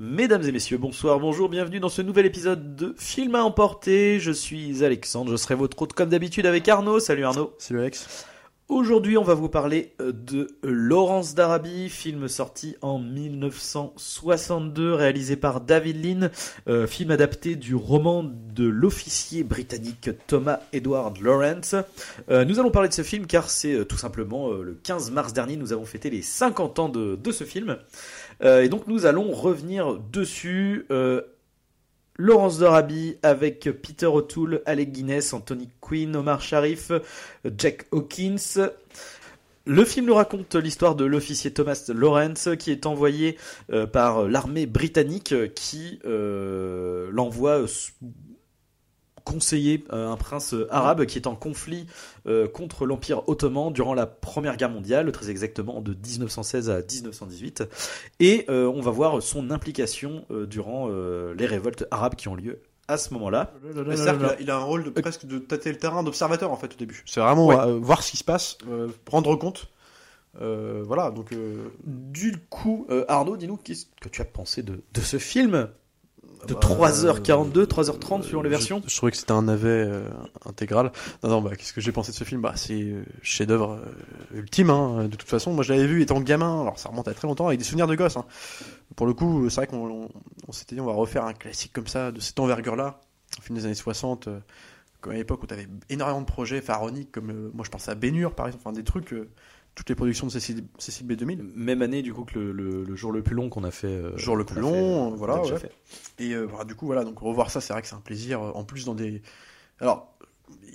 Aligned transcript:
Mesdames 0.00 0.44
et 0.44 0.52
messieurs, 0.52 0.78
bonsoir, 0.78 1.18
bonjour, 1.18 1.48
bienvenue 1.48 1.80
dans 1.80 1.88
ce 1.88 2.02
nouvel 2.02 2.24
épisode 2.24 2.76
de 2.76 2.94
Film 2.98 3.34
à 3.34 3.42
emporter. 3.42 4.20
Je 4.20 4.30
suis 4.30 4.84
Alexandre, 4.84 5.32
je 5.32 5.36
serai 5.36 5.56
votre 5.56 5.82
hôte 5.82 5.92
comme 5.92 6.08
d'habitude 6.08 6.46
avec 6.46 6.68
Arnaud. 6.68 7.00
Salut 7.00 7.24
Arnaud. 7.24 7.52
Salut 7.58 7.80
Alex. 7.80 8.24
Aujourd'hui, 8.68 9.16
on 9.16 9.24
va 9.24 9.32
vous 9.34 9.48
parler 9.48 9.94
euh, 10.00 10.12
de 10.12 10.48
Laurence 10.62 11.34
d'Arabie, 11.34 11.88
film 11.88 12.28
sorti 12.28 12.76
en 12.82 12.98
1962, 12.98 14.92
réalisé 14.92 15.36
par 15.36 15.62
David 15.62 16.04
Lean, 16.04 16.28
euh, 16.68 16.86
film 16.86 17.10
adapté 17.10 17.56
du 17.56 17.74
roman 17.74 18.22
de 18.22 18.68
l'officier 18.68 19.42
britannique 19.42 20.10
Thomas 20.26 20.60
Edward 20.74 21.18
Lawrence. 21.18 21.74
Euh, 22.30 22.44
nous 22.44 22.60
allons 22.60 22.70
parler 22.70 22.90
de 22.90 22.94
ce 22.94 23.02
film 23.02 23.26
car 23.26 23.48
c'est 23.48 23.72
euh, 23.72 23.84
tout 23.84 23.96
simplement 23.96 24.50
le 24.50 24.74
15 24.74 25.12
mars 25.12 25.32
dernier, 25.32 25.56
nous 25.56 25.72
avons 25.72 25.86
fêté 25.86 26.10
les 26.10 26.22
50 26.22 26.78
ans 26.78 26.88
de, 26.90 27.16
de 27.16 27.32
ce 27.32 27.44
film. 27.44 27.78
Euh, 28.42 28.62
et 28.62 28.68
donc 28.68 28.86
nous 28.86 29.06
allons 29.06 29.32
revenir 29.32 29.98
dessus. 30.12 30.86
Euh, 30.90 31.22
Laurence 32.20 32.58
d'Arabie 32.58 33.16
avec 33.22 33.70
Peter 33.80 34.06
O'Toole, 34.06 34.60
Alec 34.66 34.90
Guinness, 34.90 35.32
Anthony 35.32 35.68
Quinn, 35.80 36.16
Omar 36.16 36.40
Sharif, 36.40 36.90
Jack 37.56 37.86
Hawkins. 37.92 38.70
Le 39.68 39.84
film 39.84 40.06
nous 40.06 40.14
raconte 40.14 40.54
l'histoire 40.54 40.94
de 40.94 41.04
l'officier 41.04 41.52
Thomas 41.52 41.90
Lawrence 41.94 42.48
qui 42.58 42.70
est 42.70 42.86
envoyé 42.86 43.36
euh, 43.70 43.86
par 43.86 44.26
l'armée 44.26 44.64
britannique 44.64 45.34
qui 45.54 46.00
euh, 46.06 47.10
l'envoie 47.12 47.66
conseiller 49.32 49.84
euh, 49.92 50.08
un 50.10 50.16
prince 50.16 50.54
euh, 50.54 50.66
arabe 50.70 51.04
qui 51.04 51.18
est 51.18 51.26
en 51.26 51.34
conflit 51.34 51.86
euh, 52.26 52.48
contre 52.48 52.86
l'Empire 52.86 53.28
ottoman 53.28 53.72
durant 53.72 53.92
la 53.94 54.06
Première 54.06 54.56
Guerre 54.56 54.70
mondiale, 54.70 55.12
très 55.12 55.28
exactement 55.30 55.80
de 55.82 55.92
1916 55.92 56.70
à 56.70 56.78
1918. 56.78 57.64
Et 58.20 58.46
euh, 58.48 58.66
on 58.66 58.80
va 58.80 58.90
voir 58.90 59.22
son 59.22 59.50
implication 59.50 60.24
euh, 60.30 60.46
durant 60.46 60.88
euh, 60.90 61.34
les 61.34 61.46
révoltes 61.46 61.84
arabes 61.90 62.14
qui 62.14 62.28
ont 62.28 62.34
lieu 62.34 62.60
à 62.88 62.96
ce 62.96 63.12
moment-là. 63.14 63.52
C'est-à-dire 63.94 64.16
qu'il 64.16 64.26
a, 64.26 64.40
il 64.40 64.50
a 64.50 64.56
un 64.56 64.62
rôle 64.64 64.84
de, 64.84 64.90
presque 64.90 65.26
de 65.26 65.38
tâter 65.38 65.70
le 65.70 65.76
terrain 65.78 66.02
d'observateur 66.02 66.50
en 66.50 66.56
fait 66.56 66.72
au 66.72 66.76
début. 66.78 67.02
C'est 67.06 67.20
vraiment 67.20 67.46
Ouais. 67.48 67.56
euh, 67.58 67.78
voir 67.78 68.02
ce 68.02 68.10
qui 68.12 68.16
se 68.16 68.24
passe, 68.24 68.56
euh, 68.70 68.88
rendre 69.10 69.36
compte. 69.36 69.68
Euh, 70.40 70.82
voilà, 70.86 71.10
donc 71.10 71.32
euh, 71.32 71.64
Du 71.84 72.36
coup, 72.48 72.86
euh, 72.90 73.04
Arnaud, 73.08 73.36
dis-nous 73.36 73.56
qu'est-ce 73.56 73.86
que 74.00 74.08
tu 74.08 74.22
as 74.22 74.24
pensé 74.24 74.62
de, 74.62 74.80
de 74.94 75.00
ce 75.00 75.18
film? 75.18 75.68
De 76.46 76.54
bah, 76.54 76.60
3h42, 76.60 77.64
3h30 77.64 78.22
suivant 78.22 78.42
les 78.42 78.48
versions 78.48 78.82
Je, 78.86 78.96
trouvais 78.96 79.10
que 79.10 79.18
c'était 79.18 79.32
un 79.32 79.42
navet 79.42 79.68
euh, 79.68 80.08
intégral. 80.46 80.92
Non, 81.22 81.30
non, 81.30 81.42
bah, 81.42 81.56
qu'est-ce 81.56 81.72
que 81.72 81.80
j'ai 81.80 81.92
pensé 81.92 82.12
de 82.12 82.16
ce 82.16 82.24
film? 82.24 82.40
Bah, 82.40 82.52
c'est 82.56 82.80
euh, 82.80 83.04
chef-d'œuvre 83.22 83.80
euh, 84.32 84.38
ultime. 84.38 84.70
Hein, 84.70 85.04
de 85.04 85.16
toute 85.16 85.28
façon, 85.28 85.52
moi, 85.52 85.64
je 85.64 85.72
l'avais 85.72 85.86
vu 85.86 86.02
étant 86.02 86.20
gamin. 86.20 86.62
Alors, 86.62 86.78
ça 86.78 86.88
remonte 86.88 87.08
à 87.08 87.14
très 87.14 87.26
longtemps 87.26 87.48
avec 87.48 87.58
des 87.58 87.64
souvenirs 87.64 87.86
de 87.86 87.94
gosse. 87.94 88.16
Hein. 88.16 88.24
Pour 88.94 89.06
le 89.06 89.14
coup, 89.14 89.48
c'est 89.50 89.56
vrai 89.56 89.66
qu'on 89.66 90.04
on, 90.04 90.08
on 90.46 90.52
s'était 90.52 90.76
dit, 90.76 90.80
on 90.80 90.86
va 90.86 90.92
refaire 90.92 91.24
un 91.24 91.34
classique 91.34 91.72
comme 91.72 91.86
ça, 91.86 92.12
de 92.12 92.20
cette 92.20 92.38
envergure-là, 92.38 93.00
un 93.38 93.42
film 93.42 93.58
des 93.58 93.64
années 93.66 93.74
60. 93.74 94.28
euh, 94.28 94.38
comme 95.00 95.12
à 95.12 95.16
l'époque 95.16 95.42
où 95.44 95.46
tu 95.46 95.54
avais 95.54 95.68
énormément 95.90 96.20
de 96.20 96.26
projets 96.26 96.60
pharaoniques, 96.60 97.12
comme 97.12 97.52
moi 97.54 97.64
je 97.64 97.70
pense 97.70 97.88
à 97.88 97.94
Bénur 97.94 98.34
par 98.34 98.48
exemple, 98.48 98.64
enfin 98.66 98.74
des 98.74 98.82
trucs, 98.82 99.14
toutes 99.78 99.88
les 99.90 99.94
productions 99.94 100.26
de 100.26 100.32
Cécile, 100.32 100.64
Cécile 100.78 101.06
B2000. 101.06 101.40
Même 101.54 101.82
année, 101.82 102.02
du 102.02 102.12
coup, 102.12 102.24
que 102.24 102.36
le, 102.38 102.52
le- 102.52 102.82
le 102.84 102.96
jour 102.96 103.12
le 103.12 103.22
plus 103.22 103.34
long 103.36 103.48
qu'on 103.48 103.62
a 103.64 103.70
fait. 103.70 103.86
euh, 103.86 104.16
Jour 104.18 104.34
le 104.36 104.44
plus 104.44 104.56
fait, 104.56 104.60
long, 104.60 105.12
euh, 105.12 105.16
voilà, 105.16 105.40
ouais. 105.40 105.56
fait. 105.58 105.70
Et 106.18 106.32
euh, 106.34 106.42
voilà, 106.46 106.64
du 106.64 106.74
coup, 106.74 106.86
voilà, 106.86 107.04
donc 107.04 107.18
revoir 107.20 107.50
ça, 107.50 107.60
c'est 107.60 107.72
vrai 107.72 107.80
que 107.82 107.88
c'est 107.88 107.94
un 107.94 108.00
plaisir. 108.00 108.42
euh, 108.42 108.50
En 108.54 108.64
plus, 108.64 108.84
dans 108.84 108.94
des. 108.96 109.22
Alors, 109.80 110.18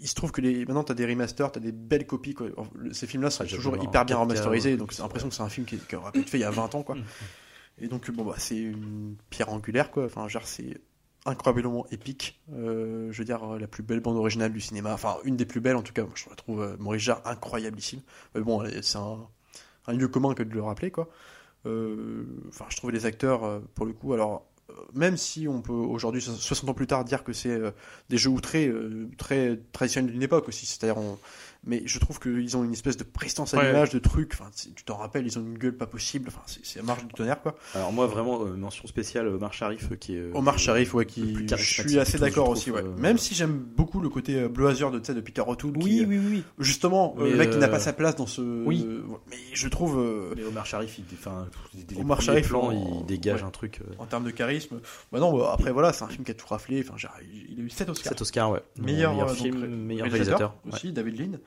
il 0.02 0.08
se 0.08 0.16
trouve 0.16 0.32
que 0.32 0.40
les... 0.40 0.60
maintenant, 0.66 0.84
tu 0.84 0.92
as 0.92 0.96
des 0.96 1.06
remasters, 1.06 1.52
tu 1.52 1.60
as 1.60 1.62
des 1.62 1.72
belles 1.74 2.08
copies. 2.08 2.34
Quoi. 2.34 2.48
Le- 2.76 2.94
Ces 2.94 3.06
films-là 3.08 3.30
sont 3.30 3.44
toujours 3.46 3.76
hyper 3.84 4.06
bien 4.06 4.16
4K, 4.16 4.20
remasterisés, 4.22 4.78
donc 4.78 4.94
c'est 4.94 5.02
l'impression 5.02 5.28
que 5.30 5.36
c'est 5.36 5.44
un 5.44 5.50
film 5.50 5.66
qui, 5.66 5.78
qui 5.78 5.96
aurait 5.96 6.12
pu 6.12 6.20
être 6.22 6.30
fait 6.30 6.38
il 6.38 6.42
y 6.42 6.46
a 6.46 6.52
20 6.52 6.74
ans. 6.76 6.84
quoi. 6.84 6.96
Et 7.80 7.88
donc, 7.88 8.10
bon, 8.12 8.24
bah, 8.24 8.36
c'est 8.38 8.58
une 8.58 9.16
pierre 9.30 9.50
angulaire, 9.50 9.92
quoi. 9.92 10.06
Enfin, 10.06 10.28
genre, 10.28 10.46
c'est 10.48 10.78
incroyablement 11.26 11.86
épique. 11.92 12.40
Euh, 12.54 13.12
je 13.12 13.18
veux 13.18 13.26
dire, 13.26 13.46
la 13.58 13.68
plus 13.68 13.84
belle 13.84 14.00
bande 14.00 14.18
originale 14.18 14.52
du 14.52 14.62
cinéma. 14.62 14.94
Enfin, 14.94 15.18
une 15.24 15.38
des 15.38 15.46
plus 15.46 15.62
belles, 15.62 15.76
en 15.76 15.82
tout 15.82 15.94
cas. 15.94 16.04
Moi, 16.04 16.12
je 16.16 16.30
la 16.30 16.36
trouve 16.36 16.62
euh, 16.62 16.76
Maurice 16.80 17.02
Jarre 17.04 17.22
incroyable 17.26 17.78
ici. 17.80 18.04
Mais 18.36 18.42
bon, 18.42 18.64
c'est 18.82 18.98
un, 18.98 19.94
lieu 19.94 20.08
commun 20.08 20.34
que 20.34 20.44
de 20.44 20.54
le 20.54 20.62
rappeler, 20.62 20.92
quoi. 20.92 21.10
Euh, 21.66 22.26
Enfin, 22.50 22.66
je 22.70 22.78
trouvais 22.78 22.94
les 22.94 23.06
acteurs, 23.06 23.44
euh, 23.46 23.60
pour 23.76 23.86
le 23.86 23.94
coup, 23.94 24.14
alors, 24.14 24.46
même 24.94 25.18
si 25.18 25.48
on 25.48 25.62
peut 25.62 25.72
aujourd'hui, 25.74 26.22
so- 26.22 26.34
60 26.34 26.70
ans 26.70 26.74
plus 26.74 26.88
tard, 26.88 27.06
dire 27.06 27.24
que 27.24 27.34
c'est 27.34 27.60
des 28.10 28.18
jeux 28.18 28.30
outrés, 28.30 28.72
très 29.18 29.60
traditionnels 29.72 30.12
d'une 30.12 30.24
époque 30.24 30.48
aussi, 30.48 30.66
c'est-à-dire, 30.66 31.02
mais 31.66 31.82
je 31.86 31.98
trouve 32.00 32.20
qu'ils 32.20 32.58
ont 32.58 32.64
une 32.64 32.74
espèce 32.74 32.98
de 32.98 33.04
prestance 33.04 33.54
à 33.54 33.58
Ouais. 33.58 33.68
l'image, 33.68 33.90
de 33.92 34.00
trucs, 34.00 34.34
enfin, 34.34 34.50
tu 34.76 34.84
t'en 34.84 34.98
rappelles, 34.98 35.26
ils 35.26 35.38
ont 35.40 35.42
une 35.42 35.58
gueule 35.58 35.76
pas 35.78 35.86
possible, 35.88 36.28
enfin, 36.30 36.42
c'est 36.46 36.78
la 36.80 36.84
marge 36.84 37.06
du 37.06 37.14
tonnerre, 37.14 37.42
quoi. 37.42 37.56
Alors, 37.76 37.92
moi, 37.94 38.06
vraiment, 38.08 38.44
euh, 38.46 38.56
mention 38.56 38.88
spéciale, 38.88 39.28
Omar 39.28 39.54
Sharif, 39.54 39.90
euh, 39.92 39.96
qui 39.96 40.16
est. 40.16 40.20
euh, 40.20 40.32
Omar 40.34 40.60
Sharif, 40.60 40.94
ouais, 40.94 41.06
qui, 41.06 41.22
plus 41.34 41.48
je 41.58 41.64
suis 41.82 42.00
assez 42.00 42.18
d'accord 42.18 42.50
aussi, 42.50 42.72
trouve, 42.72 42.82
ouais. 42.84 42.88
euh, 42.90 43.02
Même 43.02 43.18
si 43.18 43.34
j'aime 43.36 43.58
beaucoup 43.58 44.02
le 44.02 44.10
côté 44.10 44.36
euh, 44.36 44.50
Blue 44.50 44.68
Azure 44.68 44.92
de, 44.92 45.00
de 45.00 45.22
Peter 45.22 45.42
O'Toole, 45.46 45.78
qui, 45.78 46.02
euh, 46.02 46.06
oui, 46.08 46.20
oui. 46.30 46.44
justement, 46.60 47.16
euh, 47.18 47.24
Mais, 47.24 47.32
le 47.32 47.38
mec 47.38 47.50
qui 47.52 47.58
n'a 47.58 47.68
euh, 47.68 47.70
pas 47.72 47.80
sa 47.80 47.94
place 47.94 48.16
dans 48.16 48.28
ce, 48.28 48.42
oui. 48.42 48.86
euh, 48.88 49.04
mais 49.30 49.38
je 49.54 49.68
trouve, 49.68 50.00
euh, 50.00 50.34
Mais 50.36 50.44
Omar 50.44 50.66
Sharif, 50.66 50.98
il, 51.00 51.06
enfin, 51.14 51.48
Omar 52.00 52.22
Sharif, 52.22 52.50
plans, 52.50 52.68
en- 52.68 53.00
il 53.02 53.06
dégage 53.06 53.42
ouais. 53.42 53.48
un 53.48 53.52
truc. 53.52 53.80
euh, 53.82 53.94
en 54.00 54.06
termes 54.06 54.26
de 54.26 54.32
charisme, 54.32 54.80
bah 55.12 55.20
non, 55.20 55.38
bah, 55.38 55.52
après 55.54 55.72
voilà, 55.72 55.94
c'est 55.94 56.04
un 56.04 56.10
film 56.10 56.24
qui 56.26 56.32
a 56.32 56.34
tout 56.36 56.48
raflé, 56.48 56.84
enfin, 56.86 56.98
genre, 56.98 57.14
il 57.50 57.60
a 57.60 57.64
eu 57.64 57.70
7 57.70 57.90
Oscars. 57.90 58.12
Cet 58.12 58.22
Oscar, 58.22 58.52
ouais. 58.52 58.62
Meilleur, 58.82 59.12
meilleur 59.14 59.30
euh, 59.30 59.34
film, 59.34 59.62
donc, 59.62 59.70
meilleur 59.70 60.08
réalisateur. 60.10 60.56
aussi, 60.72 60.92
David 60.92 61.20
Lean. 61.20 61.38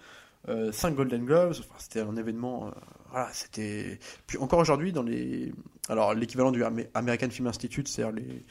5 0.73 0.95
Golden 0.95 1.25
Globes, 1.25 1.51
enfin, 1.59 1.75
c'était 1.79 2.01
un 2.01 2.17
événement. 2.17 2.69
euh, 2.69 2.71
voilà, 3.11 3.29
c'était. 3.33 3.99
Puis 4.27 4.39
encore 4.39 4.59
aujourd'hui, 4.61 4.93
dans 4.93 5.03
les. 5.03 5.53
Alors, 5.89 6.15
l'équivalent 6.15 6.53
du 6.53 6.65
Am- 6.65 6.84
American 6.95 7.31
Film 7.31 7.47
Institute, 7.49 7.89
c'est-à-dire 7.89 8.15
les, 8.15 8.45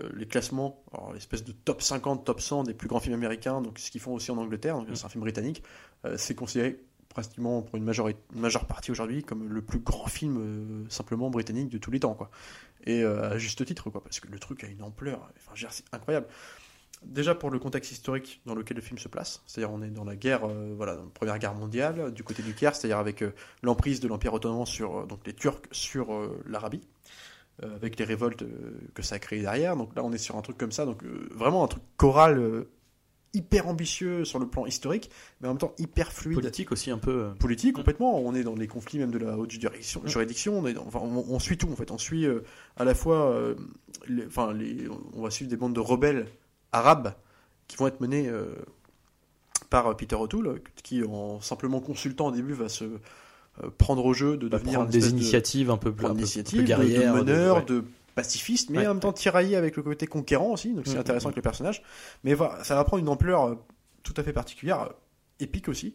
euh, 0.00 0.08
les 0.14 0.26
classements, 0.26 0.82
l'espèce 1.12 1.44
de 1.44 1.52
top 1.52 1.82
50, 1.82 2.24
top 2.24 2.40
100 2.40 2.64
des 2.64 2.74
plus 2.74 2.88
grands 2.88 3.00
films 3.00 3.14
américains, 3.14 3.60
donc 3.60 3.78
ce 3.78 3.90
qu'ils 3.90 4.00
font 4.00 4.14
aussi 4.14 4.30
en 4.30 4.36
Angleterre, 4.38 4.76
donc 4.78 4.88
c'est 4.94 5.04
un 5.04 5.08
film 5.08 5.22
britannique, 5.22 5.62
euh, 6.04 6.16
c'est 6.16 6.34
considéré 6.34 6.80
pratiquement 7.08 7.62
pour 7.62 7.76
une 7.76 7.84
majeure, 7.84 8.08
majeure 8.34 8.66
partie 8.66 8.90
aujourd'hui 8.92 9.24
comme 9.24 9.48
le 9.48 9.62
plus 9.62 9.80
grand 9.80 10.06
film 10.06 10.36
euh, 10.38 10.84
simplement 10.88 11.30
britannique 11.30 11.68
de 11.70 11.78
tous 11.78 11.90
les 11.90 11.98
temps, 12.00 12.14
quoi. 12.14 12.30
Et 12.84 13.02
euh, 13.02 13.30
à 13.32 13.38
juste 13.38 13.64
titre, 13.66 13.90
quoi, 13.90 14.02
parce 14.02 14.20
que 14.20 14.28
le 14.28 14.38
truc 14.38 14.62
a 14.62 14.68
une 14.68 14.82
ampleur, 14.82 15.28
enfin, 15.36 15.66
c'est 15.70 15.84
incroyable. 15.92 16.26
Déjà 17.04 17.34
pour 17.34 17.50
le 17.50 17.58
contexte 17.60 17.92
historique 17.92 18.40
dans 18.44 18.54
lequel 18.56 18.76
le 18.76 18.82
film 18.82 18.98
se 18.98 19.06
place, 19.08 19.42
c'est-à-dire 19.46 19.72
on 19.72 19.82
est 19.82 19.90
dans 19.90 20.04
la 20.04 20.16
guerre, 20.16 20.44
euh, 20.44 20.74
voilà, 20.76 20.96
dans 20.96 21.04
la 21.04 21.10
première 21.10 21.38
guerre 21.38 21.54
mondiale, 21.54 22.12
du 22.12 22.24
côté 22.24 22.42
du 22.42 22.54
Caire, 22.54 22.74
c'est-à-dire 22.74 22.98
avec 22.98 23.22
euh, 23.22 23.32
l'emprise 23.62 24.00
de 24.00 24.08
l'Empire 24.08 24.34
ottoman 24.34 24.66
sur 24.66 24.98
euh, 24.98 25.06
donc 25.06 25.20
les 25.26 25.32
Turcs 25.32 25.62
sur 25.70 26.08
l'Arabie, 26.46 26.82
avec 27.62 27.98
les 27.98 28.04
révoltes 28.04 28.44
que 28.94 29.02
ça 29.02 29.16
a 29.16 29.18
créé 29.18 29.40
derrière. 29.42 29.76
Donc 29.76 29.94
là 29.96 30.02
on 30.04 30.12
est 30.12 30.18
sur 30.18 30.36
un 30.36 30.42
truc 30.42 30.58
comme 30.58 30.72
ça, 30.72 30.84
donc 30.86 31.02
vraiment 31.32 31.64
un 31.64 31.68
truc 31.68 31.82
choral 31.96 32.64
hyper 33.34 33.68
ambitieux 33.68 34.24
sur 34.24 34.38
le 34.38 34.48
plan 34.48 34.64
historique, 34.66 35.10
mais 35.40 35.48
en 35.48 35.52
même 35.52 35.58
temps 35.58 35.74
hyper 35.78 36.12
fluide 36.12 36.34
Politique 36.40 36.72
aussi, 36.72 36.90
un 36.90 36.98
peu. 36.98 37.30
politique 37.38 37.74
complètement. 37.74 38.18
On 38.20 38.34
est 38.34 38.42
dans 38.42 38.54
les 38.54 38.66
conflits 38.66 38.98
même 38.98 39.10
de 39.10 39.18
la 39.18 39.36
haute 39.36 39.50
juridiction. 39.50 40.02
juridiction 40.06 40.58
on, 40.58 40.66
est 40.66 40.72
dans- 40.72 40.86
enfin, 40.86 41.00
on, 41.02 41.24
on 41.28 41.38
suit 41.38 41.58
tout 41.58 41.70
en 41.70 41.76
fait. 41.76 41.90
On 41.90 41.98
suit 41.98 42.26
à 42.76 42.84
la 42.84 42.94
fois, 42.94 43.36
les- 44.08 44.26
enfin, 44.26 44.52
les, 44.52 44.88
on 45.14 45.22
va 45.22 45.30
suivre 45.30 45.50
des 45.50 45.56
bandes 45.56 45.74
de 45.74 45.80
rebelles 45.80 46.26
arabes 46.72 47.14
qui 47.66 47.76
vont 47.76 47.86
être 47.86 48.00
menées 48.00 48.28
euh, 48.28 48.54
par 49.70 49.86
euh, 49.88 49.94
Peter 49.94 50.16
O'Toole, 50.16 50.60
qui 50.82 51.02
en 51.04 51.40
simplement 51.40 51.80
consultant 51.80 52.26
au 52.28 52.32
début 52.32 52.54
va 52.54 52.68
se 52.68 52.84
euh, 52.84 53.70
prendre 53.76 54.04
au 54.04 54.14
jeu 54.14 54.36
de 54.36 54.48
devenir 54.48 54.74
prendre 54.74 54.90
des 54.90 55.00
de- 55.00 55.08
initiatives 55.08 55.70
un 55.70 55.76
peu 55.76 55.92
plus, 55.92 56.06
un 56.06 56.14
peu 56.14 56.16
de, 56.20 56.64
de 57.02 57.02
meneur, 57.12 57.56
ouais. 57.56 57.64
de 57.66 57.84
pacifiste, 58.14 58.70
mais 58.70 58.78
Ouais, 58.78 58.86
en 58.86 58.94
même 58.94 59.00
temps 59.00 59.12
tiraillé 59.12 59.56
avec 59.56 59.76
le 59.76 59.82
côté 59.82 60.06
conquérant 60.06 60.52
aussi, 60.52 60.72
donc 60.74 60.86
c'est 60.86 60.96
Mm, 60.96 61.00
intéressant 61.00 61.26
mm, 61.26 61.30
avec 61.30 61.36
les 61.36 61.42
personnages. 61.42 61.82
Mais 62.24 62.34
voilà, 62.34 62.64
ça 62.64 62.74
va 62.74 62.84
prendre 62.84 63.02
une 63.02 63.08
ampleur 63.08 63.44
euh, 63.44 63.54
tout 64.02 64.14
à 64.16 64.22
fait 64.22 64.32
particulière, 64.32 64.82
euh, 64.82 64.88
épique 65.40 65.68
aussi, 65.68 65.92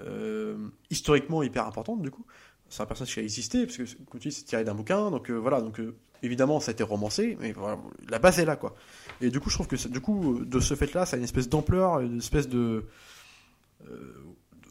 euh, 0.00 0.56
historiquement 0.90 1.42
hyper 1.42 1.66
importante 1.66 2.00
du 2.02 2.10
coup. 2.10 2.24
C'est 2.72 2.82
un 2.82 2.86
personnage 2.86 3.12
qui 3.12 3.20
a 3.20 3.22
existé, 3.22 3.66
parce 3.66 3.76
que 3.76 3.82
comme 4.08 4.18
tu 4.18 4.28
dis, 4.28 4.34
c'est 4.34 4.44
tiré 4.44 4.64
d'un 4.64 4.74
bouquin, 4.74 5.10
donc 5.10 5.28
euh, 5.28 5.34
voilà, 5.34 5.60
donc 5.60 5.78
euh, 5.78 5.94
évidemment 6.22 6.58
ça 6.58 6.70
a 6.70 6.72
été 6.72 6.82
romancé, 6.82 7.36
mais 7.38 7.52
voilà, 7.52 7.78
la 8.08 8.18
base 8.18 8.38
est 8.38 8.46
là 8.46 8.56
quoi. 8.56 8.74
Et 9.20 9.28
du 9.28 9.40
coup, 9.40 9.50
je 9.50 9.56
trouve 9.56 9.66
que 9.66 9.76
du 9.88 10.00
coup, 10.00 10.38
euh, 10.38 10.46
de 10.46 10.58
ce 10.58 10.74
fait-là, 10.74 11.04
ça 11.04 11.16
a 11.16 11.18
une 11.18 11.24
espèce 11.24 11.50
d'ampleur, 11.50 12.00
une 12.00 12.16
espèce 12.16 12.48
de 12.48 12.86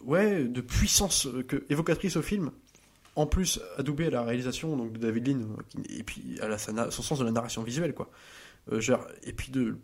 ouais, 0.03 0.45
de 0.45 0.61
puissance 0.61 1.27
que, 1.47 1.63
évocatrice 1.69 2.15
au 2.15 2.23
film 2.23 2.49
en 3.15 3.27
plus 3.27 3.59
adoubé 3.77 4.07
à 4.07 4.09
la 4.09 4.23
réalisation 4.23 4.75
donc 4.77 4.93
de 4.93 4.97
David 4.97 5.27
Lean 5.27 5.41
et 5.89 6.01
puis 6.01 6.39
à 6.41 6.47
la, 6.47 6.57
son 6.57 7.03
sens 7.03 7.19
de 7.19 7.25
la 7.25 7.31
narration 7.31 7.61
visuelle 7.61 7.93
quoi. 7.93 8.09
Genre, 8.71 9.05
et 9.21 9.33
puis 9.33 9.51
de 9.51 9.77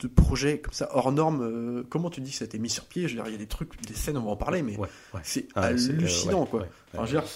de 0.00 0.08
projets 0.08 0.60
comme 0.60 0.72
ça 0.72 0.88
hors 0.92 1.12
normes. 1.12 1.42
euh, 1.42 1.82
comment 1.88 2.10
tu 2.10 2.20
dis 2.20 2.30
que 2.30 2.36
ça 2.36 2.44
a 2.44 2.46
été 2.46 2.58
mis 2.58 2.70
sur 2.70 2.84
pied? 2.84 3.08
Je 3.08 3.16
veux 3.16 3.22
dire, 3.22 3.28
il 3.28 3.32
y 3.32 3.34
a 3.34 3.38
des 3.38 3.46
trucs, 3.46 3.80
des 3.86 3.94
scènes, 3.94 4.16
on 4.16 4.22
va 4.24 4.30
en 4.30 4.36
parler, 4.36 4.62
mais 4.62 4.76
Ouais, 4.76 4.88
ouais. 5.14 5.20
c'est 5.22 5.48
Ah, 5.54 5.68
euh, 5.68 5.72
hallucinant 5.90 6.46
quoi. 6.46 6.66
Enfin, 6.94 7.06
je 7.06 7.12
veux 7.16 7.20
dire, 7.20 7.28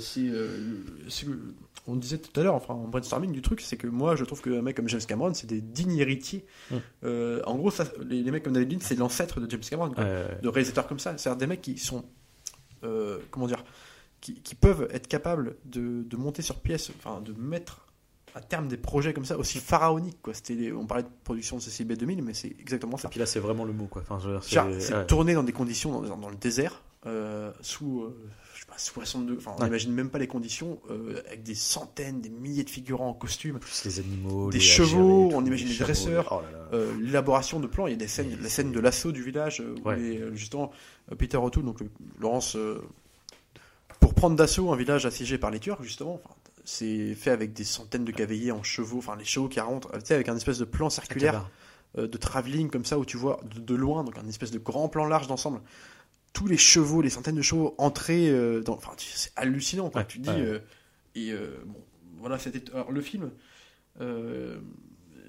c'est, 0.00 0.20
euh, 0.28 0.78
c'est, 1.08 1.26
que- 1.26 1.54
on 1.86 1.96
disait 1.96 2.18
tout 2.18 2.38
à 2.38 2.44
l'heure, 2.44 2.54
enfin, 2.54 2.74
en 2.74 2.86
brainstorming 2.88 3.32
du 3.32 3.42
truc, 3.42 3.60
c'est 3.62 3.76
que 3.76 3.86
moi, 3.86 4.14
je 4.14 4.24
trouve 4.24 4.40
qu'un 4.42 4.62
mec 4.62 4.76
comme 4.76 4.88
James 4.88 5.00
Cameron, 5.08 5.32
c'est 5.34 5.46
des 5.48 5.60
dignes 5.60 5.96
héritiers. 5.98 6.44
Mm. 6.70 6.74
Euh, 7.04 7.42
en 7.46 7.56
gros, 7.56 7.70
ça, 7.70 7.84
les, 8.06 8.22
les 8.22 8.30
mecs 8.30 8.42
comme 8.44 8.52
David 8.52 8.72
Lean, 8.72 8.78
c'est 8.80 8.96
l'ancêtre 8.98 9.40
de 9.40 9.50
James 9.50 9.60
Cameron, 9.68 9.90
quoi. 9.90 10.04
De 10.04 10.48
réalisateurs 10.48 10.86
comme 10.86 10.98
ça. 11.00 11.16
C'est-à-dire 11.18 11.38
des 11.38 11.46
mecs 11.46 11.62
qui 11.62 11.78
sont, 11.78 12.04
euh, 12.84 13.18
comment 13.30 13.46
dire, 13.46 13.64
qui, 14.20 14.34
qui 14.34 14.54
peuvent 14.54 14.86
être 14.92 15.08
capables 15.08 15.56
de, 15.64 16.02
de 16.02 16.16
monter 16.16 16.42
sur 16.42 16.56
pièce, 16.60 16.90
enfin, 16.98 17.20
de 17.22 17.32
mettre 17.32 17.86
à 18.34 18.40
terme 18.40 18.68
des 18.68 18.76
projets 18.76 19.12
comme 19.12 19.24
ça 19.24 19.36
aussi 19.38 19.58
pharaoniques, 19.58 20.20
quoi. 20.22 20.34
C'était, 20.34 20.72
on 20.72 20.86
parlait 20.86 21.02
de 21.04 21.08
production 21.24 21.56
de 21.56 21.62
CCB 21.62 21.96
2000, 21.96 22.22
mais 22.22 22.34
c'est 22.34 22.54
exactement 22.60 22.96
Et 22.96 23.00
ça. 23.00 23.08
puis 23.08 23.18
là, 23.20 23.26
c'est 23.26 23.40
vraiment 23.40 23.64
le 23.64 23.72
mot, 23.72 23.86
quoi. 23.86 24.02
Enfin, 24.08 24.18
c'est- 24.42 24.92
ouais. 24.94 25.06
tourné 25.06 25.34
dans 25.34 25.42
des 25.42 25.52
conditions 25.52 26.00
dans, 26.02 26.16
dans 26.16 26.28
le 26.28 26.36
désert, 26.36 26.82
euh, 27.06 27.50
sous 27.60 28.02
euh, 28.02 28.16
je 28.54 28.60
sais 28.60 28.66
pas, 28.66 28.76
62. 28.78 29.36
Enfin, 29.38 29.52
on 29.56 29.60
Ouais. 29.60 29.64
n'imagine 29.66 29.92
même 29.92 30.10
pas 30.10 30.18
les 30.18 30.26
conditions, 30.26 30.78
euh, 30.90 31.22
avec 31.26 31.42
des 31.42 31.54
centaines, 31.54 32.20
des 32.20 32.28
milliers 32.28 32.62
de 32.64 32.70
figurants 32.70 33.08
en 33.08 33.14
costume, 33.14 33.58
plus 33.58 33.84
les 33.86 33.98
animaux, 34.00 34.50
Des 34.50 34.58
les 34.58 34.64
chevaux, 34.64 35.30
et 35.30 35.34
on 35.34 35.44
imagine 35.44 35.68
les 35.68 35.76
dresseurs. 35.78 36.28
oh 36.30 36.42
euh, 36.74 36.92
l'élaboration 37.00 37.58
de 37.58 37.66
plans. 37.66 37.86
Il 37.86 37.90
y 37.90 37.94
a 37.94 37.96
des 37.96 38.06
scènes, 38.06 38.38
la 38.40 38.48
scène 38.48 38.70
de 38.70 38.78
l'assaut 38.80 39.12
du 39.12 39.22
village, 39.22 39.60
euh, 39.60 39.74
où 39.82 39.88
Ouais. 39.88 39.96
les- 39.96 40.18
euh, 40.18 40.34
justement 40.34 40.70
euh, 41.10 41.14
Peter 41.16 41.36
O'Toole, 41.38 41.64
donc 41.64 41.78
Laurence, 42.20 42.54
euh, 42.54 42.80
pour 43.98 44.14
prendre 44.14 44.36
d'assaut 44.36 44.70
un 44.72 44.76
village 44.76 45.04
assiégé 45.06 45.36
par 45.38 45.50
les 45.50 45.58
Turcs, 45.58 45.82
justement. 45.82 46.14
enfin, 46.22 46.34
c'est 46.64 47.14
fait 47.14 47.30
avec 47.30 47.52
des 47.52 47.64
centaines 47.64 48.04
de 48.04 48.12
cavaliers 48.12 48.52
en 48.52 48.62
chevaux, 48.62 48.98
enfin 48.98 49.16
les 49.16 49.24
chevaux 49.24 49.48
qui 49.48 49.60
rentrent, 49.60 49.90
tu 49.98 50.06
sais, 50.06 50.14
avec 50.14 50.28
un 50.28 50.36
espèce 50.36 50.58
de 50.58 50.64
plan 50.64 50.90
circulaire 50.90 51.50
euh, 51.98 52.06
de 52.06 52.18
travelling 52.18 52.70
comme 52.70 52.84
ça 52.84 52.98
où 52.98 53.04
tu 53.04 53.16
vois 53.16 53.40
de, 53.54 53.60
de 53.60 53.74
loin, 53.74 54.04
donc 54.04 54.18
un 54.18 54.28
espèce 54.28 54.50
de 54.50 54.58
grand 54.58 54.88
plan 54.88 55.06
large 55.06 55.26
d'ensemble, 55.26 55.60
tous 56.32 56.46
les 56.46 56.56
chevaux, 56.56 57.02
les 57.02 57.10
centaines 57.10 57.36
de 57.36 57.42
chevaux 57.42 57.74
entrer 57.78 58.30
euh, 58.30 58.62
dans. 58.62 58.74
Enfin, 58.74 58.92
c'est 58.98 59.32
hallucinant. 59.36 59.90
Quoi. 59.90 60.02
Ouais, 60.02 60.06
tu 60.06 60.18
dis. 60.18 60.28
ouais. 60.30 60.40
euh, 60.40 60.58
et 61.14 61.32
euh, 61.32 61.58
bon, 61.66 61.82
voilà, 62.18 62.38
c'était. 62.38 62.70
Alors, 62.72 62.92
le 62.92 63.00
film, 63.00 63.30
euh, 64.00 64.60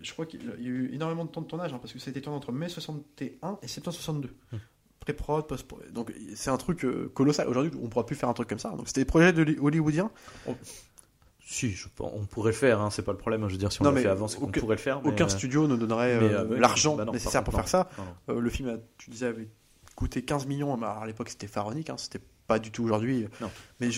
je 0.02 0.12
crois 0.14 0.26
qu'il 0.26 0.44
y 0.44 0.68
a 0.68 0.70
eu 0.70 0.94
énormément 0.94 1.26
de 1.26 1.30
temps 1.30 1.42
de 1.42 1.48
tournage 1.48 1.74
hein, 1.74 1.80
parce 1.80 1.94
que 1.94 2.00
ça 2.00 2.10
a 2.10 2.12
été 2.12 2.22
tourné 2.22 2.38
entre 2.38 2.52
mai 2.52 2.70
61 2.70 3.60
et 3.62 3.68
septembre 3.68 3.96
62. 3.96 4.30
Hmm. 4.52 4.58
Pré-prod, 5.00 5.48
post 5.48 5.66
Donc, 5.92 6.14
c'est 6.36 6.52
un 6.52 6.58
truc 6.58 6.86
euh, 6.86 7.10
colossal. 7.16 7.48
Aujourd'hui, 7.48 7.72
on 7.80 7.86
ne 7.86 7.88
pourra 7.88 8.06
plus 8.06 8.16
faire 8.16 8.30
un 8.30 8.34
truc 8.34 8.48
comme 8.48 8.60
ça. 8.60 8.70
Donc, 8.70 8.88
c'était 8.88 9.02
des 9.02 9.06
projets 9.06 9.34
de 9.34 9.58
hollywoodiens. 9.60 10.12
Si, 11.54 11.72
je- 11.72 11.90
on 12.00 12.26
pourrait 12.26 12.52
le 12.52 12.56
faire, 12.58 12.80
hein, 12.80 12.90
c'est 12.92 13.02
pas 13.02 13.12
le 13.12 13.18
problème. 13.18 13.46
Je 13.48 13.52
veux 13.52 13.58
dire, 13.58 13.74
si 13.74 13.82
on 13.82 13.86
Non, 13.86 13.94
fait 13.94 14.08
avant, 14.08 14.30
c'est 14.30 14.38
qu'on 14.40 14.46
aucun- 14.46 14.62
pourrait 14.62 14.78
le 14.78 14.82
faire. 14.82 15.02
mais, 15.02 15.10
Aucun 15.10 15.26
euh, 15.26 15.30
studio 15.30 15.68
ne 15.68 15.76
donnerait 15.76 16.14
euh, 16.16 16.46
euh, 16.50 16.58
l'argent 16.60 16.96
bah 16.96 17.04
nécessaire 17.12 17.44
pour 17.44 17.54
faire 17.54 17.68
ça. 17.68 17.90
non, 18.30 18.40
le 18.40 18.50
film, 18.50 18.80
tu 18.98 19.10
disais, 19.10 19.26
avait 19.26 19.50
coûté 19.96 20.22
15 20.24 20.46
millions. 20.46 20.82
À 20.82 21.06
l'époque, 21.06 21.28
c'était 21.28 21.48
pharaonique. 21.48 21.90
Hein, 21.90 21.98
c'était 21.98 22.22
pas 22.48 22.58
du 22.58 22.72
tout 22.72 22.84
aujourd'hui. 22.86 23.28
Mais 23.82 23.90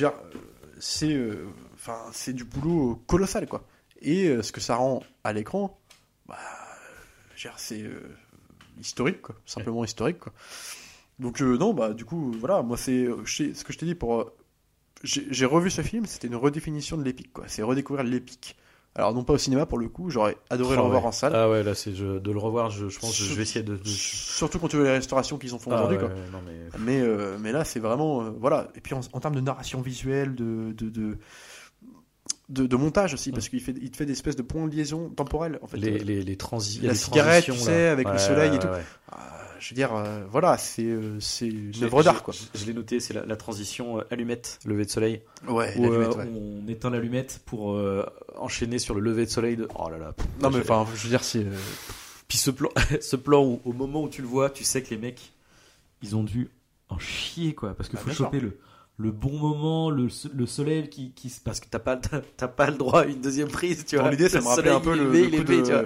c'est, 0.80 1.30
enfin, 1.76 2.00
c'est 2.12 2.34
du 2.34 2.44
boulot 2.44 2.96
colossal, 3.06 3.48
quoi. 3.48 3.64
Et 4.02 4.42
ce 4.42 4.52
que 4.52 4.60
ça 4.60 4.76
rend 4.78 5.04
à 5.24 5.32
l'écran, 5.32 5.80
bah, 6.26 6.38
c'est 7.58 7.84
historique, 8.80 9.22
quoi. 9.22 9.36
Simplement 9.46 9.84
historique, 9.86 10.20
quoi. 10.20 10.34
Donc 11.20 11.40
non, 11.42 11.74
bah 11.76 11.94
du 11.94 12.06
coup, 12.06 12.32
voilà, 12.40 12.64
moi 12.64 12.76
c'est, 12.78 13.06
ce 13.26 13.64
que 13.64 13.72
je 13.72 13.78
t'ai 13.78 13.86
dit 13.86 13.94
pour, 13.96 14.32
j'ai 15.04 15.46
revu 15.46 15.70
ce 15.70 15.82
film, 15.82 16.06
c'était 16.06 16.28
une 16.28 16.36
redéfinition 16.36 16.98
de 16.98 17.04
l'épique, 17.04 17.34
quoi. 17.34 17.46
C'est 17.48 17.62
redécouvrir 17.64 18.04
l'épique. 18.06 18.56
Alors 18.96 19.12
non 19.12 19.24
pas 19.24 19.34
au 19.34 19.38
cinéma 19.40 19.66
pour 19.66 19.80
le 19.80 19.90
coup, 19.90 20.12
j'aurais 20.12 20.38
adoré 20.52 20.76
le 20.76 20.82
Ah 20.82 20.86
revoir 20.86 21.02
ouais. 21.02 21.08
en 21.08 21.12
salle. 21.12 21.36
Ah 21.36 21.50
ouais, 21.50 21.64
là, 21.64 21.74
c'est 21.74 21.92
de 21.94 22.32
le 22.32 22.38
revoir, 22.38 22.70
je, 22.70 22.90
je 22.90 23.00
pense 23.00 23.18
que 23.18 23.24
je 23.24 23.34
vais 23.34 23.42
essayer 23.42 23.64
de. 23.64 23.76
de- 23.76 23.84
Surtout 23.88 24.60
quand 24.60 24.68
tu 24.68 24.76
vois 24.76 24.86
les 24.86 24.92
restaurations 24.92 25.40
qu'ils 25.40 25.54
en 25.56 25.58
font 25.58 25.72
Ah 25.72 25.76
aujourd'hui, 25.78 25.98
ouais, 25.98 26.14
mais... 26.46 26.78
Mais, 26.80 27.02
euh, 27.02 27.38
mais 27.40 27.52
là, 27.52 27.66
c'est 27.66 27.80
vraiment. 27.80 28.24
euh, 28.24 28.30
voilà. 28.40 28.70
Et 28.76 28.82
puis 28.82 28.94
en, 28.94 29.02
en 29.14 29.20
termes 29.20 29.34
de 29.34 29.42
narration 29.42 29.82
visuelle, 29.82 30.36
de, 30.36 30.74
de, 30.78 30.90
de, 30.92 31.18
de, 32.50 32.68
de 32.68 32.76
montage 32.76 33.16
aussi, 33.16 33.32
parce 33.32 33.50
qu'il 33.50 33.62
fait, 33.62 33.74
il 33.82 33.90
te 33.90 33.98
fait 33.98 34.06
des 34.06 34.12
espèces 34.12 34.36
de 34.36 34.44
points 34.44 34.68
de 34.68 34.76
liaison. 34.76 35.12
En 35.18 35.68
fait. 35.68 35.78
les, 35.78 35.94
Euh, 35.94 36.04
les, 36.04 36.22
les 36.22 36.36
transi- 36.36 36.82
la 36.84 36.90
les 36.90 36.96
cigarette, 36.96 37.46
tu 37.46 37.50
transitions, 37.52 37.72
sais, 37.74 37.86
là. 37.86 37.92
avec 37.94 38.06
le 38.08 38.14
Ouais, 38.14 38.20
soleil 38.20 38.56
et 38.56 38.60
tout. 38.60 38.68
ouais. 38.68 38.84
ah, 39.12 39.42
je 39.60 39.70
veux 39.70 39.76
dire, 39.76 39.94
euh, 39.96 40.24
voilà, 40.30 40.58
c'est 40.58 40.84
euh, 40.86 41.20
c'est 41.20 41.48
une 41.48 41.72
œuvre 41.84 42.04
d'art, 42.04 42.24
quoi. 42.24 42.34
Je, 42.34 42.60
je 42.60 42.66
l'ai 42.66 42.74
noté, 42.74 43.00
c'est 43.00 43.14
la, 43.14 43.26
la 43.26 43.36
transition 43.36 44.00
euh, 44.00 44.04
allumette, 44.12 44.60
lever 44.66 44.86
de 44.86 44.90
soleil. 44.90 45.22
Ouais, 45.48 45.74
Où, 45.78 45.88
ouais. 45.88 46.08
on 46.08 46.68
éteint 46.68 46.90
l'allumette 46.90 47.42
pour 47.46 47.80
enchaîner 48.38 48.80
sur 48.80 48.96
le 48.96 49.02
lever 49.02 49.26
de 49.26 49.32
soleil 49.32 49.56
de. 49.56 49.68
Oh 49.76 49.90
là 49.90 49.98
là. 49.98 50.14
pff, 50.14 50.26
Non, 50.42 50.50
mais 50.50 50.60
enfin, 50.60 50.86
je 50.96 51.04
veux 51.04 51.10
dire, 51.10 51.24
c'est. 51.24 51.46
Puis 52.28 52.38
ce 52.38 52.52
plan, 52.52 52.70
ce 53.02 53.16
plan 53.16 53.44
où, 53.44 53.62
au 53.66 53.74
moment 53.74 54.04
où 54.04 54.10
tu 54.10 54.22
le 54.22 54.28
vois, 54.28 54.50
tu 54.50 54.64
sais 54.64 54.82
que 54.82 54.90
les 54.90 54.98
mecs, 54.98 55.34
ils 56.02 56.16
ont 56.16 56.24
dû 56.24 56.50
en 56.90 57.00
chier, 57.00 57.54
quoi. 57.54 57.74
Parce 57.76 57.90
qu'il 57.90 58.00
Ah, 58.02 58.06
faut 58.08 58.12
choper 58.12 58.40
le, 58.40 58.58
le 58.98 59.12
bon 59.12 59.38
moment, 59.38 59.90
le, 59.90 60.08
le 60.34 60.46
soleil 60.46 60.90
qui, 60.90 61.12
qui. 61.12 61.32
Parce 61.44 61.60
que 61.60 61.68
t'as 61.70 61.80
pas, 61.80 61.98
t'as, 62.38 62.48
pas 62.48 62.70
le 62.70 62.78
droit 62.78 63.02
à 63.02 63.06
une 63.06 63.22
deuxième 63.22 63.50
prise, 63.50 63.86
tu 63.86 63.98
vois. 63.98 64.10
L'idée, 64.10 64.30
ça 64.30 64.40
me 64.42 64.48
rappelait 64.48 64.72
un 64.72 64.80
peu 64.80 64.96
le, 64.96 65.12
le 65.12 65.38
coup 65.38 65.44
de, 65.44 65.56
tu 65.64 65.72
vois. 65.72 65.84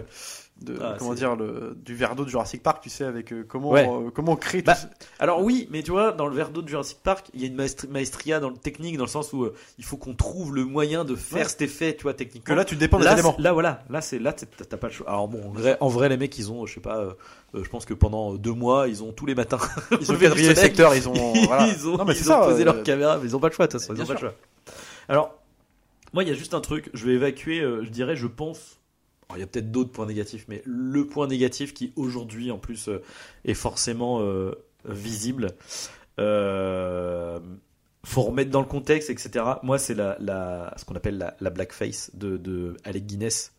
De- 0.62 0.77
Ah, 0.81 0.95
comment 0.98 1.13
dire, 1.13 1.36
le, 1.36 1.77
du 1.86 1.94
verre 1.95 2.15
d'eau 2.15 2.24
de 2.25 2.30
Jurassic 2.30 2.63
Park, 2.63 2.81
tu 2.81 2.89
sais, 2.89 3.04
avec 3.04 3.31
euh, 3.31 3.45
comment, 3.48 3.69
Ouais. 3.71 3.88
euh, 3.88 4.09
comment 4.12 4.36
créer 4.36 4.62
Bah, 4.63 4.74
tout 4.75 4.81
ça. 4.81 4.89
Alors 5.19 5.42
oui, 5.44 5.68
mais 5.71 5.83
tu 5.83 5.92
vois, 5.92 6.12
dans 6.12 6.25
le 6.27 6.36
verre 6.36 6.50
d'eau 6.50 6.62
de 6.62 6.68
Jurassic 6.68 6.98
Park, 7.04 7.27
il 7.33 7.42
y 7.42 7.44
a 7.44 7.48
une 7.48 7.56
maestri- 7.56 7.88
maestria 7.89 8.39
dans 8.39 8.50
le 8.50 8.57
technique, 8.57 8.98
dans 8.98 9.04
le 9.06 9.09
sens 9.09 9.33
où 9.33 9.44
euh, 9.44 9.54
il 9.77 9.83
faut 9.86 9.98
qu'on 9.98 10.15
trouve 10.15 10.56
le 10.56 10.65
moyen 10.65 11.06
de 11.06 11.15
faire 11.15 11.44
Ouais. 11.44 11.50
cet 11.50 11.62
effet, 11.62 11.95
tu 11.95 12.04
vois, 12.04 12.13
techniquement. 12.13 12.54
Que 12.54 12.57
là, 12.57 12.65
tu 12.65 12.75
dépends 12.75 12.98
des 13.00 13.06
là, 13.06 13.13
éléments. 13.13 13.36
là, 13.39 13.54
voilà, 13.54 13.83
là, 13.89 14.01
c'est 14.01 14.19
là, 14.19 14.33
t'as 14.33 14.77
pas 14.77 14.88
le 14.88 14.94
choix. 14.94 15.07
Alors 15.09 15.27
bon, 15.27 15.44
en 15.48 15.51
vrai, 15.51 15.77
en 15.80 15.89
vrai, 15.89 16.09
les 16.09 16.18
mecs, 16.18 16.38
ils 16.39 16.51
ont, 16.51 16.65
je 16.65 16.74
sais 16.74 16.80
pas, 16.81 16.98
euh, 16.98 17.13
euh, 17.56 17.63
je 17.63 17.69
pense 17.69 17.86
que 17.86 17.94
pendant 17.94 18.33
deux 18.33 18.53
mois, 18.53 18.88
ils 18.88 19.03
ont 19.03 19.12
tous 19.12 19.25
les 19.27 19.36
matins, 19.36 19.60
Ils 20.01 20.12
ont 20.12 20.15
quadrillé 20.19 20.50
les 20.50 20.56
soleil. 20.56 20.69
secteurs, 20.69 20.95
ils 20.95 21.07
ont. 21.07 21.33
voilà. 21.45 21.68
ils 21.68 21.88
ont, 21.88 21.98
Non, 21.98 22.06
mais 22.06 22.13
ils 22.13 22.18
c'est 22.18 22.31
ont 22.31 22.42
ça, 22.42 22.48
posé 22.48 22.62
euh, 22.63 22.65
leur 22.65 22.83
caméra, 22.83 23.18
mais 23.18 23.25
ils 23.30 23.36
ont 23.36 23.39
pas 23.39 23.50
le 23.50 23.53
choix, 23.53 23.68
de 23.68 23.71
toute 23.71 23.80
façon, 23.81 23.94
ils 23.95 24.01
ont 24.01 24.06
pas 24.06 24.13
le 24.13 24.19
choix. 24.19 24.33
Alors, 25.07 25.36
moi, 26.13 26.24
il 26.24 26.30
y 26.30 26.31
a 26.31 26.36
juste 26.36 26.53
un 26.53 26.62
truc, 26.62 26.89
je 26.94 27.06
vais 27.06 27.13
évacuer, 27.13 27.60
euh, 27.62 27.83
je 27.83 27.89
dirais, 27.89 28.15
je 28.15 28.27
pense. 28.27 28.80
Il 29.35 29.39
y 29.39 29.44
a 29.44 29.47
peut-être 29.47 29.71
d'autres 29.71 29.91
points 29.91 30.06
négatifs, 30.06 30.45
mais 30.47 30.62
le 30.65 31.06
point 31.06 31.27
négatif 31.27 31.74
qui 31.74 31.91
aujourd'hui 31.95 32.50
en 32.51 32.57
plus 32.57 32.88
euh, 32.88 33.03
est 33.45 33.53
forcément 33.53 34.21
euh, 34.21 34.51
visible, 34.85 35.50
euh, 36.19 37.39
faut 38.06 38.21
remettre 38.21 38.51
dans 38.51 38.62
le 38.62 38.68
contexte, 38.68 39.09
etc. 39.09 39.44
Moi, 39.63 39.77
c'est 39.77 39.94
la, 39.94 40.15
la, 40.19 40.74
ce 40.77 40.85
qu'on 40.85 40.95
appelle 40.95 41.18
la, 41.18 41.35
la 41.41 41.50
blackface 41.50 42.12
de, 42.13 42.38
de 42.38 42.77
Alec 42.85 43.06
Guinness, 43.06 43.53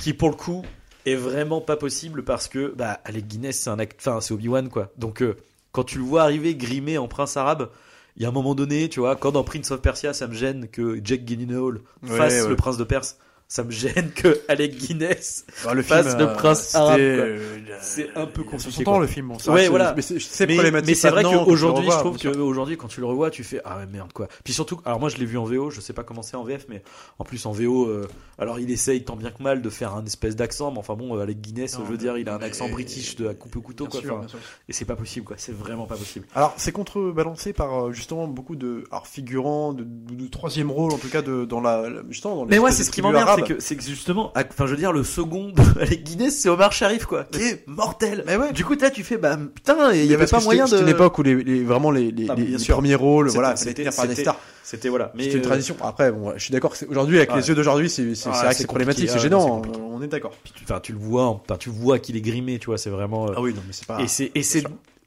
qui 0.00 0.12
pour 0.12 0.28
le 0.28 0.34
coup 0.34 0.64
est 1.06 1.14
vraiment 1.14 1.60
pas 1.60 1.76
possible 1.76 2.24
parce 2.24 2.48
que 2.48 2.74
bah, 2.76 3.00
Alec 3.04 3.26
Guinness, 3.26 3.60
c'est 3.60 3.70
un 3.70 3.78
act... 3.78 3.96
enfin, 4.00 4.20
c'est 4.20 4.34
Obi-Wan 4.34 4.68
quoi. 4.68 4.90
Donc 4.98 5.22
euh, 5.22 5.36
quand 5.72 5.84
tu 5.84 5.98
le 5.98 6.04
vois 6.04 6.22
arriver 6.22 6.54
grimé 6.56 6.98
en 6.98 7.06
prince 7.08 7.36
arabe, 7.36 7.70
il 8.16 8.22
y 8.22 8.26
a 8.26 8.28
un 8.28 8.32
moment 8.32 8.56
donné, 8.56 8.88
tu 8.88 9.00
vois, 9.00 9.14
quand 9.14 9.30
dans 9.30 9.44
Prince 9.44 9.70
of 9.70 9.80
Persia, 9.80 10.12
ça 10.12 10.26
me 10.26 10.34
gêne 10.34 10.68
que 10.68 11.00
Jack 11.02 11.24
Gyllenhaal 11.24 11.80
Ouais, 12.02 12.16
fasse 12.16 12.42
ouais. 12.42 12.48
le 12.48 12.56
prince 12.56 12.76
de 12.76 12.84
Perse. 12.84 13.18
Ça 13.52 13.64
me 13.64 13.72
gêne 13.72 14.12
que 14.14 14.42
Alec 14.46 14.76
Guinness 14.76 15.44
Bah, 15.64 15.74
le 15.74 15.82
fasse 15.82 16.16
le 16.16 16.32
prince 16.34 16.60
c'était, 16.66 16.76
arabe, 16.78 17.00
euh, 17.00 17.58
C'est 17.80 18.08
un 18.16 18.26
peu 18.26 18.44
compliqué, 18.44 18.70
60 18.70 18.84
quoi. 18.84 18.92
ans 18.94 18.98
le 19.00 19.08
film. 19.08 19.26
Bon, 19.26 19.40
c'est 19.40 19.50
Ouais, 19.50 19.66
voilà. 19.68 19.92
Mais 19.96 20.02
c'est 20.02 20.46
problématique. 20.46 20.88
mais 20.88 20.94
c'est 20.94 21.10
vrai 21.10 21.24
qu'aujourd'hui, 21.24 21.88
quand 21.88 21.90
tu 21.90 21.90
je 21.90 21.96
le 21.96 21.98
trouve 21.98 22.16
revois, 22.16 22.32
qu'aujourd'hui, 22.46 22.76
quand 22.76 22.86
tu 22.86 23.00
le 23.00 23.06
revois, 23.06 23.28
tu 23.30 23.42
fais 23.42 23.60
ah 23.64 23.78
ouais, 23.78 23.86
merde 23.86 24.12
quoi. 24.12 24.28
Puis 24.44 24.52
surtout, 24.52 24.80
alors 24.84 25.00
moi 25.00 25.08
je 25.08 25.16
l'ai 25.16 25.24
vu 25.26 25.36
en 25.36 25.42
VO, 25.42 25.68
je 25.70 25.80
sais 25.80 25.92
pas 25.92 26.04
comment 26.04 26.22
c'est 26.22 26.36
en 26.36 26.44
VF, 26.44 26.66
mais 26.68 26.84
en 27.18 27.24
plus 27.24 27.44
en 27.44 27.50
VO, 27.50 27.86
euh, 27.88 28.08
alors 28.38 28.60
il 28.60 28.70
essaye 28.70 29.02
tant 29.02 29.16
bien 29.16 29.32
que 29.32 29.42
mal 29.42 29.62
de 29.62 29.68
faire 29.68 29.96
un 29.96 30.04
espèce 30.04 30.36
d'accent, 30.36 30.70
mais 30.70 30.78
enfin 30.78 30.94
bon, 30.94 31.16
euh, 31.16 31.20
avec 31.20 31.40
Guinness, 31.40 31.76
Non, 31.76 31.84
je 31.86 31.90
veux 31.90 31.98
dire, 31.98 32.18
il 32.18 32.28
a 32.28 32.34
un 32.36 32.42
accent 32.42 32.68
british 32.68 33.16
de 33.16 33.24
la 33.24 33.34
coupe 33.34 33.56
au 33.56 33.62
couteau 33.62 33.86
quoi. 33.86 34.00
sûr, 34.00 34.14
Enfin, 34.14 34.38
et 34.68 34.72
c'est 34.72 34.84
pas 34.84 34.94
possible 34.94 35.26
quoi, 35.26 35.34
c'est 35.40 35.56
vraiment 35.56 35.86
pas 35.86 35.96
possible. 35.96 36.24
Alors, 36.36 36.54
c'est 36.56 36.70
contrebalancé 36.70 37.52
par 37.52 37.86
euh, 37.86 37.92
justement 37.92 38.28
beaucoup 38.28 38.54
de 38.54 38.84
alors, 38.92 39.08
figurants, 39.08 39.72
de, 39.72 39.82
de, 39.82 40.14
de 40.14 40.26
troisième 40.28 40.70
rôle 40.70 40.92
en 40.92 40.98
tout 40.98 41.08
cas 41.08 41.22
de, 41.22 41.44
dans 41.44 41.60
la, 41.60 41.82
justement 42.10 42.36
dans 42.36 42.44
Mais 42.44 42.56
l'espèce 42.58 42.76
c'est 42.76 42.84
ce 42.84 42.90
qui 42.92 43.02
m'emmerde, 43.02 43.39
c'est 43.46 43.54
que, 43.54 43.60
c'est 43.60 43.76
que 43.76 43.82
justement, 43.82 44.32
enfin, 44.36 44.66
je 44.66 44.70
veux 44.72 44.76
dire, 44.76 44.92
le 44.92 45.04
second 45.04 45.48
de 45.50 45.62
avec 45.80 46.04
Guinness, 46.04 46.38
c'est 46.38 46.48
Omar 46.48 46.72
Sharif, 46.72 47.06
quoi. 47.06 47.24
Qui 47.24 47.40
est 47.42 47.64
mortel. 47.66 48.24
Mais 48.26 48.36
ouais. 48.36 48.52
Du 48.52 48.64
coup, 48.64 48.74
là, 48.74 48.90
tu 48.90 49.02
fais, 49.04 49.16
bah, 49.16 49.36
putain, 49.54 49.92
il 49.92 50.04
y 50.06 50.14
avait 50.14 50.26
pas 50.26 50.40
moyen 50.40 50.64
de. 50.64 50.70
C'était 50.70 50.82
une 50.82 50.88
époque 50.88 51.18
où 51.18 51.22
les, 51.22 51.42
les- 51.42 51.62
vraiment 51.64 51.90
les, 51.90 52.10
les, 52.10 52.26
Ah, 52.28 52.34
les- 52.34 52.56
premiers 52.68 52.94
rôles, 52.94 53.28
C'était- 53.28 53.40
voilà, 53.40 53.56
c'était- 53.56 53.84
des 53.84 53.90
c'était- 53.90 54.14
stars. 54.22 54.38
C'était 54.62 54.88
voilà. 54.88 55.10
Mais 55.16 55.24
C'était 55.24 55.36
une 55.36 55.40
euh, 55.42 55.46
tradition. 55.46 55.76
Après, 55.82 56.12
bon, 56.12 56.32
je 56.36 56.42
suis 56.44 56.52
d'accord. 56.52 56.74
Aujourd'hui, 56.88 57.16
avec 57.16 57.30
Ouais. 57.30 57.36
les 57.40 57.48
yeux 57.48 57.54
d'aujourd'hui, 57.56 57.90
c'est 57.90 58.14
c'est- 58.14 58.28
Ah, 58.28 58.32
c'est 58.34 58.38
vrai 58.40 58.48
que 58.50 58.54
c'est 58.54 58.60
c'est 58.62 58.66
problématique, 58.66 59.10
c'est 59.10 59.18
gênant. 59.18 59.62
On 59.90 60.00
est 60.02 60.06
d'accord. 60.06 60.32
enfin, 60.62 60.78
tu 60.80 60.92
le 60.92 60.98
vois, 60.98 61.26
enfin, 61.26 61.56
tu 61.58 61.70
vois 61.70 61.98
qu'il 61.98 62.16
est 62.16 62.20
grimé, 62.20 62.58
tu 62.58 62.66
vois, 62.66 62.78
c'est 62.78 62.90
vraiment. 62.90 63.28
euh, 63.28 63.34
Ah 63.36 63.40
oui, 63.40 63.52
non, 63.52 63.62
mais 63.66 63.72
c'est 63.72 63.86
pas. 63.86 64.00
et 64.00 64.06
c'est 64.06 64.30
et 64.34 64.42
c'est 64.44 64.62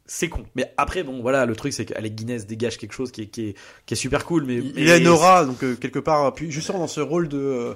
c'est 0.05 0.27
con. 0.27 0.43
Mais 0.55 0.73
après, 0.75 1.03
bon, 1.03 1.21
voilà, 1.21 1.45
le 1.45 1.55
truc, 1.55 1.71
c'est 1.71 1.85
qu'Alec 1.85 2.13
Guinness 2.13 2.45
dégage 2.45 2.77
quelque 2.77 2.91
chose 2.93 3.09
qui 3.11 3.21
est 3.21 3.25
qui 3.27 3.49
est, 3.49 3.55
qui 3.85 3.93
est 3.93 3.97
super 3.97 4.25
cool, 4.25 4.43
mais 4.45 4.55
Il, 4.55 4.73
mais- 4.75 4.81
il 4.81 4.91
a 4.91 4.97
une 4.97 5.07
aura, 5.07 5.45
donc 5.45 5.63
euh, 5.63 5.75
quelque 5.75 5.99
part. 5.99 6.33
Puis 6.33 6.51
justement 6.51 6.79
dans 6.79 6.87
ce 6.87 6.99
rôle 6.99 7.29
de 7.29 7.37
euh, 7.37 7.73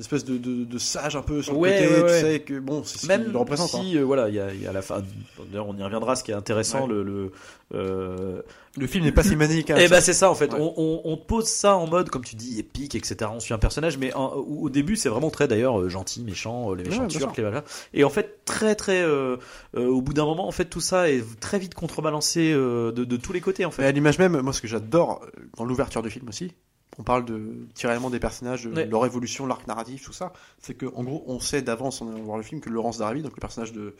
espèce 0.00 0.24
de, 0.24 0.36
de, 0.38 0.64
de 0.64 0.78
sage 0.78 1.16
un 1.16 1.22
peu 1.22 1.42
sur 1.42 1.54
le 1.54 1.58
Ouais, 1.58 1.78
côté, 1.78 1.88
ouais, 1.94 2.02
ouais. 2.02 2.20
tu 2.20 2.26
sais 2.26 2.40
que 2.40 2.58
bon, 2.60 2.82
c'est 2.84 2.98
ce 2.98 3.06
Même 3.06 3.24
qu'il 3.26 3.36
représente. 3.36 3.74
hein. 3.74 3.80
si, 3.82 3.96
euh, 3.98 4.02
voilà, 4.04 4.28
il 4.28 4.34
y 4.34 4.40
a, 4.40 4.52
il 4.52 4.62
y 4.62 4.66
a 4.66 4.72
la 4.72 4.82
fin. 4.82 5.02
D'ailleurs, 5.50 5.68
on 5.68 5.76
y 5.76 5.82
reviendra. 5.82 6.16
Ce 6.16 6.24
qui 6.24 6.30
est 6.30 6.34
intéressant, 6.34 6.82
Ouais. 6.86 6.94
le, 6.94 7.02
le 7.02 7.32
euh, 7.74 8.42
Le 8.78 8.86
film 8.86 9.04
n'est 9.04 9.12
pas 9.12 9.22
si 9.22 9.34
manichéen. 9.36 9.76
Eh 9.78 9.88
ben 9.88 10.00
c'est 10.00 10.12
ça 10.12 10.30
en 10.30 10.34
fait. 10.34 10.52
Ouais. 10.52 10.58
On, 10.60 11.00
on, 11.04 11.16
pose 11.16 11.46
ça 11.46 11.76
en 11.76 11.86
mode 11.86 12.10
comme 12.10 12.24
tu 12.24 12.36
dis 12.36 12.58
épique 12.60 12.94
etc. 12.94 13.30
On 13.34 13.40
suit 13.40 13.54
un 13.54 13.58
personnage, 13.58 13.96
mais 13.98 14.12
en- 14.14 14.34
au, 14.34 14.64
au 14.64 14.70
début 14.70 14.94
c'est 14.96 15.08
vraiment 15.08 15.30
très 15.30 15.48
d'ailleurs 15.48 15.80
euh, 15.80 15.88
gentil, 15.88 16.22
méchant, 16.22 16.72
les 16.74 16.84
méchants 16.84 17.08
turcs, 17.08 17.32
les 17.38 17.42
machins. 17.42 17.62
Et 17.94 18.04
en 18.04 18.10
fait 18.10 18.44
très 18.44 18.74
très 18.76 19.00
euh, 19.02 19.36
euh, 19.76 19.86
au 19.88 20.00
bout 20.02 20.12
d'un 20.12 20.24
moment 20.26 20.46
en 20.46 20.52
fait 20.52 20.66
tout 20.66 20.80
ça 20.80 21.10
est 21.10 21.24
très 21.40 21.58
vite 21.58 21.74
contrebalancé 21.74 22.52
euh, 22.52 22.92
de, 22.92 23.04
de 23.04 23.16
tous 23.16 23.32
les 23.32 23.40
côtés 23.40 23.64
en 23.64 23.70
Mais 23.70 23.74
fait. 23.76 23.86
à 23.86 23.92
l'image 23.92 24.18
même, 24.18 24.40
moi 24.42 24.52
ce 24.52 24.60
que 24.60 24.68
j'adore 24.68 25.24
dans 25.56 25.64
l'ouverture 25.64 26.02
du 26.02 26.10
film 26.10 26.28
aussi, 26.28 26.52
on 26.98 27.02
parle 27.02 27.24
de 27.24 27.66
tiraillement 27.74 28.10
des 28.10 28.20
personnages, 28.20 28.64
de 28.64 28.72
Ouais. 28.74 28.86
leur 28.86 29.04
évolution, 29.06 29.46
l'arc 29.46 29.66
narratif, 29.66 30.04
tout 30.04 30.12
ça. 30.12 30.32
C'est 30.60 30.74
que 30.74 30.86
en 30.94 31.04
gros, 31.04 31.22
on 31.26 31.40
sait 31.40 31.62
d'avance 31.62 32.00
en 32.02 32.08
allant 32.08 32.22
voir 32.22 32.36
le 32.36 32.42
film 32.42 32.60
que 32.60 32.70
Laurence 32.70 32.98
Darabi, 32.98 33.22
donc 33.22 33.32
le 33.36 33.40
personnage 33.40 33.72
de, 33.72 33.94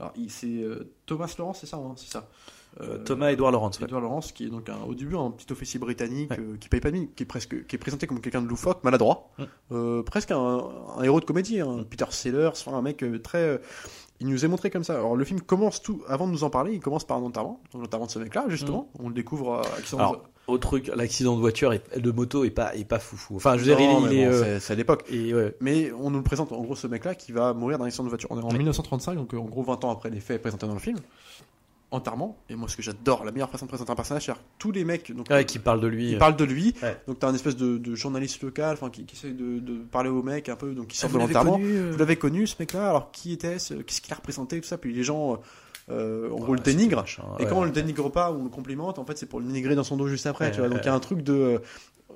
alors 0.00 0.12
c'est 0.28 0.46
euh, 0.46 0.90
Thomas 1.06 1.32
Laurence, 1.38 1.60
c'est 1.60 1.66
ça, 1.66 1.76
hein, 1.76 1.94
c'est 1.96 2.10
ça. 2.10 2.28
Euh, 2.82 2.98
Thomas 2.98 3.30
Edouard 3.32 3.50
Laurence. 3.50 3.78
ouais. 3.80 3.86
Edward 3.86 4.02
Lawrence, 4.02 4.30
qui 4.30 4.44
est 4.44 4.50
donc 4.50 4.68
un- 4.68 4.82
au 4.86 4.94
début 4.94 5.16
un 5.16 5.30
petit 5.30 5.50
officier 5.52 5.80
britannique 5.80 6.30
Ouais. 6.30 6.38
euh, 6.38 6.56
qui 6.60 6.68
paye 6.68 6.80
pas 6.80 6.90
de 6.90 6.96
mine, 6.96 7.08
qui 7.16 7.22
est 7.22 7.26
presque, 7.26 7.66
qui 7.66 7.74
est 7.76 7.78
présenté 7.78 8.06
comme 8.06 8.20
quelqu'un 8.20 8.42
de 8.42 8.46
loufoque, 8.46 8.84
maladroit, 8.84 9.30
Mm. 9.38 9.44
Euh, 9.72 10.02
presque 10.02 10.30
un, 10.30 10.60
un 10.98 11.02
héros 11.02 11.18
de 11.20 11.24
comédie, 11.24 11.60
hein, 11.60 11.84
Peter 11.88 12.04
Sellers, 12.10 12.48
enfin, 12.52 12.74
un 12.74 12.82
mec 12.82 13.02
euh, 13.02 13.18
très, 13.18 13.38
euh, 13.42 13.58
il 14.20 14.28
nous 14.28 14.44
est 14.44 14.48
montré 14.48 14.70
comme 14.70 14.84
ça. 14.84 14.94
Alors 14.94 15.16
le 15.16 15.24
film 15.24 15.40
commence 15.40 15.80
tout, 15.82 16.02
avant 16.08 16.26
de 16.26 16.32
nous 16.32 16.44
en 16.44 16.50
parler, 16.50 16.74
il 16.74 16.80
commence 16.80 17.04
par 17.04 17.16
un 17.16 17.22
enterrement, 17.22 17.60
l'enterrement 17.74 18.06
de 18.06 18.10
ce 18.10 18.18
mec-là 18.18 18.44
justement, 18.48 18.90
on 18.98 19.08
le 19.08 19.14
découvre 19.14 19.54
euh, 19.54 19.62
Mm. 19.96 19.98
Alors, 19.98 20.22
Au 20.48 20.58
truc, 20.58 20.90
l'accident 20.96 21.36
de 21.36 21.40
voiture 21.40 21.72
et 21.72 21.80
de 21.96 22.10
moto 22.10 22.42
est 22.44 22.50
pas 22.50 22.74
est 22.74 22.84
pas 22.84 22.98
foufou. 22.98 23.36
Enfin 23.36 23.56
je 23.56 23.64
veux 23.64 23.76
dire 23.76 23.78
Non, 23.78 24.08
il, 24.10 24.16
bon, 24.26 24.32
euh, 24.32 24.58
c'est- 24.58 24.72
à 24.72 24.76
l'époque. 24.76 25.04
et 25.10 25.32
ouais. 25.34 25.54
Mais 25.60 25.92
on 25.92 26.10
nous 26.10 26.18
le 26.18 26.24
présente 26.24 26.50
en 26.52 26.60
gros 26.62 26.74
ce 26.74 26.86
mec-là 26.86 27.14
qui 27.14 27.32
va 27.32 27.52
mourir 27.54 27.78
d'un 27.78 27.84
accident 27.84 28.04
de 28.04 28.08
voiture. 28.08 28.28
On 28.32 28.40
est 28.40 28.42
en 28.42 28.48
Ouais. 28.48 28.54
1935, 28.58 29.14
donc 29.14 29.34
euh, 29.34 29.38
en 29.38 29.44
gros 29.44 29.62
20 29.62 29.84
ans 29.84 29.90
après 29.92 30.10
les 30.10 30.20
faits 30.20 30.40
présentés 30.40 30.66
dans 30.66 30.72
le 30.74 30.78
film. 30.80 30.96
Enterrement. 31.90 32.36
Et 32.50 32.54
moi, 32.54 32.68
ce 32.68 32.76
que 32.76 32.82
j'adore, 32.82 33.24
la 33.24 33.32
meilleure 33.32 33.48
façon 33.48 33.64
de 33.64 33.70
présenter 33.70 33.90
un 33.90 33.94
personnage, 33.94 34.26
c'est 34.26 34.32
tous 34.58 34.72
les 34.72 34.84
mecs 34.84 35.10
donc, 35.10 35.26
Ouais, 35.30 35.46
qui 35.46 35.58
parle 35.58 35.80
de 35.80 35.86
lui. 35.86 36.10
Ils 36.10 36.14
euh. 36.16 36.18
parlent 36.18 36.36
de 36.36 36.44
lui. 36.44 36.74
Ouais. 36.82 36.98
Donc 37.06 37.18
t'as 37.18 37.28
un 37.28 37.34
espèce 37.34 37.56
de, 37.56 37.78
de 37.78 37.94
journaliste 37.94 38.42
local, 38.42 38.74
enfin 38.74 38.90
qui, 38.90 39.06
qui 39.06 39.16
essaie 39.16 39.30
de, 39.32 39.58
de 39.58 39.78
parler 39.90 40.10
au 40.10 40.22
mec 40.22 40.50
un 40.50 40.56
peu, 40.56 40.74
donc 40.74 40.88
qui 40.88 40.98
sort 40.98 41.08
Ah, 41.08 41.08
de 41.08 41.12
vous 41.14 41.18
l'avez 41.20 41.32
l'enterrement. 41.32 41.56
connu, 41.56 41.76
euh 41.78 41.90
Vous 41.92 41.98
l'avez 41.98 42.16
connu 42.16 42.46
ce 42.46 42.56
mec-là 42.60 42.90
Alors 42.90 43.10
qui 43.10 43.32
était-ce? 43.32 43.72
Qu'est-ce 43.72 44.02
qu'il 44.02 44.12
a 44.12 44.16
représenté? 44.16 44.60
Tout 44.60 44.66
ça. 44.68 44.76
Puis 44.76 44.92
les 44.92 45.02
gens, 45.02 45.40
euh, 45.90 46.30
en 46.30 46.36
gros, 46.36 46.54
le 46.54 46.60
dénigrent. 46.60 47.00
machin, 47.00 47.22
Et 47.38 47.44
ouais. 47.44 47.48
quand 47.48 47.58
on 47.58 47.64
le 47.64 47.70
dénigre 47.70 48.10
pas 48.10 48.30
ou 48.32 48.40
on 48.40 48.44
le 48.44 48.50
complimente, 48.50 48.98
en 48.98 49.04
fait, 49.04 49.16
c'est 49.18 49.26
pour 49.26 49.40
le 49.40 49.46
dénigrer 49.46 49.74
dans 49.74 49.84
son 49.84 49.96
dos 49.96 50.08
juste 50.08 50.26
après. 50.26 50.50
Tu 50.50 50.60
vois. 50.60 50.68
Donc 50.68 50.80
il 50.82 50.86
y 50.86 50.90
a 50.90 50.94
un 50.94 51.00
truc 51.00 51.22
de, 51.22 51.32
euh, 51.32 51.58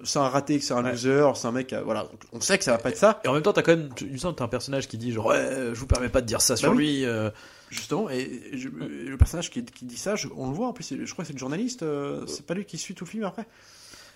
c'est 0.05 0.19
un 0.19 0.29
raté, 0.29 0.59
que 0.59 0.65
c'est 0.65 0.75
un 0.75 0.83
Ouais. 0.85 0.91
loser, 0.93 1.31
c'est 1.35 1.47
un 1.47 1.53
mec, 1.53 1.73
euh, 1.73 1.83
voilà. 1.85 2.07
On 2.33 2.41
sait 2.41 2.59
que 2.59 2.65
ça 2.65 2.73
va 2.73 2.79
pas 2.79 2.89
être 2.91 2.97
ça. 2.97 3.21
Et 3.25 3.29
en 3.29 3.35
même 3.35 3.43
temps, 3.43 3.53
t'as 3.53 3.63
quand 3.63 3.77
même, 3.77 3.91
tu 3.95 4.17
sens 4.19 4.35
t'as 4.37 4.45
un 4.45 4.49
personnage 4.49 4.89
qui 4.89 4.99
dit 4.99 5.13
genre, 5.13 5.27
ouais, 5.27 5.71
je 5.73 5.79
vous 5.79 5.87
permets 5.87 6.09
pas 6.09 6.21
de 6.21 6.27
dire 6.27 6.41
ça 6.41 6.57
sur 6.57 6.71
Bah 6.71 6.77
oui. 6.77 6.85
lui. 6.99 7.05
euh. 7.05 7.31
Justement, 7.71 8.11
et, 8.11 8.19
et 8.53 8.59
je- 8.59 8.69
et 8.69 9.09
le 9.09 9.17
personnage 9.17 9.49
qui, 9.49 9.65
qui 9.65 9.87
dit 9.87 9.97
ça, 9.97 10.15
je- 10.15 10.29
on 10.37 10.49
le 10.51 10.55
voit 10.55 10.67
en 10.69 10.75
plus, 10.75 10.87
je 10.95 11.11
crois 11.11 11.23
que 11.25 11.29
c'est 11.29 11.33
le 11.33 11.39
journaliste, 11.39 11.83
euh, 11.83 12.27
c'est 12.27 12.45
pas 12.45 12.53
lui 12.53 12.67
qui 12.67 12.77
suit 12.77 12.95
tout 12.95 13.07
le 13.07 13.11
film 13.11 13.25
après 13.25 13.47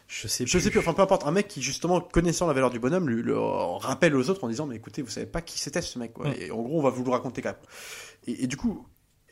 Je 0.08 0.28
sais 0.28 0.44
Je 0.46 0.58
sais 0.58 0.68
plus, 0.68 0.78
enfin 0.78 0.92
peu 0.92 1.00
importe, 1.00 1.24
un 1.26 1.30
mec 1.30 1.48
qui 1.48 1.62
justement 1.62 1.98
connaissant 2.02 2.46
la 2.46 2.52
valeur 2.52 2.68
du 2.68 2.78
bonhomme 2.78 3.08
lui 3.08 3.22
le 3.22 3.38
rappelle 3.38 4.14
aux 4.14 4.28
autres 4.28 4.44
en 4.44 4.48
disant 4.48 4.66
mais 4.66 4.76
écoutez 4.76 5.00
vous 5.00 5.08
savez 5.08 5.24
pas 5.24 5.40
qui 5.40 5.58
c'était 5.58 5.80
ce 5.80 5.98
mec 5.98 6.12
quoi. 6.12 6.26
Ouais. 6.26 6.42
Et 6.48 6.50
en 6.50 6.60
gros 6.60 6.78
on 6.78 6.82
va 6.82 6.90
vous 6.90 7.02
le 7.02 7.10
raconter 7.10 7.40
quand 7.40 7.48
même. 7.48 7.56
Et, 8.26 8.44
et 8.44 8.46
du 8.46 8.58
coup 8.58 8.86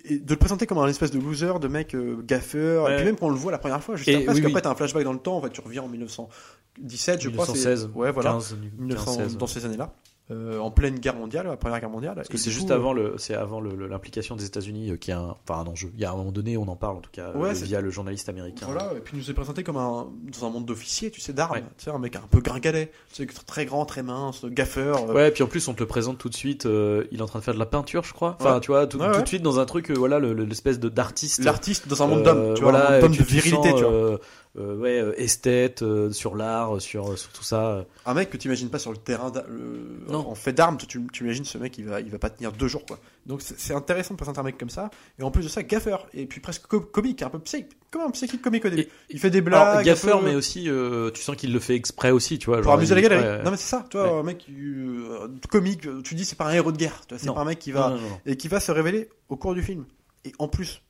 et 0.05 0.19
de 0.19 0.31
le 0.31 0.37
présenter 0.39 0.67
comme 0.67 0.79
un 0.79 0.87
espèce 0.89 1.11
de 1.11 1.19
loser, 1.19 1.59
de 1.61 1.69
mec 1.69 1.95
euh, 1.95 2.17
gaffeur, 2.23 2.91
et 2.91 2.97
puis 2.97 3.05
même 3.07 3.17
quand 3.17 3.27
on 3.27 3.31
le 3.31 3.37
voit 3.37 3.53
la 3.53 3.59
première 3.59 3.83
fois, 3.83 3.97
juste 3.97 4.09
Et 4.09 4.15
après, 4.15 4.27
parce 4.27 4.37
oui, 4.37 4.43
qu'après 4.43 4.57
oui. 4.57 4.63
t'as 4.63 4.71
un 4.71 4.75
flashback 4.75 5.05
dans 5.05 5.13
le 5.13 5.19
temps, 5.19 5.37
en 5.37 5.43
fait 5.43 5.51
tu 5.51 5.61
reviens 5.61 5.83
en 5.83 5.89
1917 5.89 7.21
je 7.23 7.29
crois. 7.31 7.47
c'est- 7.47 7.53
1916, 7.53 7.91
Ouais 7.95 8.11
voilà. 8.13 8.33
15, 8.33 8.57
1900, 8.79 9.17
15, 9.17 9.37
dans 9.37 9.47
ces 9.47 9.65
années-là. 9.65 9.95
Euh, 10.31 10.59
en 10.59 10.71
pleine 10.71 10.99
guerre 11.01 11.17
mondiale, 11.17 11.47
la 11.47 11.59
première 11.59 11.81
guerre 11.81 11.91
mondiale. 11.91 12.15
Parce 12.15 12.29
que 12.29 12.39
c'est 12.39 12.51
juste 12.51 12.71
avant 12.71 12.95
le, 12.95 13.17
c'est 13.19 13.35
avant 13.35 13.61
l'implication 13.61 14.37
des 14.37 14.47
États-Unis 14.47 14.93
euh, 14.93 14.97
qui 14.97 15.13
a 15.13 15.19
un, 15.19 15.37
enfin 15.47 15.61
un 15.61 15.67
enjeu. 15.67 15.91
Il 15.95 16.01
y 16.01 16.07
a 16.07 16.13
un 16.13 16.17
moment 16.17 16.33
donné, 16.33 16.57
on 16.57 16.67
en 16.67 16.77
parle 16.77 16.97
en 16.97 17.01
tout 17.01 17.11
cas 17.13 17.31
Ouais, 17.35 17.51
euh, 17.51 17.53
via 17.53 17.83
le 17.83 17.91
journaliste 17.91 18.31
américain. 18.31 18.65
Voilà, 18.65 18.93
et 18.97 19.01
puis 19.01 19.13
il 19.15 19.21
nous 19.21 19.31
est 19.31 19.35
présenté 19.35 19.63
comme 19.63 19.77
un 19.77 20.07
dans 20.41 20.47
un 20.47 20.51
monde 20.51 20.65
d'officiers, 20.65 21.11
tu 21.11 21.21
sais, 21.21 21.35
d'armes, 21.35 21.53
Ouais. 21.57 21.65
tu 21.77 21.85
sais, 21.85 21.91
un 21.91 21.99
mec 21.99 22.17
un 22.17 22.23
peu 22.31 22.41
gringalet, 22.41 22.91
tu 23.13 23.27
sais, 23.27 23.45
très 23.45 23.67
grand, 23.67 23.85
très 23.85 24.03
mince, 24.03 24.47
gaffeur. 24.47 25.11
euh, 25.11 25.13
Ouais, 25.13 25.31
puis 25.31 25.43
en 25.43 25.47
plus 25.47 25.69
on 25.69 25.75
te 25.75 25.81
le 25.81 25.87
présente 25.87 26.17
tout 26.17 26.31
de 26.31 26.35
suite. 26.35 26.65
euh, 26.65 27.05
il 27.11 27.19
est 27.19 27.23
en 27.23 27.27
train 27.27 27.41
de 27.41 27.45
faire 27.45 27.53
de 27.53 27.59
la 27.59 27.67
peinture, 27.67 28.03
je 28.05 28.15
crois. 28.15 28.39
Enfin, 28.41 28.55
Ouais. 28.55 28.61
tu 28.61 28.69
vois, 28.69 28.87
tout, 28.87 28.97
de 28.97 29.27
suite 29.29 29.43
dans 29.43 29.61
un 29.61 29.67
truc, 29.67 29.91
euh, 29.91 29.95
voilà, 29.95 30.19
le- 30.21 30.33
le- 30.33 30.45
l'espèce 30.47 30.81
de 30.81 30.89
d'artiste. 30.89 31.45
L'artiste 31.45 31.87
dans 31.87 32.03
un 32.03 32.07
monde 32.07 32.21
Euh, 32.21 32.25
d'hommes, 32.25 32.55
tu 32.55 32.63
vois, 32.63 32.71
voilà, 32.73 32.93
un 32.93 33.01
monde 33.03 33.11
de 33.19 33.23
virilité, 33.23 33.71
sens, 33.73 33.79
tu 33.79 33.85
vois. 33.85 34.19
Euh, 34.57 34.77
ouais, 34.77 35.01
euh, 35.01 35.13
esthète 35.21 35.83
euh, 35.83 36.11
sur 36.13 36.37
l'art, 36.37 36.81
sur, 36.81 37.19
sur 37.19 37.31
tout 37.33 37.43
ça. 37.43 37.85
Un 38.07 38.15
mec 38.15 38.31
que 38.31 38.37
tu 38.37 38.47
imagines 38.49 38.71
pas 38.71 38.79
sur 38.79 38.93
le 38.93 38.97
terrain 38.99 39.31
d'a- 39.31 39.45
le- 39.49 40.05
Non. 40.09 40.29
en 40.29 40.35
fait 40.35 40.53
d'armes, 40.53 40.77
tu, 40.77 41.05
tu 41.13 41.25
imagines 41.25 41.45
ce 41.45 41.59
mec 41.59 41.77
il 41.79 41.87
va 41.87 42.01
il 42.01 42.11
va 42.11 42.19
pas 42.19 42.31
tenir 42.31 42.53
deux 42.53 42.69
jours 42.69 42.87
quoi. 42.87 42.99
Donc 43.27 43.41
c'est 43.43 43.75
intéressant 43.75 44.15
de 44.15 44.19
présenter 44.19 44.39
un 44.39 44.43
mec 44.45 44.57
comme 44.59 44.71
ça 44.71 44.91
et 45.19 45.23
en 45.23 45.31
plus 45.31 45.43
de 45.43 45.49
ça 45.49 45.63
gaffeur 45.63 46.07
et 46.15 46.27
puis 46.27 46.41
presque 46.41 46.67
co- 46.67 46.81
comique, 46.81 47.23
un 47.23 47.31
peu 47.31 47.39
psy, 47.41 47.67
comme 47.91 48.03
un 48.03 48.11
psychique 48.11 48.43
comique 48.43 48.65
au 48.65 48.69
début? 48.69 48.87
Il 49.11 49.19
fait 49.19 49.31
des 49.31 49.41
blagues, 49.41 49.85
gaffeur, 49.85 50.21
peu- 50.21 50.27
mais 50.27 50.35
aussi, 50.35 50.69
euh, 50.69 51.11
tu 51.11 51.23
sens 51.23 51.35
qu'il 51.37 51.53
le 51.53 51.59
fait 51.61 51.75
exprès 51.75 52.11
aussi, 52.13 52.39
tu 52.39 52.47
vois. 52.47 52.61
pour 52.61 52.73
amuser 52.73 52.95
la 52.95 53.01
galerie. 53.01 53.23
ouais, 53.25 53.43
Non 53.43 53.51
mais 53.51 53.57
c'est 53.57 53.69
ça, 53.71 53.87
tu 53.91 53.97
vois, 53.97 54.13
Ouais. 54.13 54.21
un 54.21 54.23
mec 54.23 54.47
euh, 54.51 55.29
comique, 55.51 55.89
tu 56.05 56.15
dis 56.15 56.25
c'est 56.25 56.37
pas 56.37 56.47
un 56.47 56.53
héros 56.53 56.71
de 56.73 56.77
guerre, 56.77 57.01
c'est 57.17 57.27
pas 57.27 57.41
un 57.41 57.45
mec 57.45 57.59
qui 57.59 57.73
va 57.73 57.91
non, 57.91 57.97
non, 57.97 58.03
non. 58.03 58.21
et 58.27 58.37
qui 58.37 58.49
va 58.49 58.61
se 58.61 58.71
révéler 58.73 59.09
au 59.29 59.37
cours 59.37 59.55
du 59.55 59.63
film. 59.63 59.85
Et 60.27 60.33
en 60.39 60.49
plus, 60.49 60.81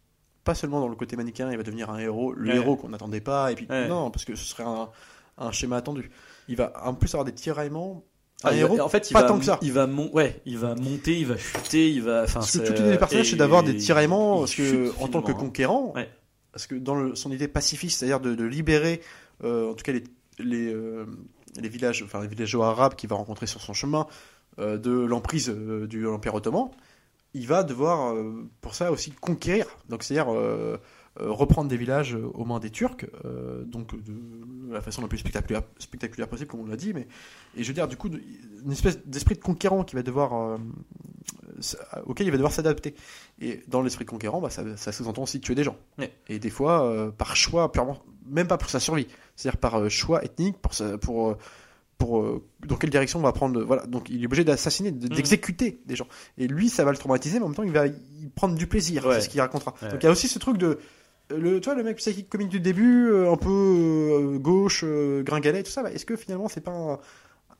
pas 0.44 0.54
seulement 0.54 0.80
dans 0.80 0.88
le 0.88 0.96
côté 0.96 1.16
manichéen, 1.16 1.50
il 1.50 1.56
va 1.56 1.62
devenir 1.62 1.90
un 1.90 1.98
héros, 1.98 2.32
le 2.32 2.50
Ouais. 2.50 2.56
héros 2.56 2.76
qu'on 2.76 2.90
n'attendait 2.90 3.20
pas, 3.20 3.50
et 3.52 3.54
puis 3.54 3.66
Ouais. 3.68 3.88
non, 3.88 4.10
parce 4.10 4.24
que 4.24 4.34
ce 4.36 4.44
serait 4.44 4.64
un, 4.64 4.88
un 5.38 5.52
schéma 5.52 5.76
attendu. 5.76 6.10
Il 6.48 6.56
va 6.56 6.72
en 6.84 6.94
plus 6.94 7.08
avoir 7.14 7.24
des 7.24 7.32
tiraillements. 7.32 8.04
Un 8.42 8.48
Ah, 8.50 8.54
héros, 8.54 8.76
va- 8.76 8.84
en 8.84 8.88
fait, 8.90 9.08
il 9.10 9.14
pas 9.14 9.22
va, 9.22 9.28
tant 9.28 9.38
que 9.38 9.44
ça. 9.46 9.58
Il 9.62 9.72
va, 9.72 9.86
ouais, 9.86 10.42
il 10.44 10.58
va 10.58 10.74
monter, 10.74 11.18
il 11.18 11.26
va 11.26 11.36
chuter, 11.38 11.90
il 11.90 12.02
va. 12.02 12.26
Parce 12.26 12.34
que 12.52 12.58
c'est- 12.58 12.64
toute 12.64 12.76
l'idée 12.78 12.92
du 12.92 12.98
personnage, 12.98 13.26
et- 13.26 13.30
c'est 13.30 13.36
d'avoir 13.36 13.62
des 13.62 13.72
il- 13.72 13.78
tiraillements, 13.80 14.40
parce 14.40 14.54
que 14.54 14.92
en 15.00 15.08
tant 15.08 15.22
que 15.22 15.30
hein. 15.32 15.34
conquérant, 15.34 15.92
Ouais. 15.94 16.10
parce 16.52 16.66
que 16.66 16.74
dans 16.74 16.94
le- 16.94 17.14
son 17.14 17.30
idée 17.32 17.48
pacifiste, 17.48 18.00
c'est-à-dire 18.00 18.20
de, 18.20 18.34
de 18.34 18.44
libérer, 18.44 19.00
euh, 19.44 19.70
en 19.70 19.74
tout 19.74 19.82
cas 19.82 19.92
les, 19.92 20.04
les, 20.38 20.72
euh, 20.74 21.06
les 21.58 21.68
villages, 21.68 22.02
enfin 22.02 22.20
les 22.20 22.28
villageois 22.28 22.68
arabes 22.68 22.94
qu'il 22.96 23.08
va 23.08 23.16
rencontrer 23.16 23.46
sur 23.46 23.60
son 23.62 23.72
chemin, 23.72 24.06
euh, 24.58 24.76
de 24.76 24.90
l'emprise 24.92 25.48
du 25.48 26.00
l'Empire 26.00 26.34
ottoman, 26.34 26.68
il 27.34 27.46
va 27.46 27.62
devoir 27.62 28.14
euh, 28.14 28.48
pour 28.60 28.74
ça 28.74 28.90
aussi 28.90 29.10
conquérir. 29.10 29.66
Donc 29.88 30.02
c'est-à-dire 30.02 30.32
euh, 30.32 30.78
euh, 31.20 31.30
reprendre 31.30 31.68
des 31.68 31.76
villages 31.76 32.16
aux 32.34 32.44
mains 32.44 32.58
des 32.60 32.70
Turcs, 32.70 33.06
donc 33.66 33.94
de 34.02 34.72
la 34.72 34.80
façon 34.80 35.02
la 35.02 35.08
plus 35.08 35.18
spectaculaire, 35.18 35.62
spectaculaire 35.78 36.28
possible, 36.28 36.50
comme 36.50 36.60
on 36.60 36.66
l'a 36.66 36.76
dit. 36.76 36.92
Mais 36.92 37.06
et 37.56 37.62
je 37.62 37.68
veux 37.68 37.74
dire 37.74 37.86
du 37.86 37.96
coup 37.96 38.08
une 38.08 38.72
espèce 38.72 38.98
d'esprit 39.06 39.34
de 39.36 39.40
conquérant 39.40 39.84
qui 39.84 39.94
va 39.94 40.02
devoir 40.02 40.58
auquel 42.06 42.26
il 42.26 42.30
va 42.30 42.36
devoir 42.36 42.52
s'adapter. 42.52 42.94
Et 43.40 43.62
dans 43.68 43.82
l'esprit 43.82 44.04
de 44.04 44.10
conquérant, 44.10 44.40
bah, 44.40 44.50
ça, 44.50 44.76
ça 44.76 44.92
sous-entend 44.92 45.22
aussi 45.22 45.40
tuer 45.40 45.54
des 45.54 45.64
gens. 45.64 45.76
Ouais. 45.98 46.12
Et 46.28 46.38
des 46.38 46.50
fois, 46.50 46.84
euh, 46.84 47.10
par 47.10 47.36
choix, 47.36 47.70
purement, 47.70 48.02
même 48.26 48.46
pas 48.46 48.58
pour 48.58 48.70
sa 48.70 48.80
survie, 48.80 49.06
c'est-à-dire 49.36 49.58
par 49.58 49.76
euh, 49.76 49.88
choix 49.88 50.24
ethnique, 50.24 50.58
pour, 50.60 50.74
sa- 50.74 50.98
pour, 50.98 51.30
euh, 51.30 51.38
pour 51.98 52.20
euh, 52.20 52.42
dans 52.66 52.76
quelle 52.76 52.90
direction 52.90 53.18
on 53.20 53.22
va 53.22 53.32
prendre. 53.32 53.62
Voilà, 53.62 53.86
donc 53.86 54.08
il 54.10 54.22
est 54.22 54.26
obligé 54.26 54.44
d'assassiner, 54.44 54.90
de- 54.90 55.06
Mhm. 55.08 55.14
d'exécuter 55.14 55.80
des 55.86 55.96
gens. 55.96 56.06
Et 56.38 56.46
lui, 56.48 56.68
ça 56.68 56.84
va 56.84 56.90
le 56.90 56.96
traumatiser, 56.96 57.38
mais 57.38 57.44
en 57.44 57.48
même 57.48 57.56
temps, 57.56 57.62
il 57.62 57.72
va 57.72 57.86
y 57.86 57.94
prendre 58.34 58.54
du 58.56 58.66
plaisir. 58.66 59.06
Ouais. 59.06 59.14
C'est 59.14 59.20
ce 59.22 59.28
qu'il 59.28 59.40
racontera. 59.40 59.74
Ouais. 59.82 59.88
Donc 59.90 60.02
il 60.02 60.06
y 60.06 60.08
a 60.08 60.12
aussi 60.12 60.28
ce 60.28 60.38
truc 60.38 60.58
de 60.58 60.78
le, 61.30 61.58
tu 61.60 61.64
vois, 61.66 61.74
le 61.74 61.82
mec 61.82 61.96
psychique 61.96 62.28
comique 62.28 62.50
du 62.50 62.60
début, 62.60 63.08
euh, 63.10 63.32
un 63.32 63.36
peu 63.36 63.48
euh, 63.48 64.38
gauche, 64.38 64.82
euh, 64.84 65.22
gringalet, 65.22 65.62
tout 65.62 65.70
ça. 65.70 65.82
bah, 65.82 65.90
Est-ce 65.92 66.04
que 66.04 66.16
finalement, 66.16 66.48
c'est 66.48 66.60
pas 66.60 66.70
un, 66.72 66.98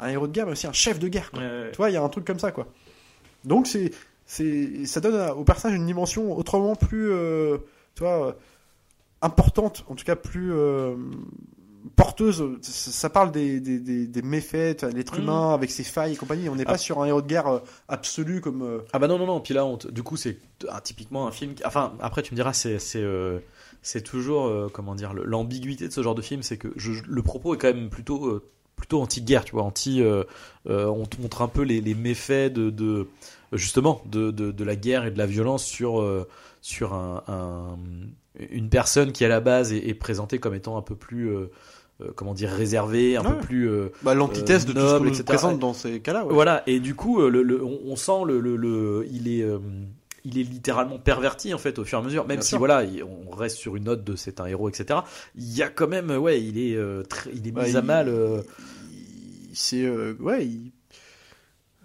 un 0.00 0.08
héros 0.08 0.26
de 0.26 0.32
guerre, 0.32 0.44
mais 0.46 0.52
aussi 0.52 0.66
un 0.66 0.72
chef 0.72 0.98
de 0.98 1.08
guerre. 1.08 1.30
Ouais. 1.34 1.70
Tu 1.72 1.76
vois, 1.78 1.88
il 1.90 1.94
y 1.94 1.96
a 1.96 2.02
un 2.02 2.08
truc 2.10 2.26
comme 2.26 2.38
ça, 2.38 2.52
quoi. 2.52 2.66
Donc, 3.44 3.66
c'est, 3.66 3.90
c'est, 4.26 4.84
ça 4.84 5.00
donne 5.00 5.14
à- 5.16 5.34
au 5.34 5.44
personnage 5.44 5.76
une 5.78 5.86
dimension 5.86 6.36
autrement 6.36 6.76
plus, 6.76 7.08
euh, 7.10 7.56
tu 7.94 8.02
vois, 8.02 8.28
euh, 8.28 8.32
importante, 9.22 9.84
en 9.88 9.94
tout 9.94 10.04
cas 10.04 10.16
plus 10.16 10.52
euh, 10.52 10.94
porteuse. 11.96 12.42
Ça, 12.62 13.10
parle 13.10 13.30
des, 13.32 13.60
des, 13.60 13.78
des, 13.78 14.06
des 14.06 14.22
méfaits, 14.22 14.82
l'être 14.94 15.16
Mhm. 15.16 15.22
humain 15.22 15.54
avec 15.54 15.70
ses 15.70 15.84
failles 15.84 16.12
et 16.14 16.16
compagnie. 16.16 16.48
On 16.48 16.56
n'est 16.56 16.64
Ah. 16.66 16.72
pas 16.72 16.78
sur 16.78 17.00
un 17.02 17.06
héros 17.06 17.22
de 17.22 17.26
guerre 17.26 17.46
euh, 17.48 17.58
absolu 17.88 18.40
comme. 18.40 18.62
euh, 18.62 18.78
Ah 18.92 18.98
bah 18.98 19.08
non 19.08 19.18
non 19.18 19.26
non. 19.26 19.40
Puis 19.40 19.54
là, 19.54 19.64
on 19.66 19.76
du 19.76 20.02
coup, 20.02 20.16
c'est 20.16 20.38
ah, 20.68 20.80
typiquement 20.80 21.26
un 21.26 21.30
film. 21.32 21.54
qui- 21.54 21.64
Enfin, 21.64 21.92
après, 22.00 22.22
tu 22.22 22.32
me 22.32 22.36
diras, 22.36 22.52
c'est 22.52 22.78
c'est 22.78 23.02
euh, 23.02 23.38
c'est 23.82 24.02
toujours 24.02 24.46
euh, 24.46 24.68
comment 24.72 24.94
dire 24.94 25.12
l'ambiguïté 25.14 25.86
de 25.88 25.92
ce 25.92 26.02
genre 26.02 26.14
de 26.14 26.22
film, 26.22 26.42
c'est 26.42 26.56
que 26.56 26.68
je, 26.76 26.92
le 27.06 27.22
propos 27.22 27.54
est 27.54 27.58
quand 27.58 27.72
même 27.74 27.90
plutôt 27.90 28.26
euh, 28.26 28.42
plutôt 28.76 29.00
anti-guerre, 29.00 29.44
tu 29.44 29.52
vois, 29.52 29.62
anti. 29.62 30.02
on 30.66 31.06
te 31.06 31.20
montre 31.22 31.42
un 31.42 31.48
peu 31.48 31.62
les, 31.62 31.80
les 31.80 31.94
méfaits 31.94 32.52
de, 32.52 32.70
de 32.70 33.06
justement 33.52 34.02
de, 34.06 34.30
de, 34.32 34.50
de 34.50 34.64
la 34.64 34.74
guerre 34.74 35.04
et 35.06 35.10
de 35.12 35.18
la 35.18 35.26
violence 35.26 35.64
sur 35.64 36.04
sur 36.60 36.92
un, 36.94 37.22
un- 37.28 37.76
une 38.50 38.68
personne 38.68 39.12
qui 39.12 39.24
à 39.24 39.28
la 39.28 39.38
base 39.40 39.72
est, 39.72 39.86
est 39.88 39.94
présentée 39.94 40.38
comme 40.40 40.54
étant 40.54 40.76
un 40.76 40.82
peu 40.82 40.96
plus 40.96 41.30
euh, 42.00 42.10
comment 42.14 42.34
dire 42.34 42.50
réservée, 42.50 43.16
un 43.16 43.22
Ouais. 43.24 43.30
peu 43.30 43.38
plus 43.38 43.68
euh, 43.70 43.88
bah, 44.02 44.14
l'antithèse 44.14 44.64
Euh, 44.64 44.68
de 44.68 44.72
tout 44.72 44.78
noble, 44.78 45.14
ce 45.14 45.18
qu'on 45.22 45.24
présente 45.26 45.58
dans 45.58 45.74
ces 45.74 46.00
cas-là. 46.00 46.24
ouais. 46.26 46.32
voilà, 46.34 46.62
et 46.66 46.80
du 46.80 46.94
coup, 46.94 47.20
euh, 47.20 47.28
le, 47.30 47.42
le- 47.42 47.62
on, 47.64 47.80
on 47.86 47.96
sent 47.96 48.24
le, 48.26 48.40
le, 48.40 48.56
le- 48.56 49.06
il 49.12 49.28
est, 49.28 49.42
euh, 49.42 49.58
il 50.24 50.38
est 50.38 50.42
littéralement 50.42 50.98
perverti 50.98 51.52
en 51.54 51.58
fait 51.58 51.78
au 51.78 51.84
fur 51.84 51.98
et 51.98 52.02
à 52.02 52.04
mesure. 52.04 52.26
Même 52.26 52.38
Bien 52.38 52.42
si 52.42 52.48
sûr. 52.50 52.58
voilà, 52.58 52.82
il- 52.84 53.04
on 53.04 53.30
reste 53.34 53.56
sur 53.58 53.76
une 53.76 53.84
note 53.84 54.02
de 54.04 54.16
c'est 54.16 54.40
un 54.40 54.46
héros, 54.46 54.68
etc. 54.68 55.00
Il 55.36 55.54
y 55.54 55.62
a 55.62 55.68
quand 55.68 55.86
même, 55.88 56.10
ouais, 56.10 56.42
il 56.42 56.58
est, 56.58 56.74
euh, 56.76 57.02
très- 57.02 57.30
il 57.32 57.46
est 57.46 57.52
mis 57.52 57.58
Ouais, 57.58 57.76
à 57.76 57.80
il- 57.80 57.84
mal. 57.86 58.08
euh, 58.08 58.40
C'est, 59.52 59.84
euh, 59.84 60.14
ouais, 60.20 60.46
il- 60.46 60.72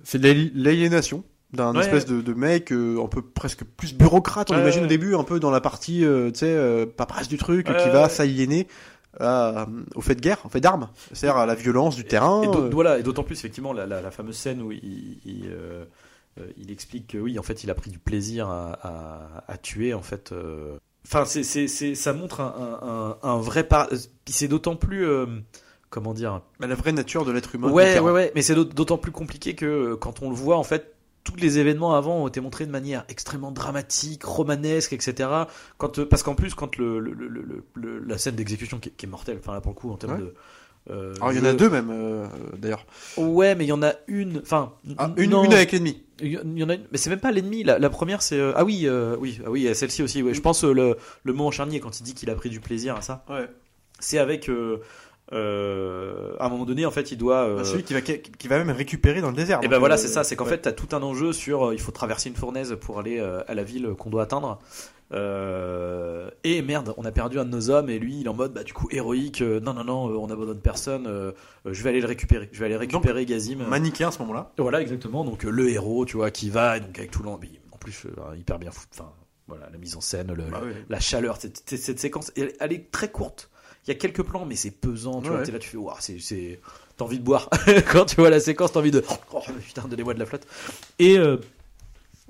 C'est 0.04 0.18
l'aliénation 0.24 1.24
d'un 1.54 1.76
Ouais, 1.76 1.82
espèce 1.82 2.06
de, 2.06 2.22
de 2.22 2.34
mec 2.34 2.72
euh, 2.72 3.04
un 3.04 3.08
peu 3.08 3.22
presque 3.22 3.64
plus 3.64 3.94
bureaucrate, 3.94 4.50
on 4.52 4.58
imagine 4.58 4.86
au 4.86 4.88
début, 4.88 5.14
un 5.16 5.24
peu 5.24 5.40
dans 5.40 5.52
la 5.52 5.62
partie, 5.62 6.04
euh, 6.06 6.32
tu 6.32 6.40
sais, 6.40 6.46
euh, 6.48 6.86
paperasse 6.86 7.28
du 7.28 7.38
truc, 7.38 7.66
qui 7.68 7.90
va 7.90 8.08
s'aliéner 8.10 8.68
à- 9.20 9.68
au 9.96 10.02
fait 10.02 10.16
de 10.16 10.22
guerre, 10.22 10.40
au 10.46 10.50
fait 10.50 10.60
d'armes, 10.62 10.90
c'est-à-dire 11.14 11.38
à 11.38 11.46
la 11.46 11.56
violence 11.56 11.96
du 11.96 12.04
terrain. 12.06 12.44
Et 12.44 12.48
euh, 12.48 12.70
voilà, 12.72 13.00
et 13.00 13.04
d'autant 13.04 13.24
plus 13.24 13.36
effectivement 13.38 13.74
la, 13.74 13.86
la- 13.86 14.02
la 14.02 14.12
fameuse 14.12 14.38
scène 14.38 14.62
où 14.62 14.72
il, 14.72 15.20
il, 15.26 15.48
euh, 15.48 15.86
euh, 16.40 16.46
il 16.58 16.72
explique 16.72 17.08
que 17.08 17.18
oui, 17.18 17.40
en 17.40 17.44
fait, 17.44 17.64
il 17.64 17.72
a 17.72 17.76
pris 17.76 17.90
du 17.92 18.00
plaisir 18.00 18.50
à, 18.50 18.74
à- 18.84 19.44
à 19.48 19.58
tuer 19.58 19.94
en 19.94 20.02
fait. 20.02 20.32
euh. 20.32 20.78
Enfin, 21.06 21.26
c'est, 21.26 21.44
c'est, 21.44 21.96
ça 21.96 22.14
montre 22.14 22.42
un, 22.42 23.18
un, 23.24 23.38
vrai 23.40 23.64
par. 23.64 23.88
C'est 24.28 24.48
d'autant 24.48 24.76
plus 24.76 25.08
euh, 25.08 25.26
comment 25.90 26.14
dire? 26.14 26.42
la 26.60 26.76
vraie 26.76 26.92
nature 26.92 27.26
de 27.26 27.32
l'être 27.32 27.56
humain. 27.56 27.72
Ouais, 27.72 27.98
ouais, 28.00 28.12
ouais. 28.12 28.32
Mais 28.36 28.42
c'est 28.44 28.54
d'aut- 28.54 28.64
d'autant 28.66 28.98
plus 28.98 29.12
compliqué 29.12 29.56
que 29.56 29.66
euh, 29.66 29.96
quand 29.96 30.22
on 30.22 30.30
le 30.30 30.36
voit 30.36 30.58
en 30.58 30.64
fait. 30.64 30.94
Tous 31.30 31.36
les 31.40 31.60
événements 31.60 31.94
avant 31.96 32.24
ont 32.24 32.28
été 32.28 32.42
montrés 32.42 32.66
de 32.66 32.72
manière 32.72 33.04
extrêmement 33.10 33.52
dramatique, 33.52 34.24
romanesque, 34.24 34.94
etc. 34.94 35.30
Quand, 35.78 36.00
euh, 36.00 36.06
parce 36.06 36.24
qu'en 36.24 36.36
plus, 36.36 36.54
quand 36.56 36.78
le, 36.78 37.00
le- 37.00 37.14
le- 37.14 37.28
le- 37.28 37.64
le- 37.76 38.00
la 38.00 38.18
scène 38.18 38.36
d'exécution 38.36 38.80
qui, 38.80 38.90
est- 38.90 38.92
qui 38.94 39.06
est 39.06 39.10
mortelle, 39.10 39.38
enfin 39.40 39.54
là 39.54 39.62
pour 39.62 39.72
le 39.74 39.76
coup 39.78 39.92
en 39.92 39.98
termes 39.98 40.14
Ouais. 40.14 40.20
de. 40.20 40.34
euh, 40.92 41.14
Alors 41.18 41.32
il 41.34 41.38
y 41.38 41.42
en 41.42 41.46
a 41.46 41.54
deux 41.54 41.70
même, 41.70 41.90
euh, 41.92 42.26
d'ailleurs. 42.58 42.86
Ouais, 43.18 43.54
mais 43.56 43.66
il 43.66 43.68
y 43.68 43.72
en 43.74 43.84
a 43.84 43.94
une. 44.08 44.40
Enfin, 44.40 44.74
Ah, 44.98 45.12
une, 45.18 45.30
non. 45.30 45.44
une 45.44 45.54
avec 45.54 45.72
l'ennemi. 45.72 46.02
Il 46.22 46.32
y 46.32 46.64
en 46.64 46.70
a 46.70 46.74
une, 46.76 46.86
mais 46.92 46.98
c'est 46.98 47.10
même 47.12 47.20
pas 47.20 47.32
l'ennemi. 47.32 47.64
La, 47.64 47.78
la 47.80 47.90
première, 47.90 48.22
c'est 48.22 48.40
euh, 48.40 48.54
ah 48.56 48.66
oui, 48.66 48.88
oui, 49.20 49.40
ah 49.46 49.52
oui, 49.52 49.70
celle-ci 49.76 50.02
aussi. 50.04 50.24
Ouais. 50.24 50.34
Je 50.34 50.42
pense 50.42 50.64
le 50.64 50.98
le 51.24 51.34
moment 51.34 51.52
charnier 51.52 51.80
quand 51.80 52.00
il 52.00 52.04
dit 52.04 52.14
qu'il 52.16 52.30
a 52.30 52.36
pris 52.36 52.50
du 52.50 52.60
plaisir 52.60 52.96
à 52.96 53.02
ça. 53.02 53.24
Ouais. 53.30 53.48
C'est 54.00 54.18
avec 54.18 54.50
euh, 55.32 56.34
euh, 56.34 56.36
à 56.40 56.46
un 56.46 56.50
moment 56.50 56.66
donné, 56.66 56.86
en 56.86 56.92
fait, 56.92 57.12
il 57.12 57.18
doit. 57.18 57.48
euh, 57.48 57.58
Bah, 57.58 57.64
celui 57.64 57.84
qui 57.84 57.94
va, 57.94 58.02
qui 58.02 58.48
va 58.48 58.58
même 58.64 58.76
récupérer 58.76 59.22
dans 59.22 59.30
le 59.30 59.36
désert. 59.36 59.60
et 59.60 59.64
donc, 59.64 59.72
ben 59.72 59.78
voilà, 59.80 59.96
euh, 59.96 59.98
c'est 59.98 60.08
ça. 60.08 60.24
C'est 60.24 60.36
qu'en 60.36 60.46
ouais. 60.46 60.52
fait, 60.52 60.60
t'as 60.60 60.72
tout 60.72 60.96
un 60.96 61.02
enjeu 61.04 61.34
sur 61.34 61.68
euh, 61.70 61.74
il 61.74 61.80
faut 61.80 61.92
traverser 61.92 62.30
une 62.30 62.36
fournaise 62.36 62.76
pour 62.82 63.00
aller 63.00 63.20
euh, 63.20 63.42
à 63.48 63.54
la 63.54 63.64
ville 63.64 63.90
qu'on 63.98 64.10
doit 64.10 64.24
atteindre. 64.24 64.60
Euh, 65.12 66.30
et 66.44 66.62
merde, 66.62 66.94
on 66.98 67.04
a 67.06 67.12
perdu 67.12 67.40
un 67.40 67.46
de 67.46 67.50
nos 67.50 67.70
hommes 67.70 67.90
et 67.90 67.98
lui, 68.00 68.20
il 68.20 68.26
est 68.26 68.30
en 68.30 68.34
mode 68.36 68.54
bah 68.54 68.64
du 68.64 68.74
coup 68.74 68.88
héroïque. 68.92 69.42
euh, 69.42 69.60
non 69.60 69.74
non 69.74 69.84
non, 69.84 70.10
euh, 70.10 70.18
on 70.18 70.30
abandonne 70.30 70.60
personne. 70.60 71.08
euh, 71.08 71.32
euh, 71.66 71.74
je 71.74 71.84
vais 71.84 71.90
aller 71.90 72.02
le 72.02 72.08
récupérer. 72.08 72.48
Je 72.52 72.60
vais 72.60 72.66
aller 72.68 72.78
récupérer 72.78 73.26
Gazim. 73.26 73.58
manichéen 73.68 74.10
à 74.10 74.12
ce 74.12 74.20
moment-là. 74.20 74.52
Voilà, 74.58 74.82
exactement. 74.82 75.24
Donc 75.24 75.46
euh, 75.46 75.50
le 75.50 75.70
héros, 75.70 76.06
tu 76.06 76.18
vois, 76.18 76.32
qui 76.32 76.50
va, 76.50 76.78
et 76.78 76.80
donc 76.80 76.98
avec 76.98 77.12
tout 77.12 77.24
l'ambi. 77.24 77.60
En 77.72 77.78
plus, 77.78 78.06
euh, 78.06 78.36
hyper 78.38 78.60
bien 78.60 78.72
foutu. 78.72 78.88
Enfin, 79.00 79.12
voilà, 79.48 79.68
la 79.72 79.78
mise 79.80 79.96
en 79.96 80.02
scène, 80.02 80.28
le- 80.32 80.44
Bah 80.44 80.60
la, 80.62 80.68
oui. 80.68 80.74
la 80.90 81.00
chaleur, 81.00 81.38
cette, 81.38 81.64
cette- 81.68 81.80
cette 81.82 82.00
séquence, 82.00 82.32
elle, 82.38 82.54
elle 82.60 82.74
est 82.74 82.92
très 82.92 83.10
courte. 83.10 83.49
Il 83.88 83.90
y 83.90 83.92
a 83.92 83.96
quelques 83.96 84.24
plans, 84.24 84.46
mais 84.46 84.56
c'est 84.56 84.72
pesant. 84.72 85.22
Tu 85.22 85.30
Ouais. 85.30 85.38
vois, 85.38 85.46
t'es 85.46 85.52
là, 85.52 85.60
tu 85.60 85.70
fais, 85.70 85.78
waouh, 85.78 85.96
c'est, 86.00 86.20
c'est, 86.20 86.60
t'as 86.98 87.06
envie 87.06 87.20
de 87.20 87.24
boire. 87.24 87.50
Quand 87.92 88.06
tu 88.06 88.18
vois 88.18 88.30
la 88.30 88.40
séquence, 88.40 88.72
t'as 88.74 88.80
envie 88.80 88.92
de, 88.92 89.04
oh, 89.34 89.40
putain, 89.66 89.88
donnez-moi 89.88 90.14
de 90.14 90.20
la 90.20 90.26
flotte. 90.26 90.46
Et 91.00 91.18
euh, 91.18 91.38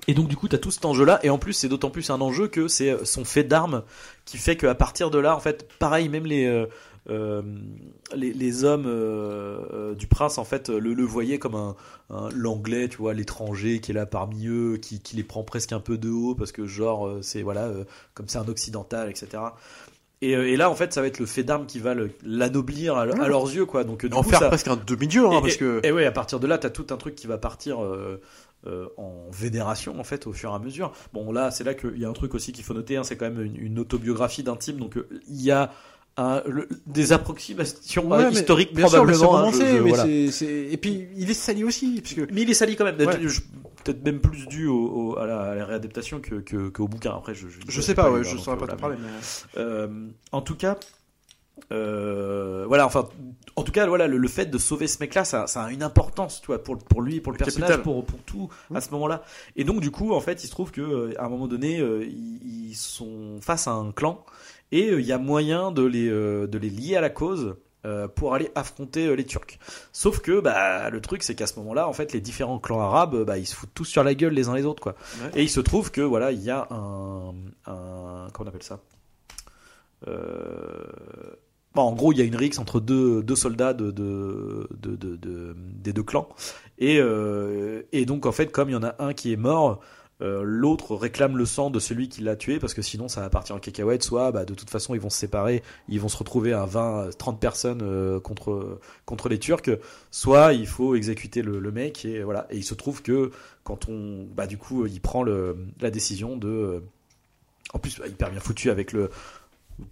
et 0.08 0.14
donc 0.14 0.28
du 0.28 0.36
coup, 0.36 0.48
t'as 0.48 0.56
tout 0.58 0.70
cet 0.70 0.84
enjeu-là. 0.86 1.20
Et 1.22 1.28
en 1.30 1.36
plus, 1.38 1.52
c'est 1.52 1.68
d'autant 1.68 1.90
plus 1.90 2.08
un 2.10 2.20
enjeu 2.22 2.48
que 2.48 2.68
c'est 2.68 2.90
euh, 2.90 3.04
son 3.04 3.24
fait 3.24 3.44
d'armes 3.44 3.82
qui 4.24 4.38
fait 4.38 4.56
qu'à 4.56 4.74
partir 4.74 5.10
de 5.10 5.18
là, 5.18 5.36
en 5.36 5.40
fait, 5.40 5.68
pareil, 5.78 6.08
même 6.08 6.24
les 6.24 6.46
euh, 7.08 7.42
les, 8.14 8.32
les 8.32 8.64
hommes 8.64 8.84
euh, 8.86 9.94
du 9.94 10.06
prince 10.06 10.38
en 10.38 10.44
fait 10.44 10.68
le, 10.68 10.92
le 10.94 11.02
voyaient 11.02 11.38
comme 11.38 11.54
un, 11.54 11.74
un- 12.10 12.28
l'anglais 12.30 12.88
tu 12.88 12.98
vois 12.98 13.14
l'étranger 13.14 13.80
qui 13.80 13.90
est 13.90 13.94
là 13.94 14.06
parmi 14.06 14.46
eux 14.46 14.76
qui, 14.76 15.00
qui 15.00 15.16
les 15.16 15.24
prend 15.24 15.42
presque 15.42 15.72
un 15.72 15.80
peu 15.80 15.96
de 15.98 16.10
haut 16.10 16.34
parce 16.34 16.52
que 16.52 16.66
genre 16.66 17.10
c'est 17.22 17.42
voilà 17.42 17.64
euh, 17.64 17.84
comme 18.14 18.28
c'est 18.28 18.38
un 18.38 18.46
occidental 18.48 19.08
etc 19.08 19.42
et, 20.22 20.36
euh, 20.36 20.48
et 20.48 20.56
là 20.56 20.68
en 20.70 20.74
fait 20.74 20.92
ça 20.92 21.00
va 21.00 21.06
être 21.06 21.18
le 21.18 21.26
fait 21.26 21.42
d'armes 21.42 21.66
qui 21.66 21.78
va 21.78 21.94
l'anoblir 22.24 22.96
à, 22.96 23.02
à 23.02 23.28
leurs 23.28 23.44
yeux 23.54 23.64
quoi 23.66 23.84
donc 23.84 24.04
euh, 24.04 24.08
du 24.08 24.14
En 24.14 24.22
coup, 24.22 24.30
faire 24.30 24.38
ça- 24.40 24.48
presque 24.48 24.68
un 24.68 24.76
demi-dieu, 24.76 25.26
hein, 25.26 25.40
parce 25.40 25.56
que. 25.56 25.80
et- 25.82 25.88
et 25.88 25.92
ouais, 25.92 26.04
à 26.06 26.12
partir 26.12 26.40
de 26.40 26.46
là, 26.46 26.58
t'as 26.58 26.70
tout 26.70 26.86
un 26.90 26.96
truc 26.96 27.14
qui 27.14 27.26
va 27.26 27.38
partir 27.38 27.82
euh, 27.82 28.20
euh, 28.66 28.86
en 28.98 29.26
vénération 29.32 29.98
en 29.98 30.04
fait 30.04 30.26
au 30.26 30.32
fur 30.32 30.50
et 30.50 30.54
à 30.54 30.58
mesure. 30.58 30.92
Bon 31.14 31.32
là, 31.32 31.50
c'est 31.50 31.64
là 31.64 31.72
qu'il 31.74 31.96
y 31.98 32.04
a 32.04 32.08
un 32.08 32.12
truc 32.12 32.34
aussi 32.34 32.52
qu'il 32.52 32.64
faut 32.64 32.74
noter, 32.74 32.96
hein, 32.98 33.04
c'est 33.04 33.16
quand 33.16 33.30
même 33.30 33.40
une, 33.40 33.56
une 33.56 33.78
autobiographie 33.78 34.42
d'intime, 34.42 34.76
donc 34.78 34.96
euh, 34.98 35.08
il 35.28 35.40
y 35.40 35.50
a 35.50 35.72
le- 36.18 36.68
des 36.86 37.12
approximations 37.12 38.08
Ouais, 38.10 38.24
euh, 38.24 38.30
historiques 38.30 38.74
bien 38.74 38.88
sûr, 38.88 39.04
mais 39.06 39.12
probablement. 39.14 39.38
hein, 39.48 39.50
je- 39.52 39.58
je- 39.58 39.82
mais 39.82 39.88
voilà. 39.88 40.06
Et 40.06 40.76
puis, 40.76 41.06
il 41.16 41.30
est 41.30 41.34
sali 41.34 41.64
aussi, 41.64 42.00
parce 42.02 42.14
que. 42.14 42.28
Mais 42.32 42.42
il 42.42 42.50
est 42.50 42.54
sali 42.54 42.76
quand 42.76 42.84
même, 42.84 42.96
Ouais. 42.98 43.16
Peut-être 43.82 44.04
même 44.04 44.20
plus 44.20 44.46
dû 44.46 44.66
au, 44.66 44.76
au- 45.14 45.18
à, 45.18 45.24
la, 45.26 45.40
à 45.40 45.54
la 45.54 45.64
réadaptation 45.64 46.20
que, 46.20 46.34
que, 46.34 46.68
qu'au 46.68 46.86
bouquin. 46.86 47.14
Après, 47.16 47.34
je, 47.34 47.46
je, 47.66 47.80
sais 47.80 47.94
pas, 47.94 48.10
ouais, 48.10 48.20
hein, 48.20 48.22
je 48.24 48.34
donc, 48.36 48.44
saurais 48.44 48.58
euh, 48.58 48.60
pas 48.60 48.66
te 48.66 48.78
voilà, 48.78 48.96
parler, 48.96 48.96
mais. 49.02 49.60
euh, 49.62 49.88
en 50.32 50.42
tout 50.42 50.54
cas, 50.54 50.76
euh, 51.72 52.64
voilà, 52.66 52.84
enfin, 52.86 53.08
en 53.56 53.62
tout 53.62 53.72
cas, 53.72 53.86
voilà, 53.86 54.06
le, 54.06 54.16
le 54.18 54.28
fait 54.28 54.46
de 54.46 54.58
sauver 54.58 54.86
ce 54.86 54.98
mec-là, 55.00 55.24
ça, 55.24 55.46
ça 55.46 55.62
a 55.64 55.70
une 55.70 55.82
importance, 55.82 56.40
tu 56.40 56.48
vois, 56.48 56.62
pour, 56.62 56.76
pour 56.78 57.00
lui, 57.02 57.20
pour 57.20 57.32
le 57.32 57.38
personnage, 57.38 57.78
pour, 57.78 58.04
pour 58.04 58.18
tout 58.24 58.48
à 58.74 58.80
ce 58.80 58.90
moment-là. 58.90 59.22
Et 59.56 59.64
donc, 59.64 59.80
du 59.80 59.90
coup, 59.90 60.12
en 60.12 60.20
fait, 60.20 60.42
il 60.44 60.46
se 60.46 60.52
trouve 60.52 60.70
que 60.72 61.14
à 61.18 61.24
un 61.24 61.28
moment 61.28 61.46
donné, 61.46 61.78
ils, 61.78 62.68
ils 62.70 62.74
sont 62.74 63.38
face 63.40 63.66
à 63.66 63.72
un 63.72 63.92
clan 63.92 64.24
et 64.72 64.90
euh, 64.90 65.00
il 65.00 65.06
y 65.06 65.12
a 65.12 65.18
moyen 65.18 65.72
de 65.72 65.82
les, 65.84 66.08
euh, 66.08 66.46
de 66.46 66.58
les 66.58 66.70
lier 66.70 66.96
à 66.96 67.00
la 67.00 67.10
cause. 67.10 67.56
euh, 67.86 68.08
pour 68.08 68.34
aller 68.34 68.50
affronter 68.54 69.16
les 69.16 69.24
Turcs. 69.24 69.58
Sauf 69.90 70.20
que 70.20 70.40
bah 70.40 70.90
le 70.90 71.00
truc 71.00 71.22
c'est 71.22 71.34
qu'à 71.34 71.46
ce 71.46 71.58
moment-là 71.60 71.88
en 71.88 71.94
fait 71.94 72.12
les 72.12 72.20
différents 72.20 72.58
clans 72.58 72.80
arabes 72.82 73.24
bah 73.24 73.38
ils 73.38 73.46
se 73.46 73.54
foutent 73.56 73.72
tous 73.72 73.86
sur 73.86 74.04
la 74.04 74.14
gueule 74.14 74.34
les 74.34 74.48
uns 74.50 74.54
les 74.54 74.66
autres 74.66 74.82
quoi. 74.82 74.94
Ouais. 75.22 75.30
Et 75.40 75.42
il 75.44 75.48
se 75.48 75.60
trouve 75.60 75.90
que 75.90 76.02
voilà 76.02 76.30
il 76.30 76.42
y 76.42 76.50
a 76.50 76.66
un, 76.70 77.30
un 77.64 78.28
comment 78.34 78.44
on 78.44 78.48
appelle 78.48 78.62
ça? 78.62 78.80
Euh, 80.08 80.84
bon, 81.74 81.82
en 81.82 81.92
gros, 81.92 82.12
il 82.12 82.18
y 82.18 82.22
a 82.22 82.24
une 82.24 82.36
rixe 82.36 82.58
entre 82.58 82.80
deux, 82.80 83.22
deux 83.22 83.36
soldats 83.36 83.74
de, 83.74 83.90
de, 83.90 84.68
de, 84.78 84.96
de- 84.96 85.16
de- 85.16 85.54
des 85.56 85.92
deux 85.92 86.02
clans. 86.02 86.28
Et, 86.78 86.98
euh, 87.00 87.82
et 87.92 88.06
donc, 88.06 88.26
en 88.26 88.32
fait, 88.32 88.50
comme 88.50 88.68
il 88.70 88.72
y 88.72 88.76
en 88.76 88.82
a 88.82 88.94
un 88.98 89.12
qui 89.12 89.32
est 89.32 89.36
mort, 89.36 89.80
euh, 90.22 90.42
l'autre 90.44 90.94
réclame 90.96 91.38
le 91.38 91.46
sang 91.46 91.70
de 91.70 91.78
celui 91.78 92.08
qui 92.10 92.20
l'a 92.20 92.36
tué 92.36 92.58
parce 92.58 92.74
que 92.74 92.82
sinon 92.82 93.08
ça 93.08 93.22
va 93.22 93.30
partir 93.30 93.56
en 93.56 93.58
cacahuète. 93.58 94.02
Soit, 94.02 94.32
bah, 94.32 94.44
de 94.44 94.54
toute 94.54 94.68
façon, 94.68 94.94
ils 94.94 95.00
vont 95.00 95.08
se 95.10 95.18
séparer, 95.18 95.62
ils 95.88 96.00
vont 96.00 96.08
se 96.08 96.16
retrouver 96.16 96.52
à 96.52 96.66
20, 96.66 97.16
30 97.16 97.40
personnes 97.40 97.80
euh, 97.82 98.20
contre, 98.20 98.80
contre 99.06 99.28
les 99.28 99.38
Turcs. 99.38 99.70
Soit 100.10 100.52
il 100.52 100.66
faut 100.66 100.94
exécuter 100.94 101.42
le, 101.42 101.70
mec 101.70 102.04
et 102.04 102.22
voilà. 102.22 102.46
Et 102.50 102.58
il 102.58 102.64
se 102.64 102.74
trouve 102.74 103.02
que 103.02 103.30
quand 103.64 103.88
on, 103.88 104.26
bah, 104.34 104.46
du 104.46 104.58
coup, 104.58 104.84
il 104.86 105.00
prend 105.00 105.22
le, 105.22 105.56
la 105.80 105.90
décision 105.90 106.36
de. 106.36 106.48
euh, 106.48 106.80
En 107.72 107.78
plus, 107.78 107.98
bah, 107.98 108.06
hyper 108.06 108.30
bien 108.30 108.40
foutu 108.40 108.70
avec 108.70 108.92
le. 108.92 109.10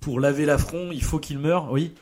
Pour 0.00 0.20
laver 0.20 0.44
l'affront, 0.44 0.90
il 0.92 1.02
faut 1.02 1.18
qu'il 1.18 1.38
meure. 1.38 1.72
Oui. 1.72 1.94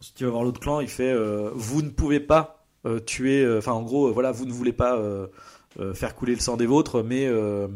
Ensuite, 0.00 0.16
tu 0.16 0.24
vas 0.24 0.30
voir 0.30 0.44
l'autre 0.44 0.60
clan, 0.60 0.80
il 0.80 0.88
fait 0.88 1.14
Vous 1.54 1.80
ne 1.80 1.88
pouvez 1.88 2.20
pas 2.20 2.64
tuer. 3.06 3.46
Enfin, 3.56 3.72
en 3.72 3.82
gros, 3.82 4.12
voilà, 4.12 4.32
vous 4.32 4.44
ne 4.44 4.52
voulez 4.52 4.72
pas 4.72 4.98
faire 5.94 6.14
couler 6.14 6.34
le 6.34 6.40
sang 6.40 6.56
des 6.56 6.66
vôtres, 6.66 7.02
mais. 7.02 7.26
Euh, 7.26 7.68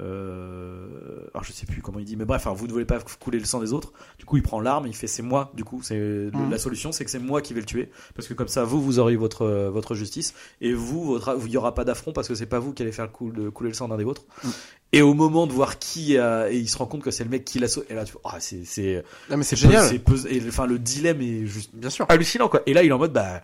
euh, 0.00 0.86
alors 1.34 1.42
je 1.44 1.52
sais 1.52 1.66
plus 1.66 1.82
comment 1.82 1.98
il 1.98 2.04
dit, 2.04 2.16
mais 2.16 2.24
bref, 2.24 2.46
enfin, 2.46 2.54
vous 2.56 2.66
ne 2.66 2.72
voulez 2.72 2.84
pas 2.84 2.98
couler 3.20 3.38
le 3.38 3.44
sang 3.44 3.60
des 3.60 3.72
autres. 3.72 3.92
Du 4.18 4.24
coup, 4.24 4.36
il 4.36 4.42
prend 4.42 4.60
l'arme, 4.60 4.86
il 4.86 4.94
fait 4.94 5.06
c'est 5.08 5.22
moi. 5.22 5.50
Du 5.54 5.64
coup, 5.64 5.80
c'est 5.82 5.96
Mhm. 5.96 6.50
la 6.50 6.58
solution, 6.58 6.92
c'est 6.92 7.04
que 7.04 7.10
c'est 7.10 7.18
moi 7.18 7.42
qui 7.42 7.52
vais 7.54 7.60
le 7.60 7.66
tuer, 7.66 7.90
parce 8.14 8.28
que 8.28 8.34
comme 8.34 8.48
ça, 8.48 8.64
vous, 8.64 8.80
vous 8.80 8.98
aurez 8.98 9.16
votre 9.16 9.42
euh, 9.42 9.70
votre 9.70 9.94
justice, 9.94 10.34
et 10.60 10.72
vous, 10.72 11.04
votre, 11.04 11.36
il 11.44 11.50
y 11.50 11.56
aura 11.56 11.74
pas 11.74 11.84
d'affront 11.84 12.12
parce 12.12 12.28
que 12.28 12.34
c'est 12.34 12.46
pas 12.46 12.58
vous 12.60 12.72
qui 12.72 12.82
allez 12.82 12.92
faire 12.92 13.10
couler 13.10 13.50
le 13.70 13.72
sang 13.74 13.88
d'un 13.88 13.96
des 13.96 14.04
vôtres. 14.04 14.24
Mhm. 14.44 14.50
Et 14.92 15.02
au 15.02 15.12
moment 15.14 15.46
de 15.46 15.52
voir 15.52 15.78
qui 15.78 16.16
a, 16.16 16.50
et 16.50 16.56
il 16.56 16.68
se 16.68 16.78
rend 16.78 16.86
compte 16.86 17.02
que 17.02 17.10
c'est 17.10 17.24
le 17.24 17.30
mec 17.30 17.44
qui 17.44 17.58
l'a 17.58 17.68
sauvé. 17.68 17.86
Et 17.90 17.94
là, 17.94 18.04
tu 18.04 18.12
vois, 18.12 18.22
ah, 18.24 18.36
c'est 18.40 18.64
c'est 18.64 19.02
mais 19.28 19.42
c'est 19.42 19.56
génial. 19.56 19.84
et, 19.94 20.42
enfin, 20.48 20.66
le 20.66 20.78
dilemme 20.78 21.20
est 21.20 21.44
juste 21.44 21.74
Bien 21.74 21.90
sûr. 21.90 22.06
hallucinant 22.08 22.48
quoi. 22.48 22.62
Et 22.66 22.72
là, 22.72 22.82
il 22.82 22.88
est 22.88 22.92
en 22.92 22.98
mode 22.98 23.12
bah 23.12 23.42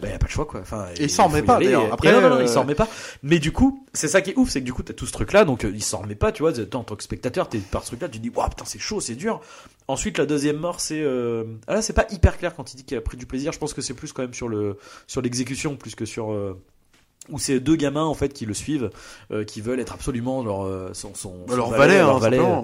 bah 0.00 0.08
y 0.08 0.12
a 0.12 0.18
pas 0.18 0.26
le 0.26 0.32
choix 0.32 0.44
quoi. 0.46 0.60
Enfin, 0.60 0.86
Et 0.98 1.04
il 1.04 1.10
s'en 1.10 1.28
remet 1.28 1.42
pas, 1.42 1.58
Après, 1.92 2.12
non, 2.12 2.20
non, 2.20 2.30
non, 2.30 2.36
euh, 2.36 2.42
il 2.42 2.48
s'en 2.48 2.62
remet 2.62 2.74
pas. 2.74 2.88
Mais 3.22 3.38
du 3.38 3.52
coup, 3.52 3.86
c'est 3.92 4.08
ça 4.08 4.20
qui 4.22 4.30
est 4.30 4.36
ouf, 4.38 4.50
c'est 4.50 4.60
que 4.60 4.64
du 4.64 4.72
coup, 4.72 4.82
t'as 4.82 4.92
tout 4.94 5.06
ce 5.06 5.12
truc 5.12 5.32
là, 5.32 5.44
donc 5.44 5.64
euh, 5.64 5.72
il 5.74 5.82
s'en 5.82 5.98
remet 5.98 6.14
pas, 6.14 6.32
tu 6.32 6.42
vois. 6.42 6.52
En 6.74 6.84
tant 6.84 6.96
que 6.96 7.02
spectateur, 7.02 7.48
t'es 7.48 7.58
par 7.58 7.82
ce 7.82 7.88
truc 7.88 8.00
là, 8.02 8.08
tu 8.08 8.18
te 8.18 8.22
dis 8.22 8.30
waouh 8.30 8.48
putain 8.48 8.64
c'est 8.64 8.78
chaud, 8.78 9.00
c'est 9.00 9.14
dur. 9.14 9.40
Ensuite, 9.88 10.18
la 10.18 10.26
deuxième 10.26 10.56
mort, 10.56 10.80
c'est 10.80 11.00
euh... 11.00 11.44
ah 11.66 11.74
là 11.74 11.82
c'est 11.82 11.92
pas 11.92 12.06
hyper 12.10 12.38
clair 12.38 12.54
quand 12.54 12.72
il 12.72 12.76
dit 12.76 12.84
qu'il 12.84 12.96
a 12.96 13.00
pris 13.00 13.16
du 13.16 13.26
plaisir. 13.26 13.52
Je 13.52 13.58
pense 13.58 13.74
que 13.74 13.82
c'est 13.82 13.94
plus 13.94 14.12
quand 14.12 14.22
même 14.22 14.34
sur 14.34 14.48
le 14.48 14.76
sur 15.06 15.20
l'exécution 15.20 15.76
plus 15.76 15.94
que 15.96 16.04
sur 16.04 16.32
euh, 16.32 16.56
où 17.28 17.38
c'est 17.38 17.60
deux 17.60 17.76
gamins 17.76 18.04
en 18.04 18.14
fait 18.14 18.32
qui 18.32 18.46
le 18.46 18.54
suivent, 18.54 18.90
euh, 19.30 19.44
qui 19.44 19.60
veulent 19.60 19.78
être 19.80 19.92
absolument 19.92 20.42
leur 20.42 20.64
euh, 20.64 20.90
son, 20.94 21.14
son, 21.14 21.44
son 21.48 21.56
Leur 21.56 21.70
valet, 21.70 21.98
leur 21.98 22.16
hein, 22.16 22.18
valet, 22.18 22.38
ouais, 22.40 22.46
ouais. 22.46 22.62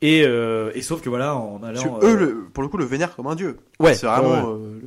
et, 0.00 0.22
euh, 0.24 0.70
et 0.74 0.82
sauf 0.82 1.00
que 1.00 1.08
voilà, 1.08 1.36
en 1.36 1.62
allant. 1.62 1.98
Euh, 2.02 2.06
eux, 2.08 2.16
le- 2.16 2.44
pour 2.52 2.62
le 2.62 2.68
coup, 2.68 2.76
le 2.78 2.84
vénèrent 2.86 3.14
comme 3.14 3.26
un 3.26 3.34
dieu. 3.34 3.58
Ouais, 3.78 3.94
C'est 3.94 4.06
vraiment. 4.06 4.30
ouais, 4.52 4.58
euh, 4.58 4.80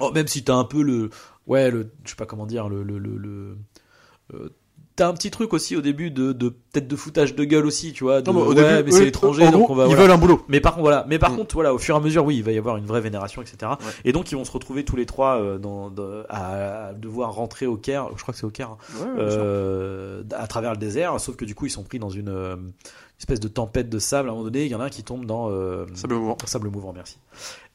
Oh, 0.00 0.10
même 0.12 0.26
si 0.28 0.44
t'as 0.44 0.54
un 0.54 0.64
peu 0.64 0.82
le. 0.82 1.10
Ouais, 1.46 1.70
le. 1.70 1.90
Je 2.04 2.10
sais 2.10 2.16
pas 2.16 2.26
comment 2.26 2.46
dire, 2.46 2.68
le. 2.68 2.82
le, 2.82 2.98
le, 2.98 3.16
le- 3.16 3.56
euh, 4.34 4.48
T'as 4.96 5.06
un 5.06 5.12
petit 5.14 5.30
truc 5.30 5.52
aussi 5.52 5.76
au 5.76 5.80
début 5.80 6.10
de, 6.10 6.32
de 6.32 6.48
peut-être 6.48 6.88
de 6.88 6.96
foutage 6.96 7.36
de 7.36 7.44
gueule 7.44 7.64
aussi, 7.66 7.92
tu 7.92 8.02
vois. 8.02 8.20
De, 8.20 8.28
Non, 8.28 8.36
mais 8.36 8.42
au 8.44 8.48
ouais, 8.48 8.78
début, 8.78 8.90
mais 8.90 8.90
c'est 8.90 9.16
en 9.24 9.30
donc 9.30 9.62
gros, 9.62 9.66
on 9.68 9.74
va. 9.76 9.84
Ils 9.84 9.86
voilà. 9.90 10.02
veulent 10.02 10.10
un 10.10 10.18
boulot. 10.18 10.44
Mais 10.48 10.58
par 10.60 10.72
contre, 10.72 10.82
voilà. 10.82 11.06
Mais 11.08 11.20
par 11.20 11.30
Mm. 11.30 11.36
contre, 11.36 11.54
voilà, 11.54 11.72
au 11.72 11.78
fur 11.78 11.94
et 11.94 11.98
à 11.98 12.00
mesure, 12.00 12.24
oui, 12.24 12.38
il 12.38 12.42
va 12.42 12.50
y 12.50 12.58
avoir 12.58 12.76
une 12.78 12.84
vraie 12.84 13.00
vénération, 13.00 13.40
etc. 13.40 13.58
Ouais. 13.78 13.86
Et 14.04 14.10
donc, 14.10 14.32
ils 14.32 14.34
vont 14.34 14.44
se 14.44 14.50
retrouver 14.50 14.84
tous 14.84 14.96
les 14.96 15.06
trois 15.06 15.40
euh, 15.40 15.56
dans, 15.58 15.94
à, 16.28 16.86
à 16.88 16.92
devoir 16.94 17.32
rentrer 17.32 17.66
au 17.68 17.76
Caire. 17.76 18.08
Je 18.16 18.22
crois 18.22 18.32
que 18.34 18.40
c'est 18.40 18.46
au 18.46 18.50
Caire. 18.50 18.70
hein, 18.70 18.76
Ouais, 19.00 19.06
euh, 19.18 20.24
à 20.36 20.48
travers 20.48 20.72
le 20.72 20.78
désert. 20.78 21.20
Sauf 21.20 21.36
que 21.36 21.44
du 21.44 21.54
coup, 21.54 21.66
ils 21.66 21.70
sont 21.70 21.84
pris 21.84 22.00
dans 22.00 22.10
une 22.10 22.28
euh, 22.30 22.56
espèce 23.20 23.38
de 23.38 23.46
tempête 23.46 23.88
de 23.88 24.00
sable. 24.00 24.28
À 24.28 24.32
un 24.32 24.34
moment 24.34 24.46
donné, 24.46 24.64
il 24.66 24.70
y 24.72 24.74
en 24.74 24.80
a 24.80 24.86
un 24.86 24.90
qui 24.90 25.04
tombe 25.04 25.26
dans. 25.26 25.48
Sable 25.94 26.16
mouvant. 26.16 26.36
Sable 26.44 26.70
mouvant, 26.70 26.92
merci. 26.92 27.18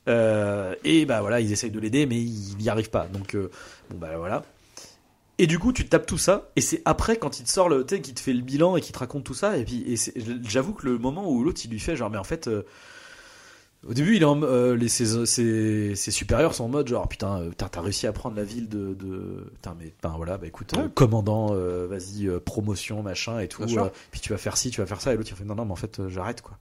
Euh, 0.08 0.76
et 0.84 1.06
bah 1.06 1.22
voilà, 1.22 1.40
ils 1.40 1.52
essayent 1.52 1.72
de 1.72 1.80
l'aider, 1.80 2.06
mais 2.06 2.20
ils 2.20 2.58
n'y 2.58 2.70
arrivent 2.70 2.90
pas. 2.90 3.08
Donc, 3.08 3.36
euh, 3.36 3.50
bon 3.90 3.98
bah 3.98 4.18
voilà. 4.18 4.44
Et 5.40 5.48
du 5.48 5.58
coup, 5.60 5.74
tu 5.74 5.84
te 5.86 5.90
tapes 5.90 6.06
tout 6.06 6.18
ça, 6.18 6.50
et 6.56 6.62
c'est 6.62 6.82
après 6.86 7.18
quand 7.18 7.40
il 7.40 7.44
te 7.46 7.50
sort 7.50 7.68
le, 7.68 7.86
tu 7.86 8.00
qui 8.02 8.14
te 8.14 8.20
fait 8.20 8.34
le 8.34 8.42
bilan 8.42 8.78
et 8.78 8.82
qui 8.82 8.92
te 8.92 9.00
raconte 9.00 9.24
tout 9.24 9.34
ça, 9.34 9.58
et 9.58 9.64
puis, 9.66 9.84
et 9.92 9.96
j'avoue 10.48 10.74
que 10.74 10.86
le 10.86 10.98
moment 11.00 11.30
où 11.30 11.44
l'autre 11.44 11.62
il 11.66 11.72
lui 11.72 11.80
fait 11.80 11.96
genre, 11.96 12.10
mais 12.12 12.20
en 12.20 12.24
fait, 12.24 12.48
euh, 12.48 12.64
au 13.88 13.94
début, 13.94 14.16
il 14.16 14.22
est 14.22 14.26
en, 14.26 14.40
les, 14.76 14.88
ses, 14.88 15.26
ses, 15.26 15.96
ses 15.96 16.12
supérieurs 16.12 16.54
sont 16.54 16.66
en 16.66 16.70
mode 16.70 16.88
genre, 16.88 17.08
putain, 17.10 17.50
t'as 17.58 17.82
réussi 17.82 18.06
à 18.06 18.14
prendre 18.14 18.36
la 18.38 18.44
ville 18.44 18.70
de, 18.70 18.94
de, 18.94 19.50
putain, 19.56 19.76
mais, 19.80 19.94
ben 20.04 20.14
voilà, 20.16 20.38
bah 20.38 20.46
écoute, 20.48 20.74
Ouais. 20.78 20.88
commandant, 20.94 21.48
vas-y, 21.88 22.30
promotion, 22.46 23.02
machin 23.02 23.40
et 23.40 23.48
tout, 23.48 23.64
puis 24.12 24.22
tu 24.22 24.30
vas 24.30 24.38
faire 24.38 24.56
ci, 24.56 24.70
tu 24.70 24.82
vas 24.82 24.88
faire 24.88 25.02
ça, 25.02 25.14
et 25.14 25.18
l'autre 25.18 25.30
il 25.32 25.36
fait, 25.36 25.46
non, 25.46 25.56
non, 25.56 25.66
mais 25.66 25.72
en 25.72 25.78
fait, 25.78 26.08
j'arrête 26.10 26.42
quoi. 26.42 26.58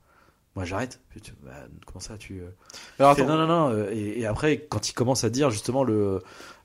Moi 0.55 0.65
j'arrête. 0.65 1.01
Tu- 1.23 1.33
bah, 1.43 1.53
comment 1.87 2.01
ça 2.01 2.19
tu. 2.19 2.41
euh, 2.41 2.51
Alors, 2.99 3.15
il 3.19 3.27
non, 3.27 3.37
non, 3.39 3.47
non. 3.47 3.71
euh, 3.71 3.91
Et, 3.93 4.21
et 4.21 4.27
après, 4.27 4.67
quand 4.69 4.89
il 4.89 4.93
commence 4.93 5.25
à 5.25 5.31
dire 5.31 5.51
justement 5.51 5.83
le. 5.85 6.21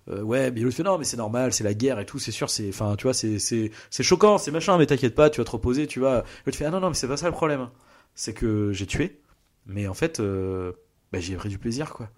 euh, 0.10 0.22
ouais, 0.22 0.52
mais 0.52 0.62
l'autre 0.62 0.76
fait 0.76 0.84
non, 0.84 0.98
mais 0.98 1.06
c'est 1.06 1.18
normal, 1.18 1.54
c'est 1.54 1.64
la 1.64 1.74
guerre 1.74 2.00
et 2.00 2.06
tout, 2.06 2.20
c'est 2.20 2.32
sûr, 2.32 2.50
c'est. 2.50 2.70
Enfin, 2.70 2.96
tu 2.98 3.04
vois, 3.04 3.14
c'est, 3.14 3.40
c'est, 3.40 3.72
c'est 3.90 4.04
choquant, 4.04 4.38
c'est 4.38 4.52
machin, 4.52 4.78
mais 4.78 4.86
t'inquiète 4.86 5.16
pas, 5.16 5.30
tu 5.30 5.40
vas 5.40 5.46
te 5.46 5.52
reposer, 5.52 5.88
tu 5.88 6.00
vas. 6.02 6.24
L'autre 6.46 6.58
fait 6.58 6.66
ah 6.66 6.70
non, 6.72 6.80
non, 6.82 6.90
mais 6.90 6.96
c'est 6.96 7.08
pas 7.08 7.18
ça 7.18 7.28
le 7.28 7.32
problème. 7.34 7.70
C'est 8.16 8.34
que 8.34 8.72
j'ai 8.74 8.86
tué, 8.88 9.20
mais 9.66 9.88
en 9.88 9.94
fait, 9.94 10.20
euh, 10.20 10.74
bah, 11.12 11.20
j'ai 11.20 11.36
pris 11.36 11.50
du 11.50 11.58
plaisir, 11.60 11.94
quoi. 11.94 12.10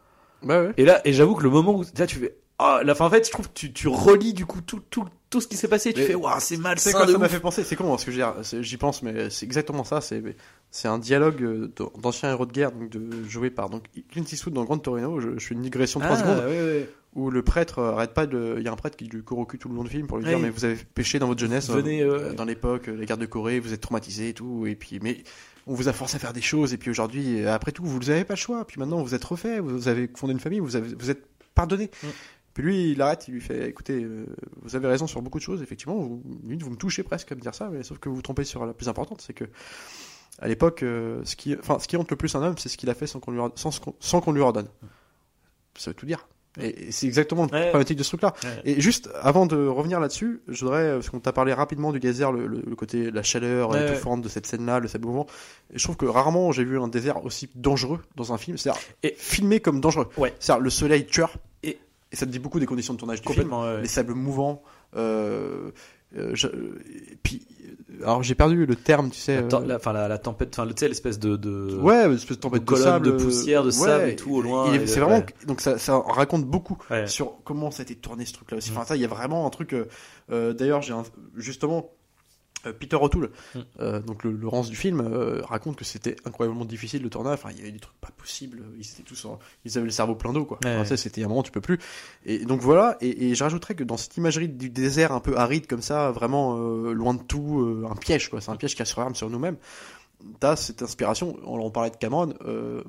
Ouais, 0.43 0.57
ouais. 0.67 0.73
Et 0.77 0.85
là, 0.85 1.01
et 1.05 1.13
j'avoue 1.13 1.35
que 1.35 1.43
le 1.43 1.49
moment 1.49 1.75
où 1.75 1.83
là, 1.97 2.07
tu 2.07 2.17
fais. 2.19 2.35
Oh, 2.61 2.79
fin, 2.95 3.05
en 3.05 3.09
fait, 3.09 3.25
je 3.25 3.31
trouve 3.31 3.47
que 3.47 3.53
tu, 3.53 3.71
tu 3.71 3.87
relis 3.87 4.33
du 4.33 4.45
coup 4.45 4.59
tout, 4.61 4.81
tout, 4.89 5.05
tout 5.29 5.39
ce 5.39 5.47
qui 5.47 5.55
s'est 5.55 5.69
passé, 5.69 5.93
tu 5.93 6.01
Mais 6.01 6.07
fais, 6.07 6.15
waouh, 6.15 6.35
c'est 6.39 6.57
mal, 6.57 6.77
C'est 6.77 6.89
c'est 6.89 6.97
quoi 6.97 7.07
ça 7.07 7.17
m'a 7.17 7.29
fait 7.29 7.39
penser 7.39 7.63
C'est 7.63 7.77
con, 7.77 7.85
parce 7.89 8.03
que 8.03 8.11
dire, 8.11 8.33
c'est- 8.43 8.61
j'y 8.63 8.75
pense, 8.75 9.01
mais 9.01 9.29
c'est 9.29 9.45
exactement 9.45 9.85
ça. 9.85 10.01
C'est 10.01 10.21
c'est 10.71 10.87
un 10.89 10.99
dialogue 10.99 11.41
euh, 11.41 11.73
d'anciens 12.01 12.31
héros 12.31 12.45
de 12.45 12.51
guerre, 12.51 12.71
donc 12.73 12.89
de 12.89 13.23
joué 13.29 13.49
par 13.49 13.69
donc 13.69 13.85
Clint 14.11 14.23
Eastwood 14.29 14.53
dans 14.53 14.65
Grand 14.65 14.77
Torino. 14.77 15.19
Je, 15.21 15.37
je 15.37 15.47
fais 15.47 15.55
une 15.55 15.61
digression 15.61 15.99
de 16.01 16.05
3 16.05 16.17
secondes 16.17 16.39
Ah, 16.43 16.47
ouais, 16.47 16.61
ouais. 16.61 16.89
où 17.15 17.31
le 17.31 17.41
prêtre 17.43 17.79
arrête 17.81 18.13
pas 18.13 18.25
de. 18.27 18.55
Il 18.57 18.63
y 18.63 18.67
a 18.67 18.71
un 18.73 18.75
prêtre 18.75 18.97
qui 18.97 19.05
lui 19.05 19.23
court 19.23 19.39
au 19.39 19.45
cul 19.45 19.57
tout 19.57 19.69
le 19.69 19.75
long 19.75 19.83
du 19.85 19.89
film 19.89 20.07
pour 20.07 20.17
lui 20.17 20.25
dire 20.25 20.37
mais 20.37 20.49
vous 20.49 20.65
avez 20.65 20.75
péché 20.75 21.17
dans 21.17 21.27
votre 21.27 21.39
jeunesse, 21.39 21.69
Venez, 21.69 22.01
euh, 22.01 22.31
euh, 22.31 22.33
dans 22.33 22.45
l'époque, 22.45 22.89
euh, 22.89 22.97
la 22.97 23.05
guerre 23.05 23.17
de 23.17 23.25
Corée, 23.25 23.59
vous 23.61 23.71
êtes 23.73 23.81
traumatisé 23.81 24.29
et 24.29 24.33
tout, 24.33 24.65
et 24.67 24.75
puis 24.75 24.99
mais 25.01 25.23
on 25.65 25.73
vous 25.75 25.87
a 25.87 25.93
forcé 25.93 26.17
à 26.17 26.19
faire 26.19 26.33
des 26.33 26.41
choses, 26.41 26.73
et 26.73 26.77
puis 26.77 26.89
aujourd'hui, 26.91 27.45
après 27.47 27.71
tout, 27.71 27.85
vous 27.85 27.99
n'avez 27.99 28.25
pas 28.25 28.33
le 28.33 28.39
choix. 28.39 28.65
Puis 28.65 28.79
maintenant, 28.79 29.01
vous 29.01 29.15
êtes 29.15 29.23
refait, 29.23 29.59
vous 29.59 29.87
avez 29.87 30.09
fondé 30.15 30.33
une 30.33 30.39
famille, 30.39 30.59
vous 30.59 30.75
avez, 30.75 30.93
vous 30.93 31.09
êtes 31.09 31.23
pardonné. 31.55 31.89
Mm. 32.03 32.07
Puis 32.53 32.63
lui, 32.63 32.91
il 32.91 33.01
arrête, 33.01 33.27
il 33.27 33.35
lui 33.35 33.41
fait 33.41 33.67
écoutez, 33.69 34.03
euh, 34.03 34.25
vous 34.61 34.75
avez 34.75 34.87
raison 34.87 35.07
sur 35.07 35.21
beaucoup 35.21 35.37
de 35.37 35.43
choses, 35.43 35.61
effectivement, 35.61 35.95
vous, 35.97 36.21
limite, 36.43 36.63
vous 36.63 36.71
me 36.71 36.75
touchez 36.77 37.03
presque 37.03 37.31
à 37.31 37.35
me 37.35 37.41
dire 37.41 37.53
ça, 37.55 37.69
mais 37.71 37.83
sauf 37.83 37.99
que 37.99 38.09
vous 38.09 38.15
vous 38.15 38.21
trompez 38.21 38.43
sur 38.43 38.65
la 38.65 38.73
plus 38.73 38.89
importante, 38.89 39.21
c'est 39.21 39.33
que 39.33 39.45
à 40.41 40.47
l'époque, 40.47 40.83
euh, 40.83 41.21
ce 41.25 41.35
qui, 41.35 41.55
enfin, 41.59 41.79
ce 41.79 41.87
qui 41.87 41.95
honte 41.97 42.09
le 42.09 42.17
plus 42.17 42.33
un 42.35 42.41
homme, 42.43 42.57
c'est 42.57 42.69
ce 42.69 42.77
qu'il 42.77 42.89
a 42.89 42.93
fait 42.93 43.07
sans 43.07 43.19
qu'on 43.19 43.31
lui, 43.31 43.39
or- 43.39 43.51
sans, 43.55 43.71
sans 43.99 44.21
qu'on 44.21 44.31
lui 44.31 44.41
ordonne. 44.41 44.67
Ça 45.75 45.91
veut 45.91 45.95
tout 45.95 46.05
dire. 46.05 46.27
Et, 46.59 46.87
et 46.87 46.91
c'est 46.91 47.05
exactement 47.05 47.45
la 47.51 47.57
Ouais. 47.59 47.63
problématique 47.69 47.97
de 47.97 48.03
ce 48.03 48.09
truc-là. 48.09 48.33
Ouais. 48.43 48.61
Et 48.65 48.81
juste 48.81 49.09
avant 49.21 49.45
de 49.45 49.55
revenir 49.67 49.99
là-dessus, 49.99 50.41
je 50.47 50.61
voudrais, 50.65 50.83
euh, 50.83 50.93
parce 50.95 51.09
qu'on 51.09 51.19
t'a 51.19 51.31
parlé 51.31 51.53
rapidement 51.53 51.91
du 51.91 51.99
désert, 51.99 52.31
le, 52.31 52.47
le- 52.47 52.63
le 52.65 52.75
côté, 52.75 53.11
la 53.11 53.21
chaleur 53.21 53.69
Ouais, 53.69 53.85
étouffante 53.91 54.21
de 54.21 54.29
cette 54.29 54.47
scène-là, 54.47 54.79
le 54.79 54.87
sable 54.87 55.05
mouvant. 55.05 55.27
Et 55.73 55.77
je 55.77 55.83
trouve 55.83 55.95
que 55.97 56.05
rarement 56.07 56.51
j'ai 56.51 56.63
vu 56.63 56.79
un 56.79 56.87
désert 56.87 57.23
aussi 57.23 57.49
dangereux 57.55 57.99
dans 58.15 58.33
un 58.33 58.37
film. 58.37 58.57
C'est-à-dire, 58.57 58.81
Et- 59.03 59.13
filmé 59.17 59.59
comme 59.59 59.79
dangereux. 59.79 60.09
C'est-à-dire, 60.39 60.59
le 60.63 60.69
soleil 60.69 61.05
tueur. 61.05 61.33
Et- 62.11 62.15
ça 62.15 62.25
te 62.25 62.31
dit 62.31 62.39
beaucoup 62.39 62.59
des 62.59 62.65
conditions 62.65 62.93
de 62.93 62.99
tournage 62.99 63.21
du 63.21 63.33
film 63.33 63.53
ouais. 63.53 63.81
les 63.81 63.87
sables 63.87 64.13
mouvants. 64.13 64.61
Euh, 64.95 65.71
euh, 66.17 66.31
je- 66.33 66.47
et 66.47 67.17
puis, 67.21 67.45
euh, 67.91 68.03
alors 68.03 68.23
j'ai 68.23 68.33
perdu 68.33 68.65
le 68.65 68.75
terme, 68.75 69.11
tu 69.11 69.19
sais. 69.19 69.41
La, 69.41 69.57
euh, 69.57 69.65
la- 69.67 69.75
enfin, 69.75 69.93
la, 69.93 70.07
la 70.07 70.17
tempête, 70.17 70.57
enfin, 70.57 70.67
tu 70.67 70.73
sais, 70.77 70.87
l'espèce 70.87 71.19
de, 71.19 71.35
de. 71.35 71.77
Ouais, 71.79 72.05
une 72.07 72.13
espèce 72.15 72.37
de 72.37 72.41
tempête 72.41 72.63
de, 72.63 72.67
colonne 72.67 72.83
sable, 72.83 73.05
de 73.05 73.11
poussière, 73.23 73.63
de 73.63 73.69
sable 73.69 74.09
et 74.09 74.15
tout 74.15 74.31
au 74.33 74.41
loin, 74.41 74.73
C'est 74.87 74.99
vraiment 74.99 75.17
ouais. 75.17 75.25
donc 75.45 75.61
ça, 75.61 75.77
ça 75.77 75.99
raconte 75.99 76.45
beaucoup 76.45 76.77
sur 77.05 77.43
comment 77.43 77.69
ça 77.69 77.81
a 77.81 77.83
été 77.83 77.93
tourné 77.95 78.25
ce 78.25 78.33
truc-là 78.33 78.57
aussi. 78.57 78.71
Mm. 78.71 78.73
Enfin 78.77 78.85
ça, 78.85 78.95
il 78.95 79.01
y 79.03 79.05
a 79.05 79.09
vraiment 79.09 79.45
un 79.45 79.49
truc. 79.51 79.75
euh, 80.31 80.53
D'ailleurs, 80.53 80.81
j'ai 80.81 80.93
justement. 81.37 81.91
Euh, 82.65 82.73
Peter 82.73 82.97
O'Toole, 82.97 83.31
Mm. 83.55 83.59
euh, 83.79 83.99
donc 84.01 84.23
le 84.23 84.31
Laurence 84.31 84.69
du 84.69 84.75
film, 84.75 84.99
euh, 85.01 85.41
raconte 85.43 85.75
que 85.77 85.85
c'était 85.85 86.15
incroyablement 86.25 86.65
difficile 86.65 87.01
le 87.01 87.09
tournage. 87.09 87.35
Enfin, 87.35 87.49
il 87.51 87.57
y 87.57 87.61
avait 87.61 87.71
des 87.71 87.79
trucs 87.79 87.97
pas 88.01 88.09
possibles. 88.17 88.61
Ils 88.77 88.81
étaient 88.85 89.03
tous, 89.03 89.23
en- 89.25 89.39
ils 89.65 89.77
avaient 89.77 89.85
le 89.85 89.91
cerveau 89.91 90.15
plein 90.15 90.33
d'eau, 90.33 90.45
quoi. 90.45 90.59
Ouais. 90.65 90.77
Enfin, 90.77 90.95
c'était 90.97 91.23
un 91.23 91.27
moment 91.27 91.43
tu 91.43 91.51
peux 91.51 91.61
plus. 91.61 91.79
Et 92.25 92.45
donc 92.45 92.61
voilà. 92.61 92.97
Et, 93.01 93.29
et 93.29 93.35
je 93.35 93.43
rajouterais 93.43 93.75
que 93.75 93.83
dans 93.83 93.97
cette 93.97 94.17
imagerie 94.17 94.49
du 94.49 94.69
désert 94.69 95.11
un 95.13 95.19
peu 95.21 95.37
aride 95.37 95.67
comme 95.67 95.81
ça, 95.81 96.11
vraiment 96.11 96.57
euh, 96.59 96.91
loin 96.93 97.13
de 97.13 97.21
tout, 97.23 97.85
un 97.89 97.95
piège, 97.95 98.29
quoi. 98.29 98.41
C'est 98.41 98.51
un 98.51 98.55
piège 98.57 98.75
qui 98.75 98.85
se 98.85 98.93
referme 98.95 99.15
sur 99.15 99.29
nous-mêmes. 99.29 99.57
T'as 100.41 100.57
cette 100.57 100.81
inspiration. 100.81 101.37
On, 101.45 101.71
parlait 101.71 101.91
de 101.91 101.95
Cameron, 101.95 102.33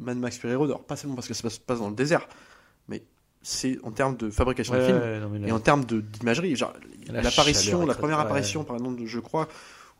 Mad 0.00 0.18
Max 0.18 0.36
Fury 0.36 0.56
Road. 0.56 0.70
Alors 0.70 0.82
pas 0.84 0.96
seulement 0.96 1.14
parce 1.14 1.28
que 1.28 1.34
ça 1.34 1.48
se 1.48 1.60
passe 1.60 1.78
dans 1.78 1.88
le 1.90 1.94
désert, 1.94 2.26
mais 2.88 3.04
c'est 3.42 3.78
en 3.84 3.90
termes 3.90 4.16
de 4.16 4.30
fabrication 4.30 4.74
de 4.74 4.78
Ouais, 4.80 4.86
film. 4.86 4.98
ouais, 4.98 5.20
non, 5.20 5.28
mais 5.30 5.38
là- 5.38 5.48
Et 5.48 5.52
en 5.52 5.60
termes 5.60 5.84
de- 5.84 6.00
d'imagerie, 6.00 6.54
La 7.12 7.22
l'apparition, 7.22 7.86
la 7.86 7.94
première 7.94 8.18
apparition, 8.20 8.60
ouais. 8.60 8.66
par 8.66 8.76
exemple, 8.76 9.00
je 9.06 9.18
crois, 9.18 9.48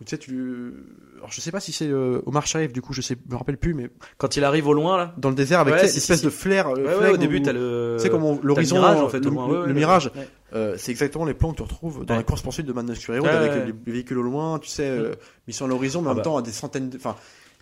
où 0.00 0.05
tu 0.05 0.11
sais, 0.11 0.18
tu. 0.18 0.72
Alors 1.18 1.31
je 1.33 1.40
sais 1.40 1.50
pas 1.50 1.61
si 1.61 1.72
c'est 1.72 1.88
euh, 1.88 2.22
Omar 2.26 2.46
Sharif, 2.46 2.72
du 2.72 2.81
coup, 2.83 2.92
je 2.94 3.00
sais, 3.03 3.16
me 3.31 3.37
rappelle 3.37 3.57
plus, 3.59 3.74
mais 3.74 3.90
Quand 4.18 4.37
il 4.37 4.44
arrive 4.44 4.66
au 4.68 4.72
loin, 4.72 4.96
là. 4.96 5.14
dans 5.18 5.29
le 5.31 5.35
désert 5.35 5.61
avec 5.61 5.79
cette 5.81 5.96
espèce 5.96 6.22
de 6.22 6.31
flair. 6.31 6.68
euh, 6.68 7.12
au 7.12 7.16
début, 7.16 7.42
t'as 7.42 7.53
le. 7.53 7.96
Tu 7.98 8.05
sais 8.05 8.11
comment 8.11 8.35
t'as 8.37 8.42
le 8.42 8.48
l'horizon, 8.48 8.76
mirage, 8.76 8.98
en 9.00 9.09
fait, 9.09 9.20
le, 9.24 9.72
mirage, 9.74 10.11
euh, 10.55 10.74
c'est 10.79 10.90
exactement 10.90 11.24
les 11.24 11.35
plans 11.35 11.50
que 11.53 11.57
tu 11.57 11.62
retrouves 11.62 12.05
dans 12.05 12.16
la 12.16 12.22
course 12.22 12.42
poursuite 12.42 12.66
de 12.66 12.72
Mad 12.72 12.87
Max 12.87 13.00
Fury 13.00 13.18
avec 13.26 13.53
euh, 13.53 13.64
les 13.87 13.92
véhicules 13.92 14.18
au 14.18 14.22
loin, 14.22 14.59
tu 14.59 14.68
sais, 14.68 14.88
euh, 14.88 15.14
mission 15.48 15.64
à 15.66 15.68
l'horizon, 15.68 16.00
mais 16.03 16.09
en 16.09 16.11
Ah 16.11 16.14
même 16.14 16.18
bah. 16.18 16.24
temps 16.24 16.37
à 16.38 16.42
des 16.42 16.53
centaines 16.53 16.88
de, 16.90 16.96
enfin, 16.96 17.16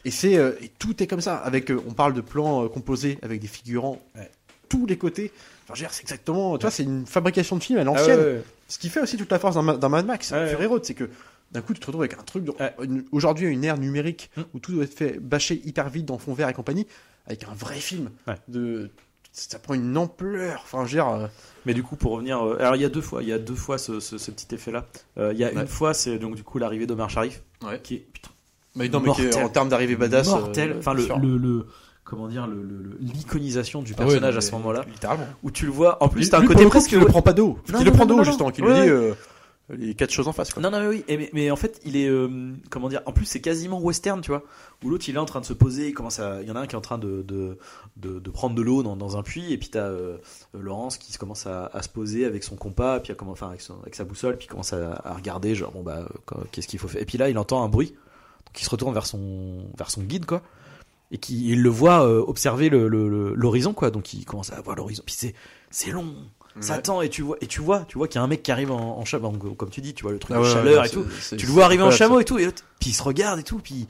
et 0.04 0.10
c'est 0.12 0.36
euh, 0.36 0.52
tout 0.78 1.02
est 1.02 1.06
comme 1.08 1.20
ça. 1.20 1.36
Avec, 1.36 1.70
euh, 1.70 1.80
on 1.88 1.92
parle 1.92 2.12
de 2.14 2.20
plans 2.20 2.64
euh, 2.64 2.68
composés 2.68 3.18
avec 3.22 3.40
des 3.40 3.48
figurants, 3.48 4.00
tous 4.68 4.86
les 4.86 4.96
côtés. 4.98 5.32
Enfin, 5.70 5.86
c'est 5.90 6.02
exactement, 6.02 6.56
tu 6.58 6.62
vois, 6.62 6.70
c'est 6.70 6.82
une 6.84 7.06
fabrication 7.06 7.56
de 7.56 7.62
film 7.62 7.78
à 7.78 7.82
Ah, 7.82 7.84
l'ancienne. 7.84 8.18
ouais, 8.18 8.24
ouais. 8.24 8.42
Ce 8.68 8.78
qui 8.78 8.88
fait 8.88 9.00
aussi 9.00 9.16
toute 9.16 9.30
la 9.30 9.38
force 9.38 9.54
d'un 9.54 9.62
Ma- 9.62 9.76
d'un 9.76 9.88
Mad 9.88 10.06
Max, 10.06 10.30
Ouais, 10.30 10.48
Fury 10.48 10.66
Road, 10.66 10.84
c'est 10.84 10.94
que 10.94 11.08
d'un 11.52 11.60
coup 11.62 11.72
tu 11.74 11.80
te 11.80 11.86
retrouves 11.86 12.02
avec 12.02 12.14
un 12.18 12.22
truc. 12.22 12.44
Aujourd'hui, 13.12 13.46
une 13.48 13.64
ère 13.64 13.78
numérique 13.78 14.30
Mm. 14.36 14.42
où 14.54 14.58
tout 14.58 14.72
doit 14.72 14.84
être 14.84 14.94
fait 14.94 15.18
bâcher 15.20 15.60
hyper 15.64 15.88
vite 15.88 16.06
dans 16.06 16.18
fond 16.18 16.34
vert 16.34 16.48
et 16.48 16.52
compagnie, 16.54 16.86
avec 17.26 17.44
un 17.44 17.54
vrai 17.54 17.76
film. 17.76 18.10
De, 18.48 18.90
ça 19.32 19.58
prend 19.58 19.74
une 19.74 19.96
ampleur. 19.96 20.62
Enfin, 20.64 20.78
je 20.84 20.96
veux 20.96 21.02
dire, 21.02 21.08
euh, 21.08 21.26
Mais 21.66 21.74
du 21.74 21.82
coup, 21.82 21.96
pour 21.96 22.12
revenir, 22.12 22.42
euh, 22.44 22.56
alors 22.60 22.76
il 22.76 22.82
y 22.82 22.84
a 22.84 22.88
deux 22.88 23.00
fois, 23.02 23.22
il 23.22 23.28
y 23.28 23.32
a 23.32 23.38
deux 23.38 23.54
fois 23.54 23.78
ce, 23.78 24.00
ce- 24.00 24.18
ce 24.18 24.30
petit 24.30 24.54
effet-là. 24.54 24.86
Euh, 25.18 25.32
Il 25.32 25.38
y 25.38 25.44
a 25.44 25.48
Ouais. 25.52 25.60
une 25.60 25.66
fois, 25.68 25.94
c'est 25.94 26.18
donc 26.18 26.34
du 26.34 26.42
coup 26.42 26.58
l'arrivée 26.58 26.86
d'Omar 26.86 27.08
Sharif, 27.10 27.42
Ouais. 27.62 27.80
qui 27.82 27.94
est 27.96 28.06
putain, 28.12 28.30
mais 28.74 28.88
non, 28.88 29.00
mais 29.00 29.12
qui 29.12 29.20
est- 29.22 29.24
Mortel. 29.26 29.44
en 29.44 29.48
termes 29.50 29.68
d'arrivée 29.68 29.96
badass, 29.96 30.28
mortel. 30.28 30.76
Enfin, 30.78 30.94
le, 30.94 31.02
sûr. 31.04 31.18
le, 31.18 31.36
le- 31.36 31.66
comment 32.08 32.28
dire, 32.28 32.46
le- 32.46 32.62
le- 32.62 32.82
le- 32.82 32.96
l'iconisation 33.00 33.82
du 33.82 33.92
Ah 33.94 34.02
personnage 34.02 34.36
à 34.36 34.40
ce 34.40 34.52
moment-là, 34.52 34.84
littéralement. 34.90 35.26
où 35.42 35.50
tu 35.50 35.66
le 35.66 35.72
vois. 35.72 36.02
En 36.02 36.08
plus, 36.08 36.28
t'as 36.30 36.40
un 36.40 36.46
côté 36.46 36.64
presque. 36.66 36.88
qui 36.88 36.96
le 36.96 37.04
prend 37.06 37.22
pas 37.22 37.32
d'eau, 37.34 37.58
Non, 37.70 37.78
qui 37.78 37.84
le 37.84 37.90
non, 37.90 37.96
prend 37.96 38.04
non, 38.06 38.08
d'eau 38.14 38.16
non, 38.18 38.24
justement, 38.24 38.50
qui 38.50 38.62
ouais, 38.62 38.68
lui 38.68 38.74
dit 38.74 38.80
ouais. 38.82 38.88
euh, 38.90 39.14
les 39.70 39.94
quatre 39.94 40.10
choses 40.12 40.26
en 40.28 40.32
face. 40.32 40.50
Quoi. 40.54 40.62
Non, 40.62 40.70
non, 40.70 40.80
mais 40.80 40.86
oui. 40.88 41.04
Et 41.08 41.18
mais, 41.18 41.28
mais 41.34 41.50
en 41.50 41.56
fait, 41.56 41.78
il 41.84 41.94
est 41.98 42.08
euh, 42.08 42.52
comment 42.70 42.88
dire. 42.88 43.02
En 43.04 43.12
plus, 43.12 43.26
c'est 43.26 43.42
quasiment 43.42 43.78
western, 43.78 44.22
tu 44.22 44.30
vois. 44.30 44.42
Où 44.82 44.88
l'autre, 44.88 45.04
il 45.08 45.14
est 45.16 45.18
en 45.18 45.26
train 45.26 45.40
de 45.40 45.44
se 45.44 45.52
poser. 45.52 45.88
Il 45.88 45.92
commence 45.92 46.20
à. 46.20 46.40
Il 46.40 46.48
y 46.48 46.50
en 46.50 46.56
a 46.56 46.60
un 46.60 46.66
qui 46.66 46.72
est 46.74 46.78
en 46.78 46.80
train 46.80 46.96
de 46.96 47.20
de, 47.20 47.58
de, 47.98 48.18
de 48.18 48.30
prendre 48.30 48.54
de 48.54 48.62
l'eau 48.62 48.82
dans, 48.82 48.96
dans 48.96 49.18
un 49.18 49.22
puits. 49.22 49.52
Et 49.52 49.58
puis 49.58 49.68
t'as 49.68 49.80
euh, 49.88 50.16
Laurence 50.58 50.96
qui 50.96 51.12
se 51.12 51.18
commence 51.18 51.46
à, 51.46 51.66
à 51.66 51.82
se 51.82 51.90
poser 51.90 52.24
avec 52.24 52.44
son 52.44 52.56
compas, 52.56 53.00
puis 53.00 53.12
à 53.12 53.14
comment, 53.14 53.32
enfin 53.32 53.48
avec, 53.48 53.60
son- 53.60 53.78
avec 53.82 53.94
sa 53.94 54.04
boussole, 54.04 54.38
puis 54.38 54.46
il 54.46 54.50
commence 54.50 54.72
à, 54.72 55.02
à 55.04 55.12
regarder, 55.12 55.54
genre 55.54 55.72
bon 55.72 55.82
bah 55.82 55.98
euh, 56.32 56.36
qu'est-ce 56.50 56.66
qu'il 56.68 56.78
faut 56.78 56.88
faire. 56.88 57.02
Et 57.02 57.04
puis 57.04 57.18
là, 57.18 57.28
il 57.28 57.36
entend 57.36 57.62
un 57.62 57.68
bruit. 57.68 57.88
Donc 58.46 58.58
il 58.62 58.64
se 58.64 58.70
retourne 58.70 58.94
vers 58.94 59.04
son 59.04 59.66
vers 59.76 59.90
son 59.90 60.00
guide, 60.02 60.24
quoi. 60.24 60.40
Et 61.10 61.18
qui 61.18 61.48
il 61.50 61.62
le 61.62 61.70
voit 61.70 62.06
euh, 62.06 62.22
observer 62.26 62.68
le- 62.68 62.86
le- 62.88 63.08
le- 63.08 63.34
l'horizon, 63.34 63.72
quoi. 63.72 63.90
Donc 63.90 64.12
il 64.14 64.24
commence 64.24 64.52
à 64.52 64.60
voir 64.60 64.76
l'horizon. 64.76 65.02
Puis 65.06 65.14
c'est 65.18 65.34
c'est 65.70 65.90
long. 65.90 66.14
Ça 66.60 66.74
Ouais. 66.76 66.82
tend 66.82 67.02
et 67.02 67.08
tu 67.08 67.22
vois 67.22 67.36
et 67.40 67.46
tu 67.46 67.60
vois 67.60 67.84
tu 67.86 67.98
vois 67.98 68.08
qu'il 68.08 68.16
y 68.16 68.20
a 68.20 68.24
un 68.24 68.26
mec 68.26 68.42
qui 68.42 68.50
arrive 68.50 68.72
en, 68.72 68.98
en 68.98 69.04
chameau 69.04 69.30
comme 69.30 69.70
tu 69.70 69.80
dis 69.80 69.94
tu 69.94 70.02
vois 70.02 70.10
le 70.12 70.18
truc 70.18 70.34
Ah 70.36 70.40
de 70.40 70.44
ouais, 70.44 70.52
chaleur 70.52 70.80
ouais, 70.82 70.88
et 70.88 70.90
tout 70.90 71.06
tu 71.36 71.46
le 71.46 71.52
vois 71.52 71.64
arriver 71.64 71.84
en 71.84 71.90
chameau 71.92 72.18
et 72.18 72.24
tout, 72.24 72.36
et 72.38 72.46
puis 72.80 72.90
ils 72.90 72.94
se 72.94 73.02
regardent 73.02 73.38
et 73.38 73.44
tout, 73.44 73.58
puis 73.58 73.86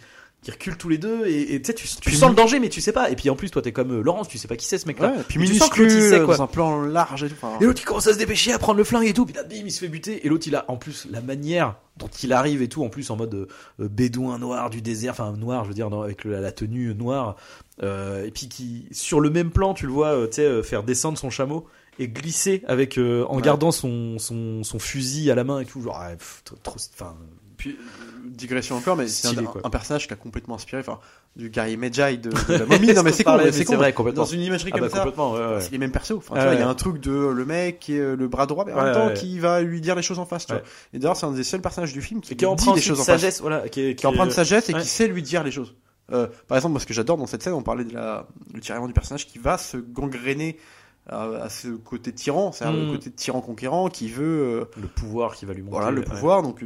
ils 0.46 0.52
reculent 0.52 0.76
tous 0.78 0.88
les 0.88 0.98
deux, 0.98 1.26
et 1.26 1.54
et 1.54 1.60
tu 1.60 1.66
sais, 1.66 1.74
tu, 1.74 1.86
sens 2.14 2.30
le 2.30 2.34
danger, 2.36 2.60
mais 2.60 2.68
tu 2.68 2.80
sais 2.80 2.92
pas. 2.92 3.10
Et 3.10 3.16
puis 3.16 3.28
en 3.28 3.34
plus, 3.36 3.50
toi, 3.50 3.60
t'es 3.60 3.72
comme 3.72 3.90
euh, 3.92 4.00
Laurence, 4.02 4.28
tu 4.28 4.38
sais 4.38 4.46
pas 4.48 4.56
qui 4.56 4.64
c'est 4.66 4.78
ce 4.78 4.84
ça. 4.84 4.86
mec-là. 4.86 5.08
Ouais, 5.16 5.22
puis 5.28 5.38
Mais 5.40 5.46
tu 5.46 5.54
sens 5.56 5.68
que 5.68 5.80
l'autre, 5.82 5.92
il 5.92 5.96
minuscule, 5.98 6.18
sait, 6.20 6.24
quoi. 6.24 6.36
dans 6.36 6.42
un 6.44 6.46
plan 6.46 6.80
large 6.82 7.24
et 7.24 7.28
tout. 7.28 7.34
enfin, 7.42 7.58
Et 7.60 7.64
l'autre, 7.64 7.80
il 7.82 7.84
commence 7.84 8.06
à 8.06 8.12
se 8.12 8.18
dépêcher, 8.18 8.52
à 8.52 8.58
prendre 8.58 8.78
le 8.78 8.84
flingue 8.84 9.06
et 9.08 9.12
tout, 9.12 9.26
puis 9.26 9.34
là, 9.34 9.42
bim, 9.42 9.56
il 9.64 9.72
se 9.72 9.80
fait 9.80 9.88
buter. 9.88 10.24
Et 10.24 10.28
l'autre, 10.28 10.46
il 10.46 10.54
a 10.54 10.64
en 10.68 10.76
plus 10.76 11.06
la 11.10 11.20
manière 11.20 11.74
dont 11.96 12.08
il 12.22 12.32
arrive 12.32 12.62
et 12.62 12.68
tout, 12.68 12.84
en 12.84 12.88
plus 12.88 13.10
en 13.10 13.16
mode 13.16 13.34
euh, 13.34 13.46
euh, 13.80 13.88
bédouin 13.88 14.38
noir 14.38 14.70
du 14.70 14.80
désert, 14.80 15.12
enfin 15.12 15.32
noir, 15.32 15.64
je 15.64 15.68
veux 15.70 15.74
dire, 15.74 15.90
non, 15.90 16.02
avec 16.02 16.22
le- 16.24 16.40
la 16.40 16.52
tenue 16.52 16.94
noire. 16.94 17.34
Euh, 17.82 18.24
et 18.24 18.30
puis 18.30 18.48
qui, 18.48 18.86
sur 18.92 19.20
le 19.20 19.30
même 19.30 19.50
plan, 19.50 19.74
tu 19.74 19.86
le 19.86 19.92
vois, 19.92 20.08
euh, 20.14 20.26
tu 20.28 20.34
sais, 20.34 20.42
euh, 20.44 20.62
faire 20.62 20.84
descendre 20.84 21.18
son 21.18 21.30
chameau 21.30 21.66
et 21.98 22.06
glisser 22.08 22.62
avec, 22.68 22.96
euh, 22.96 23.24
en 23.28 23.36
Ouais. 23.36 23.42
gardant 23.42 23.72
son, 23.72 24.18
son, 24.20 24.62
son 24.62 24.78
fusil 24.78 25.30
à 25.32 25.34
la 25.34 25.42
main 25.42 25.58
et 25.60 25.64
tout, 25.64 25.82
genre, 25.82 25.98
ouais, 26.00 26.14
pff, 26.16 26.42
trop, 26.62 26.76
enfin, 26.94 27.16
Puis, 27.56 27.76
digression 28.26 28.76
encore, 28.76 28.96
mais 28.96 29.08
c'est 29.08 29.28
un, 29.64 29.70
personnage 29.70 30.06
qui 30.06 30.12
a 30.12 30.16
complètement 30.16 30.54
inspiré 30.56 30.80
enfin, 30.80 30.98
du 31.36 31.50
guerrier 31.50 31.76
Medjay 31.76 32.16
de, 32.16 32.30
de 32.30 32.52
la 32.54 32.66
momie. 32.66 32.92
non, 32.94 33.02
mais 33.02 33.12
c'est 33.12 33.24
con, 33.24 33.38
c'est 33.50 33.64
vrai, 33.74 33.92
complètement. 33.92 34.22
Dans 34.22 34.28
une 34.28 34.40
imagerie 34.40 34.70
Ah 34.74 34.78
comme 34.78 34.88
bah, 34.88 34.92
ça, 34.94 34.98
complètement, 35.00 35.32
ouais, 35.32 35.38
ouais. 35.54 35.60
c'est 35.60 35.72
les 35.72 35.78
mêmes 35.78 35.92
persos. 35.92 36.12
Enfin, 36.18 36.34
tu 36.34 36.40
Ouais, 36.40 36.46
vois, 36.46 36.54
il 36.54 36.60
y 36.60 36.62
a 36.62 36.68
un 36.68 36.74
truc 36.74 37.00
de 37.00 37.10
le 37.28 37.44
mec 37.44 37.78
qui 37.78 37.96
est 37.96 38.00
euh, 38.00 38.16
le 38.16 38.28
bras 38.28 38.46
droit, 38.46 38.64
mais 38.64 38.72
en 38.72 38.82
même 38.82 38.94
temps 38.94 39.12
qui 39.14 39.38
va 39.38 39.60
lui 39.62 39.80
dire 39.80 39.94
les 39.94 40.02
choses 40.02 40.18
en 40.18 40.26
face. 40.26 40.46
Tu 40.46 40.52
Ouais. 40.52 40.58
vois. 40.60 40.68
Et 40.94 40.98
d'ailleurs, 40.98 41.16
c'est 41.16 41.26
un 41.26 41.32
des 41.32 41.44
seuls 41.44 41.60
personnages 41.62 41.92
du 41.92 42.02
film 42.02 42.20
qui, 42.20 42.32
Et 42.32 42.36
qui 42.36 42.44
lui 42.46 42.54
dit 42.56 42.72
de 42.72 42.80
choses 42.80 43.00
en 43.00 43.04
face. 43.04 43.20
sagesse, 43.20 43.40
voilà, 43.40 43.68
qui 43.68 43.80
est, 43.80 43.94
Qui 43.94 44.06
est 44.06 44.10
de 44.26 44.30
sagesse 44.30 44.68
et 44.70 44.72
qui 44.74 44.84
sait 44.86 45.08
lui 45.08 45.22
dire 45.22 45.44
les 45.44 45.50
choses. 45.50 45.74
Euh, 46.10 46.26
par 46.46 46.56
exemple, 46.56 46.72
moi, 46.72 46.80
ce 46.80 46.86
que 46.86 46.94
j'adore 46.94 47.18
dans 47.18 47.26
cette 47.26 47.42
scène, 47.42 47.52
on 47.52 47.62
parlait 47.62 47.84
de 47.84 47.92
la, 47.92 48.26
le 48.54 48.60
tiraillement 48.60 48.86
du 48.88 48.94
personnage 48.94 49.26
qui 49.26 49.38
va 49.38 49.58
se 49.58 49.76
gangréner 49.76 50.58
à, 51.06 51.24
à 51.42 51.48
ce 51.50 51.68
côté 51.68 52.12
tyran, 52.12 52.50
c'est-à-dire 52.52 52.78
Mm. 52.80 52.86
le 52.86 52.92
côté 52.92 53.10
tyran 53.10 53.40
conquérant 53.42 53.88
qui 53.88 54.08
veut 54.08 54.24
euh, 54.42 54.64
Le 54.80 54.88
pouvoir 54.88 55.34
qui 55.34 55.44
va 55.46 55.52
lui 55.54 55.60
monter. 55.62 55.72
voilà 55.76 55.90
le 55.90 56.00
ouais. 56.00 56.06
pouvoir, 56.06 56.42
donc 56.42 56.62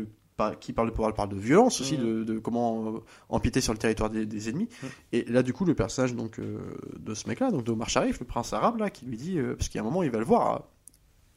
qui 0.61 0.73
parle 0.73 0.89
de 0.89 0.93
pouvoir 0.95 1.13
parle 1.15 1.29
de 1.31 1.37
violence 1.37 1.81
aussi, 1.81 1.97
Mm. 1.97 2.01
de, 2.05 2.25
de 2.25 2.39
comment 2.39 2.95
euh, 2.97 2.99
empiéter 3.29 3.61
sur 3.61 3.73
le 3.73 3.79
territoire 3.79 4.11
des, 4.11 4.27
des 4.27 4.49
ennemis. 4.49 4.69
Mm. 4.83 4.87
Et 5.13 5.25
là 5.25 5.43
du 5.43 5.53
coup 5.53 5.65
le 5.65 5.75
personnage 5.75 6.15
donc 6.15 6.39
euh, 6.39 6.59
de 6.99 7.15
ce 7.15 7.29
mec-là, 7.29 7.51
donc 7.51 7.65
d'Omar 7.65 7.89
Sharif, 7.89 8.21
le 8.21 8.27
prince 8.27 8.53
arabe 8.53 8.79
là, 8.79 8.91
qui 8.91 9.05
lui 9.07 9.17
dit 9.17 9.39
euh, 9.39 9.55
parce 9.57 9.69
qu'il 9.69 9.77
y 9.77 9.79
a 9.79 9.83
un 9.83 9.85
moment 9.91 10.03
il 10.03 10.11
va 10.11 10.19
le 10.19 10.25
voir 10.25 10.65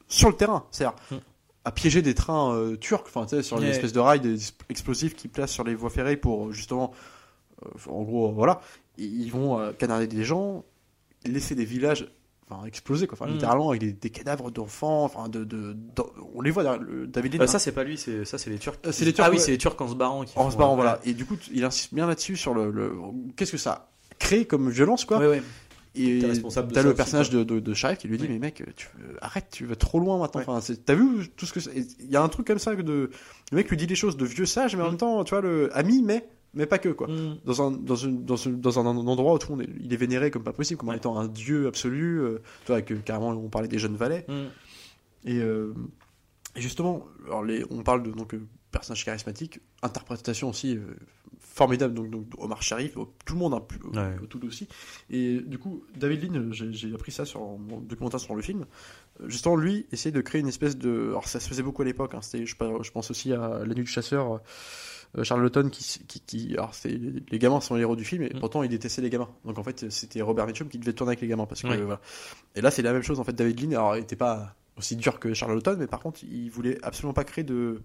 sur 0.08 0.30
le 0.30 0.36
terrain, 0.36 0.66
c'est-à-dire 0.72 0.96
Mm. 1.12 1.16
à 1.66 1.72
piéger 1.72 2.02
des 2.02 2.14
trains 2.16 2.54
euh, 2.54 2.76
turcs, 2.76 3.04
enfin 3.08 3.26
tu 3.26 3.36
sais 3.36 3.44
sur 3.44 3.58
une 3.58 3.64
espèce 3.66 3.94
de 3.94 4.00
rail 4.00 4.20
des 4.20 4.38
explosifs 4.70 5.16
qui 5.16 5.28
placent 5.28 5.52
sur 5.54 5.64
les 5.64 5.76
voies 5.76 5.90
ferrées 5.90 6.18
pour 6.18 6.52
justement, 6.52 6.92
en 7.90 8.04
gros 8.04 8.32
voilà, 8.32 8.62
ils 8.98 9.30
vont 9.32 9.74
canarder 9.80 10.08
des 10.08 10.24
gens, 10.24 10.64
laisser 11.26 11.56
des 11.56 11.66
villages. 11.66 12.08
Enfin, 12.50 12.64
exploser 12.66 13.08
quoi, 13.08 13.18
enfin, 13.20 13.30
Mm. 13.30 13.34
littéralement 13.34 13.70
avec 13.70 13.82
des, 13.82 13.92
des 13.92 14.10
cadavres 14.12 14.52
d'enfants, 14.52 15.04
enfin 15.04 15.30
de, 15.30 15.44
de, 15.44 15.76
on 16.36 16.42
les 16.42 16.52
voit 16.52 16.62
derrière 16.62 16.80
le 16.82 17.08
David 17.08 17.36
Euh, 17.36 17.44
hein. 17.44 17.48
ça 17.48 17.58
c'est 17.58 17.72
pas 17.72 17.84
lui, 17.84 17.98
c'est 17.98 18.24
ça 18.24 18.38
c'est 18.38 18.52
les 18.52 18.60
Turcs. 18.60 18.76
Euh, 18.86 18.92
c'est 18.92 19.04
les 19.04 19.14
Turcs, 19.14 19.26
Ah 19.28 19.32
oui, 19.32 19.40
c'est 19.40 19.50
les 19.52 19.58
Turcs 19.58 19.76
en 19.82 19.88
se 19.88 19.96
barrant. 19.96 20.24
Qui 20.24 20.38
en 20.38 20.44
font, 20.44 20.52
se 20.52 20.58
barrant, 20.58 20.76
voilà. 20.76 21.00
Et 21.06 21.14
du 21.14 21.26
coup, 21.26 21.38
il 21.52 21.64
insiste 21.64 21.94
bien 21.96 22.06
là-dessus 22.06 22.36
sur 22.38 22.54
le, 22.54 22.70
le- 22.70 22.94
qu'est-ce 23.36 23.54
que 23.54 23.58
ça 23.58 23.90
crée 24.20 24.46
comme 24.46 24.70
violence, 24.70 25.06
quoi. 25.06 25.18
Ouais, 25.18 25.28
ouais. 25.28 25.44
Et 25.96 26.20
T'es 26.20 26.28
responsable 26.28 26.68
de 26.68 26.74
t'as 26.74 26.82
le 26.84 26.90
aussi, 26.90 26.98
personnage 26.98 27.30
quoi. 27.32 27.40
de, 27.40 27.44
de, 27.46 27.60
de 27.62 27.74
Sharif 27.74 27.98
qui 28.00 28.08
lui 28.10 28.18
dit, 28.20 28.28
mais 28.30 28.38
mec, 28.38 28.62
tu 28.76 28.90
arrête, 29.22 29.48
tu 29.52 29.66
vas 29.66 29.76
trop 29.78 29.98
loin 30.00 30.20
maintenant. 30.20 30.42
Ouais. 30.42 30.46
Enfin, 30.48 30.62
c'est- 30.62 30.86
t'as 30.86 30.94
vu 30.94 31.30
tout 31.38 31.46
ce 31.48 31.54
que 31.54 31.60
c'est- 31.62 31.72
il 32.00 32.12
y 32.12 32.16
a 32.18 32.22
un 32.22 32.28
truc 32.28 32.46
comme 32.46 32.60
ça 32.60 32.76
que 32.76 32.82
de, 32.84 33.10
le 33.52 33.56
mec 33.56 33.70
lui 33.72 33.78
dit 33.78 33.88
des 33.88 33.96
choses 33.96 34.18
de 34.18 34.26
vieux 34.26 34.46
sage, 34.46 34.76
mais 34.76 34.84
en 34.84 34.88
Mm. 34.88 34.90
même 34.90 34.98
temps, 34.98 35.24
tu 35.24 35.32
vois, 35.32 35.42
le 35.42 35.76
ami, 35.76 36.04
mais, 36.04 36.28
mais 36.56 36.66
pas 36.66 36.78
que, 36.80 36.90
quoi. 36.90 37.08
Mm. 37.08 37.38
Dans 37.46 37.62
un, 37.68 37.72
dans, 37.72 37.96
une, 37.96 38.26
dans, 38.26 38.36
une- 38.36 38.60
dans 38.60 38.80
un 38.80 38.86
endroit 38.86 39.34
où 39.34 39.38
tout 39.38 39.52
le 39.52 39.58
monde 39.58 39.68
est, 39.68 39.74
il 39.84 39.94
est 39.94 39.98
vénéré 39.98 40.32
comme 40.32 40.44
pas 40.44 40.54
possible, 40.54 40.80
comme 40.80 40.90
Ouais. 40.90 40.98
étant 40.98 41.18
un 41.20 41.28
dieu 41.28 41.68
absolu, 41.68 42.20
euh, 42.22 42.40
tu 42.66 42.72
vois, 42.72 42.82
que 42.82 42.94
carrément 42.96 43.30
on 43.32 43.50
parlait 43.50 43.68
des 43.68 43.80
jeunes 43.80 43.96
valets. 43.98 44.26
Mm. 44.28 45.30
Et, 45.30 45.40
euh, 45.40 45.74
et 46.56 46.62
justement, 46.62 47.06
alors 47.26 47.44
les, 47.44 47.64
on 47.70 47.84
parle 47.84 48.04
de 48.04 48.12
donc 48.12 48.34
euh, 48.34 48.42
personnage 48.72 49.04
charismatique, 49.06 49.60
interprétation 49.82 50.50
aussi 50.50 50.78
euh, 50.78 50.82
formidable. 51.40 51.94
Donc, 51.94 52.10
donc 52.10 52.26
Omar 52.38 52.62
Sharif, 52.62 52.98
euh, 52.98 53.06
tout 53.26 53.34
le 53.34 53.40
monde, 53.40 53.54
hein, 53.54 53.62
plus- 53.62 53.80
euh, 53.96 54.12
Ouais. 54.20 54.28
tout 54.30 54.46
aussi. 54.46 54.68
Et 55.10 55.40
du 55.42 55.58
coup, 55.58 55.84
David 55.98 56.24
Lean, 56.34 56.52
j'ai 56.52 56.94
appris 56.94 57.12
ça 57.12 57.26
sur 57.26 57.42
mon 57.58 57.80
documentaire 57.80 58.20
sur 58.20 58.36
le 58.36 58.42
film. 58.42 58.66
Justement, 59.28 59.56
lui 59.56 59.86
essayait 59.94 60.12
de 60.12 60.20
créer 60.22 60.42
une 60.42 60.48
espèce 60.50 60.78
de. 60.78 61.08
Alors, 61.10 61.28
ça 61.28 61.40
se 61.40 61.48
faisait 61.48 61.64
beaucoup 61.64 61.82
à 61.82 61.86
l'époque. 61.86 62.14
hein, 62.16 62.20
je 62.22 62.92
pense 62.92 63.10
aussi 63.12 63.32
à 63.34 63.60
La 63.66 63.74
Nuit 63.74 63.84
du 63.84 63.88
Chasseur. 63.88 64.42
Euh, 65.18 65.24
Charlotten 65.24 65.70
qui, 65.70 66.00
qui, 66.08 66.20
qui 66.20 66.54
alors 66.54 66.72
les 67.32 67.40
gamins 67.40 67.62
sont 67.62 67.76
les 67.76 67.82
héros 67.82 67.96
du 67.96 68.04
film 68.06 68.24
et 68.24 68.34
Mm. 68.34 68.40
pourtant 68.40 68.64
il 68.64 68.70
détestait 68.70 69.02
les 69.02 69.10
gamins 69.10 69.30
donc 69.46 69.58
en 69.58 69.64
fait 69.64 69.90
c'était 69.90 70.22
Robert 70.22 70.46
Mitchum 70.48 70.68
qui 70.68 70.78
devait 70.80 70.94
tourner 70.94 71.12
avec 71.12 71.22
les 71.22 71.28
gamins 71.28 71.46
parce 71.46 71.62
que 71.62 71.68
Ouais. 71.68 71.78
voilà 71.78 72.02
et 72.56 72.62
là 72.62 72.72
c'est 72.72 72.82
la 72.82 72.92
même 72.94 73.02
chose 73.04 73.20
en 73.20 73.24
fait 73.24 73.34
David 73.34 73.62
Lean 73.62 73.70
alors 73.72 73.96
il 73.98 74.04
était 74.04 74.16
pas 74.16 74.56
aussi 74.78 74.96
dur 74.96 75.20
que 75.20 75.34
Charlotten 75.34 75.78
mais 75.80 75.88
par 75.88 76.00
contre 76.02 76.20
il 76.24 76.50
voulait 76.50 76.78
absolument 76.84 77.14
pas 77.14 77.24
créer 77.24 77.44
de 77.46 77.82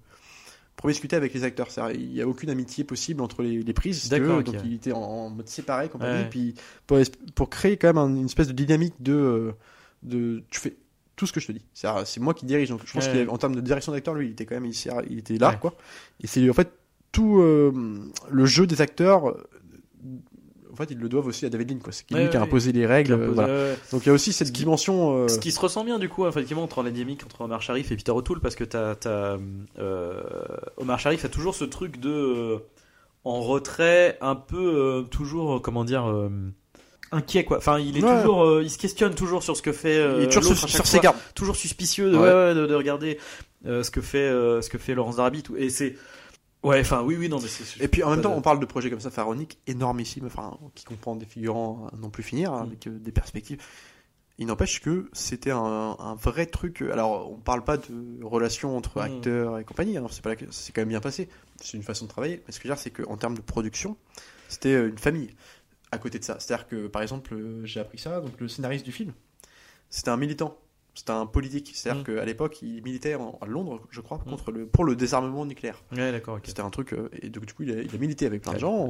promiscuité 0.76 1.14
avec 1.16 1.34
les 1.34 1.44
acteurs 1.44 1.68
il 1.94 2.12
y 2.12 2.22
a 2.22 2.26
aucune 2.26 2.48
amitié 2.50 2.84
possible 2.84 3.20
entre 3.22 3.42
les, 3.42 3.62
les 3.62 3.72
prises 3.74 4.08
D'accord, 4.08 4.28
veux. 4.36 4.38
ok. 4.40 4.44
donc 4.46 4.56
il 4.64 4.74
était 4.74 4.92
en, 4.92 5.00
en 5.02 5.30
mode 5.30 5.48
séparé 5.48 5.88
compagnie 5.88 6.22
Ouais. 6.22 6.28
puis 6.30 6.54
pour, 7.34 7.50
créer 7.50 7.76
quand 7.76 7.88
même 7.88 7.98
un- 7.98 8.16
une 8.16 8.24
espèce 8.26 8.48
de 8.48 8.52
dynamique 8.52 8.94
de 9.00 9.12
euh, 9.12 9.52
de 10.02 10.42
tu 10.50 10.58
fais 10.58 10.74
tout 11.16 11.26
ce 11.26 11.32
que 11.34 11.40
je 11.40 11.48
te 11.48 11.52
dis 11.52 11.62
c'est 11.74 12.18
moi 12.20 12.32
qui 12.32 12.46
dirige 12.46 12.70
donc 12.70 12.80
je 12.86 12.92
pense 12.92 13.04
Ouais. 13.04 13.10
qu'il 13.10 13.18
y 13.20 13.22
avait- 13.22 13.30
en 13.30 13.36
termes 13.36 13.54
de 13.54 13.60
direction 13.60 13.92
d'acteur 13.92 14.14
lui 14.14 14.28
il 14.28 14.32
était 14.32 14.46
quand 14.46 14.54
même 14.54 14.64
il, 14.64 14.74
il 15.10 15.18
était 15.18 15.36
là 15.36 15.50
Ouais. 15.50 15.58
quoi 15.60 15.74
et 16.22 16.26
c'est 16.26 16.48
en 16.48 16.54
fait 16.54 16.70
tout 17.12 17.40
euh, 17.40 17.72
le 18.30 18.46
jeu 18.46 18.66
des 18.66 18.80
acteurs 18.80 19.30
euh, 19.30 19.48
en 20.72 20.76
fait 20.76 20.90
ils 20.90 20.98
le 20.98 21.08
doivent 21.08 21.26
aussi 21.26 21.44
à 21.44 21.50
David 21.50 21.70
Lean 21.72 21.78
quoi 21.78 21.92
c'est 21.92 22.08
lui 22.10 22.16
Ouais, 22.16 22.30
qui 22.30 22.36
a 22.36 22.40
ouais. 22.40 22.46
imposé 22.46 22.72
les 22.72 22.86
règles 22.86 23.14
voilà. 23.14 23.74
Donc 23.92 24.04
il 24.04 24.06
y 24.06 24.10
a 24.10 24.12
aussi 24.12 24.32
cette 24.32 24.48
Ce 24.48 24.52
dimension 24.52 25.24
euh, 25.24 25.28
Ce 25.28 25.38
qui 25.38 25.52
se 25.52 25.60
ressent 25.60 25.84
bien 25.84 25.98
du 25.98 26.08
coup, 26.08 26.26
effectivement, 26.26 26.62
entre 26.62 26.82
la 26.82 26.90
dynamique 26.90 27.22
entre 27.24 27.42
Omar 27.42 27.60
Sharif 27.62 27.90
et 27.92 27.96
Peter 27.96 28.12
O'Toole, 28.12 28.40
parce 28.40 28.54
que 28.54 28.64
t'as, 28.64 28.94
t'as, 28.94 29.36
euh, 29.78 30.22
Omar 30.76 30.98
Sharif 30.98 31.24
a 31.24 31.28
toujours 31.28 31.54
ce 31.54 31.64
truc 31.64 31.98
de 32.00 32.10
euh, 32.10 32.58
en 33.24 33.40
retrait, 33.40 34.16
un 34.22 34.34
peu 34.36 35.04
toujours, 35.10 35.60
comment 35.60 35.84
dire, 35.84 36.10
inquiet 37.12 37.44
quoi. 37.44 37.58
Enfin, 37.58 37.78
il 37.78 37.98
est 37.98 38.00
toujours, 38.00 38.62
il 38.62 38.70
se 38.70 38.78
questionne 38.78 39.14
toujours 39.14 39.42
sur 39.42 39.56
ce 39.56 39.62
que 39.62 39.72
fait. 39.72 39.96
il 40.16 40.22
est 40.24 40.32
toujours 40.32 40.56
sur, 40.56 40.86
ses 40.86 41.00
gardes 41.00 41.18
toujours 41.34 41.56
suspicieux 41.56 42.10
de, 42.10 42.54
de, 42.54 42.66
de 42.66 42.74
regarder 42.74 43.18
ce 43.66 43.90
que 43.90 44.00
fait, 44.00 44.30
ce 44.30 44.70
que 44.70 44.78
fait 44.78 44.94
Laurence 44.94 45.16
Darby. 45.16 45.42
Tout. 45.42 45.54
Et 45.56 45.68
c'est, 45.68 45.96
ouais, 46.62 46.80
enfin, 46.80 47.02
oui, 47.02 47.16
oui, 47.18 47.28
non, 47.28 47.40
mais 47.40 47.48
c'est. 47.48 47.82
Et 47.82 47.88
puis 47.88 48.02
en 48.02 48.10
même 48.10 48.20
temps, 48.22 48.30
de- 48.30 48.36
on 48.36 48.42
parle 48.42 48.60
de 48.60 48.66
projets 48.66 48.90
comme 48.90 49.00
ça, 49.00 49.10
pharaoniques, 49.10 49.58
énormissimes, 49.66 50.26
enfin, 50.26 50.58
qui 50.74 50.84
comprend 50.84 51.16
des 51.16 51.26
figurants 51.26 51.88
à 51.92 51.96
non 51.96 52.10
plus 52.10 52.22
finir, 52.22 52.52
Mm. 52.52 52.62
avec 52.62 52.86
euh, 52.86 52.98
des 52.98 53.12
perspectives. 53.12 53.62
Il 54.38 54.46
n'empêche 54.46 54.80
que 54.80 55.10
c'était 55.12 55.50
un, 55.50 55.58
un 55.98 56.14
vrai 56.14 56.46
truc. 56.46 56.80
euh, 56.82 56.92
Alors, 56.92 57.30
on 57.30 57.36
parle 57.36 57.62
pas 57.62 57.76
de 57.76 58.24
relation 58.24 58.76
entre 58.76 58.96
Mm. 58.98 59.00
acteurs 59.02 59.58
et 59.58 59.64
compagnie, 59.64 59.96
hein, 59.98 60.06
c'est 60.10 60.22
pas 60.22 60.30
la- 60.30 60.36
c'est 60.50 60.72
quand 60.72 60.80
même 60.80 60.88
bien 60.88 61.00
passé. 61.00 61.28
C'est 61.60 61.76
une 61.76 61.82
façon 61.82 62.06
de 62.06 62.10
travailler. 62.10 62.42
Mais 62.46 62.52
ce 62.52 62.58
que 62.58 62.64
je 62.64 62.68
veux 62.68 62.74
dire, 62.74 62.82
c'est 62.82 62.90
qu'en 62.90 63.16
termes 63.18 63.36
de 63.36 63.42
production, 63.42 63.96
c'était 64.48 64.74
euh, 64.74 64.88
une 64.88 64.98
famille 64.98 65.30
à 65.92 65.98
côté 65.98 66.18
de 66.18 66.24
ça. 66.24 66.38
C'est-à-dire 66.40 66.68
que, 66.68 66.86
par 66.86 67.02
exemple, 67.02 67.36
j'ai 67.64 67.80
appris 67.80 67.98
ça, 67.98 68.20
donc 68.20 68.32
le 68.40 68.48
scénariste 68.48 68.84
du 68.84 68.92
film, 68.92 69.12
c'était 69.90 70.08
un 70.10 70.16
militant. 70.16 70.56
C'était 70.94 71.12
un 71.12 71.26
politique. 71.26 71.70
C'est-à-dire 71.74 72.02
Mm. 72.02 72.16
qu'à 72.16 72.24
l'époque, 72.24 72.62
il 72.62 72.82
militait 72.82 73.14
en- 73.14 73.38
à 73.40 73.46
Londres, 73.46 73.80
je 73.90 74.00
crois, 74.00 74.18
Mm. 74.18 74.30
contre 74.30 74.50
le, 74.52 74.66
pour 74.66 74.84
le 74.84 74.96
désarmement 74.96 75.46
nucléaire. 75.46 75.82
Ouais, 75.92 76.10
d'accord. 76.12 76.38
C'était 76.42 76.62
un 76.62 76.70
truc. 76.70 76.92
euh, 76.92 77.08
et 77.22 77.28
donc, 77.30 77.46
du 77.46 77.54
coup, 77.54 77.62
il 77.62 77.70
a, 77.72 77.80
il 77.82 77.94
a 77.94 77.98
milité 77.98 78.26
avec 78.26 78.42
plein 78.42 78.54
de 78.54 78.58
gens, 78.58 78.88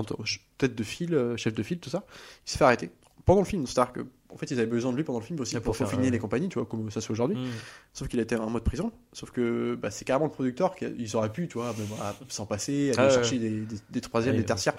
tête 0.59 0.75
de 0.75 0.83
file, 0.83 1.15
euh, 1.15 1.37
chef 1.37 1.55
de 1.55 1.63
file, 1.63 1.79
tout 1.79 1.91
ça. 1.91 2.05
Il 2.47 2.51
s'est 2.51 2.59
fait 2.59 2.65
arrêter 2.65 2.91
pendant 3.25 3.41
le 3.41 3.47
film. 3.47 3.67
C'est-à-dire 3.67 3.93
que, 3.93 4.01
en 4.33 4.37
fait, 4.37 4.51
ils 4.51 4.59
avaient 4.59 4.67
besoin 4.71 4.93
de 4.93 4.97
lui 4.97 5.05
pendant 5.05 5.19
le 5.19 5.25
film 5.25 5.41
aussi 5.41 5.55
pour, 5.57 5.65
pour 5.65 5.77
faire, 5.77 5.89
finir 5.91 6.07
euh, 6.07 6.11
les 6.11 6.19
compagnies, 6.19 6.49
tu 6.49 6.59
vois, 6.59 6.67
comme 6.67 6.91
ça 6.91 7.01
c'est 7.01 7.11
aujourd'hui. 7.11 7.37
Mm. 7.37 7.49
Sauf 7.93 8.09
qu'il 8.09 8.21
était 8.21 8.37
en 8.37 8.49
mode 8.51 8.63
prison. 8.65 8.93
Sauf 9.13 9.31
que 9.31 9.75
bah, 9.75 9.91
c'est 9.91 10.05
carrément 10.05 10.27
le 10.27 10.31
producteur 10.33 10.75
qui 10.77 10.85
a- 10.85 10.89
ils 10.97 11.17
auraient 11.17 11.33
pu, 11.33 11.49
tu 11.49 11.55
vois, 11.59 11.75
ah, 12.01 12.15
s'en 12.29 12.47
passer, 12.47 12.91
aller 12.91 12.95
Ah 12.99 13.07
ouais. 13.07 13.11
chercher 13.15 13.39
des, 13.39 13.51
des, 13.61 13.77
des 13.91 14.01
troisièmes, 14.01 14.35
Ouais, 14.35 14.41
des 14.41 14.47
tertiaires. 14.47 14.75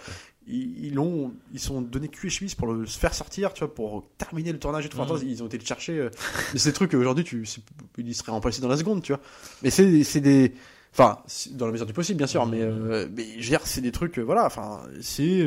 Ils, 0.48 0.86
ils 0.88 0.94
l'ont, 0.96 1.34
ils 1.54 1.60
sont 1.60 1.82
donné 1.82 2.08
cul 2.08 2.28
et 2.28 2.30
cheville 2.30 2.54
pour 2.56 2.68
le 2.72 2.86
se 2.86 2.98
faire 2.98 3.14
sortir, 3.14 3.54
tu 3.54 3.60
vois, 3.64 3.74
pour 3.74 4.08
terminer 4.18 4.52
le 4.54 4.60
tournage 4.60 4.86
et 4.86 4.90
tout. 4.90 5.00
Enfin, 5.00 5.14
Mhm. 5.16 5.28
ils 5.28 5.44
ont 5.44 5.48
été 5.48 5.58
le 5.58 5.66
chercher. 5.66 5.98
euh, 6.00 6.10
mais 6.54 6.60
c'est 6.60 6.70
des 6.70 6.74
trucs 6.74 6.94
aujourd'hui, 6.94 7.24
tu, 7.24 7.46
c'est- 7.46 7.62
il 7.98 8.16
serait 8.16 8.32
remplacé 8.32 8.62
dans 8.62 8.70
la 8.70 8.78
seconde, 8.78 9.04
tu 9.04 9.12
vois. 9.14 9.22
Mais 9.64 9.70
c'est, 9.70 10.04
c'est 10.04 10.22
des, 10.22 10.54
enfin, 10.94 11.20
dans 11.52 11.66
la 11.68 11.74
mesure 11.74 11.86
du 11.86 11.94
possible, 11.94 12.18
bien 12.18 12.28
sûr. 12.28 12.46
Mhm. 12.46 12.52
Mais, 12.52 12.62
euh, 12.62 13.08
mais 13.16 13.26
je 13.34 13.44
veux 13.44 13.50
dire, 13.50 13.62
c'est 13.66 13.82
des 13.82 13.92
trucs, 13.92 14.18
euh, 14.18 14.24
voilà. 14.24 14.46
Enfin, 14.46 14.82
c'est 15.02 15.42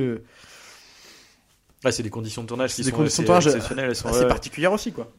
euh, 1.84 1.88
Ouais, 1.88 1.92
c'est 1.92 2.02
des 2.02 2.10
conditions 2.10 2.42
de 2.42 2.48
tournage 2.48 2.74
qui 2.74 2.82
des 2.82 2.90
sont 2.90 2.96
conditions 2.96 3.22
de 3.22 3.26
tournage 3.26 3.46
exceptionnelles. 3.46 3.90
Elles 3.90 3.96
sont, 3.96 4.08
assez 4.08 4.26
particulières 4.26 4.72
aussi, 4.72 4.92
quoi. 4.92 5.10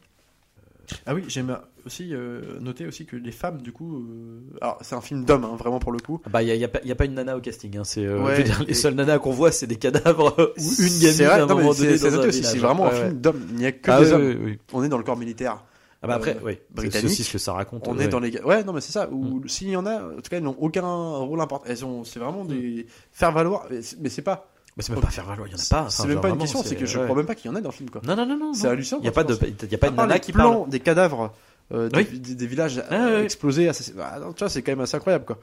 Ah 1.07 1.15
oui, 1.15 1.23
j'aime 1.27 1.57
aussi 1.87 2.09
euh, 2.13 2.59
noter 2.59 2.85
aussi 2.85 3.07
que 3.07 3.15
les 3.15 3.31
femmes, 3.31 3.59
du 3.63 3.71
coup, 3.71 3.97
euh, 4.03 4.39
alors 4.61 4.77
c'est 4.81 4.93
un 4.93 5.01
film 5.01 5.25
d'hommes, 5.25 5.43
hein, 5.43 5.55
vraiment 5.57 5.79
pour 5.79 5.91
le 5.91 5.97
coup. 5.99 6.21
Ah 6.25 6.29
Bah, 6.29 6.43
il 6.43 6.45
n'y 6.45 6.51
a, 6.51 6.55
y 6.55 6.63
a 6.63 6.67
pas- 6.67 6.81
y 6.83 6.91
a 6.91 6.95
pas 6.95 7.05
une 7.05 7.15
nana 7.15 7.35
au 7.35 7.41
casting. 7.41 7.75
Hein. 7.77 7.83
C'est, 7.83 8.05
euh, 8.05 8.21
Ouais, 8.23 8.43
les 8.43 8.71
et- 8.71 8.73
seules 8.75 8.93
nanas 8.93 9.17
qu'on 9.17 9.31
voit, 9.31 9.51
c'est 9.51 9.65
des 9.65 9.77
cadavres 9.77 10.35
euh, 10.39 10.53
ou 10.59 10.83
une 10.83 10.99
gamine 10.99 11.23
à 11.25 11.43
un 11.43 11.45
moment 11.47 11.73
donné 11.73 11.97
c'est 11.97 12.09
dans 12.11 12.17
noté 12.17 12.25
un 12.25 12.29
aussi, 12.29 12.37
village. 12.39 12.53
c'est 12.53 12.59
vraiment 12.59 12.83
Ouais, 12.83 12.89
un 12.89 12.93
ouais. 12.93 13.07
film 13.07 13.19
d'hommes. 13.19 13.47
Il 13.49 13.55
n'y 13.55 13.65
a 13.65 13.71
que 13.71 13.89
Ah 13.91 13.99
des 13.99 14.05
oui, 14.07 14.11
hommes. 14.13 14.21
oui, 14.27 14.37
oui. 14.43 14.57
On 14.73 14.83
est 14.83 14.89
dans 14.89 14.97
le 14.99 15.03
corps 15.03 15.17
militaire. 15.17 15.63
Ah 16.03 16.07
bah 16.07 16.15
après, 16.15 16.35
Euh, 16.35 16.39
oui. 16.43 16.59
C'est 16.69 16.75
britannique. 16.75 17.09
ce 17.23 17.31
que 17.31 17.37
ça 17.39 17.53
raconte. 17.53 17.87
On 17.87 17.97
ouais. 17.97 18.05
est 18.05 18.07
dans 18.07 18.19
les 18.19 18.39
ouais 18.43 18.63
non 18.63 18.73
mais 18.73 18.81
c'est 18.81 18.91
ça 18.91 19.09
ou 19.11 19.41
s'il 19.47 19.69
y 19.69 19.75
en 19.75 19.87
a 19.87 20.03
en 20.03 20.15
tout 20.17 20.29
cas 20.29 20.37
elles 20.37 20.43
n'ont 20.43 20.55
aucun 20.59 20.85
rôle 20.85 21.41
important 21.41 21.65
elles 21.67 21.83
ont 21.83 22.03
c'est 22.03 22.19
vraiment 22.19 22.45
des 22.45 22.85
faire 23.11 23.31
valoir 23.31 23.65
mais 23.99 24.09
c'est 24.09 24.21
pas 24.21 24.51
Bah, 24.77 24.83
c'est 24.85 24.91
même 24.91 25.01
pas 25.01 25.09
faire 25.09 25.25
valoir, 25.25 25.47
il 25.47 25.51
y 25.51 25.55
en 25.55 25.57
a 25.57 25.83
pas. 25.83 25.89
c'est 25.89 26.05
même 26.07 26.19
pas 26.19 26.29
une 26.29 26.37
question 26.37 26.61
c'est 26.63 26.75
que 26.75 26.85
je 26.85 26.97
ouais. 26.99 27.05
crois 27.05 27.15
même 27.15 27.25
pas 27.25 27.35
qu'il 27.35 27.49
y 27.49 27.53
en 27.53 27.57
ait 27.57 27.61
dans 27.61 27.69
le 27.69 27.73
film 27.75 27.89
quoi 27.89 28.01
Non, 28.05 28.15
non, 28.15 28.25
non, 28.25 28.37
non. 28.37 28.53
c'est 28.53 28.67
hallucinant 28.67 28.99
Il 28.99 29.03
n'y 29.03 29.07
a 29.07 29.11
pas 29.13 29.23
de, 29.23 29.37
il 29.41 29.71
y 29.71 29.75
a 29.75 29.77
pas 29.77 29.89
de 29.89 29.95
nana 29.95 30.19
qui 30.19 30.33
parle. 30.33 30.67
des 30.69 30.79
cadavres 30.81 31.33
euh, 31.71 31.87
des, 31.89 31.99
Oui. 31.99 32.19
des- 32.19 32.35
des 32.35 32.47
villages 32.47 32.83
Ah, 32.89 33.21
explosés 33.21 33.67
assass- 33.69 33.93
bah, 33.93 34.17
non, 34.19 34.33
tu 34.33 34.39
vois 34.39 34.49
c'est 34.49 34.61
quand 34.61 34.73
même 34.73 34.81
assez 34.81 34.97
incroyable 34.97 35.23
quoi 35.25 35.39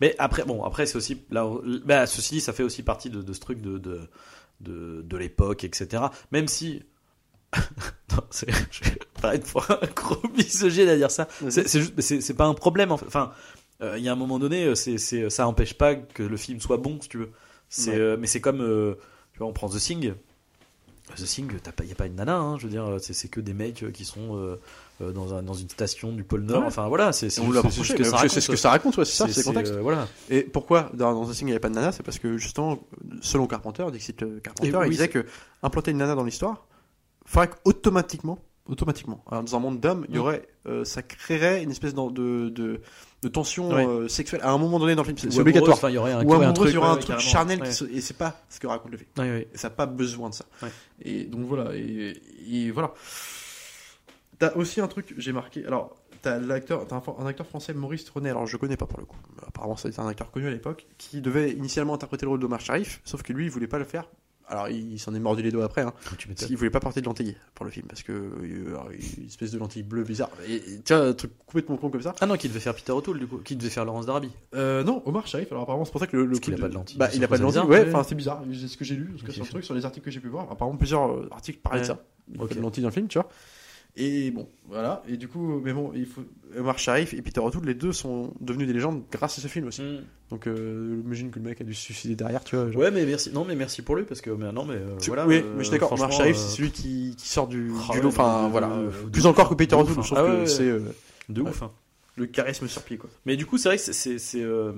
Mais 0.00 0.14
après, 0.18 0.44
bon, 0.44 0.62
après, 0.64 0.86
c'est 0.86 0.96
aussi, 0.96 1.22
là, 1.30 1.48
bah, 1.84 2.06
ceci 2.06 2.34
dit, 2.34 2.40
ça 2.40 2.52
fait 2.52 2.62
aussi 2.64 2.82
partie 2.82 3.10
de, 3.10 3.22
de 3.22 3.32
ce 3.32 3.40
truc 3.40 3.60
de, 3.62 3.78
de, 3.78 4.00
de, 4.60 5.02
de 5.02 5.16
l'époque, 5.16 5.64
etc. 5.64 6.02
Même 6.32 6.48
si, 6.48 6.82
non, 8.12 8.22
c'est, 8.30 8.48
je 8.70 8.84
vais 8.84 8.98
paraître 9.22 9.50
pour 9.50 9.68
un 9.70 9.78
gros 9.94 10.20
misogyne 10.36 10.88
à 10.88 10.96
dire 10.96 11.10
ça. 11.10 11.28
C'est, 11.48 11.66
mais 11.96 12.34
pas 12.36 12.46
un 12.46 12.54
problème, 12.54 12.92
en 12.92 12.96
fait. 12.96 13.06
Enfin, 13.06 13.32
euh, 13.82 13.94
il 13.96 14.04
y 14.04 14.08
a 14.08 14.12
un 14.12 14.16
moment 14.16 14.38
donné, 14.38 14.64
euh, 14.66 14.74
c'est, 14.74 14.98
c'est, 14.98 15.30
ça 15.30 15.46
empêche 15.46 15.74
pas 15.74 15.94
que 15.94 16.22
le 16.24 16.36
film 16.36 16.60
soit 16.60 16.76
bon, 16.76 16.98
si 17.00 17.08
tu 17.08 17.18
veux. 17.18 17.30
C'est, 17.68 17.90
Ouais. 17.90 17.98
euh, 17.98 18.16
mais 18.18 18.26
c'est 18.26 18.40
comme, 18.40 18.60
euh, 18.62 18.94
tu 19.32 19.38
vois, 19.38 19.48
on 19.48 19.52
prend 19.52 19.68
The 19.68 19.78
Thing. 19.78 20.14
The 21.16 21.24
Thing, 21.24 21.50
il 21.80 21.86
n'y 21.86 21.92
a 21.92 21.94
pas 21.94 22.06
une 22.06 22.16
nana, 22.16 22.36
hein, 22.36 22.58
je 22.58 22.64
veux 22.64 22.70
dire, 22.70 22.96
c'est, 23.00 23.28
que 23.28 23.40
des 23.40 23.54
mecs 23.54 23.82
euh, 23.82 23.90
qui 23.90 24.04
sont 24.04 24.36
euh, 24.36 25.12
dans, 25.12 25.32
un, 25.32 25.42
dans 25.42 25.54
une 25.54 25.68
station 25.70 26.12
du 26.12 26.22
pôle 26.22 26.42
Nord. 26.42 26.60
Ouais. 26.60 26.66
Enfin, 26.66 26.86
voilà, 26.88 27.12
c'est, 27.12 27.30
ce 27.30 28.46
que 28.50 28.56
ça 28.56 28.70
raconte 28.70 28.98
ouais, 28.98 29.04
c'est 29.06 29.12
ça 29.14 29.26
c'est 29.28 29.40
le 29.40 29.44
contexte 29.44 29.72
voilà. 29.74 30.06
et 30.28 30.42
pourquoi 30.42 30.90
dans, 30.92 31.14
dans 31.14 31.24
The 31.26 31.32
Thing 31.32 31.42
il 31.42 31.46
n'y 31.46 31.52
avait 31.52 31.60
pas 31.60 31.70
de 31.70 31.74
nana? 31.74 31.92
C'est 31.92 32.02
parce 32.02 32.18
que 32.18 32.36
justement 32.36 32.78
selon 33.22 33.46
Carpenter 33.46 33.86
Dixit 33.90 34.16
Carpenter 34.42 34.68
Et 34.68 34.70
il 34.70 34.76
oui, 34.76 34.90
disait 34.90 35.08
que 35.08 35.24
implanter 35.62 35.92
une 35.92 35.98
nana 35.98 36.14
dans 36.14 36.24
l'histoire 36.24 36.66
faudrait 37.24 37.48
qu'automatiquement 37.48 38.38
automatiquement 38.68 39.24
alors, 39.30 39.42
dans 39.42 39.56
un 39.56 39.58
monde 39.58 39.80
d'hommes 39.80 40.04
il 40.08 40.14
y 40.14 40.18
Mm. 40.18 40.20
aurait 40.20 40.48
euh, 40.66 40.84
ça 40.84 41.02
créerait 41.02 41.62
une 41.62 41.70
espèce 41.70 41.94
de, 41.94 42.48
de, 42.50 42.80
de 43.22 43.28
tension 43.28 43.70
Ouais. 43.70 43.86
euh, 43.86 44.08
sexuelle 44.08 44.40
à 44.44 44.50
un 44.50 44.58
moment 44.58 44.78
donné 44.78 44.94
dans 44.94 45.02
le 45.02 45.06
film 45.06 45.18
c'est 45.18 45.38
obligatoire 45.40 45.76
enfin, 45.76 45.88
il 45.90 45.94
y 45.94 45.98
aurait 45.98 46.12
un, 46.12 46.24
ou 46.24 46.28
ouais, 46.28 46.36
un 46.36 46.50
amoureuse, 46.50 46.54
truc, 46.54 46.68
il 46.70 46.74
y 46.74 46.76
aura 46.76 46.86
ouais, 46.88 46.92
un 46.92 46.94
ouais, 46.96 47.00
truc 47.00 47.16
carrément. 47.16 47.30
charnel 47.30 47.60
Ouais. 47.60 47.66
qui 47.68 47.72
se- 47.74 47.84
et 47.86 48.00
c'est 48.00 48.16
pas 48.16 48.40
ce 48.48 48.60
que 48.60 48.66
raconte 48.66 48.92
le 48.92 48.98
film 48.98 49.10
Ouais, 49.18 49.24
ouais. 49.24 49.48
et 49.52 49.56
ça 49.58 49.68
n'a 49.68 49.74
pas 49.74 49.86
besoin 49.86 50.28
de 50.30 50.34
ça 50.34 50.44
Ouais. 50.62 50.68
et 51.02 51.24
donc 51.24 51.46
voilà 51.46 51.74
et, 51.74 52.20
et 52.50 52.70
voilà 52.70 52.92
T'as 54.38 54.52
aussi 54.54 54.80
un 54.80 54.86
truc, 54.86 55.14
j'ai 55.18 55.32
marqué. 55.32 55.66
Alors, 55.66 55.96
t'as 56.22 56.38
l'acteur, 56.38 56.86
t'as 56.86 56.94
un, 56.96 57.02
un 57.18 57.26
acteur 57.26 57.44
français, 57.44 57.74
Maurice 57.74 58.08
René. 58.08 58.30
Alors, 58.30 58.46
je 58.46 58.56
connais 58.56 58.76
pas 58.76 58.86
pour 58.86 59.00
le 59.00 59.04
coup. 59.04 59.16
Apparemment, 59.44 59.76
c'était 59.76 59.98
un 59.98 60.06
acteur 60.06 60.30
connu 60.30 60.46
à 60.46 60.50
l'époque 60.50 60.86
qui 60.96 61.20
devait 61.20 61.50
initialement 61.50 61.94
interpréter 61.94 62.24
le 62.24 62.30
rôle 62.30 62.38
d'Omar 62.38 62.60
Sharif, 62.60 63.00
sauf 63.04 63.22
que 63.24 63.32
lui, 63.32 63.46
il 63.46 63.50
voulait 63.50 63.66
pas 63.66 63.78
le 63.80 63.84
faire. 63.84 64.08
Alors, 64.50 64.68
il, 64.70 64.92
il 64.94 64.98
s'en 64.98 65.14
est 65.14 65.20
mordu 65.20 65.42
les 65.42 65.50
doigts 65.50 65.64
après. 65.66 65.82
Hein, 65.82 65.92
Tu 66.02 66.08
parce 66.16 66.28
m'étonnes. 66.28 66.48
qu'il 66.48 66.56
voulait 66.56 66.70
pas 66.70 66.80
porter 66.80 67.00
de 67.00 67.06
lentilles 67.06 67.36
pour 67.54 67.64
le 67.66 67.70
film, 67.70 67.86
parce 67.86 68.02
que 68.02 68.12
euh, 68.12 68.68
alors, 68.70 68.88
une 68.90 69.26
espèce 69.26 69.50
de 69.50 69.58
lentille 69.58 69.82
bleue 69.82 70.04
bizarre. 70.04 70.30
Et, 70.48 70.54
et, 70.56 70.80
tu 70.84 70.94
vois, 70.94 71.06
un 71.08 71.12
truc 71.12 71.32
complètement 71.46 71.76
con 71.76 71.90
comme 71.90 72.00
ça. 72.02 72.14
Ah 72.20 72.26
non, 72.26 72.36
qui 72.36 72.48
devait 72.48 72.60
faire 72.60 72.74
Peter 72.74 72.92
O'Toole 72.92 73.18
du 73.18 73.26
coup, 73.26 73.38
qui 73.38 73.56
devait 73.56 73.68
faire 73.70 73.84
Laurence 73.84 74.06
d'Arabie. 74.06 74.30
Euh, 74.54 74.82
non, 74.82 75.02
Omar 75.06 75.26
Sharif. 75.26 75.50
Alors, 75.52 75.64
apparemment, 75.64 75.84
c'est 75.84 75.90
pour 75.92 76.00
ça 76.00 76.06
que 76.06 76.16
le, 76.16 76.24
le 76.24 76.38
coup 76.38 76.50
a 76.50 76.54
de- 76.54 76.60
pas 76.60 76.68
de 76.68 76.74
lentilles. 76.74 76.96
Bah, 76.98 77.10
il 77.14 77.22
a 77.22 77.28
pas 77.28 77.36
de 77.38 77.42
lentilles. 77.42 77.60
Ouais, 77.62 77.84
enfin, 77.88 78.02
c'est 78.02 78.14
bizarre. 78.14 78.42
C'est 78.58 78.68
ce 78.68 78.76
que 78.76 78.84
j'ai 78.84 78.94
lu, 78.96 79.04
parce 79.06 79.22
que 79.22 79.28
Ok, 79.28 79.34
sur 79.34 79.44
le 79.44 79.50
truc, 79.50 79.64
sur 79.64 79.74
les 79.74 79.84
articles 79.84 80.04
que 80.04 80.10
j'ai 80.10 80.20
pu 80.20 80.28
voir. 80.28 80.50
Apparemment, 80.50 80.76
plusieurs 80.78 81.30
articles 81.32 81.58
parlaient 81.60 81.80
de 81.82 81.86
ça. 81.86 82.02
Il 82.32 82.40
Ok. 82.40 82.48
pas 82.48 82.54
de 82.54 82.60
lentilles 82.60 82.82
dans 82.82 82.88
le 82.88 82.94
film, 82.94 83.08
tu 83.08 83.18
vois. 83.18 83.28
Et 83.96 84.30
bon, 84.30 84.48
voilà. 84.68 85.02
Et 85.08 85.16
du 85.16 85.26
coup, 85.28 85.60
mais 85.64 85.72
bon, 85.72 85.92
il 85.94 86.06
faut. 86.06 86.22
Omar 86.56 86.78
Sharif 86.78 87.12
et 87.14 87.20
Peter 87.20 87.40
O'Toole, 87.40 87.66
les 87.66 87.74
deux 87.74 87.92
sont 87.92 88.32
devenus 88.40 88.66
des 88.66 88.72
légendes 88.72 89.02
grâce 89.12 89.38
à 89.38 89.42
ce 89.42 89.48
film 89.48 89.66
aussi. 89.66 89.82
Donc, 90.30 90.46
euh, 90.46 91.00
j'imagine 91.02 91.30
que 91.30 91.38
le 91.40 91.44
mec 91.44 91.60
a 91.60 91.64
dû 91.64 91.74
se 91.74 91.82
suicider 91.82 92.14
derrière, 92.16 92.42
tu 92.44 92.56
vois. 92.56 92.70
genre. 92.70 92.80
Ouais, 92.80 92.90
mais 92.90 93.04
merci. 93.04 93.30
Non, 93.32 93.44
mais 93.44 93.54
merci 93.56 93.82
pour 93.82 93.96
lui 93.96 94.04
parce 94.04 94.20
que 94.20 94.30
mais 94.30 94.50
non, 94.52 94.64
mais 94.64 94.76
euh, 94.76 94.96
Tu- 94.98 95.08
voilà. 95.10 95.26
oui, 95.26 95.36
euh, 95.44 95.52
mais 95.54 95.58
je 95.58 95.64
suis 95.64 95.72
d'accord. 95.72 95.92
Omar 95.92 96.10
Sharif, 96.12 96.36
euh, 96.36 96.38
c'est 96.38 96.56
celui 96.56 96.70
qui, 96.70 97.14
qui 97.18 97.28
sort 97.28 97.48
du, 97.48 97.70
ah 97.90 97.92
du 97.92 98.00
lot. 98.00 98.08
Enfin, 98.08 98.48
voilà. 98.50 98.70
euh, 98.70 98.90
plus 99.12 99.26
encore 99.26 99.48
que 99.48 99.54
Peter 99.54 99.74
O'Toole, 99.74 99.96
je 99.96 100.00
trouve 100.00 100.18
hein. 100.18 100.24
Ah 100.26 100.30
que 100.32 100.40
ouais, 100.40 100.46
c'est 100.46 100.62
euh, 100.68 100.80
de 101.28 101.42
ouf. 101.42 101.62
hein. 101.62 101.70
le 102.16 102.26
charisme 102.26 102.66
sur 102.68 102.82
pied, 102.82 102.96
quoi. 102.98 103.10
Mais 103.26 103.36
du 103.36 103.44
coup, 103.46 103.58
c'est 103.58 103.68
vrai 103.68 103.76
que 103.76 103.82
c'est- 103.92 104.18
c'est 104.18 104.42
euh, 104.42 104.72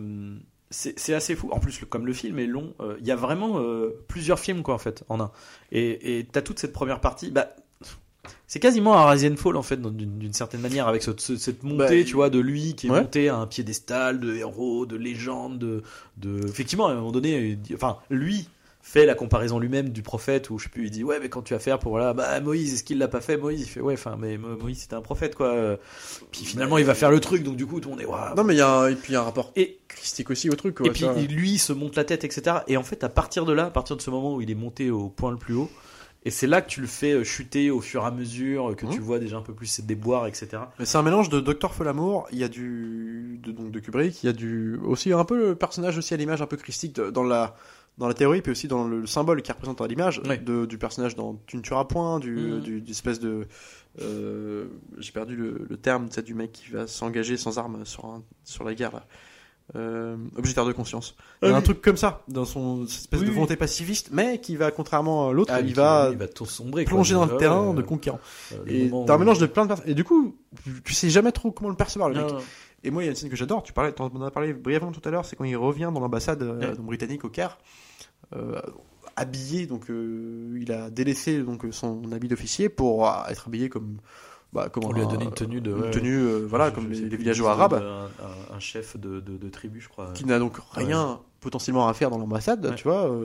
assez 0.71 1.35
fou. 1.37 1.51
En 1.53 1.61
plus, 1.61 1.85
comme 1.89 2.07
le 2.07 2.13
film 2.13 2.39
est 2.41 2.47
long, 2.47 2.75
euh, 2.81 2.97
il 3.01 3.07
y 3.07 3.11
a 3.13 3.17
vraiment 3.17 3.61
euh, 3.61 3.91
plusieurs 4.09 4.41
films 4.41 4.63
quoi 4.63 4.75
en 4.75 4.79
fait 4.79 5.05
en 5.09 5.21
un. 5.21 5.31
Et 5.73 6.19
et 6.19 6.25
t'as 6.25 6.43
toute 6.43 6.59
cette 6.59 6.73
première 6.73 7.01
partie. 7.01 7.31
Bah, 7.31 7.55
c'est 8.47 8.59
quasiment 8.61 8.97
un 8.99 9.09
Rise 9.11 9.25
and 9.25 9.37
Fall 9.37 9.57
en 9.57 9.63
fait 9.63 9.81
d'une 9.81 10.33
certaine 10.33 10.61
manière 10.61 10.89
avec 10.89 11.03
ce- 11.03 11.13
ce- 11.17 11.37
cette 11.37 11.63
montée, 11.63 12.01
Bah, 12.03 12.05
tu 12.05 12.15
vois, 12.15 12.31
de 12.31 12.39
lui 12.39 12.75
qui 12.75 12.89
est 12.89 12.91
ouais. 12.91 13.01
monté 13.01 13.29
à 13.29 13.37
un 13.37 13.47
piédestal 13.47 14.21
de 14.21 14.35
héros, 14.35 14.87
de 14.87 14.97
légende, 14.97 15.59
de 15.59 15.83
de 16.19 16.47
effectivement 16.49 16.89
à 16.89 16.93
un 16.93 16.97
moment 16.97 17.13
donné, 17.13 17.59
il 17.69 17.75
enfin 17.75 17.97
lui 18.11 18.47
fait 18.83 19.05
la 19.07 19.15
comparaison 19.15 19.59
lui-même 19.59 19.91
du 19.91 20.03
prophète 20.03 20.49
où 20.51 20.59
je 20.59 20.65
sais 20.65 20.71
plus 20.71 20.87
il 20.87 20.91
dit 20.91 21.05
ouais 21.05 21.19
mais 21.21 21.29
quand 21.29 21.43
tu 21.43 21.53
vas 21.53 21.61
faire 21.61 21.79
pour 21.79 21.93
voilà 21.93 22.15
bah 22.15 22.41
Moïse 22.41 22.73
est-ce 22.73 22.83
qu'il 22.83 22.97
l'a 22.99 23.09
pas 23.09 23.21
fait 23.21 23.37
Moïse? 23.37 23.61
Il 23.61 23.67
fait 23.67 23.81
ouais 23.81 23.93
enfin 23.95 24.17
mais 24.19 24.39
Mo- 24.39 24.57
Moïse 24.57 24.81
c'était 24.81 24.95
un 24.95 25.03
prophète 25.03 25.35
quoi 25.35 25.77
puis 26.33 26.45
finalement 26.47 26.79
il 26.79 26.85
va 26.87 26.95
faire 26.95 27.11
le 27.11 27.21
truc 27.21 27.43
donc 27.43 27.57
du 27.57 27.67
coup 27.67 27.79
tout 27.79 27.91
le 27.91 27.95
monde 27.97 28.03
est 28.03 28.07
waouh 28.07 28.35
Non, 28.37 28.43
mais 28.43 28.55
il 28.55 28.59
y 28.59 28.63
a 28.63 28.71
un, 28.81 28.89
et 28.89 28.95
puis 28.97 29.11
il 29.13 29.13
y 29.13 29.17
a 29.17 29.21
un 29.21 29.25
rapport 29.25 29.53
et 29.55 29.79
christique 29.87 30.31
aussi 30.31 30.49
au 30.49 30.55
truc, 30.55 30.77
quoi. 30.77 30.87
et 30.87 30.91
puis 30.91 31.07
lui 31.29 31.53
il 31.53 31.59
se 31.59 31.73
monte 31.75 31.95
la 31.95 32.05
tête, 32.05 32.25
etc. 32.25 32.57
Et 32.69 32.77
en 32.79 32.83
fait, 32.83 33.05
à 33.05 33.11
partir 33.11 33.45
de 33.45 33.53
là, 33.53 33.67
à 33.67 33.71
partir 33.71 33.97
de 33.97 34.03
ce 34.03 34.09
moment 34.11 34.35
où 34.37 34.41
il 34.41 34.51
est 34.51 34.55
monté 34.55 34.91
au 34.91 35.09
point 35.11 35.31
le 35.31 35.37
plus 35.37 35.55
haut, 35.55 35.71
et 36.25 36.31
c'est 36.31 36.47
là 36.47 36.61
que 36.63 36.69
tu 36.69 36.81
le 36.81 36.87
fais 36.87 37.13
euh, 37.13 37.25
chuter 37.25 37.71
au 37.71 37.81
fur 37.81 38.03
et 38.03 38.07
à 38.07 38.11
mesure, 38.11 38.75
que 38.77 38.87
Mhm. 38.87 38.93
tu 38.93 39.01
vois 39.01 39.19
déjà 39.19 39.37
un 39.39 39.43
peu 39.43 39.55
plus 39.55 39.67
ses 39.67 39.83
déboires, 39.83 40.27
etc. 40.27 40.49
Mais 40.79 40.85
c'est 40.85 40.99
un 40.99 41.03
mélange 41.03 41.29
de 41.31 41.41
Docteur 41.41 41.75
Folamour, 41.75 42.27
il 42.33 42.39
y 42.39 42.45
a 42.45 42.49
du 42.49 43.39
de, 43.43 43.53
donc 43.53 43.71
de 43.71 43.81
Kubrick, 43.81 44.23
il 44.23 44.27
y 44.27 44.29
a 44.29 44.33
du 44.33 44.77
aussi 44.85 45.13
un 45.13 45.25
peu 45.25 45.49
le 45.49 45.55
personnage 45.55 45.97
aussi 45.99 46.13
à 46.15 46.17
l'image 46.17 46.43
un 46.43 46.47
peu 46.47 46.57
christique 46.57 46.95
dans 47.01 47.23
la 47.25 47.55
dans 47.99 48.07
la 48.09 48.15
théorie 48.15 48.41
puis 48.41 48.53
aussi 48.53 48.69
dans 48.69 48.87
le, 48.87 49.07
symbole 49.07 49.43
qui 49.43 49.51
représente 49.53 49.81
à 49.81 49.87
l'image 49.87 50.23
de- 50.23 50.65
du 50.65 50.79
personnage 50.79 51.17
dans 51.17 51.35
Tu 51.47 51.57
ne 51.57 51.63
tueras 51.63 51.85
point, 51.85 52.19
du 52.21 52.35
Mhm. 52.35 52.61
du 52.61 52.81
du 52.81 52.91
espèce 52.93 53.19
de 53.21 53.47
euh, 54.01 54.67
j'ai 54.99 55.13
perdu 55.13 55.37
le, 55.37 55.67
le 55.69 55.77
terme, 55.77 56.09
tu 56.09 56.15
sais, 56.15 56.23
du 56.23 56.35
mec 56.35 56.53
qui 56.53 56.71
va 56.71 56.87
s'engager 56.87 57.37
sans 57.37 57.59
armes 57.59 57.85
sur 57.85 58.05
un, 58.07 58.23
sur 58.45 58.65
la 58.65 58.75
guerre 58.75 58.93
là. 58.93 59.05
Euh, 59.77 60.17
objecteur 60.37 60.67
de 60.67 60.73
conscience. 60.73 61.15
Il 61.43 61.49
y 61.49 61.53
a 61.53 61.55
Ah 61.55 61.59
un 61.59 61.63
truc 61.63 61.81
comme 61.81 61.97
ça 61.97 62.23
dans 62.27 62.45
son 62.45 62.87
espèce 62.87 63.21
Oui, 63.21 63.27
de 63.27 63.31
volonté 63.33 63.55
pacifiste, 63.55 64.09
mais 64.11 64.41
qui 64.41 64.57
va 64.57 64.73
contrairement 64.73 65.29
à 65.29 65.33
l'autre, 65.33 65.53
Ah, 65.55 65.61
il 65.61 65.75
va 65.75 66.09
il 66.11 66.19
va 66.19 66.27
tout 66.27 66.45
sombrer, 66.45 66.85
quoi. 66.85 66.95
plonger 66.95 67.15
dans 67.15 67.23
Ah 67.23 67.29
le 67.31 67.37
terrain 67.37 67.73
de 67.73 67.83
conquérant. 67.83 68.19
euh, 68.53 68.57
Et 68.67 68.91
t'as 69.07 69.15
un 69.15 69.19
mélange 69.19 69.39
de 69.39 69.47
plein 69.47 69.63
de 69.63 69.69
personnes. 69.69 69.89
Et 69.89 69.95
du 69.95 70.03
coup, 70.03 70.37
tu- 70.85 70.93
sais 70.93 71.09
jamais 71.09 71.31
trop 71.31 71.53
comment 71.53 71.71
le 71.71 71.77
percevoir, 71.77 72.09
le 72.09 72.17
mec. 72.17 72.27
Non, 72.27 72.35
non. 72.39 72.41
Et 72.83 72.91
moi, 72.91 73.03
il 73.03 73.07
y 73.07 73.09
a 73.09 73.11
une 73.13 73.17
scène 73.17 73.31
que 73.31 73.37
j'adore. 73.37 73.63
Tu 73.63 73.73
parlais, 73.73 73.95
en 74.01 74.23
as 74.23 74.31
parlé 74.33 74.55
brièvement 74.55 74.91
tout 74.91 75.07
à 75.09 75.11
l'heure. 75.13 75.25
C'est 75.25 75.37
quand 75.37 75.45
il 75.45 75.57
revient 75.57 75.91
dans 75.95 76.01
l'ambassade 76.01 76.43
euh, 76.43 76.59
Ouais. 76.73 76.77
britannique 76.79 77.25
au 77.25 77.29
Caire, 77.29 77.59
euh, 78.35 78.61
habillé. 79.15 79.67
Donc, 79.67 79.87
il 79.89 80.73
a 80.73 80.91
délaissé 80.91 81.43
donc 81.43 81.65
son 81.71 82.11
habit 82.11 82.27
d'officier 82.27 82.69
pour 82.69 83.09
être 83.29 83.47
habillé 83.47 83.69
comme. 83.69 83.99
Bah, 84.53 84.69
comme 84.69 84.85
On 84.85 84.93
lui 84.93 85.01
a 85.01 85.07
donné 85.07 85.25
une 85.25 85.31
tenue 85.33 85.61
de- 85.61 85.71
une 85.71 85.81
ouais. 85.83 85.91
tenue, 85.91 86.17
euh, 86.19 86.45
voilà, 86.49 86.71
comme 86.73 86.91
les, 86.91 87.17
villageois 87.17 87.53
arabes, 87.53 87.75
Un, 87.75 88.07
un- 88.25 88.57
un 88.57 88.59
chef 88.59 88.97
de, 88.97 89.21
de, 89.21 89.37
de 89.37 89.49
tribu, 89.49 89.81
je 89.81 89.89
crois. 89.89 90.11
qui 90.13 90.25
n'a 90.25 90.39
donc 90.41 90.57
rien 90.73 91.21
potentiellement 91.41 91.89
à 91.89 91.95
faire 91.95 92.11
dans 92.11 92.19
l'ambassade. 92.19 92.65
Ouais. 92.67 92.75
Tu 92.75 92.85
vois, 92.85 93.11
euh, 93.11 93.25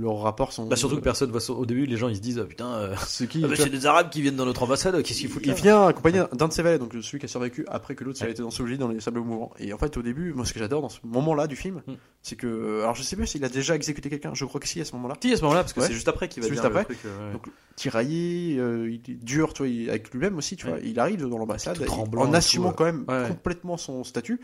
leurs 0.00 0.18
rapports 0.20 0.52
sont. 0.52 0.66
Bah, 0.66 0.76
surtout 0.76 0.96
que 0.96 1.00
personne 1.00 1.30
voit. 1.30 1.40
Au 1.50 1.66
début, 1.66 1.86
les 1.86 1.96
gens 1.96 2.08
ils 2.08 2.16
se 2.16 2.20
disent 2.20 2.38
ah, 2.42 2.44
putain, 2.46 2.66
euh, 2.74 2.94
C'est 3.06 3.26
qui 3.26 3.42
ah, 3.44 3.48
bah, 3.48 3.54
c'est 3.56 3.70
des 3.70 3.86
Arabes 3.86 4.10
qui 4.10 4.22
viennent 4.22 4.36
dans 4.36 4.44
notre 4.46 4.62
ambassade, 4.62 5.02
qu'est-ce 5.02 5.20
qu'ils 5.20 5.28
foutent 5.30 5.46
Il 5.46 5.52
vient 5.54 5.86
accompagné 5.86 6.22
d'un 6.32 6.48
de 6.48 6.52
ses 6.52 6.62
valets, 6.62 6.78
donc 6.78 6.92
celui 7.00 7.18
qui 7.18 7.24
a 7.24 7.28
survécu 7.28 7.64
après 7.68 7.94
que 7.94 8.04
l'autre 8.04 8.20
Ouais. 8.20 8.28
a 8.28 8.30
été 8.30 8.42
enseveli 8.42 8.78
dans 8.78 8.88
les 8.88 9.00
sables 9.00 9.20
mouvants. 9.20 9.52
Et 9.58 9.72
en 9.72 9.78
fait, 9.78 9.96
au 9.96 10.02
début, 10.02 10.32
moi, 10.32 10.44
ce 10.44 10.52
que 10.52 10.58
j'adore 10.58 10.82
dans 10.82 10.88
ce 10.88 11.00
moment-là 11.04 11.46
du 11.46 11.56
film, 11.56 11.82
Mm. 11.86 11.92
c'est 12.22 12.36
que, 12.36 12.80
alors 12.82 12.94
je 12.94 13.02
sais 13.02 13.16
pas 13.16 13.26
s'il 13.26 13.44
a 13.44 13.48
déjà 13.48 13.74
exécuté 13.74 14.08
quelqu'un. 14.10 14.32
Je 14.34 14.44
crois 14.44 14.60
que 14.60 14.68
si 14.68 14.80
à 14.80 14.84
ce 14.84 14.94
moment-là. 14.96 15.14
Si, 15.22 15.32
à 15.32 15.36
ce 15.36 15.42
moment-là, 15.42 15.60
parce 15.62 15.72
que 15.72 15.80
Ouais. 15.80 15.86
c'est 15.86 15.92
juste 15.94 16.08
après 16.08 16.28
qu'il 16.28 16.42
va 16.42 16.48
dire 16.48 16.54
juste 16.54 16.64
le 16.64 16.70
après. 16.70 16.84
truc, 16.84 16.98
euh, 17.06 17.26
ouais. 17.28 17.32
Donc, 17.32 17.46
Tiraillé, 17.76 18.56
euh, 18.58 18.88
il 18.90 19.10
est 19.12 19.22
dur, 19.22 19.52
tu 19.52 19.62
vois, 19.62 19.90
avec 19.90 20.10
lui-même 20.10 20.36
aussi, 20.38 20.56
tu 20.56 20.66
Ouais. 20.66 20.72
vois. 20.72 20.80
Il 20.82 20.98
arrive 20.98 21.26
dans 21.28 21.38
l'ambassade 21.38 21.78
en 22.16 22.32
assumant 22.32 22.70
tout, 22.70 22.76
quand 22.76 22.84
même 22.84 23.04
ouais. 23.06 23.28
complètement 23.28 23.76
son 23.76 24.02
statut 24.02 24.40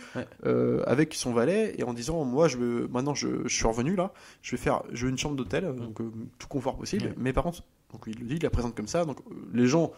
euh, 0.46 0.83
avec 0.87 1.14
son 1.14 1.33
valet 1.33 1.75
et 1.79 1.83
en 1.85 1.94
disant, 1.94 2.25
moi, 2.25 2.46
je 2.48 2.59
veux, 2.59 2.87
maintenant, 3.03 3.15
je, 3.15 3.29
je 3.45 3.55
suis 3.55 3.67
revenu 3.67 3.95
là, 3.97 4.12
je 4.43 4.53
vais 4.53 4.57
faire, 4.62 4.83
je 4.93 5.05
veux 5.05 5.11
une 5.11 5.19
chambre 5.19 5.37
d'hôtel, 5.37 5.65
donc 5.77 6.01
euh, 6.01 6.11
tout 6.38 6.49
confort 6.49 6.77
possible. 6.77 7.05
Mm. 7.05 7.09
Ouais. 7.09 7.15
Mais 7.19 7.33
par 7.33 7.45
contre, 7.45 7.62
donc 7.93 8.03
il 8.07 8.19
le 8.19 8.25
dit, 8.27 8.37
il 8.37 8.43
la 8.43 8.51
présente 8.51 8.75
comme 8.75 8.88
ça, 8.88 9.05
donc 9.05 9.19
euh, 9.31 9.35
les 9.53 9.67
gens, 9.67 9.93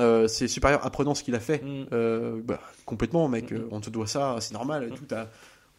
euh, 0.00 0.28
c'est 0.28 0.46
supérieur 0.48 0.84
apprenant 0.86 1.14
ce 1.14 1.22
qu'il 1.24 1.34
a 1.34 1.40
fait. 1.40 1.62
Mm. 1.64 1.86
Euh, 1.92 2.40
bah, 2.44 2.60
complètement, 2.84 3.28
mec, 3.28 3.52
euh, 3.52 3.66
on 3.70 3.80
te 3.80 3.90
doit 3.90 4.06
ça, 4.06 4.36
c'est 4.40 4.54
normal, 4.54 4.88
Mhm. 4.90 4.96
tout. 4.96 5.04
t'as- 5.06 5.28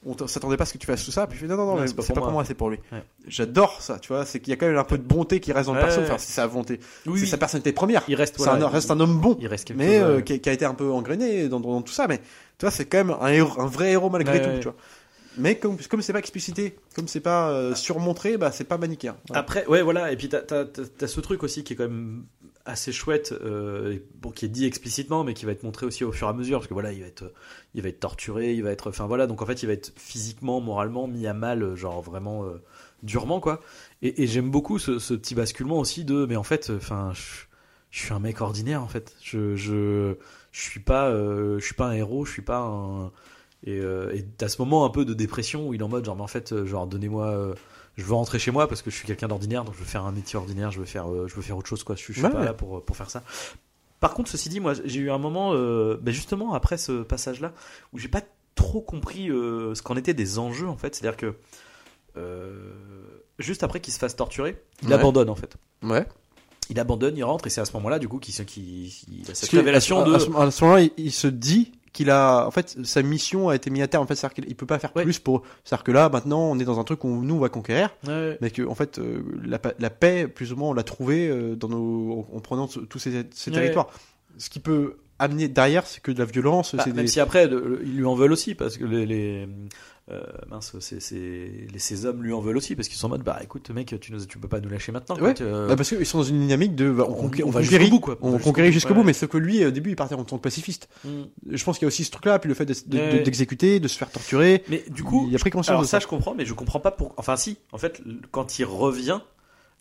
On 0.06 0.15
s'attendait 0.28 0.56
pas 0.56 0.63
à 0.63 0.65
ce 0.65 0.71
que 0.71 0.78
tu 0.78 0.88
fasses 0.88 1.04
tout 1.04 1.12
ça, 1.12 1.28
puis 1.28 1.38
il 1.38 1.41
fait 1.41 1.47
non, 1.47 1.58
non, 1.58 1.75
non, 1.75 1.86
c'est 1.86 1.93
pas 1.93 2.04
pour 2.04 2.15
pas 2.15 2.21
pour 2.21 2.32
moi. 2.32 2.45
c'est 2.45 2.54
pour 2.54 2.69
lui. 2.69 2.78
Ouais. 2.93 3.04
J'adore 3.28 3.82
ça, 3.82 3.99
tu 3.99 4.08
vois, 4.08 4.25
c'est 4.25 4.39
qu'il 4.39 4.49
y 4.52 4.54
a 4.54 4.56
quand 4.56 4.65
même 4.65 4.78
un 4.78 4.86
peu 4.86 4.97
de 4.97 5.04
bonté 5.04 5.41
qui 5.41 5.52
reste 5.52 5.67
dans 5.67 5.73
le 5.73 5.80
Ouais, 5.82 5.88
perso, 5.88 5.99
enfin, 6.04 6.17
c'est 6.17 6.32
sa 6.32 6.47
volonté, 6.47 6.80
Oui, 7.06 7.19
c'est 7.19 7.25
sa 7.25 7.38
personnalité 7.38 7.73
première. 7.73 8.04
Il 8.08 8.15
reste, 8.15 8.38
voilà, 8.38 8.54
un, 8.65 8.69
reste 8.69 8.89
un 8.91 8.99
homme 9.02 9.19
bon, 9.19 9.36
il 9.41 9.47
reste 9.47 9.71
mais 9.75 9.99
chose, 9.99 10.23
qui, 10.23 10.32
a, 10.32 10.38
qui 10.38 10.47
a 10.49 10.54
été 10.54 10.63
un 10.63 10.73
peu 10.73 10.89
engrainé 10.89 11.49
dans, 11.49 11.60
dans 11.60 11.82
tout 11.82 11.91
ça, 11.91 12.08
mais 12.08 12.19
tu 12.19 12.23
vois, 12.62 12.71
c'est 12.71 12.86
quand 12.86 12.99
même 12.99 13.13
un, 13.19 13.28
héros- 13.30 13.60
un 13.60 13.65
vrai 13.65 13.91
héros 13.91 14.10
malgré 14.10 14.41
tout, 14.41 14.47
tu 14.60 14.63
vois. 14.69 14.75
Mais 15.39 15.58
comme 15.58 15.78
comme 15.89 16.02
c'est 16.02 16.13
pas 16.13 16.19
explicité, 16.19 16.75
comme 16.95 17.08
c'est 17.08 17.19
pas 17.21 17.49
euh, 17.52 17.73
surmontré, 17.75 18.38
bah 18.38 18.52
c'est 18.52 18.63
pas 18.65 18.78
manichéen. 18.78 19.15
Voilà. 19.28 19.39
Après, 19.41 19.65
ouais, 19.67 19.82
voilà. 19.82 20.12
Et 20.12 20.17
puis 20.17 20.30
t'as 20.30 20.41
t'as- 20.41 20.65
t'as- 20.65 20.84
t'as 20.86 21.08
ce 21.08 21.19
truc 21.21 21.43
aussi 21.43 21.63
qui 21.63 21.73
est 21.73 21.75
quand 21.75 21.84
même 21.89 22.25
assez 22.65 22.91
chouette, 22.91 23.32
euh, 23.41 23.97
bon, 24.21 24.30
qui 24.32 24.45
est 24.45 24.49
dit 24.49 24.65
explicitement, 24.65 25.23
mais 25.23 25.34
qui 25.34 25.45
va 25.45 25.54
être 25.54 25.63
montré 25.63 25.86
aussi 25.88 26.04
au 26.04 26.12
fur 26.12 26.28
et 26.28 26.30
à 26.30 26.34
mesure, 26.34 26.60
parce 26.60 26.67
que 26.67 26.73
voilà, 26.73 26.91
il 26.91 27.02
va 27.02 27.08
être, 27.08 27.32
il 27.73 27.82
va 27.82 27.89
être 27.89 27.99
torturé, 27.99 28.54
il 28.54 28.62
va 28.63 28.69
être, 28.71 28.89
enfin 28.89 29.08
voilà, 29.08 29.25
donc 29.25 29.41
en 29.41 29.45
fait, 29.47 29.63
il 29.63 29.65
va 29.65 29.73
être 29.73 29.91
physiquement, 29.97 30.62
moralement 30.62 31.08
mis 31.08 31.25
à 31.25 31.34
mal, 31.34 31.73
genre 31.75 32.02
vraiment 32.04 32.43
euh, 32.45 32.62
durement, 33.02 33.39
quoi. 33.39 33.62
Et, 34.04 34.21
et 34.23 34.28
j'aime 34.28 34.52
beaucoup 34.52 34.78
ce, 34.78 34.99
ce 34.99 35.15
petit 35.15 35.34
basculement 35.34 35.80
aussi 35.80 36.04
de, 36.06 36.25
mais 36.28 36.36
en 36.36 36.43
fait, 36.43 36.69
enfin, 36.75 37.12
je, 37.15 37.21
je 37.89 38.04
suis 38.06 38.13
un 38.13 38.19
mec 38.19 38.39
ordinaire, 38.41 38.84
en 38.84 38.88
fait. 38.88 39.15
Je, 39.23 39.56
je, 39.56 40.15
je 40.52 40.62
suis 40.62 40.82
pas, 40.82 41.12
je 41.12 41.60
suis 41.63 41.73
pas 41.75 41.88
un 41.88 41.93
héros, 41.93 42.25
je 42.25 42.32
suis 42.34 42.41
pas 42.43 42.60
un. 42.60 43.12
Et 43.65 43.77
euh, 43.79 44.15
et 44.15 44.25
t'as 44.37 44.47
ce 44.47 44.61
moment 44.61 44.85
un 44.85 44.89
peu 44.89 45.03
de 45.05 45.13
dépression 45.13 45.67
où 45.67 45.73
il 45.73 45.81
est 45.81 45.83
en 45.83 45.89
mode 45.89 46.05
genre 46.05 46.15
mais 46.15 46.21
en 46.21 46.27
fait 46.27 46.53
euh, 46.53 46.65
genre 46.65 46.87
donnez-moi 46.87 47.27
euh, 47.27 47.53
je 47.97 48.05
veux 48.05 48.13
rentrer 48.13 48.39
chez 48.39 48.51
moi 48.51 48.67
parce 48.69 48.81
que 48.81 48.89
je 48.89 48.95
suis 48.95 49.05
quelqu'un 49.05 49.27
d'ordinaire 49.27 49.65
donc 49.65 49.73
je 49.73 49.79
veux 49.79 49.85
faire 49.85 50.05
un 50.05 50.13
métier 50.13 50.37
ordinaire 50.39 50.71
je 50.71 50.79
veux 50.79 50.85
faire 50.85 51.11
euh, 51.11 51.27
je 51.27 51.35
veux 51.35 51.41
faire 51.41 51.57
autre 51.57 51.67
chose 51.67 51.83
quoi 51.83 51.95
je, 51.95 52.01
suis- 52.01 52.13
je 52.13 52.19
suis 52.19 52.25
Ouais, 52.25 52.31
pas 52.31 52.39
ouais. 52.39 52.45
là 52.45 52.53
pour 52.53 52.83
pour 52.85 52.95
faire 52.95 53.09
ça 53.09 53.21
par 53.99 54.13
contre 54.13 54.29
ceci 54.31 54.47
dit 54.47 54.61
moi 54.61 54.73
j'ai 54.85 54.99
eu 55.01 55.11
un 55.11 55.17
moment 55.17 55.51
ben, 55.53 56.11
justement 56.11 56.53
après 56.53 56.77
ce 56.77 57.03
passage 57.03 57.41
là 57.41 57.51
où 57.91 57.97
j'ai 57.99 58.07
pas 58.07 58.21
trop 58.55 58.79
compris 58.79 59.27
ce 59.27 59.81
qu'en 59.81 59.97
étaient 59.97 60.13
des 60.13 60.39
enjeux 60.39 60.69
en 60.69 60.77
fait 60.77 60.95
c'est 60.95 61.05
à 61.05 61.11
dire 61.11 61.17
que 61.17 61.35
juste 63.39 63.63
après 63.63 63.79
qu'il 63.79 63.93
se 63.93 63.99
fasse 63.99 64.15
torturer 64.15 64.61
il 64.83 64.87
Ouais. 64.89 64.93
abandonne 64.93 65.29
en 65.29 65.35
fait 65.35 65.55
Ouais. 65.83 66.05
il 66.69 66.79
abandonne 66.79 67.15
il 67.17 67.23
rentre 67.23 67.47
et 67.47 67.49
c'est 67.49 67.61
à 67.61 67.65
ce 67.65 67.73
moment 67.73 67.89
là 67.89 67.99
du 67.99 68.07
coup 68.07 68.19
qu'il 68.19 68.33
qu'il 68.45 68.89
qu'il 68.89 69.29
a 69.31 69.35
cette 69.35 69.49
révélation 69.51 70.01
à, 70.01 70.03
de 70.05 70.13
à 70.13 70.19
ce, 70.51 70.63
moment-là, 70.63 70.81
il, 70.81 70.91
il 70.97 71.11
se 71.11 71.27
dit 71.27 71.71
qu'il 71.93 72.10
a, 72.12 72.45
en 72.45 72.52
fait, 72.52 72.78
sa 72.84 73.02
mission 73.02 73.49
a 73.49 73.56
été 73.56 73.69
mise 73.69 73.82
à 73.84 73.88
terme. 73.88 74.04
En 74.04 74.08
fait, 74.08 74.15
c'est-à-dire 74.15 74.36
qu'il 74.36 74.45
il 74.47 74.56
peut 74.56 74.65
pas 74.65 74.80
faire 74.80 74.91
Ouais. 74.95 75.04
plus 75.04 75.19
pour. 75.19 75.43
C'est-à-dire 75.63 75.84
que 75.84 75.91
là, 75.91 76.10
maintenant, 76.10 76.41
on 76.52 76.60
est 76.60 76.63
dans 76.65 76.80
un 76.80 76.84
truc 76.84 77.04
où 77.04 77.23
nous 77.23 77.36
on 77.36 77.39
va 77.39 77.49
conquérir, 77.49 77.89
Ouais. 78.08 78.38
mais 78.41 78.52
que 78.52 78.62
en 78.67 78.75
fait, 78.75 78.99
euh, 78.99 79.21
la, 79.43 79.60
la 79.80 79.89
paix, 79.89 80.28
plus 80.28 80.54
ou 80.54 80.56
moins, 80.56 80.69
on 80.69 80.73
l'a 80.73 80.84
trouvée 80.84 81.28
euh, 81.30 81.56
dans 81.56 81.67
nos, 81.69 82.25
en, 82.32 82.38
en 82.38 82.39
prenant 82.39 82.67
tous 82.67 83.00
ces, 83.00 83.23
ces 83.31 83.50
Ouais. 83.52 83.58
territoires. 83.58 83.90
Ce 84.37 84.50
qui 84.50 84.60
peut 84.60 84.98
amener 85.17 85.48
derrière, 85.48 85.85
c'est 85.85 86.02
que 86.02 86.12
de 86.12 86.19
la 86.19 86.25
violence. 86.25 86.75
Bah, 86.75 86.83
c'est 86.85 86.94
même 86.94 87.06
des... 87.06 87.12
si 87.12 87.19
après, 87.19 87.46
ils 87.83 87.98
lui 87.98 88.06
en 88.06 88.15
veulent 88.15 88.31
aussi, 88.31 88.56
parce 88.56 88.77
que 88.77 88.85
les, 88.85 89.06
les, 89.06 89.48
euh, 90.12 90.21
mince, 90.49 90.73
c'est, 90.79 90.99
c'est, 91.01 91.67
ces 91.77 92.05
hommes 92.05 92.23
lui 92.23 92.33
en 92.33 92.39
veulent 92.41 92.57
aussi, 92.57 92.75
parce 92.75 92.87
qu'ils 92.87 92.97
sont 92.97 93.07
en 93.07 93.10
mode, 93.12 93.23
bah 93.23 93.39
écoute, 93.43 93.69
mec, 93.69 93.95
tu, 94.01 94.12
nous, 94.12 94.25
tu 94.25 94.37
peux 94.39 94.47
pas 94.47 94.60
nous 94.60 94.69
lâcher 94.69 94.91
maintenant. 94.91 95.17
Ouais. 95.19 95.33
euh, 95.41 95.67
Bah, 95.67 95.75
parce 95.75 95.89
qu'ils 95.89 96.05
sont 96.05 96.17
dans 96.19 96.23
une 96.23 96.39
dynamique 96.41 96.75
de, 96.75 96.91
bah, 96.91 97.05
on, 97.07 97.13
on, 97.25 97.27
on 97.27 97.47
on 97.47 97.49
va 97.51 97.62
jusqu'au 97.62 97.89
bout, 97.89 97.99
quoi. 97.99 98.17
on 98.21 98.31
jusqu'au 98.33 98.49
conquérit 98.49 98.69
bout, 98.69 98.73
jusqu'au 98.73 98.89
ouais. 98.89 98.95
bout, 98.95 99.03
mais 99.03 99.13
sauf 99.13 99.29
que 99.29 99.37
lui, 99.37 99.63
au 99.65 99.71
début, 99.71 99.91
il 99.91 99.95
partait 99.95 100.15
en 100.15 100.23
tant 100.23 100.37
que 100.37 100.41
pacifiste. 100.43 100.89
Mm. 101.05 101.10
Je 101.51 101.63
pense 101.63 101.77
qu'il 101.77 101.85
y 101.85 101.87
a 101.87 101.89
aussi 101.89 102.03
ce 102.03 102.12
truc-là, 102.12 102.39
puis 102.39 102.47
le 102.47 102.55
fait 102.55 102.65
de- 102.65 102.73
de- 102.87 102.97
Ouais. 102.97 103.19
de- 103.19 103.23
d'exécuter, 103.23 103.79
de 103.79 103.87
se 103.87 103.97
faire 103.97 104.10
torturer. 104.10 104.63
Mais 104.69 104.83
du 104.89 105.03
coup, 105.03 105.27
il 105.29 105.35
a 105.35 105.39
pris 105.39 105.49
conscience 105.51 105.69
alors 105.69 105.81
de 105.81 105.87
ça, 105.87 105.97
ça. 105.97 105.99
je 105.99 106.07
comprends, 106.07 106.33
mais 106.35 106.45
je 106.45 106.53
comprends 106.53 106.79
pas 106.79 106.91
pour. 106.91 107.13
Enfin, 107.17 107.35
si, 107.37 107.57
en 107.71 107.77
fait, 107.77 108.01
quand 108.31 108.57
il 108.60 108.65
revient, 108.65 109.19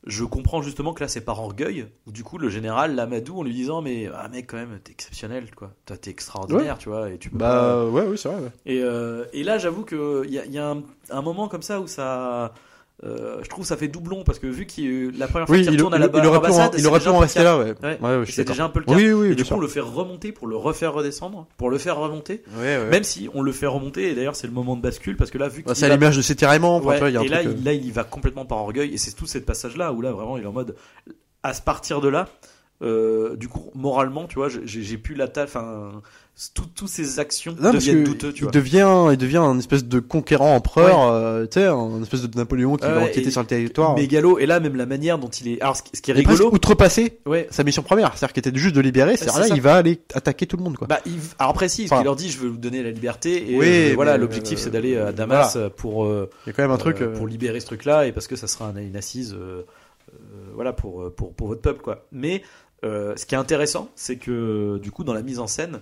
je 0.07 0.25
comprends 0.25 0.63
justement 0.63 0.95
que 0.95 1.03
là 1.03 1.09
c'est 1.09 1.21
par 1.21 1.41
orgueil 1.41 1.87
où 2.07 2.13
du 2.13 2.23
coup 2.25 2.39
le 2.39 2.49
général 2.49 2.95
l'amadou 2.95 3.41
en 3.41 3.43
lui 3.43 3.53
disant 3.53 3.83
mais 3.83 4.09
ah 4.15 4.29
mec 4.29 4.47
quand 4.47 4.57
même 4.57 4.79
t'es 4.83 4.93
exceptionnel 4.93 5.53
quoi 5.55 5.73
toi 5.87 5.97
t'es 5.97 6.11
extraordinaire 6.11 6.79
tu 6.79 6.89
vois 6.89 7.11
et 7.11 7.19
tu 7.19 7.31
peux 7.31 7.39
pas- 7.39 7.85
Bah 7.85 7.91
ouais, 7.91 8.07
oui, 8.07 8.17
c'est 8.17 8.29
vrai. 8.29 8.41
ouais. 8.43 8.51
et, 8.67 8.83
euh, 8.83 9.25
et 9.33 9.43
là, 9.43 9.59
j'avoue 9.59 9.85
que 9.85 10.23
il 10.27 10.33
y 10.33 10.39
a, 10.39 10.45
il 10.47 10.53
y 10.53 10.59
a 10.59 10.71
un, 10.71 10.83
un 11.11 11.23
moment 11.23 11.49
comme 11.49 11.63
ça 11.63 11.81
où 11.81 11.87
ça, 11.89 12.55
euh, 13.05 13.39
je 13.45 13.49
trouve 13.49 13.65
ça 13.65 13.77
fait 13.77 13.87
doublon 13.89 14.25
parce 14.25 14.39
que 14.41 14.47
vu 14.49 14.67
qu'il 14.67 15.17
la 15.19 15.29
première 15.29 15.47
fois 15.47 15.57
Oui, 15.57 15.63
qu'il 15.63 15.73
il, 15.75 15.77
retourne 15.77 15.95
à 15.95 15.97
il- 15.99 16.01
la 16.01 16.07
il 16.07 16.11
pu 16.11 16.19
il 16.77 16.81
c'est 16.81 16.87
aurait 16.87 17.01
pu 17.01 17.09
en 17.09 17.19
rester 17.19 17.43
là, 17.45 17.57
ouais. 17.59 17.65
Ouais. 17.65 17.75
Ouais, 17.83 17.97
ouais, 18.01 18.17
je 18.17 18.23
Et 18.23 18.25
suis 18.27 18.33
c'est 18.35 18.45
déjà 18.45 18.65
un 18.65 18.69
peu 18.69 18.81
le 18.81 18.87
cas. 18.87 18.95
Oui, 18.95 19.13
oui, 19.13 19.27
et 19.33 19.35
du 19.37 19.43
coup, 19.43 19.49
sûr. 19.49 19.57
on 19.57 19.61
le 19.61 19.69
fait 19.69 19.81
remonter 19.81 20.33
pour 20.33 20.47
le 20.49 20.57
refaire 20.57 20.93
redescendre, 20.95 21.47
pour 21.57 21.71
le 21.71 21.79
faire 21.79 21.97
remonter. 21.97 22.43
Même 22.91 23.05
si 23.05 23.29
on 23.35 23.43
le 23.43 23.53
fait 23.53 23.67
remonter, 23.67 24.11
et 24.11 24.15
d'ailleurs 24.15 24.35
c'est 24.37 24.47
le 24.49 24.53
moment 24.53 24.77
de 24.77 24.83
bascule 24.83 25.17
parce 25.17 25.31
que 25.31 25.39
là, 25.39 25.49
vu 25.49 25.63
qu'il 25.63 25.75
c'est 25.77 25.87
à 25.87 25.89
l'image 25.91 26.17
de 26.17 26.23
ses 26.23 26.35
tiraillements. 26.35 26.77
enfin, 26.77 26.99
vois, 26.99 27.11
y 27.11 27.17
a 27.17 27.21
un 27.21 27.23
et 27.23 27.29
là, 27.29 27.39
euh, 27.39 27.55
il, 27.57 27.65
là, 27.65 27.73
il 27.73 27.85
y 27.87 27.91
va 27.93 28.05
complètement 28.05 28.45
par 28.47 28.59
orgueil, 28.59 28.93
et 28.93 28.99
c'est 28.99 29.13
tout 29.13 29.27
ce 29.27 29.39
passage-là 29.39 29.93
où 29.93 30.01
là 30.03 30.11
vraiment 30.13 30.37
il 30.37 30.43
est 30.43 30.47
en 30.47 30.53
mode 30.53 30.75
à 31.45 31.55
se 31.55 31.63
partir 31.63 32.01
de 32.01 32.09
là. 32.09 32.29
Euh, 32.83 33.37
du 33.37 33.49
coup, 33.49 33.71
moralement, 33.75 34.27
tu 34.27 34.37
vois, 34.37 34.49
j'ai 34.49 34.61
j'ai 34.65 34.99
plus 34.99 35.15
la 35.17 35.27
taille, 35.27 35.45
enfin, 35.45 35.91
tout- 36.55 36.67
toutes 36.73 36.89
ces 36.89 37.19
actions 37.19 37.57
Non, 37.61 37.73
deviennent 37.73 38.05
douteux, 38.05 38.33
tu 38.33 38.39
il 38.41 38.43
vois. 38.45 38.53
devient, 38.53 39.09
il 39.11 39.17
devient 39.17 39.39
un 39.39 39.59
espèce 39.59 39.85
de 39.85 39.99
conquérant 39.99 40.55
empereur, 40.55 41.11
euh, 41.11 41.47
tu 41.47 41.59
sais, 41.59 41.67
un 41.67 42.01
espèce 42.03 42.23
de 42.23 42.39
Napoléon 42.39 42.77
qui 42.77 42.87
va 42.87 43.01
enquêter 43.01 43.33
sur 43.33 43.41
le 43.41 43.49
territoire. 43.49 43.97
Mégalo, 43.97 44.39
et 44.39 44.47
là 44.47 44.61
même 44.61 44.77
la 44.77 44.87
manière 44.87 45.19
dont 45.19 45.27
il 45.29 45.49
est. 45.49 45.61
Alors, 45.61 45.75
ce 45.77 45.83
qui 45.83 45.91
ce 45.97 46.01
qui 46.03 46.13
est 46.13 46.15
Il 46.15 46.21
est 46.21 46.23
presque 46.23 46.39
rigolo, 46.39 46.55
outrepassé 46.55 47.19
ouais, 47.27 47.49
sa 47.51 47.65
mission 47.65 47.83
première, 47.83 48.17
c'est-à-dire 48.17 48.33
qu'il 48.33 48.47
était 48.47 48.57
juste 48.57 48.77
de 48.77 48.81
libérer, 48.81 49.17
c'est 49.17 49.27
là 49.27 49.33
ça. 49.33 49.49
il 49.49 49.61
va 49.61 49.75
aller 49.75 49.99
attaquer 50.15 50.47
tout 50.47 50.57
le 50.57 50.63
monde, 50.63 50.77
quoi. 50.77 50.87
Bah, 50.87 51.01
il- 51.05 51.15
alors 51.41 51.55
précis, 51.55 51.83
parce 51.83 51.93
Enfin- 51.93 52.01
qu'il 52.03 52.05
leur 52.07 52.15
dit 52.17 52.31
je 52.31 52.39
veux 52.39 52.49
vous 52.51 52.57
donner 52.59 52.85
la 52.85 52.93
liberté 52.93 53.51
et 53.53 53.59
Oui, 53.59 53.67
euh, 53.67 53.93
voilà 53.97 54.17
l'objectif 54.17 54.61
c'est 54.61 54.71
d'aller 54.71 54.97
à 54.97 55.11
Damas 55.11 55.59
pour 55.77 56.07
Il 56.07 56.29
y 56.47 56.51
a 56.51 56.53
quand 56.53 56.63
même 56.63 56.71
un 56.71 56.77
truc. 56.77 56.99
pour 57.15 57.27
libérer 57.27 57.59
ce 57.59 57.67
truc 57.67 57.85
là 57.85 58.07
et 58.07 58.13
parce 58.13 58.29
que 58.29 58.37
ça 58.37 58.47
sera 58.47 58.69
un- 58.69 58.77
une 58.77 58.95
assise 58.97 59.37
voilà 60.55 60.73
pour, 60.73 61.13
pour 61.15 61.35
pour 61.35 61.49
votre 61.49 61.61
peuple 61.61 61.83
quoi. 61.83 62.07
Mais 62.13 62.43
euh, 62.85 63.15
ce 63.17 63.27
qui 63.27 63.35
est 63.35 63.39
intéressant 63.39 63.91
c'est 63.97 64.17
que 64.17 64.79
du 64.79 64.91
coup 64.91 65.05
dans 65.05 65.15
la 65.15 65.23
mise 65.23 65.39
en 65.41 65.47
scène 65.47 65.81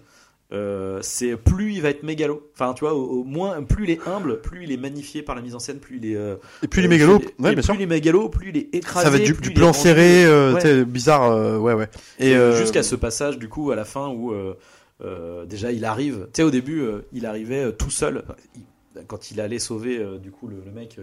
euh, 0.53 1.01
c'est 1.03 1.36
plus 1.36 1.74
il 1.74 1.82
va 1.82 1.90
être 1.90 2.05
mégalo. 2.05 2.49
Enfin 2.55 2.72
tu 2.72 2.84
vois 2.84 2.94
au, 2.94 3.03
au 3.20 3.24
moins 3.24 3.62
plus 3.64 3.82
il 3.84 3.90
est 3.90 4.07
humble, 4.07 4.40
plus 4.40 4.62
il 4.62 4.70
est 4.70 4.76
magnifié 4.76 5.20
par 5.22 5.34
la 5.34 5.42
mise 5.42 5.57
en 5.57 5.59
scène, 5.59 5.78
plus 5.80 5.97
il 5.97 6.07
est 6.12 6.14
euh, 6.16 6.36
Et 6.62 6.68
plus 6.68 6.84
il 6.84 6.92
est- 6.92 7.05
ouais, 7.05 7.51
et 7.51 7.55
bien 7.55 7.62
sûr. 7.62 7.74
plus 7.74 7.80
il 7.80 7.82
est 7.82 7.86
mégalo, 7.86 8.28
plus 8.28 8.51
il 8.51 8.57
est 8.57 8.68
écrasé, 8.72 9.05
Ça 9.07 9.11
va 9.11 9.16
être 9.18 9.24
du, 9.24 9.34
plus 9.34 9.49
du 9.51 9.55
plan 9.55 9.72
serré, 9.72 10.24
Ouais. 10.55 10.84
bizarre, 10.84 11.61
ouais, 11.61 11.72
ouais. 11.74 11.88
Et 12.20 12.34
jusqu'à 12.57 12.84
ce 12.84 12.94
passage 12.94 13.38
du 13.38 13.49
coup 13.49 13.72
à 13.72 13.76
la 13.76 13.84
fin 13.84 14.09
où 14.09 14.32
déjà 15.47 15.72
il 15.72 15.84
arrive, 15.84 16.28
tu 16.32 16.36
sais 16.36 16.42
au 16.44 16.51
début 16.53 16.84
il 17.12 17.26
arrivait 17.26 17.72
tout 17.72 17.90
seul 17.90 18.22
Enfin, 18.24 18.36
il- 18.55 18.62
quand 19.09 19.30
il 19.30 19.40
allait 19.42 19.59
sauver 19.59 20.01
du 20.22 20.30
coup 20.30 20.47
le, 20.49 20.57
le 20.64 20.70
mec 20.70 20.99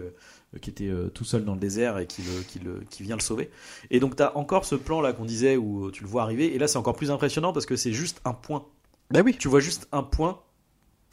qui 0.61 0.69
était 0.69 0.87
euh, 0.87 1.09
tout 1.09 1.23
seul 1.25 1.45
dans 1.45 1.53
le 1.53 1.59
désert 1.59 1.97
et 1.99 2.05
qui, 2.05 2.21
le, 2.21 2.41
qui, 2.47 2.59
le, 2.59 2.83
qui 2.89 3.03
vient 3.03 3.15
le 3.15 3.21
sauver. 3.21 3.49
Et 3.91 3.99
donc 3.99 4.15
t'as 4.15 4.31
encore 4.35 4.65
ce 4.65 4.75
plan 4.75 5.01
là 5.01 5.13
qu'on 5.13 5.25
disait 5.25 5.57
où 5.57 5.91
tu 5.91 6.03
le 6.03 6.09
vois 6.09 6.23
arriver 6.23 6.53
et 6.53 6.57
là 6.59 6.67
c'est 6.67 6.77
encore 6.77 6.95
plus 6.95 7.11
impressionnant 7.11 7.53
parce 7.53 7.65
que 7.65 7.75
c'est 7.75 7.93
juste 7.93 8.21
un 8.25 8.33
point. 8.33 8.65
Bah 9.11 9.21
oui. 9.23 9.35
Tu 9.37 9.47
vois 9.47 9.59
juste 9.59 9.87
un 9.91 10.03
point 10.03 10.39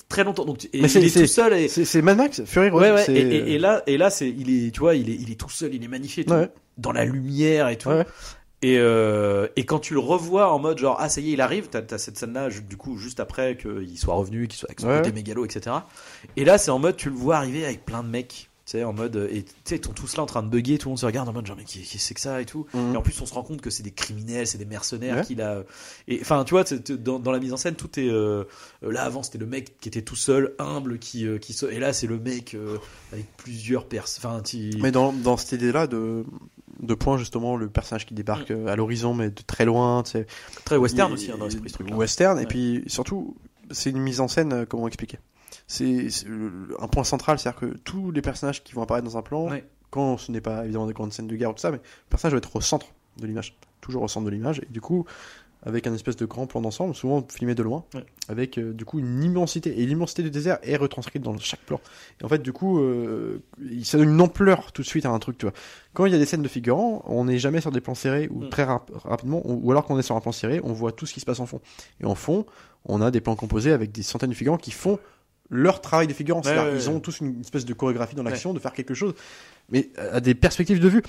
très 0.08 0.24
longtemps. 0.24 0.44
Donc 0.44 0.58
tu- 0.58 0.68
et 0.72 0.82
Mais 0.82 0.88
c'est- 0.88 1.00
il 1.00 1.06
est 1.06 1.20
tout 1.20 1.26
seul 1.26 1.52
et 1.54 1.68
C'est 1.68 2.02
Mad 2.02 2.16
Max, 2.16 2.42
Fury 2.44 2.70
Road. 2.70 2.82
Ouais, 2.82 2.92
ouais, 2.92 3.04
c'est- 3.04 3.14
et, 3.14 3.36
et- 3.36 3.52
et 3.54 3.58
là, 3.58 3.82
et 3.86 3.96
là, 3.96 4.10
c'est, 4.10 4.28
il 4.28 4.50
est, 4.66 4.70
tu 4.70 4.80
vois, 4.80 4.94
il 4.94 5.08
est, 5.10 5.14
il 5.14 5.30
est 5.30 5.38
tout 5.38 5.48
seul, 5.50 5.74
il 5.74 5.82
est 5.84 5.88
magnifié, 5.88 6.22
et 6.22 6.26
tout, 6.26 6.32
Ouais. 6.34 6.50
dans 6.78 6.92
la 6.92 7.04
lumière 7.04 7.68
et 7.68 7.76
tout. 7.78 7.90
Et, 8.62 8.76
euh, 8.78 9.46
et 9.56 9.64
quand 9.64 9.78
tu 9.78 9.94
le 9.94 10.00
revois 10.00 10.52
en 10.52 10.58
mode 10.58 10.76
genre 10.76 10.96
ah 11.00 11.08
ça 11.08 11.22
y 11.22 11.30
est 11.30 11.32
il 11.32 11.40
arrive, 11.40 11.68
t'as, 11.70 11.80
t'as 11.80 11.96
cette 11.96 12.18
scène-là 12.18 12.50
ju- 12.50 12.60
du 12.60 12.76
coup 12.76 12.98
juste 12.98 13.18
après 13.18 13.56
qu'il 13.56 13.96
soit 13.98 14.12
revenu, 14.14 14.48
qu'il 14.48 14.58
soit 14.58 14.68
avec 14.68 14.80
son 14.80 14.88
côté 14.88 15.12
mégalo, 15.12 15.46
etc. 15.46 15.76
Et 16.36 16.44
là 16.44 16.58
c'est 16.58 16.70
en 16.70 16.78
mode 16.78 16.96
tu 16.96 17.08
le 17.08 17.14
vois 17.16 17.36
arriver 17.36 17.64
avec 17.64 17.86
plein 17.86 18.02
de 18.02 18.08
mecs, 18.08 18.28
tu 18.28 18.49
sais 18.70 18.84
en 18.84 18.92
mode 18.92 19.16
euh, 19.16 19.28
et 19.30 19.42
tu 19.44 19.52
sais 19.64 19.76
ils 19.76 19.84
sont 19.84 19.92
tous 19.92 20.16
là 20.16 20.22
en 20.22 20.26
train 20.26 20.42
de 20.42 20.48
bugger, 20.48 20.78
tout 20.78 20.88
le 20.88 20.90
monde 20.90 20.98
se 20.98 21.06
regarde 21.06 21.28
en 21.28 21.32
mode 21.32 21.46
genre 21.46 21.56
mais 21.56 21.64
qui, 21.64 21.80
qui 21.82 21.98
c'est 21.98 22.14
que 22.14 22.20
ça 22.20 22.40
et 22.40 22.44
tout. 22.46 22.66
Mhm. 22.74 22.94
Et 22.94 22.96
en 22.96 23.02
plus 23.02 23.20
on 23.20 23.26
se 23.26 23.34
rend 23.34 23.42
compte 23.42 23.60
que 23.60 23.70
c'est 23.70 23.82
des 23.82 23.90
criminels, 23.92 24.46
c'est 24.46 24.58
des 24.58 24.64
mercenaires 24.64 25.16
Ouais. 25.16 25.24
qu'il 25.24 25.40
a. 25.42 25.62
Et 26.08 26.18
enfin 26.20 26.44
tu 26.44 26.54
vois 26.54 26.64
dans, 26.98 27.18
dans 27.18 27.32
la 27.32 27.38
mise 27.40 27.52
en 27.52 27.56
scène 27.56 27.74
tout 27.74 27.98
est 27.98 28.08
euh, 28.08 28.44
euh, 28.82 28.92
là 28.92 29.02
avant 29.02 29.22
c'était 29.22 29.38
le 29.38 29.46
mec 29.46 29.78
qui 29.80 29.88
était 29.88 30.02
tout 30.02 30.16
seul, 30.16 30.54
humble, 30.58 30.98
qui 30.98 31.26
euh, 31.26 31.38
qui 31.38 31.56
et 31.70 31.78
là 31.78 31.92
c'est 31.92 32.06
le 32.06 32.18
mec 32.18 32.54
euh, 32.54 32.78
avec 33.12 33.26
plusieurs 33.36 33.86
personnes. 33.86 34.42
Mais 34.80 34.90
dans, 34.92 35.12
dans 35.12 35.36
cette 35.36 35.52
idée-là 35.52 35.86
de, 35.86 36.24
de 36.80 36.94
point, 36.94 37.16
justement, 37.18 37.56
le 37.56 37.68
personnage 37.68 38.06
qui 38.06 38.14
débarque 38.14 38.50
euh, 38.50 38.66
à 38.66 38.76
l'horizon, 38.76 39.14
mais 39.14 39.30
de 39.30 39.42
très 39.46 39.64
loin, 39.64 40.02
tu 40.02 40.10
sais. 40.12 40.26
très 40.64 40.76
western 40.76 41.10
Il- 41.10 41.14
aussi 41.14 41.30
hein, 41.30 41.36
dans 41.38 41.44
l'esprit 41.46 41.68
ce 41.70 41.74
truc. 41.74 41.88
Western, 41.94 42.38
et 42.38 42.46
puis 42.46 42.82
surtout, 42.86 43.36
c'est 43.70 43.90
une 43.90 44.00
mise 44.00 44.20
en 44.20 44.28
scène, 44.28 44.52
euh, 44.52 44.64
comment 44.66 44.86
expliquer? 44.88 45.18
C'est 45.72 46.08
un 46.80 46.88
point 46.88 47.04
central, 47.04 47.38
c'est-à-dire 47.38 47.60
que 47.60 47.66
tous 47.84 48.10
les 48.10 48.22
personnages 48.22 48.64
qui 48.64 48.72
vont 48.74 48.82
apparaître 48.82 49.06
dans 49.06 49.16
un 49.16 49.22
plan, 49.22 49.48
Ouais. 49.48 49.64
quand 49.90 50.18
ce 50.18 50.32
n'est 50.32 50.40
pas 50.40 50.64
évidemment 50.64 50.86
des 50.88 50.92
grandes 50.92 51.12
scènes 51.12 51.28
de 51.28 51.36
guerre 51.36 51.50
ou 51.50 51.52
tout 51.54 51.60
ça, 51.60 51.70
mais 51.70 51.76
le 51.78 52.08
personnage 52.10 52.32
va 52.32 52.38
être 52.38 52.56
au 52.56 52.60
centre 52.60 52.86
de 53.18 53.26
l'image, 53.26 53.56
toujours 53.80 54.02
au 54.02 54.08
centre 54.08 54.26
de 54.26 54.30
l'image, 54.30 54.58
et 54.60 54.66
du 54.72 54.80
coup, 54.80 55.04
avec 55.62 55.86
un 55.86 55.92
espèce 55.94 56.16
de 56.16 56.24
grand 56.24 56.46
plan 56.46 56.60
d'ensemble, 56.62 56.94
souvent 56.94 57.24
filmé 57.30 57.54
de 57.54 57.62
loin, 57.62 57.84
Ouais. 57.94 58.04
avec 58.28 58.58
euh, 58.58 58.72
du 58.72 58.84
coup 58.84 58.98
une 58.98 59.22
immensité, 59.22 59.78
et 59.80 59.86
l'immensité 59.86 60.22
du 60.24 60.30
désert 60.30 60.58
est 60.62 60.76
retranscrite 60.76 61.22
dans 61.22 61.36
chaque 61.38 61.60
plan. 61.60 61.80
Et 62.20 62.24
en 62.24 62.28
fait, 62.28 62.40
du 62.42 62.52
coup, 62.52 62.80
euh, 62.80 63.40
ça 63.84 63.96
donne 63.98 64.08
une 64.10 64.20
ampleur 64.20 64.72
tout 64.72 64.82
de 64.82 64.86
suite 64.88 65.04
à 65.06 65.10
un 65.10 65.18
truc, 65.20 65.38
tu 65.38 65.46
vois. 65.46 65.52
Quand 65.92 66.06
il 66.06 66.12
y 66.12 66.16
a 66.16 66.18
des 66.18 66.24
scènes 66.26 66.42
de 66.42 66.48
figurants, 66.48 67.04
on 67.06 67.26
n'est 67.26 67.38
jamais 67.38 67.60
sur 67.60 67.70
des 67.70 67.80
plans 67.82 67.94
serrés 67.94 68.26
ou 68.32 68.44
Mm. 68.44 68.48
très 68.48 68.64
rap- 68.64 68.90
rapidement, 69.04 69.42
ou, 69.44 69.60
ou 69.62 69.70
alors 69.70 69.84
qu'on 69.84 69.98
est 69.98 70.02
sur 70.02 70.16
un 70.16 70.20
plan 70.20 70.32
serré, 70.32 70.60
on 70.64 70.72
voit 70.72 70.92
tout 70.92 71.04
ce 71.06 71.12
qui 71.14 71.20
se 71.20 71.26
passe 71.26 71.38
en 71.40 71.46
fond. 71.46 71.60
Et 72.00 72.06
en 72.06 72.14
fond, 72.16 72.46
on 72.86 73.02
a 73.02 73.10
des 73.12 73.20
plans 73.20 73.36
composés 73.36 73.70
avec 73.72 73.92
des 73.92 74.02
centaines 74.02 74.30
de 74.30 74.34
figurants 74.34 74.56
qui 74.56 74.70
font 74.72 74.98
leur 75.50 75.80
travail 75.80 76.06
de 76.06 76.12
figurants. 76.12 76.40
Ouais, 76.42 76.56
ouais, 76.56 76.74
ils 76.76 76.88
ont 76.88 77.00
tous 77.00 77.20
une 77.20 77.40
espèce 77.40 77.64
de 77.64 77.74
chorégraphie 77.74 78.14
dans 78.14 78.22
l'action, 78.22 78.54
de 78.54 78.58
faire 78.60 78.72
quelque 78.72 78.94
chose, 78.94 79.14
mais 79.70 79.90
à 80.12 80.20
des 80.20 80.34
perspectives 80.34 80.80
de 80.80 80.88
vue. 80.88 81.02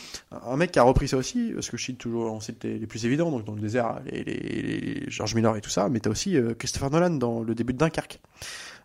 Un 0.45 0.57
mec 0.57 0.71
qui 0.71 0.79
a 0.79 0.83
repris 0.83 1.07
ça 1.07 1.17
aussi, 1.17 1.51
parce 1.53 1.69
que 1.69 1.77
je 1.77 1.85
cite 1.85 1.97
toujours, 1.99 2.33
on 2.33 2.39
cite 2.39 2.63
les, 2.63 2.77
les 2.79 2.87
plus 2.87 3.05
évidents, 3.05 3.29
donc 3.31 3.45
dans 3.45 3.53
le 3.55 3.61
désert, 3.61 4.01
les, 4.05 4.23
les, 4.23 4.33
les 4.33 5.03
George 5.09 5.35
Miller 5.35 5.55
et 5.57 5.61
tout 5.61 5.69
ça, 5.69 5.89
mais 5.89 5.99
t'as 5.99 6.09
aussi 6.09 6.35
euh, 6.37 6.53
Christopher 6.57 6.89
Nolan 6.89 7.11
dans 7.11 7.41
le 7.43 7.53
début 7.55 7.73
de 7.73 7.77
Dunkerque. 7.77 8.19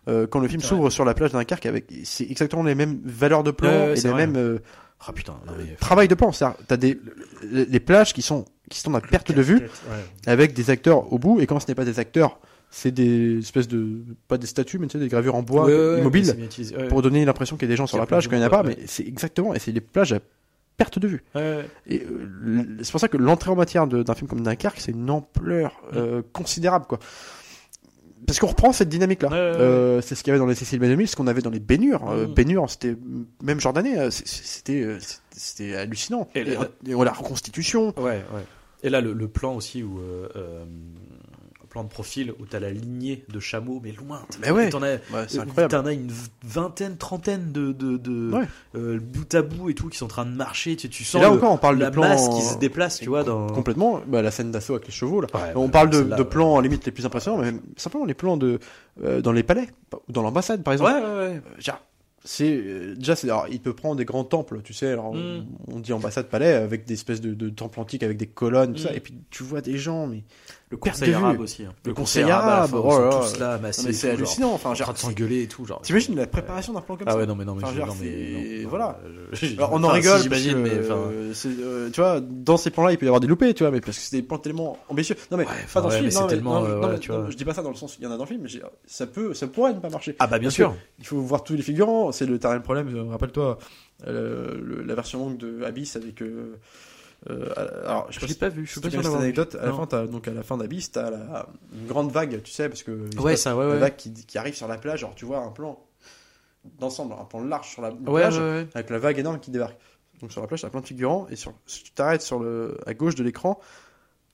Euh, 0.07 0.25
quand 0.27 0.39
le 0.39 0.47
film 0.47 0.61
s'ouvre 0.61 0.89
sur 0.89 1.03
la 1.03 1.13
plage 1.13 1.31
de 1.31 1.37
Dunkerque, 1.37 1.65
avec, 1.65 1.91
c'est 2.03 2.29
exactement 2.29 2.63
les 2.63 2.75
mêmes 2.75 3.01
valeurs 3.03 3.43
de 3.43 3.51
plan 3.51 3.89
et 3.89 3.95
les 3.95 4.01
vrai. 4.01 4.13
mêmes 4.27 4.35
euh, 4.37 4.59
Ah 5.05 5.11
putain, 5.11 5.35
non, 5.47 5.53
mais- 5.57 5.75
travail 5.75 6.07
de 6.07 6.15
plan. 6.15 6.31
T'as 6.67 6.77
des 6.77 6.99
les 7.43 7.65
les 7.65 7.79
plages 7.79 8.13
qui 8.13 8.21
sont 8.21 8.45
qui 8.69 8.79
sont 8.79 8.93
à 8.95 9.01
perte 9.01 9.31
de 9.31 9.41
vue 9.41 9.57
Ouais. 9.57 9.69
avec 10.27 10.53
des 10.53 10.69
acteurs 10.69 11.11
au 11.11 11.19
bout, 11.19 11.39
et 11.41 11.45
quand 11.47 11.59
ce 11.59 11.67
n'est 11.67 11.75
pas 11.75 11.85
des 11.85 11.99
acteurs, 11.99 12.39
c'est 12.69 12.91
des 12.91 13.39
espèces 13.39 13.67
de 13.67 14.03
pas 14.27 14.37
des 14.37 14.47
statues, 14.47 14.77
mais 14.79 14.87
tu 14.87 14.93
sais 14.93 14.99
des 15.03 15.07
gravures 15.09 15.35
en 15.35 15.43
bois 15.43 15.65
Ouais, 15.65 15.73
ouais, 15.73 15.89
ouais, 15.93 15.99
immobiles. 16.01 16.49
Ouais, 16.77 16.87
pour 16.87 17.01
donner 17.01 17.23
l'impression 17.25 17.55
qu'il 17.57 17.67
y 17.67 17.71
a 17.71 17.73
des 17.73 17.77
gens 17.77 17.87
sur 17.87 17.97
la 17.97 18.05
plage 18.05 18.27
quand 18.27 18.35
il 18.35 18.39
n'y 18.39 18.43
en 18.43 18.47
a 18.47 18.49
pas, 18.51 18.63
mais 18.63 18.77
c'est 18.85 19.07
exactement 19.07 19.53
et 19.53 19.59
c'est 19.59 19.71
les 19.71 19.81
plages 19.81 20.13
à 20.13 20.19
perte 20.77 20.99
de 20.99 21.07
vue. 21.07 21.23
Et 21.87 22.03
euh, 22.03 22.63
c'est 22.83 22.91
pour 22.91 22.99
ça 22.99 23.07
que 23.07 23.17
l'entrée 23.17 23.49
en 23.51 23.55
matière 23.55 23.87
d'un 23.87 24.13
film 24.13 24.27
comme 24.27 24.41
Dunkerque, 24.41 24.79
c'est 24.79 24.91
une 24.91 25.09
ampleur 25.09 25.81
euh, 25.95 26.21
considérable, 26.33 26.85
quoi. 26.87 26.99
Parce 28.25 28.39
qu'on 28.39 28.47
reprend 28.47 28.73
cette 28.73 28.91
ouais, 28.93 28.99
ouais. 28.99 29.17
Euh, 29.31 30.01
c'est 30.01 30.15
ce 30.15 30.23
qu'il 30.23 30.31
y 30.31 30.33
avait 30.33 30.39
dans 30.39 30.47
les 30.47 30.55
Cécile 30.55 30.81
B2000, 30.81 31.05
ce 31.05 31.15
qu'on 31.15 31.27
avait 31.27 31.41
dans 31.41 31.51
les 31.51 31.59
Bénures. 31.59 32.03
Mm. 32.05 32.33
Bénures, 32.33 32.69
c'était 32.69 32.95
même 33.43 33.59
jordanais, 33.59 34.09
c'était 34.11 34.97
c'était- 35.31 35.75
hallucinant. 35.75 36.27
Et 36.35 36.43
Et, 36.87 36.95
on 36.95 37.03
la 37.03 37.11
reconstitution. 37.11 37.93
Ouais, 37.97 38.23
ouais. 38.33 38.43
Et 38.83 38.89
là, 38.89 39.01
le, 39.01 39.13
le 39.13 39.27
plan 39.27 39.55
aussi 39.55 39.83
où. 39.83 39.99
Euh, 39.99 40.27
euh, 40.35 40.65
plan 41.69 41.83
de 41.83 41.89
profil 41.89 42.33
où 42.39 42.45
t'as 42.45 42.59
la 42.59 42.71
lignée 42.71 43.23
de 43.29 43.39
chameaux, 43.39 43.79
mais 43.83 43.91
loin. 43.91 44.21
Mais 44.41 44.51
ouais. 44.51 44.69
T'en 44.69 44.81
as, 44.83 44.95
Ouais. 45.13 45.67
T'en 45.67 45.85
as 45.85 45.93
une 45.93 46.11
vingtaine, 46.43 46.97
trentaine 46.97 47.51
de, 47.51 47.71
de, 47.71 47.97
de 47.97 48.31
Ouais. 48.33 48.45
euh, 48.75 48.99
bout 48.99 49.33
à 49.35 49.41
bout 49.41 49.69
et 49.69 49.73
tout 49.73 49.89
qui 49.89 49.97
sont 49.97 50.05
en 50.05 50.09
train 50.09 50.25
de 50.25 50.31
marcher. 50.35 50.75
Tu, 50.75 50.89
tu 50.89 51.03
Et 51.03 51.05
sens 51.05 51.21
là 51.21 51.29
le- 51.29 51.35
encore, 51.35 51.51
on 51.51 51.57
parle 51.57 51.77
la 51.77 51.87
de 51.87 51.91
plan 51.91 52.01
masse 52.07 52.29
qui 52.29 52.41
se 52.41 52.57
déplace, 52.57 52.99
tu 52.99 53.09
vois. 53.09 53.23
Dans... 53.23 53.47
complètement. 53.47 54.01
Bah, 54.07 54.21
la 54.21 54.31
scène 54.31 54.51
d'assaut 54.51 54.73
avec 54.73 54.85
les 54.87 54.93
chevaux 54.93 55.21
là. 55.21 55.27
Ouais, 55.33 55.51
on 55.55 55.69
parle 55.69 55.89
de, 55.89 55.97
celle-là, 55.97 56.15
de 56.17 56.23
plans 56.23 56.59
limite 56.59 56.85
les 56.85 56.91
plus 56.91 57.05
impressionnants, 57.05 57.37
mais 57.37 57.51
même 57.51 57.61
simplement 57.75 58.05
les 58.05 58.13
plans 58.13 58.37
de 58.37 58.59
euh, 59.03 59.21
dans 59.21 59.31
les 59.31 59.43
palais 59.43 59.67
ou 60.07 60.11
dans 60.11 60.21
l'ambassade 60.23 60.63
par 60.63 60.73
exemple. 60.73 60.91
Ouais, 60.91 61.01
ouais, 61.01 61.17
ouais. 61.29 61.41
Euh, 61.67 61.71
c'est 62.29 62.57
euh, 62.57 62.95
déjà 62.95 63.15
c'est 63.15 63.27
alors, 63.29 63.45
il 63.49 63.61
peut 63.61 63.73
prendre 63.73 63.95
des 63.95 64.03
grands 64.03 64.23
temples 64.25 64.61
tu 64.63 64.73
sais 64.73 64.87
alors 64.91 65.11
on- 65.11 65.15
Mm. 65.17 65.45
on, 65.71 65.79
dit 65.79 65.93
ambassade 65.93 66.27
palais 66.27 66.51
avec 66.53 66.83
des 66.85 66.95
espèces 66.95 67.21
de, 67.21 67.33
de 67.33 67.47
temples 67.49 67.79
antiques 67.79 68.03
avec 68.03 68.17
des 68.17 68.27
colonnes 68.27 68.73
tout 68.73 68.81
ça 68.81 68.91
Mm. 68.91 68.95
et 68.95 68.99
puis 68.99 69.13
tu 69.29 69.43
vois 69.43 69.61
des 69.61 69.77
gens 69.77 70.07
mais 70.07 70.23
Le 70.69 70.75
conseil 70.75 71.13
arabe 71.13 71.39
aussi. 71.39 71.63
hein. 71.63 71.73
Le 71.85 71.93
conseil 71.93 72.25
la 72.25 72.39
arabe, 72.39 72.71
fin, 72.71 72.77
oh 72.83 72.99
là 72.99 73.09
tous 73.21 73.39
là, 73.39 73.59
c'est 73.71 74.09
hallucinant 74.11 74.51
enfin 74.51 74.71
en 74.71 74.73
train 74.73 74.91
de 74.91 74.97
s'engueuler 74.97 75.43
et 75.43 75.47
tout. 75.47 75.63
genre. 75.65 75.81
t'imagines 75.81 76.15
la 76.17 76.27
préparation 76.27 76.73
d'un 76.73 76.81
plan 76.81 76.97
comme 76.97 77.07
Ah 77.07 77.11
ça 77.13 77.17
ouais, 77.19 77.25
non, 77.25 77.35
mais 77.35 77.45
non, 77.45 77.55
mais 77.55 77.63
Enfin, 77.63 77.71
je- 77.73 77.77
genre, 77.77 77.87
non, 77.87 77.95
mais. 78.01 78.33
c'est- 78.57 78.63
non, 78.63 78.69
voilà. 78.69 78.99
je- 79.31 79.53
alors, 79.55 79.69
on 79.71 79.83
en 79.85 79.87
rigole 79.87 80.21
j'imagine, 80.21 80.57
mais 80.57 80.71
euh, 80.73 81.31
euh, 81.45 81.89
tu 81.89 82.01
vois 82.01 82.19
dans 82.21 82.57
ces 82.57 82.69
plans 82.69 82.83
là 82.85 82.91
il 82.91 82.97
peut 82.97 83.05
y 83.05 83.07
avoir 83.07 83.21
des 83.21 83.27
loupés 83.27 83.53
tu 83.53 83.63
vois 83.63 83.71
mais 83.71 83.79
parce 83.79 83.97
que 83.97 84.03
c'est 84.03 84.17
des 84.17 84.23
plans 84.23 84.39
tellement 84.39 84.77
ambitieux 84.89 85.15
non 85.31 85.37
mais 85.37 85.45
Ouais, 85.45 85.51
pas 85.73 85.79
dans 85.81 85.87
ouais, 85.87 86.01
le 86.01 86.09
film 86.09 86.21
non, 86.21 87.29
je 87.29 87.35
dis 87.37 87.45
pas 87.45 87.53
ça 87.53 87.61
dans 87.61 87.69
le 87.69 87.75
sens 87.75 87.95
il 87.99 88.03
y 88.03 88.07
en 88.07 88.11
a 88.11 88.17
dans 88.17 88.23
le 88.23 88.27
film 88.27 88.41
mais 88.43 88.49
ça 88.85 89.07
peut 89.07 89.33
ça 89.33 89.47
pourrait 89.47 89.73
ne 89.73 89.79
pas 89.79 89.89
marcher 89.89 90.15
Ah 90.19 90.27
bah 90.27 90.37
bien 90.39 90.49
sûr. 90.49 90.75
Il 90.99 91.05
faut 91.05 91.19
voir 91.21 91.43
tous 91.43 91.53
les 91.53 91.61
figurants. 91.61 92.11
C'est 92.11 92.25
le 92.25 92.39
terrain 92.39 92.59
problème. 92.59 92.93
euh, 92.93 93.03
Rappelle-toi 93.09 93.57
euh, 94.05 94.57
le- 94.61 94.83
la 94.83 94.95
version 94.95 95.19
longue 95.19 95.37
de 95.37 95.63
Abyss 95.63 95.95
avec. 95.95 96.21
Euh, 97.29 97.49
alors, 97.85 98.07
je 98.11 98.19
pas 98.19 98.25
l'ai 98.27 98.33
pas 98.35 98.49
vu, 98.49 98.65
je 98.65 98.71
suis 98.71 98.79
tu 98.81 98.87
pas 98.87 98.91
sûr 98.91 99.01
d'avoir 99.01 99.19
vu. 99.21 99.25
anecdote. 99.25 99.57
À 99.59 99.65
la 99.65 99.73
fin, 99.73 99.85
t'as- 99.87 100.05
donc 100.07 100.27
à 100.27 100.31
la 100.33 100.43
fin 100.43 100.55
d'Abyss, 100.57 100.91
t'as 100.91 101.09
la 101.09 101.47
une 101.73 101.87
grande 101.87 102.11
vague, 102.11 102.41
tu 102.43 102.51
sais, 102.51 102.69
parce 102.69 102.83
que 102.83 103.09
Ouais, 103.19 103.35
ça, 103.35 103.55
ouais, 103.55 103.65
une 103.65 103.71
ouais. 103.71 103.77
vague 103.79 103.95
qui, 103.95 104.13
qui 104.13 104.37
arrive 104.37 104.53
sur 104.55 104.67
la 104.67 104.77
plage. 104.77 105.03
Alors 105.03 105.15
tu 105.15 105.25
vois 105.25 105.39
un 105.39 105.49
plan 105.51 105.79
d'ensemble, 106.79 107.13
un 107.19 107.25
plan 107.25 107.43
large 107.43 107.69
sur 107.69 107.81
la 107.81 107.91
plage 107.91 108.39
avec 108.73 108.89
la 108.89 108.99
vague 108.99 109.17
énorme 109.19 109.39
qui 109.39 109.51
débarque. 109.51 109.77
Donc 110.21 110.31
sur 110.31 110.41
la 110.41 110.47
plage, 110.47 110.61
t'as 110.61 110.69
plein 110.69 110.81
de 110.81 110.85
figurants, 110.87 111.27
et 111.29 111.35
sur, 111.35 111.53
si 111.65 111.83
tu 111.83 111.91
t'arrêtes 111.91 112.21
sur 112.21 112.39
le, 112.39 112.77
à 112.87 112.93
gauche 112.93 113.15
de 113.15 113.23
l'écran, 113.23 113.59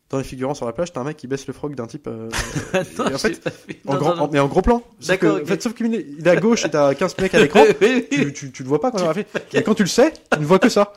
dans 0.09 0.17
les 0.17 0.23
figurants 0.23 0.53
sur 0.53 0.65
la 0.65 0.73
plage, 0.73 0.93
t'as 0.93 1.01
un 1.01 1.05
mec 1.05 1.17
qui 1.17 1.27
baisse 1.27 1.47
le 1.47 1.53
frog 1.53 1.75
d'un 1.75 1.87
type. 1.87 2.07
euh, 2.07 2.29
Attends, 2.73 3.07
et 3.09 3.15
en 3.15 3.17
fait, 3.17 3.33
j'ai 3.33 3.39
pas 3.39 3.49
fait- 3.49 3.79
en 3.87 3.93
non, 3.93 3.99
grand, 3.99 4.09
non, 4.11 4.15
non. 4.17 4.23
en- 4.23 4.29
mais 4.31 4.39
en 4.39 4.47
gros 4.47 4.61
plan. 4.61 4.83
Sauf 4.99 5.07
D'accord, 5.07 5.35
que- 5.35 5.37
ok. 5.39 5.43
en 5.43 5.47
fait, 5.47 5.61
sauf 5.63 5.73
qu'il 5.73 5.95
est, 5.95 6.27
à 6.27 6.35
gauche 6.35 6.65
et 6.65 6.69
t'as 6.69 6.93
15 6.93 7.17
mecs 7.17 7.33
à 7.33 7.39
l'écran. 7.39 7.63
Tu, 8.11 8.33
tu, 8.33 8.51
tu 8.51 8.63
le 8.63 8.69
vois 8.69 8.79
pas 8.79 8.91
quand 8.91 8.99
il 9.05 9.13
fait. 9.13 9.27
Et 9.57 9.63
quand 9.63 9.73
tu 9.73 9.83
le 9.83 9.89
sais, 9.89 10.13
tu 10.31 10.39
ne 10.39 10.45
vois 10.45 10.59
que 10.59 10.69
ça. 10.69 10.93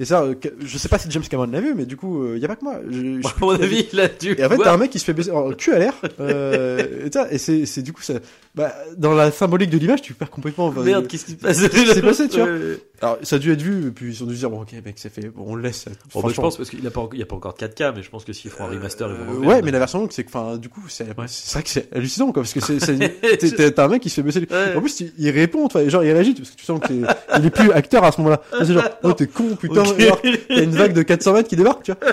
Et 0.00 0.04
ça, 0.04 0.22
euh, 0.22 0.34
je 0.64 0.78
sais 0.78 0.88
pas 0.88 0.98
si 0.98 1.10
James 1.10 1.24
Cameron 1.28 1.50
l'a 1.50 1.60
vu, 1.60 1.74
mais 1.74 1.84
du 1.84 1.96
coup, 1.96 2.34
il 2.34 2.40
y 2.40 2.44
a 2.44 2.48
pas 2.48 2.54
que 2.54 2.62
moi. 2.64 2.76
Je- 2.88 3.20
je- 3.20 3.26
À 3.26 3.32
mon 3.40 3.50
avis, 3.50 3.88
il 3.92 3.98
a 3.98 4.06
dû. 4.08 4.36
Et 4.38 4.44
en 4.44 4.48
fait, 4.48 4.56
t'as 4.58 4.72
un 4.74 4.76
mec 4.76 4.90
qui 4.90 4.98
se 5.00 5.04
fait 5.04 5.12
baisser 5.12 5.32
en 5.32 5.50
cul 5.52 5.72
à 5.72 5.78
l'air. 5.80 5.94
Euh, 6.20 7.06
et 7.06 7.12
ça, 7.12 7.26
et 7.32 7.38
c'est, 7.38 7.66
c'est 7.66 7.82
du 7.82 7.92
coup, 7.92 8.02
ça, 8.02 8.14
bah, 8.58 8.74
dans 8.96 9.14
la 9.14 9.30
symbolique 9.30 9.70
de 9.70 9.78
l'image, 9.78 10.02
tu 10.02 10.12
perds 10.12 10.30
complètement. 10.30 10.66
enfin, 10.66 10.82
Merde, 10.82 11.06
qu'est-ce 11.06 11.24
qui 11.24 11.32
se 11.32 11.36
passe 11.36 11.60
passé, 12.02 12.28
tu 12.28 12.36
vois 12.40 12.46
Ouais, 12.46 12.52
ouais. 12.52 12.78
Alors, 13.00 13.16
ça 13.22 13.36
a 13.36 13.38
dû 13.38 13.52
être 13.52 13.62
vu, 13.62 13.86
et 13.86 13.90
puis 13.92 14.12
ils 14.12 14.24
ont 14.24 14.26
dû 14.26 14.34
se 14.34 14.40
dire, 14.40 14.50
bon, 14.50 14.60
ok, 14.62 14.72
mec, 14.84 14.94
c'est 14.96 15.08
fait, 15.12 15.28
bon, 15.28 15.44
on 15.46 15.54
le 15.54 15.62
laisse. 15.62 15.84
Bon, 15.84 15.92
bah, 15.92 15.98
je 16.04 16.18
Franchement. 16.18 16.42
pense 16.42 16.56
parce 16.56 16.68
qu'il 16.70 16.80
n'y 16.80 16.86
a, 16.88 16.90
pas- 16.90 17.02
a 17.02 17.34
encore 17.34 17.54
de 17.54 17.58
4K, 17.64 17.92
mais 17.94 18.02
je 18.02 18.10
pense 18.10 18.24
que 18.24 18.32
s'ils 18.32 18.50
font 18.50 18.64
un 18.64 18.68
remaster, 18.70 19.08
ils 19.08 19.14
vont 19.14 19.42
Euh, 19.44 19.46
ouais, 19.46 19.62
mais 19.62 19.70
la 19.70 19.78
version 19.78 20.00
longue, 20.00 20.10
c'est 20.10 20.24
que, 20.24 20.28
enfin, 20.30 20.56
du 20.56 20.68
coup, 20.68 20.82
c'est, 20.88 21.04
Ouais. 21.04 21.14
vrai 21.14 21.62
que 21.62 21.68
c'est 21.70 21.88
hallucinant, 21.94 22.32
quoi, 22.32 22.42
parce 22.42 22.52
que 22.52 23.68
t'as 23.70 23.84
un 23.84 23.88
mec 23.88 24.02
qui 24.02 24.10
se 24.10 24.16
fait 24.16 24.22
baisser. 24.22 24.40
Ouais. 24.50 24.74
En 24.76 24.80
plus, 24.80 24.98
il, 25.00 25.12
il 25.16 25.30
répond, 25.30 25.64
enfin, 25.64 25.88
genre, 25.88 26.02
il 26.02 26.10
réagit, 26.10 26.34
parce 26.34 26.50
que 26.50 26.56
tu 26.56 26.64
sens 26.64 26.80
qu'il 26.84 27.06
il 27.38 27.46
est 27.46 27.50
plus 27.50 27.70
acteur 27.70 28.02
à 28.02 28.10
ce 28.10 28.20
moment-là. 28.20 28.42
C'est 28.58 28.72
genre, 28.74 28.82
oh, 29.04 29.12
t'es 29.12 29.28
con, 29.28 29.54
putain, 29.54 29.82
Ok. 29.84 30.00
genre, 30.00 30.20
t'as 30.48 30.62
une 30.62 30.70
vague 30.72 30.92
de 30.92 31.02
400 31.02 31.34
mètres 31.34 31.48
qui 31.48 31.56
débarque, 31.56 31.84
tu 31.84 31.92
vois. 31.92 32.10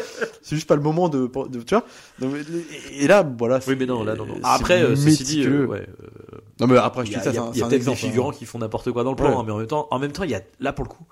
C'est 0.48 0.56
juste 0.56 0.68
pas 0.68 0.76
le 0.76 0.82
moment 0.84 1.10
de, 1.10 1.26
de 1.50 1.62
tu 1.64 1.74
vois. 1.74 1.84
Donc, 2.20 2.36
et, 2.92 3.08
là, 3.08 3.28
voilà. 3.38 3.60
Oui, 3.68 3.76
mais 3.80 3.88
non, 3.88 4.04
là, 4.04 4.14
non, 4.14 4.28
non. 4.28 4.36
Après, 4.44 4.84
euh, 4.84 4.96
ceci 4.96 5.24
dit, 5.24 5.44
euh, 5.44 5.66
ouais, 5.66 5.88
euh, 6.04 6.38
Non, 6.60 6.68
mais 6.68 6.78
après, 6.78 7.04
je 7.04 7.10
dis 7.10 7.18
a, 7.18 7.22
ça, 7.24 7.32
il 7.32 7.36
y 7.36 7.40
a- 7.40 7.42
y 7.52 7.62
a 7.64 7.66
un 7.66 7.70
peut-être 7.70 7.84
des 7.84 7.90
hein. 7.90 7.96
figurants 7.96 8.30
qui 8.32 8.46
font 8.46 8.60
n'importe 8.60 8.92
quoi 8.92 9.04
dans 9.04 9.10
le 9.10 9.16
plan, 9.16 9.30
Ouais. 9.32 9.36
hein, 9.38 9.44
mais 9.44 9.52
en 9.52 9.58
même 9.58 9.66
temps, 9.66 9.88
en 9.90 9.98
même 9.98 10.12
temps, 10.12 10.22
il 10.22 10.30
y 10.30 10.36
a, 10.36 10.42
là, 10.60 10.72
pour 10.72 10.86
le 10.86 10.90
coup, 10.90 11.04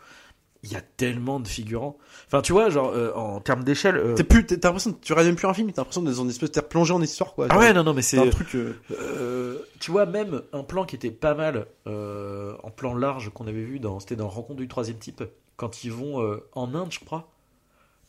il 0.61 0.71
y 0.71 0.75
a 0.75 0.81
tellement 0.81 1.39
de 1.39 1.47
figurants. 1.47 1.97
Enfin, 2.27 2.43
tu 2.43 2.51
vois, 2.53 2.69
genre, 2.69 2.91
euh, 2.93 3.11
en 3.15 3.39
termes 3.41 3.63
d'échelle. 3.63 3.97
euh, 3.97 4.13
T'es 4.13 4.23
plus, 4.23 4.45
t'es- 4.45 4.57
t'as 4.59 4.67
l'impression, 4.67 4.95
tu 5.01 5.11
regardes 5.13 5.25
même 5.29 5.35
plus 5.35 5.47
un 5.47 5.53
film, 5.55 5.71
t'as 5.71 5.81
l'impression 5.81 6.03
d'être 6.03 6.15
dans 6.15 6.23
une 6.25 6.29
espèce 6.29 6.49
de 6.49 6.53
terre 6.53 6.67
plongée 6.69 6.93
en 6.93 7.01
histoire, 7.01 7.33
quoi. 7.33 7.47
Ah 7.49 7.53
Genre, 7.55 7.63
ouais, 7.63 7.73
non, 7.73 7.83
non, 7.83 7.95
mais 7.95 8.03
c'est. 8.03 8.17
c'est 8.17 8.27
un 8.27 8.29
truc, 8.29 8.55
euh, 8.55 9.57
tu 9.79 9.89
vois, 9.89 10.05
même 10.05 10.43
un 10.53 10.61
plan 10.63 10.85
qui 10.85 10.95
était 10.95 11.09
pas 11.09 11.33
mal, 11.33 11.65
en 11.87 12.69
plan 12.69 12.93
large 12.93 13.31
qu'on 13.33 13.47
avait 13.47 13.63
vu 13.63 13.79
dans, 13.79 13.99
c'était 13.99 14.15
dans 14.15 14.29
Rencontre 14.29 14.59
du 14.59 14.67
troisième 14.67 14.99
type, 14.99 15.23
quand 15.57 15.83
ils 15.83 15.91
vont 15.91 16.39
en 16.53 16.75
Inde, 16.75 16.91
je 16.91 16.99
crois. 16.99 17.29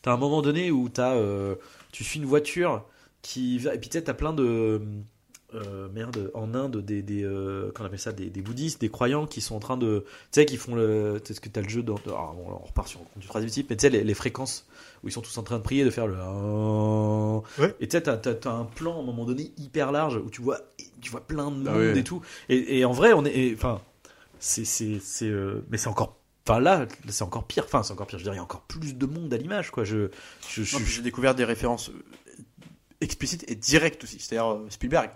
T'as 0.05 0.13
un 0.13 0.17
moment 0.17 0.43
donné 0.43 0.69
où 0.69 0.87
t'as, 0.87 1.15
euh, 1.15 1.55
tu 1.91 2.03
suis 2.03 2.19
une 2.19 2.27
voiture 2.27 2.85
qui 3.23 3.55
et 3.73 3.79
puis 3.79 3.89
tu 3.89 4.03
t'as 4.03 4.13
plein 4.13 4.33
de, 4.33 4.79
euh, 5.55 5.87
merde, 5.91 6.29
en 6.35 6.53
Inde, 6.53 6.77
des, 6.77 7.01
des 7.01 7.23
euh, 7.23 7.71
qu'on 7.71 7.85
appelle 7.85 7.97
ça, 7.97 8.11
des, 8.11 8.29
des 8.29 8.41
bouddhistes, 8.43 8.79
des 8.81 8.89
croyants 8.89 9.25
qui 9.25 9.41
sont 9.41 9.55
en 9.55 9.59
train 9.59 9.77
de, 9.77 10.05
tu 10.31 10.41
sais, 10.41 10.45
qui 10.45 10.57
font 10.57 10.75
le, 10.75 11.19
tu 11.23 11.29
sais, 11.29 11.33
ce 11.33 11.41
que 11.41 11.49
t'as 11.49 11.61
le 11.61 11.69
jeu 11.69 11.81
dans, 11.81 11.95
ah, 12.09 12.33
bon, 12.35 12.45
on 12.49 12.67
repart 12.67 12.87
sur 12.87 12.99
du 13.15 13.25
troisième 13.25 13.49
type, 13.49 13.71
mais 13.71 13.77
tu 13.77 13.81
sais, 13.81 13.89
les, 13.89 14.03
les 14.03 14.13
fréquences 14.13 14.67
où 15.03 15.07
ils 15.07 15.11
sont 15.11 15.21
tous 15.21 15.35
en 15.39 15.43
train 15.43 15.57
de 15.57 15.63
prier, 15.63 15.83
de 15.83 15.89
faire 15.89 16.05
le, 16.05 16.13
Ouais. 17.57 17.73
et 17.79 17.87
tu 17.87 17.97
sais, 17.97 18.03
t'as, 18.03 18.17
t'as 18.17 18.51
un 18.51 18.65
plan 18.65 18.97
à 18.97 19.01
un 19.01 19.05
moment 19.05 19.25
donné 19.25 19.53
hyper 19.57 19.91
large 19.91 20.17
où 20.17 20.29
tu 20.29 20.43
vois, 20.43 20.59
tu 21.01 21.09
vois 21.09 21.21
plein 21.21 21.49
de 21.49 21.55
monde 21.57 21.67
Ah 21.67 21.77
ouais. 21.79 21.97
et 21.97 22.03
tout. 22.03 22.21
Et, 22.49 22.77
et 22.77 22.85
en 22.85 22.91
vrai, 22.91 23.13
on 23.13 23.25
est, 23.25 23.55
enfin, 23.55 23.81
c'est, 24.37 24.65
c'est, 24.65 24.99
c'est, 25.01 25.25
euh, 25.29 25.65
mais 25.71 25.77
c'est 25.79 25.87
encore, 25.89 26.17
enfin 26.47 26.59
là, 26.59 26.85
c'est 27.09 27.23
encore 27.23 27.45
pire. 27.45 27.63
Enfin, 27.65 27.83
c'est 27.83 27.93
encore 27.93 28.07
pire. 28.07 28.19
Je 28.19 28.23
dire, 28.23 28.33
il 28.33 28.37
y 28.37 28.39
a 28.39 28.43
encore 28.43 28.61
plus 28.61 28.95
de 28.95 29.05
monde 29.05 29.33
à 29.33 29.37
l'image, 29.37 29.71
quoi. 29.71 29.83
Je, 29.83 30.09
j'ai 30.49 31.01
découvert 31.01 31.35
des 31.35 31.43
références 31.45 31.89
euh, 31.89 32.03
explicites 33.01 33.49
et 33.49 33.55
directes 33.55 34.03
aussi. 34.03 34.19
C'est-à-dire 34.19 34.51
euh, 34.53 34.65
Spielberg, 34.69 35.09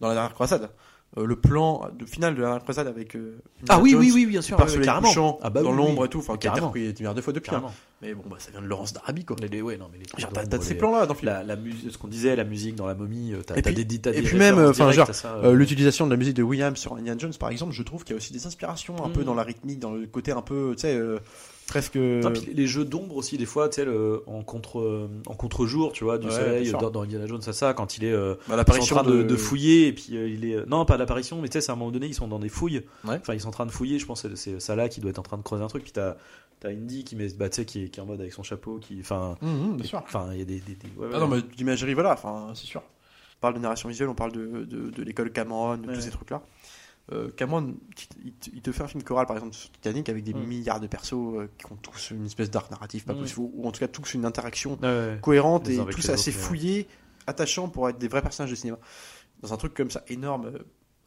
dans 0.00 0.08
la 0.08 0.14
dernière 0.14 0.34
croisade. 0.34 0.70
Euh, 1.18 1.26
le 1.26 1.36
plan 1.36 1.90
de 1.92 2.06
finale 2.06 2.34
de 2.34 2.40
la 2.40 2.46
dernière 2.48 2.62
croisade 2.62 2.86
avec. 2.86 3.16
euh, 3.16 3.38
ah 3.68 3.78
oui, 3.78 3.90
Indiana 3.94 3.98
oui, 4.00 4.06
Jones, 4.08 4.14
oui, 4.16 4.26
bien 4.26 4.40
sûr, 4.42 4.56
soleil 4.68 4.86
carrément. 4.86 5.08
couchant, 5.08 5.38
Ah 5.42 5.50
bah 5.50 5.62
dans 5.62 5.70
oui, 5.70 5.76
l'ombre 5.76 6.00
oui. 6.02 6.06
et 6.06 6.08
tout, 6.10 6.20
enfin, 6.20 6.38
qui 6.38 6.46
a 6.46 6.50
été 6.50 6.60
Carrément. 6.60 6.66
repris 6.68 6.86
été 6.86 7.04
mis 7.06 7.14
deux 7.14 7.20
fois 7.22 7.32
depuis. 7.34 7.54
hein. 7.54 7.64
Mais 8.02 8.14
bon, 8.14 8.22
bah, 8.28 8.36
ça 8.40 8.50
vient 8.50 8.60
de 8.60 8.66
Laurence 8.66 8.92
d'Arabie, 8.92 9.24
quoi. 9.24 9.36
Les- 9.40 9.62
ouais, 9.62 9.76
non, 9.78 9.88
mais 9.92 9.98
les 9.98 10.20
Genre, 10.20 10.32
t'as 10.32 10.44
de 10.44 10.62
ces 10.62 10.74
plans-là 10.74 11.06
dans 11.06 11.14
le 11.14 11.18
film. 11.20 11.30
La, 11.32 11.42
la 11.44 11.54
musique, 11.56 11.90
ce 11.92 11.98
qu'on 11.98 12.08
disait, 12.08 12.34
la 12.34 12.44
musique 12.44 12.74
dans 12.74 12.86
la 12.86 12.94
momie, 12.94 13.32
euh, 13.32 13.42
t'as, 13.46 13.54
Et 13.56 13.62
t'as 13.62 13.72
puis- 13.72 13.84
des, 13.84 13.98
t'as 14.00 14.10
et 14.12 14.22
puis 14.22 14.36
même, 14.36 14.58
enfin, 14.58 14.90
genre, 14.90 15.14
ça, 15.14 15.36
Euh, 15.44 15.52
L'utilisation 15.54 16.06
de 16.06 16.10
la 16.10 16.16
musique 16.16 16.34
de 16.34 16.42
Williams 16.42 16.76
sur 16.78 16.94
Indiana 16.94 17.18
Jones, 17.18 17.32
par 17.38 17.50
exemple, 17.50 17.72
je 17.72 17.82
trouve 17.84 18.02
qu'il 18.04 18.14
y 18.14 18.14
a 18.14 18.16
aussi 18.16 18.32
des 18.32 18.44
inspirations 18.46 19.04
un 19.04 19.08
Mm. 19.08 19.12
peu 19.12 19.24
dans 19.24 19.34
la 19.34 19.44
rythmique, 19.44 19.78
dans 19.78 19.92
le 19.92 20.06
côté 20.06 20.32
un 20.32 20.42
peu, 20.42 20.72
tu 20.76 20.80
sais, 20.82 20.96
euh, 20.96 21.18
presque. 21.68 21.94
Non, 21.94 22.32
puis 22.32 22.52
les 22.52 22.66
jeux 22.66 22.84
d'ombre 22.84 23.16
aussi, 23.16 23.38
des 23.38 23.46
fois, 23.46 23.68
tu 23.68 23.80
sais, 23.82 23.86
en 24.26 24.42
contre, 24.42 24.80
euh, 24.80 25.08
en 25.26 25.34
contre-jour, 25.34 25.92
tu 25.92 26.02
vois, 26.02 26.18
du 26.18 26.26
Ouais, 26.26 26.32
soleil, 26.32 26.72
dans, 26.72 26.90
dans 26.90 27.02
Indiana 27.02 27.26
Jones, 27.28 27.40
ça, 27.42 27.52
ça, 27.52 27.72
quand 27.72 27.96
il 27.98 28.04
est, 28.04 28.12
euh, 28.12 28.34
bah, 28.48 28.56
en 28.58 28.64
train 28.64 29.02
de, 29.04 29.22
de 29.22 29.36
fouiller, 29.36 29.86
et 29.86 29.92
puis 29.92 30.08
euh, 30.16 30.28
il 30.28 30.44
est, 30.44 30.66
non, 30.66 30.84
pas 30.84 30.96
l'apparition, 30.96 31.40
mais 31.40 31.48
tu 31.48 31.52
sais, 31.54 31.60
c'est 31.60 31.70
à 31.70 31.74
un 31.74 31.78
moment 31.78 31.92
donné, 31.92 32.06
ils 32.08 32.14
sont 32.14 32.26
dans 32.28 32.40
des 32.40 32.48
fouilles. 32.48 32.82
Ouais. 33.06 33.16
Enfin, 33.20 33.34
ils 33.34 33.40
sont 33.40 33.48
en 33.48 33.52
train 33.52 33.66
de 33.66 33.70
fouiller, 33.70 34.00
je 34.00 34.06
pense, 34.06 34.22
que 34.22 34.34
c'est 34.34 34.60
ça 34.60 34.74
là 34.74 34.88
qui 34.88 35.00
doit 35.00 35.10
être 35.10 35.20
en 35.20 35.22
train 35.22 35.38
de 35.38 35.42
creuser 35.42 35.62
un 35.62 35.68
truc, 35.68 35.84
puis 35.84 35.92
t'as, 35.92 36.16
t'as 36.60 36.68
Indy 36.70 37.04
qui 37.04 37.16
met, 37.16 37.28
bah, 37.30 37.48
tu 37.48 37.56
sais, 37.56 37.64
qui 37.64 37.90
qui 37.92 38.00
est 38.00 38.02
en 38.02 38.06
mode 38.06 38.20
avec 38.20 38.32
son 38.32 38.42
chapeau, 38.42 38.78
qui, 38.78 38.98
enfin, 39.00 39.36
Mhm, 39.40 39.76
bien 39.76 39.86
sûr. 39.86 40.00
enfin, 40.04 40.30
il 40.32 40.38
y 40.40 40.42
a 40.42 40.44
des, 40.44 40.60
des, 40.60 40.74
des- 40.74 40.88
ouais, 40.96 41.06
Ah 41.12 41.14
ouais. 41.14 41.20
non, 41.20 41.28
mais 41.28 41.42
d'imagerie, 41.42 41.94
voilà, 41.94 42.12
enfin, 42.14 42.50
c'est 42.54 42.66
sûr. 42.66 42.82
On 43.36 43.40
parle 43.40 43.54
de 43.54 43.58
narration 43.60 43.88
visuelle, 43.88 44.08
on 44.08 44.14
parle 44.14 44.32
de, 44.32 44.64
de, 44.64 44.90
de 44.90 45.02
l'école 45.02 45.32
Cameron, 45.32 45.76
de 45.76 45.88
Ouais. 45.88 45.94
tous 45.94 46.00
ces 46.00 46.10
trucs-là. 46.10 46.42
Euh, 47.12 47.30
Cameron, 47.36 47.74
il 48.24 48.32
te- 48.32 48.50
il 48.54 48.62
te 48.62 48.70
fait 48.72 48.84
un 48.84 48.88
film 48.88 49.02
choral, 49.02 49.26
par 49.26 49.36
exemple, 49.36 49.54
sur 49.54 49.70
Titanic, 49.72 50.08
avec 50.08 50.22
des 50.22 50.34
milliards 50.34 50.78
de 50.80 50.86
persos 50.86 51.14
euh, 51.36 51.48
qui 51.58 51.66
ont 51.70 51.76
tous 51.76 52.12
une 52.12 52.26
espèce 52.26 52.48
d'arc 52.50 52.70
narratif, 52.70 53.04
pas 53.04 53.14
possible, 53.14 53.40
ou 53.54 53.66
en 53.66 53.72
tout 53.72 53.80
cas 53.80 53.88
tous 53.88 54.14
une 54.14 54.24
interaction 54.24 54.78
Ouais, 54.80 54.88
ouais. 54.88 55.18
cohérente 55.20 55.68
et 55.68 55.76
tous 55.90 56.08
assez 56.10 56.30
autres, 56.30 56.38
ouais. 56.38 56.44
fouillés, 56.44 56.88
attachants 57.26 57.68
pour 57.68 57.88
être 57.88 57.98
des 57.98 58.06
vrais 58.08 58.22
personnages 58.22 58.50
de 58.50 58.56
cinéma. 58.56 58.78
Dans 59.40 59.52
un 59.52 59.56
truc 59.56 59.74
comme 59.74 59.90
ça, 59.90 60.04
énorme, 60.06 60.46
euh, 60.46 60.58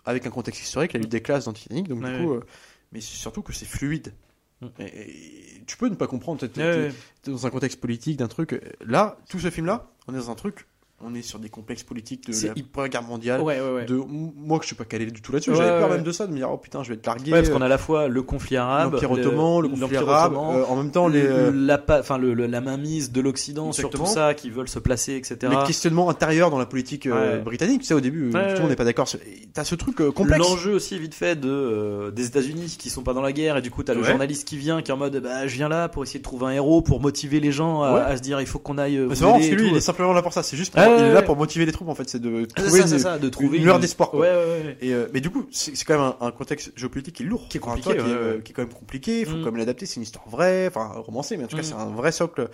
avec 0.03 0.25
un 0.25 0.29
contexte 0.29 0.61
historique, 0.61 0.93
il 0.93 0.99
y 0.99 1.03
a 1.03 1.05
eu 1.05 1.09
des 1.09 1.21
classes 1.21 1.45
dans 1.45 1.53
Titanic, 1.53 1.87
donc 1.87 2.03
Ouais, 2.03 2.11
du 2.11 2.25
coup, 2.25 2.33
euh, 2.33 2.43
mais 2.91 2.99
surtout 2.99 3.41
que 3.41 3.53
c'est 3.53 3.65
fluide. 3.65 4.13
Mm. 4.61 4.67
Et, 4.79 5.63
tu 5.67 5.77
peux 5.77 5.87
ne 5.89 5.95
pas 5.95 6.07
comprendre, 6.07 6.39
peut-être, 6.39 6.57
Ouais, 6.57 6.87
ouais. 6.87 6.93
t'es 7.21 7.31
dans 7.31 7.47
un 7.47 7.49
contexte 7.49 7.79
politique, 7.79 8.17
d'un 8.17 8.27
truc. 8.27 8.61
Là, 8.85 9.17
tout 9.29 9.39
ce 9.39 9.49
film-là, 9.49 9.89
on 10.07 10.13
est 10.13 10.17
dans 10.17 10.31
un 10.31 10.35
truc, 10.35 10.67
on 11.03 11.13
est 11.13 11.21
sur 11.21 11.39
des 11.39 11.49
complexes 11.49 11.83
politiques 11.83 12.25
de 12.27 12.47
la 12.47 12.53
Première 12.71 12.89
Guerre 12.89 13.03
mondiale. 13.03 13.41
Ouais, 13.41 13.59
ouais, 13.59 13.73
ouais. 13.73 13.85
De, 13.85 13.95
moi 13.95 14.57
que 14.59 14.63
je 14.63 14.67
suis 14.67 14.75
pas 14.75 14.85
calé 14.85 15.05
du 15.05 15.21
tout 15.21 15.31
là-dessus, 15.33 15.53
j'avais 15.53 15.79
peur 15.79 15.89
même 15.89 16.03
de 16.03 16.11
ça, 16.11 16.25
de 16.25 16.31
me 16.31 16.37
dire 16.37 16.49
oh 16.49 16.57
putain 16.57 16.83
je 16.83 16.89
vais 16.89 16.95
être 16.95 17.05
largué. 17.05 17.31
Ouais, 17.31 17.39
parce 17.39 17.49
qu'on 17.53 17.61
a 17.61 17.65
à 17.65 17.69
la 17.69 17.77
fois 17.77 18.07
le 18.07 18.21
conflit 18.23 18.55
arabe, 18.57 18.93
l'Empire 18.93 19.11
ottoman, 19.11 19.61
le 19.61 19.67
conflit 19.69 19.97
arabe, 19.97 20.31
ottoman, 20.33 20.55
euh, 20.55 20.65
en 20.65 20.75
même 20.77 20.91
temps 20.91 21.07
les, 21.07 21.21
le- 21.21 21.29
euh, 21.29 21.51
la, 21.53 21.83
enfin, 21.99 22.17
le, 22.17 22.33
la 22.33 22.61
mainmise 22.61 23.11
de 23.11 23.19
l'Occident 23.21 23.71
sur 23.73 23.89
tout 23.89 24.05
ça, 24.07 24.33
qui 24.33 24.49
veulent 24.49 24.69
se 24.69 24.79
placer, 24.79 25.15
etc. 25.15 25.37
les 25.59 25.67
questionnements 25.67 26.09
intérieurs 26.09 26.49
dans 26.49 26.57
la 26.59 26.65
politique 26.65 27.05
euh, 27.07 27.39
britannique. 27.41 27.81
Tu 27.81 27.87
sais 27.87 27.93
au 27.93 27.99
début, 28.01 28.29
euh, 28.33 28.49
tout 28.49 28.55
le 28.55 28.59
monde 28.61 28.69
n'est 28.69 28.75
pas 28.77 28.85
d'accord. 28.85 29.07
sur- 29.07 29.19
T'as 29.53 29.65
ce 29.65 29.75
truc 29.75 29.99
euh, 30.01 30.11
complexe. 30.11 30.39
L'enjeu 30.47 30.73
aussi 30.73 30.97
vite 30.97 31.13
fait 31.13 31.35
de 31.39 31.49
euh, 31.49 32.11
des 32.11 32.25
États-Unis 32.27 32.77
qui 32.79 32.89
sont 32.89 33.03
pas 33.03 33.13
dans 33.13 33.21
la 33.21 33.33
guerre 33.33 33.57
et 33.57 33.61
du 33.61 33.69
coup 33.69 33.83
t'as 33.83 33.93
le 33.93 34.01
journaliste 34.11 34.47
qui 34.47 34.57
vient 34.57 34.81
qui 34.81 34.91
est 34.91 34.93
en 34.93 34.97
mode 34.97 35.17
bah 35.19 35.45
je 35.47 35.55
viens 35.55 35.69
là 35.69 35.89
pour 35.89 36.03
essayer 36.03 36.19
de 36.19 36.23
trouver 36.23 36.45
un 36.47 36.51
héros 36.51 36.81
pour 36.81 37.01
motiver 37.01 37.39
les 37.41 37.51
gens 37.51 37.81
à, 37.83 38.15
se 38.17 38.21
dire 38.21 38.39
il 38.41 38.47
faut 38.47 38.59
qu'on 38.59 38.77
aille. 38.77 38.97
euh, 38.97 39.09
c'est 39.13 39.21
marrant 39.23 39.33
parce 39.37 39.49
que 39.49 39.55
lui, 39.55 39.69
il 39.69 39.75
est 39.75 39.81
simplement 39.81 40.13
là 40.13 40.21
pour 40.21 40.31
ça. 40.33 40.41
C'est 40.43 40.55
juste, 40.57 40.73
il 40.97 41.03
est 41.05 41.13
là 41.13 41.21
pour 41.21 41.35
motiver 41.35 41.65
les 41.65 41.71
troupes 41.71 41.89
en 41.89 41.95
fait. 41.95 42.09
C'est 42.09 42.19
de 42.19 42.47
Ah, 42.55 42.61
trouver 42.61 42.81
ça, 42.81 42.95
une, 42.95 42.99
ça, 42.99 43.17
de 43.19 43.29
trouver 43.29 43.57
une 43.57 43.63
lueur 43.63 43.79
d'espoir. 43.79 44.11
quoi. 44.11 44.19
Ouais, 44.21 44.29
ouais, 44.29 44.35
ouais. 44.65 44.77
Et 44.81 44.93
euh, 44.93 45.07
mais 45.13 45.21
du 45.21 45.29
coup, 45.29 45.47
c'est 45.51 45.73
quand 45.85 45.93
même 45.99 46.13
un, 46.19 46.27
un 46.27 46.31
contexte 46.31 46.71
géopolitique 46.75 47.15
qui 47.15 47.23
est 47.23 47.25
lourd, 47.25 47.47
Qui 47.49 47.57
est 47.57 47.59
compliqué, 47.59 47.91
qui, 47.95 47.97
est, 48.11 48.43
qui 48.43 48.53
quand 48.53 48.61
même 48.63 48.73
compliqué. 48.73 49.19
Il 49.21 49.25
faut 49.25 49.37
Mm. 49.37 49.39
quand 49.39 49.45
même 49.51 49.57
l'adapter. 49.57 49.85
C'est 49.85 49.95
une 49.97 50.03
histoire 50.03 50.27
vraie, 50.29 50.67
enfin 50.67 50.87
romancée, 50.95 51.37
mais 51.37 51.43
en 51.45 51.47
tout 51.47 51.55
cas, 51.57 51.61
Mm. 51.63 51.65
c'est 51.65 51.73
un 51.73 51.91
vrai 51.91 52.11
socle. 52.11 52.49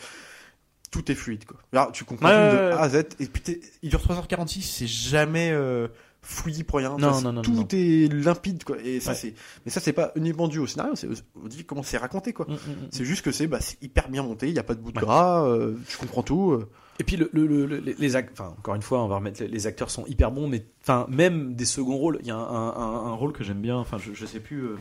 Tout 0.92 1.10
est 1.10 1.16
fluide, 1.16 1.46
quoi. 1.46 1.58
Là, 1.72 1.90
tu 1.94 2.04
comprends 2.04 2.28
de. 2.28 2.34
A 2.34 2.82
à 2.82 2.90
Z. 2.90 2.96
Et 3.20 3.26
puis, 3.26 3.62
il 3.82 3.90
dure 3.90 4.02
3h46, 4.02 4.62
c'est 4.62 4.88
jamais 4.88 5.50
euh, 5.54 5.88
fouillis 6.22 6.66
pour 6.66 6.80
rien. 6.80 6.98
Non, 7.00 7.14
Ça, 7.14 7.22
non, 7.22 7.32
non, 7.32 7.42
Tout 7.42 7.66
est 7.74 8.12
limpide, 8.14 8.66
quoi. 8.66 8.76
Et 8.84 9.00
ça, 9.00 9.12
Ouais. 9.12 9.16
c'est, 9.18 9.34
mais 9.66 9.72
ça, 9.72 9.80
c'est 9.80 9.94
pas 9.94 10.12
uniquement 10.16 10.50
dû 10.50 10.60
au 10.60 10.68
scénario, 10.68 10.94
c'est 10.96 11.08
dit 11.48 11.64
comment 11.64 11.82
c'est 11.82 11.98
raconté, 11.98 12.34
quoi. 12.34 12.46
Mm. 12.50 12.58
C'est 12.92 13.06
juste 13.06 13.24
que 13.24 13.32
c'est, 13.32 13.48
bah, 13.48 13.60
c'est 13.62 13.82
hyper 13.82 14.10
bien 14.10 14.22
monté, 14.22 14.50
il 14.50 14.54
y 14.54 14.60
a 14.60 14.64
pas 14.64 14.76
de 14.76 14.82
bout 14.82 14.92
de 14.92 14.98
Ouais. 14.98 15.04
gras, 15.06 15.46
euh, 15.48 15.76
tu 15.88 15.96
comprends 15.96 16.24
tout. 16.24 16.52
euh. 16.52 16.70
Et 17.02 17.04
puis 17.04 17.18
le, 17.18 17.32
le, 17.34 17.48
le- 17.48 17.66
le- 17.66 17.80
les- 17.98 18.16
encore 18.16 18.76
une 18.76 18.84
fois, 18.84 19.04
on 19.04 19.08
va 19.08 19.16
remettre 19.16 19.44
les, 19.44 19.66
acteurs 19.66 19.90
sont 19.90 20.06
hyper 20.06 20.32
bons, 20.32 20.48
mais 20.48 20.64
même 21.10 21.56
des 21.56 21.66
seconds 21.66 21.98
rôles. 21.98 22.20
Il 22.22 22.28
y 22.28 22.32
a 22.32 22.36
un, 22.36 23.14
rôle 23.14 23.34
que 23.34 23.44
j'aime 23.44 23.60
bien. 23.60 23.76
Enfin 23.78 23.98
je, 23.98 24.14
je 24.14 24.24
sais 24.28 24.40
euh, 24.52 24.78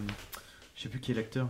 sais 0.76 0.90
plus 0.90 1.00
qui 1.00 1.12
est 1.12 1.14
l'acteur. 1.14 1.48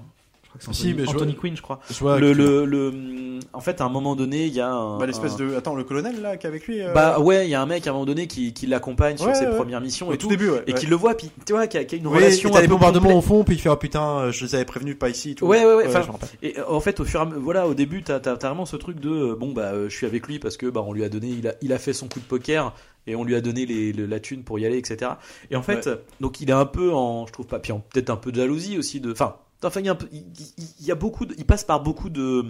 C'est 0.58 0.72
Si, 0.74 0.88
Anthony, 0.88 0.94
mais 0.94 1.08
Anthony 1.08 1.32
vois- 1.32 1.40
Quinn, 1.40 1.56
je 1.56 1.62
crois. 1.62 1.80
Je 1.90 1.98
vois 2.00 2.18
le, 2.18 2.32
le, 2.32 2.64
le- 2.64 3.38
en 3.52 3.60
fait, 3.60 3.80
à 3.80 3.84
un 3.84 3.88
moment 3.88 4.16
donné, 4.16 4.46
il 4.46 4.52
y 4.52 4.60
a 4.60 4.68
un, 4.70 4.98
bah, 4.98 5.06
l'espèce 5.06 5.34
un- 5.34 5.36
de, 5.36 5.54
attends, 5.54 5.74
le 5.76 5.84
colonel, 5.84 6.20
là, 6.20 6.36
qui 6.36 6.46
est 6.46 6.48
avec 6.48 6.66
lui, 6.66 6.82
euh, 6.82 6.92
bah 6.92 7.20
ouais, 7.20 7.46
il 7.46 7.50
y 7.50 7.54
a 7.54 7.62
un 7.62 7.66
mec 7.66 7.86
à 7.86 7.90
un 7.90 7.92
moment 7.92 8.04
donné 8.04 8.26
qui, 8.26 8.52
qui 8.52 8.66
l'accompagne 8.66 9.16
sur 9.16 9.28
Ouais, 9.28 9.34
ses 9.34 9.46
ouais. 9.46 9.56
premières 9.56 9.80
missions 9.80 10.08
au 10.08 10.12
et 10.12 10.18
tout 10.18 10.26
tout, 10.26 10.30
début, 10.30 10.50
ouais. 10.50 10.62
et 10.66 10.72
ouais. 10.72 10.78
qui 10.78 10.86
le 10.86 10.96
voit, 10.96 11.14
puis 11.16 11.30
tu 11.46 11.52
vois, 11.52 11.66
qui 11.68 11.78
a, 11.78 11.84
qui 11.84 11.94
a 11.94 11.98
une 11.98 12.06
Oui, 12.08 12.16
relation 12.16 12.48
et 12.50 12.52
t'as 12.52 12.60
les 12.62 12.68
bombardements 12.68 13.16
au 13.16 13.20
fond, 13.22 13.44
puis 13.44 13.54
il 13.54 13.58
fait 13.60 13.68
oh 13.68 13.76
putain, 13.76 14.18
euh, 14.18 14.32
je 14.32 14.44
les 14.44 14.54
avais 14.56 14.64
prévenus, 14.64 14.98
pas 14.98 15.08
ici. 15.08 15.30
et 15.30 15.34
Tout. 15.36 15.46
Ouais, 15.46 15.64
ouais, 15.64 15.74
ouais, 15.74 15.86
enfin. 15.96 16.02
Et 16.42 16.58
euh, 16.58 16.64
en 16.68 16.80
fait, 16.80 16.98
au 17.00 17.04
fur 17.04 17.20
et 17.20 17.22
à 17.22 17.26
mesure, 17.26 17.40
voilà, 17.40 17.68
au 17.68 17.74
début, 17.74 18.02
t'as 18.02 18.16
as, 18.16 18.34
vraiment 18.34 18.66
ce 18.66 18.76
truc 18.76 18.98
de 19.00 19.34
bon 19.34 19.52
bah 19.52 19.70
euh, 19.72 19.88
je 19.88 19.96
suis 19.96 20.06
avec 20.06 20.26
lui 20.26 20.38
parce 20.40 20.56
que 20.56 20.66
bah 20.66 20.82
on 20.84 20.92
lui 20.92 21.04
a 21.04 21.08
donné, 21.08 21.28
il 21.28 21.46
a, 21.48 21.54
il 21.62 21.72
a 21.72 21.78
fait 21.78 21.92
son 21.92 22.08
coup 22.08 22.18
de 22.20 22.24
poker 22.24 22.74
et 23.06 23.14
on 23.14 23.24
lui 23.24 23.34
a 23.36 23.40
donné 23.40 23.66
les, 23.66 23.92
le- 23.92 24.06
la 24.06 24.18
thune 24.20 24.42
pour 24.42 24.58
y 24.58 24.66
aller, 24.66 24.78
etc. 24.78 25.12
Et 25.50 25.56
en 25.56 25.62
fait, 25.62 25.88
donc 26.20 26.40
il 26.40 26.50
est 26.50 26.54
un 26.54 26.66
peu 26.66 26.92
en, 26.92 27.26
je 27.26 27.32
trouve 27.32 27.46
pas, 27.46 27.58
puis 27.60 27.72
en- 27.72 27.80
peut-être 27.80 28.10
un 28.10 28.16
peu 28.16 28.32
de 28.32 28.36
jalousie 28.40 28.76
aussi 28.78 29.00
de, 29.00 29.12
enfin, 29.12 29.36
enfin 29.68 29.80
il 29.80 29.86
y 29.86 29.88
a 29.88 29.92
un 29.92 29.96
peu, 29.96 30.08
il, 30.12 30.18
il- 30.58 30.64
il 30.80 30.86
y 30.86 30.90
a 30.90 30.94
beaucoup, 30.94 31.26
de- 31.26 31.34
il 31.38 31.44
passe 31.44 31.64
par 31.64 31.82
beaucoup 31.82 32.10
de 32.10 32.46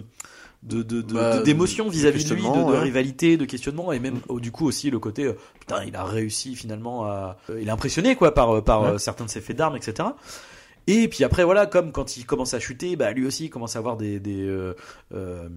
de 0.63 0.83
de- 0.83 1.01
de- 1.01 1.13
Bah, 1.15 1.41
d'émotions 1.41 1.89
vis-à-vis 1.89 2.23
de 2.25 2.35
lui, 2.35 2.43
de, 2.43 2.47
ouais. 2.47 2.79
rivalité, 2.79 3.35
de 3.35 3.45
questionnement 3.45 3.91
et 3.91 3.99
même 3.99 4.19
oh, 4.27 4.39
du 4.39 4.51
coup 4.51 4.67
aussi 4.67 4.91
le 4.91 4.99
côté 4.99 5.23
euh, 5.25 5.33
putain 5.59 5.83
il 5.85 5.95
a 5.95 6.03
réussi 6.03 6.55
finalement 6.55 7.05
à, 7.05 7.37
euh, 7.49 7.59
il 7.59 7.67
est 7.67 7.71
impressionné 7.71 8.15
quoi 8.15 8.33
par 8.33 8.63
par 8.63 8.81
Ouais. 8.83 8.87
euh, 8.89 8.97
certains 8.99 9.25
de 9.25 9.29
ses 9.31 9.41
faits 9.41 9.57
d'armes, 9.57 9.75
etc. 9.75 10.09
Et 10.87 11.07
puis 11.07 11.23
après, 11.23 11.43
voilà, 11.43 11.67
comme 11.67 11.91
quand 11.91 12.17
il 12.17 12.25
commence 12.25 12.53
à 12.53 12.59
chuter, 12.59 12.95
bah, 12.95 13.11
lui 13.11 13.25
aussi 13.25 13.45
il 13.45 13.49
commence 13.49 13.75
à 13.75 13.79
avoir 13.79 13.97
des, 13.97 14.19
des, 14.19 14.41
euh, 14.41 14.73
euh, 15.13 15.47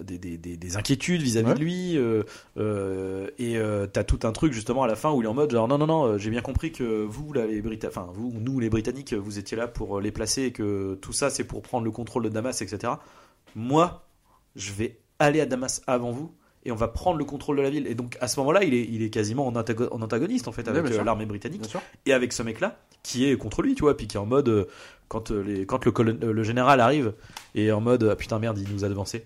des, 0.00 0.16
des, 0.18 0.38
des- 0.38 0.56
des 0.56 0.76
inquiétudes 0.76 1.22
vis-à-vis 1.22 1.48
Ouais. 1.48 1.54
de 1.54 1.60
lui. 1.60 1.96
euh, 2.56 3.26
et 3.38 3.58
t'as 3.92 4.04
tout 4.04 4.20
un 4.22 4.32
truc 4.32 4.52
justement 4.52 4.82
à 4.82 4.86
la 4.86 4.96
fin 4.96 5.10
où 5.12 5.20
il 5.20 5.24
est 5.24 5.28
en 5.28 5.34
mode 5.34 5.50
genre 5.50 5.66
non, 5.68 5.78
non, 5.78 5.86
non, 5.86 6.18
j'ai 6.18 6.30
bien 6.30 6.40
compris 6.40 6.72
que 6.72 7.04
vous, 7.04 7.32
là, 7.32 7.46
les 7.46 7.60
Brita- 7.62 7.88
enfin, 7.88 8.08
vous, 8.12 8.32
nous, 8.40 8.60
les 8.60 8.70
Britanniques, 8.70 9.12
vous 9.14 9.38
étiez 9.38 9.56
là 9.56 9.66
pour 9.68 10.00
les 10.00 10.12
placer 10.12 10.42
et 10.44 10.52
que 10.52 10.94
tout 11.02 11.12
ça 11.12 11.30
c'est 11.30 11.44
pour 11.44 11.62
prendre 11.62 11.84
le 11.84 11.90
contrôle 11.90 12.22
de 12.24 12.28
Damas, 12.28 12.62
etc. 12.62 12.92
Moi, 13.56 14.04
je 14.56 14.72
vais 14.72 14.98
aller 15.18 15.40
à 15.40 15.46
Damas 15.46 15.82
avant 15.86 16.10
vous. 16.12 16.32
Et 16.64 16.72
on 16.72 16.76
va 16.76 16.88
prendre 16.88 17.18
le 17.18 17.24
contrôle 17.24 17.56
de 17.58 17.62
la 17.62 17.70
ville. 17.70 17.86
Et 17.86 17.94
donc 17.94 18.16
à 18.20 18.28
ce 18.28 18.38
moment-là, 18.40 18.64
il 18.64 18.74
est, 18.74 18.84
il 18.84 19.02
est 19.02 19.10
quasiment 19.10 19.46
en, 19.46 19.52
antago- 19.54 19.88
en 19.92 20.02
antagoniste 20.02 20.48
en 20.48 20.52
fait 20.52 20.62
avec 20.68 20.82
euh, 20.94 20.96
l'armée 21.04 21.24
britannique 21.26 21.62
et 22.06 22.12
avec 22.12 22.32
ce 22.32 22.42
mec-là 22.42 22.78
qui 23.02 23.28
est 23.30 23.36
contre 23.36 23.62
lui, 23.62 23.74
tu 23.74 23.82
vois, 23.82 23.96
puis 23.96 24.06
qui 24.08 24.16
est 24.16 24.20
en 24.20 24.26
mode 24.26 24.48
euh, 24.48 24.64
quand 25.08 25.30
euh, 25.30 25.40
les 25.42 25.66
quand 25.66 25.84
le 25.84 25.92
colon- 25.92 26.18
le 26.20 26.42
général 26.42 26.80
arrive 26.80 27.14
et 27.54 27.70
en 27.72 27.80
mode 27.80 28.02
ah, 28.10 28.16
putain 28.16 28.38
merde, 28.38 28.58
il 28.58 28.72
nous 28.74 28.84
a 28.84 28.88
devancé. 28.88 29.24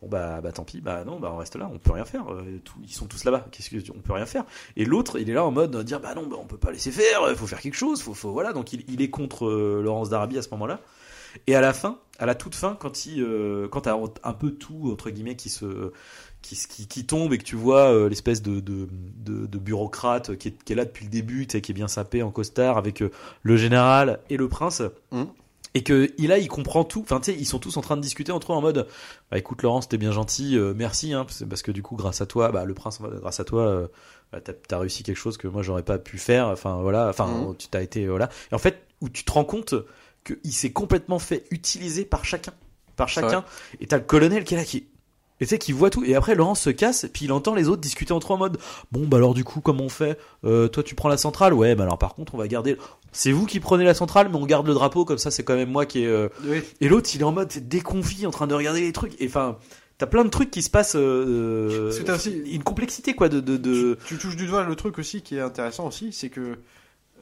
Bon 0.00 0.08
bah 0.08 0.40
bah 0.40 0.52
tant 0.52 0.62
pis, 0.64 0.80
bah 0.80 1.04
non, 1.04 1.18
bah 1.18 1.30
on 1.34 1.38
reste 1.38 1.56
là, 1.56 1.68
on 1.72 1.78
peut 1.78 1.90
rien 1.92 2.04
faire. 2.04 2.24
tout- 2.64 2.78
ils 2.84 2.92
sont 2.92 3.06
tous 3.06 3.24
là-bas, 3.24 3.46
qu'est-ce 3.50 3.68
que 3.68 3.76
on 3.90 4.00
peut 4.00 4.12
rien 4.12 4.26
faire. 4.26 4.44
Et 4.76 4.84
l'autre, 4.84 5.18
il 5.18 5.28
est 5.28 5.34
là 5.34 5.44
en 5.44 5.50
mode 5.50 5.76
dire 5.84 5.98
bah 6.00 6.14
non, 6.14 6.26
bah 6.26 6.36
on 6.40 6.46
peut 6.46 6.56
pas 6.56 6.70
laisser 6.70 6.92
faire, 6.92 7.22
il 7.28 7.34
faut 7.36 7.48
faire 7.48 7.60
quelque 7.60 7.74
chose, 7.76 8.00
faut 8.00 8.14
faut 8.14 8.30
voilà. 8.32 8.52
Donc 8.52 8.72
il, 8.72 8.84
il 8.88 9.02
est 9.02 9.10
contre 9.10 9.50
Laurence 9.50 10.08
d'Arabie 10.08 10.38
à 10.38 10.42
ce 10.42 10.50
moment-là. 10.52 10.80
Et 11.46 11.54
à 11.54 11.60
la 11.60 11.72
fin, 11.72 11.98
à 12.18 12.26
la 12.26 12.34
toute 12.34 12.54
fin, 12.54 12.76
quand 12.78 13.06
il, 13.06 13.22
euh, 13.22 13.68
quand 13.68 13.82
t'as 13.82 13.96
un 14.24 14.32
peu 14.32 14.50
tout 14.52 14.90
entre 14.92 15.10
guillemets 15.10 15.36
qui 15.36 15.48
se, 15.50 15.92
qui, 16.42 16.56
se- 16.56 16.66
qui, 16.68 16.86
qui 16.88 17.06
tombe 17.06 17.32
et 17.32 17.38
que 17.38 17.44
tu 17.44 17.56
vois 17.56 17.92
euh, 17.92 18.08
l'espèce 18.08 18.42
de, 18.42 18.60
de, 18.60 18.88
de, 18.90 19.46
de 19.46 19.58
bureaucrate 19.58 20.36
qui 20.36 20.48
est, 20.48 20.62
qui 20.64 20.72
est 20.72 20.76
là 20.76 20.84
depuis 20.84 21.04
le 21.04 21.10
début, 21.10 21.46
tu 21.46 21.52
sais, 21.52 21.60
qui 21.60 21.72
est 21.72 21.74
bien 21.74 21.88
sapé 21.88 22.22
en 22.22 22.30
costard 22.30 22.76
avec 22.78 23.02
euh, 23.02 23.10
le 23.42 23.56
général 23.56 24.20
et 24.30 24.36
le 24.36 24.48
prince. 24.48 24.82
Mhm. 25.12 25.26
Et 25.74 25.82
que 25.84 26.10
il 26.16 26.28
là, 26.28 26.38
il 26.38 26.48
comprend 26.48 26.82
tout. 26.82 27.02
Enfin, 27.02 27.20
tu 27.20 27.30
sais, 27.30 27.38
ils 27.38 27.44
sont 27.44 27.58
tous 27.58 27.76
en 27.76 27.82
train 27.82 27.96
de 27.96 28.00
discuter 28.00 28.32
entre 28.32 28.52
eux 28.52 28.56
en 28.56 28.62
mode, 28.62 28.88
bah 29.30 29.36
écoute 29.38 29.62
Laurence, 29.62 29.86
t'es 29.86 29.98
bien 29.98 30.12
gentil, 30.12 30.56
euh, 30.56 30.72
merci, 30.74 31.12
hein, 31.12 31.26
parce 31.48 31.62
que 31.62 31.70
du 31.70 31.82
coup, 31.82 31.94
grâce 31.94 32.22
à 32.22 32.26
toi, 32.26 32.50
bah 32.50 32.64
le 32.64 32.72
prince, 32.72 33.00
grâce 33.02 33.38
à 33.38 33.44
toi, 33.44 33.88
bah, 34.32 34.40
t'as 34.40 34.54
as 34.74 34.78
réussi 34.80 35.02
quelque 35.02 35.18
chose 35.18 35.36
que 35.36 35.46
moi 35.46 35.62
j'aurais 35.62 35.82
pas 35.82 35.98
pu 35.98 36.16
faire. 36.16 36.48
Enfin 36.48 36.80
voilà, 36.80 37.08
enfin 37.10 37.26
Mhm. 37.26 37.56
tu 37.58 37.68
t'as 37.68 37.82
été 37.82 38.06
voilà. 38.08 38.30
Et 38.50 38.54
en 38.54 38.58
fait, 38.58 38.82
où 39.02 39.10
tu 39.10 39.24
te 39.24 39.30
rends 39.30 39.44
compte 39.44 39.74
qu'il 40.24 40.52
s'est 40.52 40.70
complètement 40.72 41.18
fait 41.18 41.44
utiliser 41.50 42.04
par 42.04 42.24
chacun, 42.24 42.52
par 42.96 43.08
C'est 43.08 43.20
chacun. 43.20 43.44
Et 43.80 43.86
t'as 43.86 43.98
le 43.98 44.04
colonel 44.04 44.44
qui 44.44 44.54
est 44.54 44.56
là 44.58 44.64
qui 44.64 44.86
et 45.40 45.44
tu 45.46 45.50
sais 45.50 45.58
qui 45.58 45.70
voit 45.70 45.88
tout. 45.88 46.02
Et 46.02 46.16
après 46.16 46.34
Laurence 46.34 46.60
se 46.62 46.70
casse 46.70 47.06
puis 47.12 47.26
il 47.26 47.32
entend 47.32 47.54
les 47.54 47.68
autres 47.68 47.80
discuter 47.80 48.12
entre 48.12 48.32
eux 48.32 48.34
en 48.34 48.38
mode 48.38 48.58
bon 48.90 49.06
bah 49.06 49.18
alors 49.18 49.34
du 49.34 49.44
coup 49.44 49.60
comment 49.60 49.84
on 49.84 49.88
fait? 49.88 50.18
Euh, 50.44 50.66
toi 50.66 50.82
tu 50.82 50.96
prends 50.96 51.08
la 51.08 51.16
centrale? 51.16 51.54
Ouais 51.54 51.76
mais 51.76 51.82
alors 51.82 51.96
par 51.96 52.14
contre 52.16 52.34
on 52.34 52.38
va 52.38 52.48
garder 52.48 52.76
c'est 53.12 53.30
vous 53.30 53.46
qui 53.46 53.60
prenez 53.60 53.84
la 53.84 53.94
centrale 53.94 54.28
mais 54.30 54.36
on 54.36 54.46
garde 54.46 54.66
le 54.66 54.74
drapeau 54.74 55.04
comme 55.04 55.18
ça 55.18 55.30
c'est 55.30 55.44
quand 55.44 55.54
même 55.54 55.70
moi 55.70 55.86
qui 55.86 56.02
est 56.02 56.06
euh, 56.08 56.28
Oui. 56.44 56.60
et 56.80 56.88
l'autre 56.88 57.08
il 57.14 57.20
est 57.20 57.24
en 57.24 57.30
mode 57.30 57.52
déconfit 57.68 58.26
en 58.26 58.32
train 58.32 58.48
de 58.48 58.54
regarder 58.54 58.80
les 58.80 58.92
trucs. 58.92 59.14
Et 59.20 59.26
enfin 59.28 59.58
t'as 59.96 60.06
plein 60.06 60.24
de 60.24 60.28
trucs 60.28 60.50
qui 60.50 60.62
se 60.62 60.70
passent 60.70 60.96
euh, 60.96 61.92
t'as 62.04 62.16
aussi- 62.16 62.42
une 62.50 62.64
complexité 62.64 63.14
quoi 63.14 63.28
de, 63.28 63.38
de, 63.38 63.56
de... 63.56 63.96
Tu, 64.06 64.16
tu 64.16 64.20
touches 64.20 64.36
du 64.36 64.46
doigt 64.46 64.64
le 64.64 64.74
truc 64.74 64.98
aussi 64.98 65.22
qui 65.22 65.36
est 65.36 65.40
intéressant 65.40 65.86
aussi, 65.86 66.12
c'est 66.12 66.30
que 66.30 66.58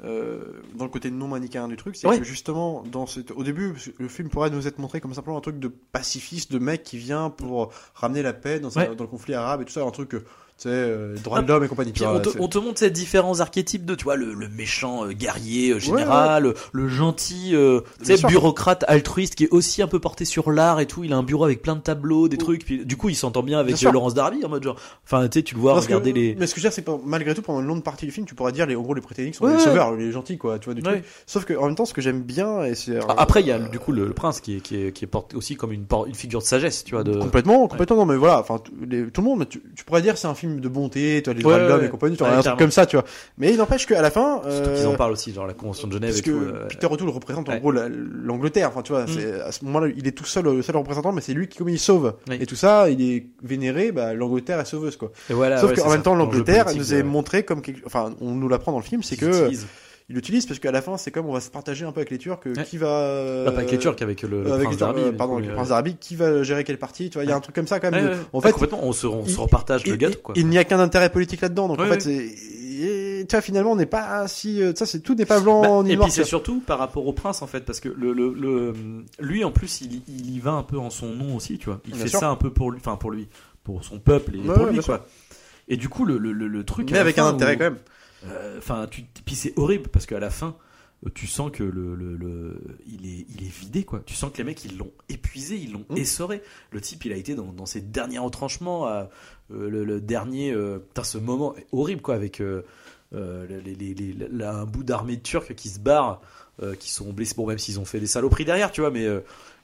euh, 0.07 0.63
dans 0.77 0.85
le 0.85 0.91
côté 0.91 1.11
non 1.11 1.29
manichéen 1.29 1.69
du 1.69 1.77
truc, 1.77 1.97
c'est 1.97 2.07
Ouais. 2.07 2.19
que 2.19 2.25
justement, 2.25 2.83
dans 2.91 3.07
cette, 3.07 3.31
au 3.33 3.43
début, 3.43 3.75
le 3.99 4.09
film 4.09 4.29
pourrait 4.29 4.51
nous 4.51 4.67
être 4.67 4.79
montré 4.79 5.01
comme 5.01 5.13
simplement 5.15 5.39
un 5.39 5.41
truc 5.43 5.59
de 5.59 5.69
pacifiste, 5.69 6.53
de 6.53 6.59
mec 6.59 6.83
qui 6.83 6.97
vient 6.99 7.29
pour 7.31 7.73
ramener 7.95 8.23
la 8.23 8.33
paix 8.33 8.61
dans, 8.61 8.71
Ouais. 8.71 8.95
dans 8.95 9.05
le 9.05 9.09
conflit 9.11 9.35
arabe 9.35 9.63
et 9.63 9.65
tout 9.65 9.73
ça, 9.73 9.83
un 9.83 9.91
truc, 9.91 10.15
euh, 10.15 10.25
sais, 10.63 10.69
euh, 10.71 11.17
droit 11.23 11.43
de 11.43 11.49
l'homme 11.49 11.65
et 11.65 11.69
compagnie. 11.69 11.93
tu 11.93 12.01
Puis 12.01 12.05
vois, 12.09 12.17
on, 12.17 12.21
te, 12.21 12.31
c'est- 12.31 12.41
on 12.41 12.49
te 12.49 12.59
montre 12.59 12.79
ces 12.79 12.91
différents 12.91 13.41
archétypes 13.41 13.85
de, 13.85 13.95
tu 13.95 14.05
vois, 14.05 14.17
le, 14.17 14.33
le 14.35 14.49
méchant 14.49 15.05
euh, 15.07 15.13
guerrier 15.13 15.73
euh, 15.73 15.79
général, 15.79 16.43
le- 16.45 16.55
le 16.73 16.89
gentil, 16.89 17.55
bureaucrate 18.29 18.85
altruiste 18.89 19.35
qui 19.35 19.45
est 19.45 19.51
aussi 19.51 19.83
un 19.83 19.87
peu 19.87 19.99
porté 19.99 20.25
sur 20.25 20.51
l'art 20.51 20.81
et 20.81 20.87
tout. 20.87 21.05
Il 21.05 21.13
a 21.13 21.17
un 21.17 21.23
bureau 21.23 21.45
avec 21.45 21.63
plein 21.63 21.77
de 21.77 21.81
tableaux, 21.81 22.29
des 22.29 22.37
trucs. 22.39 22.65
Puis 22.65 22.85
du 22.85 22.97
coup, 22.97 23.09
il 23.09 23.17
s'entend 23.17 23.43
bien 23.43 23.59
avec 23.59 23.81
Laurence 23.83 24.15
Darby 24.15 24.45
en 24.45 24.49
mode 24.49 24.63
genre, 24.63 24.77
enfin, 25.05 25.29
tu 25.29 25.39
sais, 25.39 25.43
tu 25.43 25.55
le 25.55 25.61
vois 25.61 25.75
Parce 25.75 25.87
que- 25.87 25.93
regarder 25.93 26.13
les. 26.13 26.35
Mais 26.39 26.47
ce 26.47 26.55
que 26.55 26.61
je 26.61 26.67
veux 26.67 26.71
dire, 26.71 26.75
c'est 26.75 26.83
que 26.85 26.91
malgré 27.05 27.35
tout, 27.35 27.43
pendant 27.43 27.61
une 27.61 27.67
longue 27.67 27.83
partie 27.83 28.07
du 28.07 28.13
film, 28.13 28.27
tu 28.27 28.35
pourrais 28.35 28.53
dire, 28.53 28.67
les, 28.67 28.77
en 28.77 28.83
gros, 28.83 28.95
les 28.95 29.01
Britanniques 29.01 29.35
sont 29.35 29.45
Ouais, 29.45 29.55
les 29.55 29.59
sauveurs, 29.61 29.93
les 29.95 30.13
gentils, 30.13 30.39
quoi, 30.39 30.59
tu 30.59 30.67
vois, 30.67 30.75
du 30.75 30.83
truc. 30.83 31.05
Sauf 31.27 31.45
que, 31.45 31.55
en 31.55 31.67
même 31.67 31.75
temps, 31.75 31.85
ce 31.85 31.95
que 31.95 32.01
j'aime 32.01 32.23
bien, 32.23 32.65
et 32.65 32.75
c'est. 32.75 32.99
Ah, 33.09 33.15
Après, 33.19 33.41
il 33.41 33.47
y 33.47 33.53
a 33.53 33.59
du 33.59 33.79
coup 33.79 33.93
le, 33.93 34.07
le 34.07 34.15
prince 34.15 34.41
qui 34.41 34.57
est, 34.57 34.61
qui 34.61 34.77
est, 34.77 34.93
qui 34.93 35.05
est 35.05 35.09
porté 35.09 35.37
aussi 35.37 35.57
comme 35.57 35.73
une, 35.73 35.87
figure 36.15 36.41
de 36.41 36.45
sagesse, 36.45 36.85
tu 36.85 36.95
vois. 36.95 37.05
De... 37.05 37.19
Complètement, 37.19 37.69
complètement, 37.69 37.97
non, 37.97 38.07
mais 38.07 38.17
voilà, 38.17 38.41
enfin, 38.41 38.59
tout, 38.59 38.73
le 38.81 39.23
monde, 39.23 39.49
tu, 39.49 39.63
tu 39.75 39.85
pourrais 39.85 40.03
dire 40.03 40.17
c'est 40.19 40.27
un 40.29 40.35
film 40.35 40.46
de 40.47 40.69
bonté, 40.69 41.21
tu 41.23 41.31
vois, 41.31 41.35
les 41.35 41.43
droits 41.43 41.59
de 41.59 41.67
l'homme 41.69 41.85
et 41.85 41.89
compagnie, 41.89 42.17
tu 42.17 42.25
vois, 42.25 42.33
un 42.33 42.41
truc 42.43 42.59
comme 42.59 42.71
ça, 42.71 42.87
tu 42.87 42.97
vois. 42.97 43.05
Mais 43.39 43.51
il 43.53 43.57
n'empêche 43.59 43.87
qu'à 43.87 44.01
la 44.03 44.11
fin, 44.11 44.41
Surtout 44.43 44.49
euh, 44.71 44.77
qu'ils 44.77 44.87
en 44.87 44.95
parlent 44.95 45.13
aussi, 45.13 45.33
genre 45.33 45.47
la 45.47 45.55
convention 45.55 45.89
de 45.89 45.93
Genève 45.93 46.11
parce 46.11 46.21
et 46.21 46.23
que 46.23 46.31
tout. 46.31 46.37
euh, 46.37 46.67
Peter 46.69 46.87
O'Toole 46.91 47.09
représente 47.11 47.49
en 47.49 47.57
gros 47.59 47.73
la- 47.73 47.89
l'Angleterre, 47.89 48.69
enfin, 48.69 48.83
tu 48.83 48.93
vois, 48.93 49.05
Mm. 49.05 49.09
c'est, 49.09 49.41
à 49.41 49.53
ce 49.53 49.65
moment-là, 49.65 49.89
il 49.97 50.07
est 50.07 50.13
tout 50.13 50.25
seul, 50.25 50.45
le 50.45 50.63
seul 50.63 50.77
représentant, 50.77 51.13
mais 51.13 51.21
c'est 51.21 51.35
lui 51.35 51.49
qui, 51.49 51.59
comme 51.59 51.69
il 51.69 51.79
sauve. 51.79 52.15
Et 52.31 52.47
tout 52.47 52.57
ça, 52.57 52.89
il 52.89 53.03
est 53.03 53.27
vénéré, 53.43 53.93
bah, 53.93 54.15
l'Angleterre 54.15 54.61
est 54.61 54.65
sauveuse, 54.65 54.97
quoi. 54.97 55.13
Et 55.31 55.33
voilà, 55.35 55.59
Sauf 55.61 55.75
qu'en 55.75 55.91
même 55.91 56.03
temps, 56.03 56.15
l'Angleterre 56.15 56.67
nous 56.75 56.95
est 56.95 56.99
de- 56.99 57.03
montré 57.03 57.43
comme 57.45 57.63
quelque, 57.63 57.81
enfin, 57.87 58.15
on 58.21 58.33
nous 58.33 58.49
l'apprend 58.49 58.73
dans 58.73 58.79
le 58.79 58.85
film, 58.85 59.03
c'est 59.03 59.17
que. 59.17 59.51
Il 60.09 60.15
l'utilise 60.15 60.47
parce 60.47 60.61
qu'à 60.61 60.71
la 60.71 60.83
fin, 60.83 60.97
c'est 60.97 61.11
comme 61.11 61.27
on 61.27 61.33
va 61.33 61.41
se 61.41 61.51
partager 61.51 61.85
un 61.85 61.91
peu 61.93 61.99
avec 62.01 62.11
les 62.11 62.19
Turcs, 62.19 62.39
euh, 62.47 62.55
Ouais. 62.55 62.65
qui 62.65 62.79
va, 62.79 63.43
Pas 63.47 63.51
avec 63.51 63.71
les 63.73 63.79
Turcs, 63.79 63.97
avec 64.01 64.23
le, 64.23 64.29
le 64.29 64.51
euh, 64.51 64.55
avec 64.55 64.67
prince 64.69 64.77
d'Arabie. 64.79 65.01
euh, 65.03 65.13
pardon, 65.13 65.37
avec 65.39 65.49
le 65.49 65.55
prince 65.55 65.69
d'Arabie, 65.71 65.97
qui 65.99 66.15
va 66.17 66.43
gérer 66.45 66.63
quelle 66.65 66.79
partie, 66.79 67.11
tu 67.11 67.15
vois, 67.19 67.25
il 67.25 67.29
y 67.31 67.33
a 67.33 67.37
un 67.37 67.41
truc 67.41 67.55
comme 67.55 67.67
ça 67.67 67.81
quand 67.81 67.91
même. 67.91 68.05
de-. 68.11 68.17
En 68.33 68.39
Ouais, 68.39 68.47
fait, 68.47 68.53
complètement, 68.53 68.81
on 68.85 68.93
se, 68.93 69.07
on 69.07 69.25
se 69.27 69.31
il- 69.33 69.37
repartage 69.39 69.85
le 69.87 69.95
il- 69.95 69.99
gâteau, 69.99 70.19
quoi. 70.23 70.35
Il 70.37 70.47
n'y 70.49 70.59
a 70.59 70.65
qu'un 70.65 70.79
intérêt 70.81 71.11
politique 71.11 71.41
là-dedans, 71.41 71.67
donc 71.69 71.81
en 71.81 71.87
fait, 71.87 72.07
et, 72.79 73.25
tu 73.27 73.35
vois, 73.35 73.41
finalement, 73.41 73.73
on 73.73 73.77
n'est 73.77 73.87
pas 73.87 74.29
si, 74.29 74.61
ça, 74.77 74.87
c'est 74.87 75.01
tout 75.01 75.15
n'est 75.15 75.25
pas 75.27 75.41
blanc 75.41 75.79
Bah, 75.79 75.83
ni 75.85 75.93
et 75.93 75.97
noir. 75.97 76.07
puis 76.09 76.13
c'est 76.15 76.25
surtout 76.25 76.61
par 76.61 76.79
rapport 76.79 77.07
au 77.07 77.13
prince 77.13 77.41
en 77.43 77.47
fait 77.47 77.61
parce 77.65 77.81
que 77.81 77.89
le, 77.89 78.13
le, 78.13 78.33
le- 78.35 78.75
lui 79.19 79.43
en 79.45 79.51
plus 79.51 79.81
il, 79.81 80.03
il 80.09 80.31
y 80.31 80.39
va 80.41 80.53
un 80.53 80.63
peu 80.63 80.79
en 80.79 80.91
son 80.91 81.09
nom 81.09 81.35
aussi 81.37 81.57
tu 81.59 81.67
vois 81.67 81.81
il 81.87 81.95
Bien 81.95 82.03
fait 82.03 82.09
sûr. 82.09 82.21
ça 82.21 82.29
un 82.29 82.37
peu 82.37 82.51
pour 82.51 82.71
lui 82.71 82.79
enfin 82.79 82.97
pour 82.97 83.11
lui 83.11 83.29
pour 83.65 83.83
son 83.83 83.99
peuple 83.99 84.37
et 84.37 84.41
Ouais, 84.41 84.55
pour 84.55 84.67
lui 84.67 84.79
quoi 84.81 85.07
et 85.69 85.77
du 85.79 85.89
coup 85.89 86.05
le, 86.05 86.19
le, 86.19 86.33
le, 86.33 86.47
le 86.49 86.65
truc 86.65 86.91
Mais 86.93 86.99
avec 86.99 87.19
un 87.19 87.27
intérêt 87.27 87.55
où- 87.55 87.59
quand 87.59 87.65
même. 87.65 87.79
Euh, 88.25 88.59
enfin 88.59 88.87
tu 88.91 89.05
puis 89.25 89.35
c'est 89.35 89.53
horrible 89.57 89.89
parce 89.89 90.07
qu'à 90.07 90.19
la 90.21 90.31
fin 90.31 90.57
tu 91.15 91.27
sens 91.27 91.51
que 91.53 91.63
le, 91.63 91.95
le, 91.95 92.17
le- 92.17 92.61
il 92.87 93.07
est 93.07 93.27
il 93.29 93.45
est 93.47 93.51
vidé 93.61 93.85
quoi. 93.85 94.01
Tu 94.07 94.15
sens 94.15 94.33
que 94.33 94.39
les 94.39 94.45
mecs 94.45 94.65
ils 94.65 94.79
l'ont 94.79 94.91
épuisé 95.11 95.57
ils 95.57 95.71
l'ont 95.73 95.85
Mm. 95.91 95.97
essoré. 95.99 96.43
Le 96.71 96.81
type 96.81 97.05
il 97.05 97.13
a 97.13 97.17
été 97.17 97.35
dans, 97.35 97.53
dans 97.53 97.67
ses 97.67 97.83
derniers 97.83 98.19
retranchements 98.19 98.87
à, 98.87 99.11
euh, 99.53 99.69
le, 99.69 99.85
le 99.85 100.01
dernier 100.01 100.53
euh, 100.53 100.79
putain, 100.79 101.05
ce 101.05 101.19
moment 101.19 101.55
est 101.57 101.67
horrible 101.71 102.01
quoi 102.01 102.15
avec 102.15 102.41
euh, 102.41 102.63
les, 103.13 103.61
les, 103.75 103.95
les- 103.95 104.29
là, 104.33 104.55
un 104.55 104.65
bout 104.65 104.83
d'armée 104.83 105.21
turque 105.21 105.55
qui 105.55 105.69
se 105.69 105.79
barre 105.79 106.21
qui 106.81 106.91
sont 106.91 107.13
blessés. 107.13 107.35
Bon 107.37 107.47
même 107.47 107.59
s'ils 107.59 107.79
ont 107.79 107.85
fait 107.85 108.01
des 108.01 108.07
saloperies 108.07 108.47
derrière 108.47 108.73
tu 108.73 108.81
vois 108.81 108.91
mais 108.91 109.07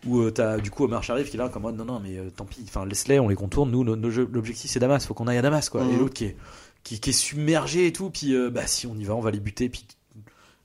où 0.07 0.31
t'as 0.31 0.59
du 0.59 0.71
coup 0.71 0.85
Omar 0.85 1.03
Sharif 1.03 1.31
qui 1.31 1.37
est 1.37 1.39
là 1.39 1.49
comme 1.49 1.63
non 1.75 1.87
non 1.87 1.99
mais 2.01 2.19
tant 2.37 2.45
pis 2.45 2.61
enfin 2.69 2.85
laisse-les 2.85 3.19
on 3.19 3.29
les 3.29 3.35
contourne. 3.35 3.71
Nous 3.71 3.83
l'objectif 3.85 4.71
c'est 4.71 4.79
Damas. 4.81 5.07
Faut 5.07 5.15
qu'on 5.15 5.27
aille 5.27 5.39
à 5.39 5.43
Damas 5.43 5.71
quoi 5.71 5.81
et 5.83 5.87
Mhm. 5.87 5.99
l'autre 5.99 6.13
qui 6.15 6.27
est 6.27 6.37
qui, 6.85 7.01
qui 7.01 7.11
est 7.11 7.13
submergé 7.13 7.87
et 7.87 7.93
tout 7.93 8.11
puis 8.11 8.35
euh, 8.35 8.51
bah 8.51 8.67
si 8.67 8.87
on 8.87 8.95
y 8.97 9.05
va 9.05 9.15
on 9.15 9.21
va 9.21 9.31
les 9.31 9.41
buter 9.41 9.69
puis 9.69 9.87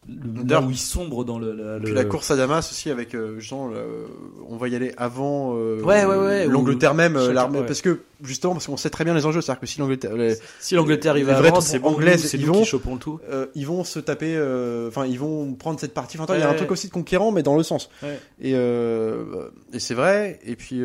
le 0.09 0.15
moment 0.31 0.67
où 0.67 0.71
ils 0.71 0.77
sombrent 0.77 1.25
dans 1.25 1.37
le, 1.37 1.51
le- 1.53 1.79
Puis 1.83 1.89
le- 1.89 1.95
la 1.95 2.05
course 2.05 2.31
à 2.31 2.37
Damas 2.37 2.59
aussi 2.71 2.89
avec 2.89 3.13
euh, 3.13 3.39
genre 3.41 3.67
le- 3.67 4.07
on 4.47 4.55
va 4.55 4.69
y 4.69 4.75
aller 4.75 4.93
avant 4.95 5.55
euh, 5.57 5.81
Ouais, 5.83 6.05
ouais, 6.05 6.15
ouais, 6.17 6.47
l'Angleterre 6.47 6.93
même 6.93 7.17
euh, 7.17 7.33
l'armée 7.33 7.59
parce 7.67 7.81
que 7.81 8.01
justement 8.23 8.53
parce 8.53 8.65
qu'on 8.67 8.77
sait 8.77 8.89
très 8.89 9.03
bien 9.03 9.13
les 9.13 9.25
enjeux 9.25 9.41
c'est-à-dire 9.41 9.59
que 9.61 9.67
si 9.67 9.79
l'Angleterre 9.79 10.15
les- 10.15 10.35
si 10.59 10.75
l'Angleterre 10.75 11.13
vrais 11.13 11.31
avant 11.33 11.49
troupes 11.51 11.61
c'est 11.63 11.79
bon 11.79 11.95
c'est 12.17 12.37
nous 12.37 12.53
vont- 12.53 12.59
qui 12.61 12.65
chopons 12.65 12.93
le 12.93 12.99
tout. 12.99 13.19
euh, 13.29 13.45
ils 13.55 13.65
vont 13.67 13.83
se 13.83 13.99
taper 13.99 14.35
euh, 14.35 14.87
enfin 14.87 15.05
ils 15.05 15.19
vont 15.19 15.53
prendre 15.53 15.79
cette 15.79 15.93
partie. 15.93 16.17
Enfin 16.19 16.33
il 16.35 16.39
y 16.39 16.43
a 16.43 16.47
Ouais, 16.47 16.53
un 16.53 16.55
truc 16.57 16.71
aussi 16.71 16.87
de 16.87 16.93
conquérant 16.93 17.31
mais 17.31 17.43
dans 17.43 17.55
le 17.55 17.63
sens. 17.63 17.89
Ouais. 18.03 18.19
et 18.41 18.53
euh, 18.55 19.49
et 19.73 19.79
c'est 19.79 19.93
vrai 19.93 20.39
et 20.45 20.55
puis 20.55 20.81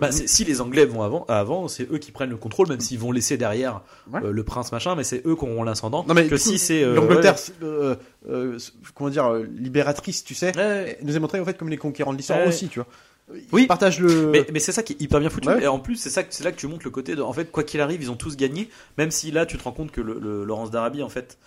Bah, 0.00 0.10
si 0.12 0.44
les 0.44 0.60
Anglais 0.60 0.84
vont 0.84 1.02
avant, 1.02 1.24
avant 1.28 1.68
c'est 1.68 1.90
eux 1.92 1.98
qui 1.98 2.12
prennent 2.12 2.30
le 2.30 2.36
contrôle, 2.36 2.68
même 2.68 2.80
s'ils 2.80 2.98
vont 2.98 3.12
laisser 3.12 3.36
derrière 3.36 3.80
le 4.22 4.42
prince 4.44 4.70
machin, 4.72 4.94
mais 4.94 5.04
c'est 5.04 5.26
eux 5.26 5.36
qui 5.36 5.44
auront 5.44 5.62
l'ascendant. 5.62 6.04
non 6.06 6.14
mais 6.14 6.26
que 6.26 6.36
si 6.36 6.58
c'est 6.58 6.84
l'Angleterre 6.84 7.36
comment 8.94 9.10
dire 9.10 9.32
libératrice 9.56 10.24
tu 10.24 10.34
sais 10.34 10.52
nous 11.02 11.16
est 11.16 11.20
montré 11.20 11.40
en 11.40 11.44
fait 11.44 11.56
comme 11.56 11.68
les 11.68 11.76
conquérants 11.76 12.12
de 12.12 12.18
l'histoire 12.18 12.46
aussi 12.46 12.68
tu 12.68 12.78
vois 12.80 12.88
Oui. 13.52 13.66
partagent 13.66 14.00
le 14.00 14.30
Mais, 14.30 14.46
mais 14.52 14.58
c'est 14.58 14.72
ça 14.72 14.82
qui 14.82 14.94
est 14.94 15.00
hyper 15.02 15.20
bien 15.20 15.28
foutu. 15.30 15.48
Ouais. 15.48 15.62
Et 15.62 15.66
en 15.66 15.78
plus, 15.78 15.96
c'est 15.96 16.10
ça, 16.10 16.22
c'est 16.30 16.44
là 16.44 16.50
que 16.52 16.56
tu 16.56 16.66
montres 16.66 16.84
le 16.84 16.90
côté 16.90 17.14
de, 17.14 17.22
en 17.22 17.32
fait, 17.32 17.50
quoi 17.50 17.62
qu'il 17.62 17.80
arrive, 17.80 18.00
ils 18.02 18.10
ont 18.10 18.16
tous 18.16 18.36
gagné. 18.36 18.70
Même 18.96 19.10
si 19.10 19.30
là, 19.30 19.44
tu 19.46 19.58
te 19.58 19.64
rends 19.64 19.72
compte 19.72 19.90
que 19.90 20.00
le, 20.00 20.18
le- 20.18 20.44
Laurence 20.44 20.70
d'Arabie, 20.70 21.02
en 21.02 21.08
fait, 21.10 21.38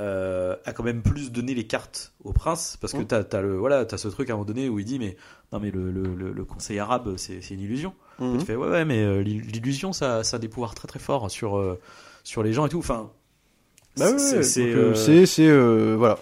euh, 0.00 0.56
a 0.64 0.72
quand 0.72 0.82
même 0.82 1.02
plus 1.02 1.30
donné 1.32 1.54
les 1.54 1.66
cartes 1.66 2.12
au 2.24 2.32
prince, 2.32 2.76
parce 2.80 2.92
que 2.92 2.98
Mm. 2.98 3.06
t'as, 3.06 3.24
t'as 3.24 3.40
le, 3.42 3.56
voilà, 3.56 3.84
t'as 3.84 3.96
ce 3.98 4.08
truc 4.08 4.28
à 4.30 4.32
un 4.32 4.36
moment 4.36 4.46
donné 4.46 4.68
où 4.68 4.78
il 4.78 4.84
dit, 4.84 4.98
mais 4.98 5.16
non, 5.52 5.60
mais 5.60 5.70
le, 5.70 5.90
le, 5.90 6.02
le- 6.02 6.32
le 6.32 6.44
conseil 6.44 6.78
arabe, 6.78 7.14
c'est, 7.16 7.40
c'est 7.42 7.54
une 7.54 7.60
illusion. 7.60 7.94
Et 8.20 8.38
tu 8.38 8.44
fais, 8.44 8.54
ouais, 8.56 8.68
ouais, 8.68 8.84
mais 8.84 9.02
euh, 9.02 9.22
l'il- 9.22 9.42
l'illusion, 9.42 9.92
ça, 9.92 10.22
ça 10.22 10.36
a 10.36 10.38
des 10.38 10.48
pouvoirs 10.48 10.74
très 10.74 10.86
très 10.86 10.98
forts 11.00 11.30
sur, 11.30 11.58
euh, 11.58 11.78
sur 12.24 12.42
les 12.42 12.52
gens 12.52 12.66
et 12.66 12.68
tout. 12.68 12.78
Enfin, 12.78 13.10
Bah 13.96 14.06
c'est, 14.18 14.36
ouais, 14.36 14.42
c'est, 14.42 14.94
c'est 14.94 15.26
c'est, 15.26 15.94
voilà 15.96 16.18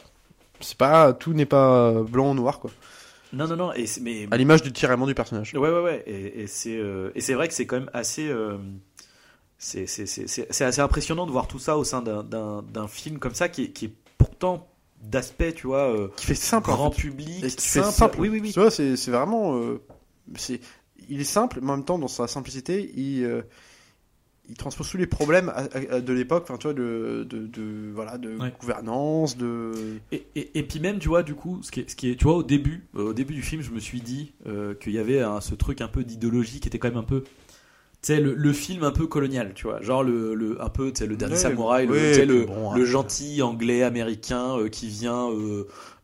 c'est 0.61 0.77
pas 0.77 1.13
tout 1.13 1.33
n'est 1.33 1.47
pas 1.47 1.93
blanc 2.03 2.31
ou 2.33 2.35
noir 2.35 2.59
quoi 2.61 2.71
non, 3.33 3.47
non, 3.47 3.57
non, 3.57 3.73
et 3.73 3.87
mais, 4.01 4.27
à 4.31 4.37
l'image 4.37 4.63
du 4.63 4.73
tiraillement 4.73 5.07
du 5.07 5.15
personnage 5.15 5.55
Ouais, 5.55 5.71
ouais, 5.71 5.81
ouais. 5.83 6.03
Et, 6.07 6.43
et 6.43 6.47
c'est 6.47 6.77
euh, 6.77 7.11
vrai 7.31 7.49
que 7.49 7.55
c'est 7.55 7.67
quand 7.67 7.79
même 7.79 7.91
assez. 7.93 8.29
euh, 8.29 8.59
c'est 9.59 9.85
assez 10.63 10.81
impressionnant 10.81 11.27
de 11.27 11.31
voir 11.33 11.47
tout 11.47 11.59
ça 11.59 11.77
au 11.77 11.85
sein 11.85 12.03
d'un- 12.03 12.89
film 12.89 13.19
comme 13.19 13.35
ça 13.35 13.49
qui 13.49 13.65
est, 13.65 13.69
qui 13.69 13.87
est 13.87 13.93
pourtant 14.19 14.67
d'aspect, 15.03 15.53
tu 15.53 15.67
vois, 15.67 15.91
euh, 15.95 16.09
Qui 16.17 16.27
fait 16.27 16.35
simple. 16.35 16.71
en 16.71 16.75
grand 16.75 16.91
fait. 16.91 17.03
public, 17.03 17.45
Et 17.45 17.49
qui 17.51 17.69
fait 17.69 17.83
simple. 17.83 18.17
Oui, 18.21 18.29
oui, 18.29 18.41
oui. 18.43 18.53
Tu 18.53 18.61
vois, 18.61 18.71
c'est 18.71 18.95
vraiment. 19.11 19.57
euh, 19.57 19.81
c'est 20.37 20.61
il 21.09 21.21
est 21.21 21.25
simple, 21.25 21.59
mais 21.63 21.71
en 21.73 21.77
même 21.77 21.85
temps, 21.85 21.99
dans 21.99 22.09
sa 22.09 22.29
simplicité, 22.29 22.93
il, 22.97 23.25
il 24.51 24.57
transpose 24.57 24.91
tous 24.91 24.97
les 24.99 25.07
problèmes 25.07 25.53
de 26.05 26.13
l'époque, 26.13 26.43
enfin, 26.45 26.59
tu 26.59 26.65
vois, 26.67 26.75
de, 26.75 27.27
de, 27.29 27.47
de- 27.47 27.91
voilà, 27.95 28.19
de 28.19 28.37
Ouais. 28.39 28.53
gouvernance, 28.61 29.37
de. 29.37 29.73
Et, 30.13 30.27
et, 30.35 30.59
et 30.59 30.63
puis 30.65 30.81
même, 30.81 30.99
tu 30.99 31.09
vois, 31.09 31.23
du 31.23 31.35
coup, 31.35 31.61
ce 31.63 31.71
qui 31.71 31.81
est, 31.81 31.89
ce 31.91 31.97
qui 31.97 32.11
est 32.11 32.17
tu 32.17 32.25
vois, 32.25 32.35
au 32.37 32.43
début, 32.43 32.85
euh, 32.97 33.11
au 33.11 33.13
début 33.15 33.35
du 33.35 33.43
film, 33.43 33.63
je 33.63 33.71
me 33.71 33.81
suis 33.81 34.01
dit 34.01 34.33
euh, 34.47 34.75
qu'il 34.75 34.93
y 34.93 34.99
avait 34.99 35.23
ce 35.41 35.55
truc 35.55 35.81
un 35.81 35.89
peu 35.89 36.05
d'idéologie 36.05 36.61
qui 36.61 36.69
était 36.69 36.79
quand 36.79 36.89
même 36.89 36.99
un 36.99 37.03
peu, 37.05 37.23
tu 37.23 37.29
sais, 38.03 38.21
le, 38.21 38.35
le 38.35 38.53
film 38.53 38.83
un 38.83 38.93
peu 38.93 39.07
colonial, 39.07 39.53
tu 39.55 39.65
vois, 39.67 39.81
genre 39.83 40.03
le, 40.03 40.35
le 40.35 40.61
un 40.63 40.69
peu, 40.71 40.91
tu 40.93 41.01
sais, 41.01 41.07
le 41.07 41.17
dernier 41.17 41.35
Ouais, 41.35 41.41
samouraï, 41.43 41.87
le, 41.87 41.93
ouais, 41.93 42.27
bon, 42.47 42.73
le 42.75 42.83
hein. 42.83 42.85
gentil 42.87 43.43
anglais 43.43 43.83
américain 43.83 44.57
euh, 44.59 44.69
qui 44.69 44.89
vient, 44.89 45.29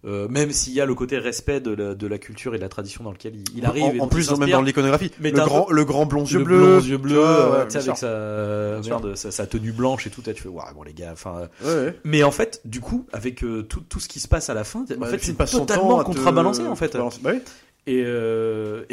euh, 0.06 0.24
euh, 0.24 0.28
même 0.28 0.52
s'il 0.52 0.72
y 0.72 0.80
a 0.80 0.86
le 0.86 0.94
côté 0.94 1.18
respect 1.18 1.60
de 1.60 1.72
la, 1.72 1.94
de 1.94 2.06
la 2.06 2.18
culture 2.18 2.54
et 2.54 2.58
de 2.58 2.62
la 2.62 2.68
tradition 2.68 3.02
dans 3.04 3.10
lequel 3.12 3.34
il, 3.34 3.58
il 3.58 3.66
arrive. 3.66 3.84
En, 3.84 3.92
et 3.92 4.00
en 4.00 4.04
dont 4.04 4.04
il 4.06 4.08
plus, 4.10 4.30
même 4.38 4.50
dans 4.50 4.62
l'iconographie, 4.62 5.10
le 5.20 5.30
grand, 5.32 5.70
le 5.70 5.84
grand 5.84 6.06
blond 6.06 6.24
yeux 6.24 6.38
le 6.38 6.44
bleus, 6.44 6.56
blond, 6.58 6.80
yeux 6.80 6.98
euh, 7.18 7.50
ouais, 7.52 7.56
avec 7.60 7.72
sûr. 7.82 7.96
sa, 7.96 8.80
Bien 8.80 8.90
merde, 9.00 9.14
sa, 9.16 9.30
sa 9.30 9.46
tenue 9.46 9.72
blanche 9.72 10.06
et 10.06 10.10
tout, 10.10 10.22
là, 10.26 10.32
tu 10.32 10.42
fais, 10.42 10.48
ouais, 10.48 10.62
bon 10.74 10.82
les 10.84 10.92
gars, 10.92 11.10
enfin. 11.12 11.48
euh, 11.64 11.86
Ouais. 11.88 11.98
Mais 12.04 12.22
en 12.22 12.30
fait, 12.30 12.60
du 12.64 12.80
coup, 12.80 13.06
avec 13.12 13.42
euh, 13.42 13.62
tout, 13.62 13.80
tout 13.88 13.98
ce 14.00 14.08
qui 14.08 14.20
se 14.20 14.28
passe 14.28 14.48
à 14.48 14.54
la 14.54 14.64
fin, 14.64 14.80
en 14.90 14.96
Bah, 14.98 15.06
fait, 15.08 15.18
c'est 15.18 15.34
totalement 15.34 15.98
à 15.98 16.02
te- 16.04 16.06
contrebalancé 16.06 16.62
en 16.66 16.76
fait. 16.76 16.96
Bah 16.96 17.08
oui. 17.24 17.40
Et, 17.88 18.02
euh, 18.04 18.84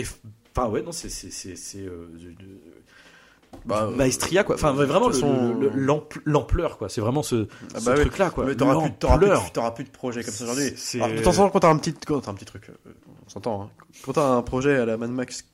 enfin 0.55 0.67
ouais, 0.69 0.81
non, 0.81 0.91
c'est 0.91 1.09
c'est 1.09 1.31
c'est 1.31 1.55
c'est 1.55 1.79
euh, 1.79 2.07
de- 2.13 2.29
de- 2.43 3.52
Bah, 3.65 3.83
euh, 3.89 3.95
Maestria 3.95 4.43
quoi. 4.43 4.55
Enfin 4.55 4.73
vraiment 4.73 5.09
façon, 5.09 5.55
l'ample- 5.73 6.21
l'ampleur 6.25 6.77
quoi. 6.77 6.89
C'est 6.89 7.01
vraiment 7.01 7.23
ce, 7.23 7.47
Ah 7.75 7.79
ce 7.79 7.85
bah 7.85 7.93
oui. 7.95 8.01
truc 8.01 8.17
là 8.17 8.29
quoi. 8.29 8.45
Mais 8.45 8.55
t'auras 8.55 8.81
plus, 8.89 8.91
plus, 8.91 9.71
plus 9.75 9.83
de 9.85 9.89
projet 9.89 10.23
comme 10.23 10.33
ça 10.33 10.43
aujourd'hui. 10.43 10.71
De 10.71 11.23
temps 11.23 11.31
en 11.31 11.33
temps, 11.35 11.49
quand 11.49 11.59
t'as 11.61 11.69
un 11.69 11.77
petit, 11.77 11.93
quand 12.05 12.19
t'as 12.21 12.31
un 12.31 12.35
petit 12.35 12.45
truc, 12.45 12.69
euh, 12.69 12.91
on 13.25 13.29
s'entend, 13.29 13.63
hein. 13.63 13.69
quand 14.05 14.13
t'as 14.13 14.27
un 14.27 14.41
projet 14.41 14.75
à 14.77 14.85
la 14.85 14.97
Mad 14.97 15.11
Max 15.11 15.45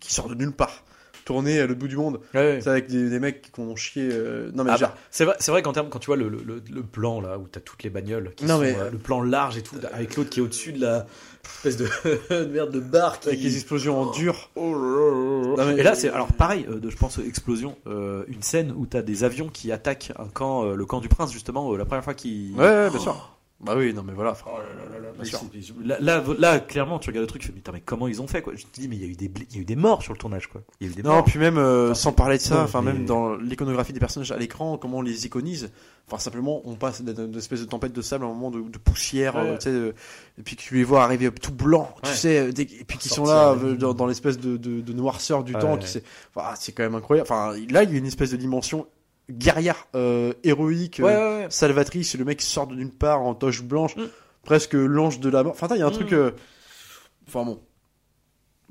qui 0.00 0.12
sort 0.12 0.28
de 0.28 0.34
nulle 0.34 0.52
part, 0.52 0.84
tourné 1.24 1.60
à 1.60 1.66
l'autre 1.66 1.78
bout 1.78 1.86
du 1.88 1.96
monde, 1.96 2.20
Ouais, 2.34 2.58
c'est 2.60 2.68
avec 2.68 2.88
des, 2.88 3.08
des 3.08 3.20
mecs 3.20 3.52
qui 3.52 3.60
ont 3.60 3.76
chié. 3.76 4.08
euh, 4.10 4.50
Non 4.54 4.64
mais 4.64 4.72
Ah 4.74 4.78
bah, 4.78 4.96
c'est 5.12 5.24
vrai, 5.24 5.36
c'est 5.38 5.52
vrai 5.52 5.62
qu'en 5.62 5.72
termes, 5.72 5.88
quand 5.88 6.00
tu 6.00 6.06
vois 6.06 6.16
le, 6.16 6.28
le, 6.28 6.38
le- 6.44 6.62
le 6.68 6.82
plan 6.82 7.20
là 7.20 7.38
où 7.38 7.46
t'as 7.46 7.60
toutes 7.60 7.84
les 7.84 7.90
bagnoles, 7.90 8.32
qui 8.34 8.44
Non, 8.44 8.56
sont, 8.56 8.60
mais- 8.62 8.76
euh, 8.76 8.90
le 8.90 8.98
plan 8.98 9.22
large 9.22 9.56
et 9.56 9.62
tout, 9.62 9.76
avec 9.92 10.16
l'autre 10.16 10.30
qui 10.30 10.40
est 10.40 10.42
au-dessus 10.42 10.72
de 10.72 10.80
la 10.80 11.06
espèce 11.44 11.76
de, 11.76 11.88
de 12.30 12.44
merde 12.46 12.70
de 12.70 12.80
barre 12.80 13.20
qui... 13.20 13.28
avec 13.28 13.40
les 13.40 13.54
explosions 13.56 14.00
en 14.00 14.10
dur. 14.10 14.50
Non, 15.56 15.56
mais- 15.66 15.78
Et 15.78 15.82
là, 15.82 15.94
c'est 15.94 16.08
alors 16.10 16.32
pareil, 16.32 16.66
euh, 16.68 16.78
de, 16.80 16.90
je 16.90 16.96
pense, 16.96 17.18
explosion, 17.18 17.76
euh, 17.86 18.24
une 18.28 18.42
scène 18.42 18.72
où 18.76 18.86
t'as 18.86 19.02
des 19.02 19.24
avions 19.24 19.48
qui 19.48 19.72
attaquent 19.72 20.12
un 20.18 20.26
camp, 20.28 20.64
euh, 20.64 20.74
le 20.74 20.84
camp 20.86 21.00
du 21.00 21.08
prince 21.08 21.32
justement, 21.32 21.72
euh, 21.72 21.76
la 21.76 21.84
première 21.84 22.04
fois 22.04 22.14
qu'ils. 22.14 22.52
Ouais, 22.54 22.60
ouais, 22.64 22.90
bien 22.90 22.98
sûr. 23.00 23.36
Bah 23.64 23.74
oui, 23.76 23.94
non 23.94 24.02
mais 24.02 24.12
voilà. 24.12 24.32
enfin, 24.32 24.50
c'est- 25.22 25.36
Là, 25.84 25.96
là, 26.00 26.22
là, 26.38 26.58
clairement, 26.58 26.98
tu 26.98 27.10
regardes 27.10 27.22
le 27.22 27.26
truc, 27.28 27.42
tu 27.42 27.48
fais, 27.48 27.72
mais, 27.72 27.80
comment 27.80 28.08
ils 28.08 28.20
ont 28.20 28.26
fait 28.26 28.42
quoi? 28.42 28.54
Je 28.56 28.64
te 28.64 28.80
dis, 28.80 28.88
mais 28.88 28.96
il 28.96 29.02
y 29.02 29.04
a 29.04 29.08
eu 29.08 29.14
des, 29.14 29.30
il 29.50 29.56
y 29.56 29.58
a 29.58 29.62
eu 29.62 29.64
des 29.64 29.76
morts 29.76 30.02
sur 30.02 30.12
le 30.12 30.18
tournage 30.18 30.48
quoi. 30.48 30.62
Il 30.80 30.86
y 30.86 30.90
a 30.90 30.92
eu 30.92 30.96
des 30.96 31.02
Non, 31.04 31.12
morts. 31.14 31.24
puis 31.24 31.38
même 31.38 31.58
euh, 31.58 31.94
sans 31.94 32.12
parler 32.12 32.38
de 32.38 32.42
ça, 32.42 32.64
enfin 32.64 32.82
mais- 32.82 32.92
même 32.92 33.04
dans 33.06 33.36
l'iconographie 33.36 33.92
des 33.92 34.00
personnages 34.00 34.32
à 34.32 34.36
l'écran, 34.36 34.78
comment 34.78 34.98
on 34.98 35.02
les 35.02 35.26
iconise. 35.26 35.70
Enfin 36.08 36.18
simplement, 36.18 36.60
on 36.64 36.74
passe 36.74 37.02
d'une 37.02 37.36
espèce 37.36 37.60
de 37.60 37.66
tempête 37.66 37.92
de 37.92 38.02
sable 38.02 38.24
à 38.24 38.26
un 38.26 38.30
moment 38.30 38.50
de, 38.50 38.60
de 38.60 38.78
poussière, 38.78 39.36
Ouais. 39.36 39.42
euh, 39.42 39.56
tu 39.56 39.62
sais, 39.64 39.70
euh, 39.70 39.92
et 40.38 40.42
puis 40.42 40.56
que 40.56 40.62
tu 40.62 40.74
les 40.74 40.84
vois 40.84 41.04
arriver 41.04 41.30
tout 41.30 41.52
blancs, 41.52 41.88
tu 42.02 42.10
sais, 42.10 42.48
et 42.50 42.52
puis 42.84 42.98
qui 42.98 43.08
sont 43.08 43.24
là 43.24 43.54
dans, 43.78 43.94
dans 43.94 44.06
l'espèce 44.06 44.38
de, 44.38 44.56
de, 44.56 44.80
de 44.80 44.92
noirceur 44.92 45.44
du 45.44 45.54
Ouais, 45.54 45.60
temps, 45.60 45.76
qui 45.78 45.86
c'est, 45.86 46.02
enfin, 46.34 46.48
c'est 46.58 46.72
quand 46.72 46.82
même 46.82 46.96
incroyable. 46.96 47.28
Enfin 47.30 47.52
là, 47.70 47.84
il 47.84 47.92
y 47.92 47.94
a 47.94 47.98
une 47.98 48.06
espèce 48.06 48.32
de 48.32 48.36
dimension 48.36 48.86
guerrière, 49.30 49.86
euh, 49.94 50.32
héroïque, 50.44 51.00
euh, 51.00 51.04
Ouais, 51.04 51.16
ouais, 51.16 51.44
ouais. 51.44 51.46
salvatrice. 51.50 52.14
Le 52.16 52.24
mec 52.24 52.42
sort 52.42 52.66
d'une 52.66 52.90
part 52.90 53.22
en 53.22 53.34
toche 53.34 53.62
blanche, 53.62 53.96
Mm. 53.96 54.02
presque 54.44 54.74
l'ange 54.74 55.20
de 55.20 55.28
la 55.30 55.42
mort. 55.44 55.52
Enfin, 55.52 55.68
il 55.74 55.78
y 55.78 55.82
a 55.82 55.86
un 55.86 55.90
Mm. 55.90 55.94
truc. 55.94 56.12
euh, 56.12 56.32
Enfin 57.28 57.44
bon. 57.44 57.60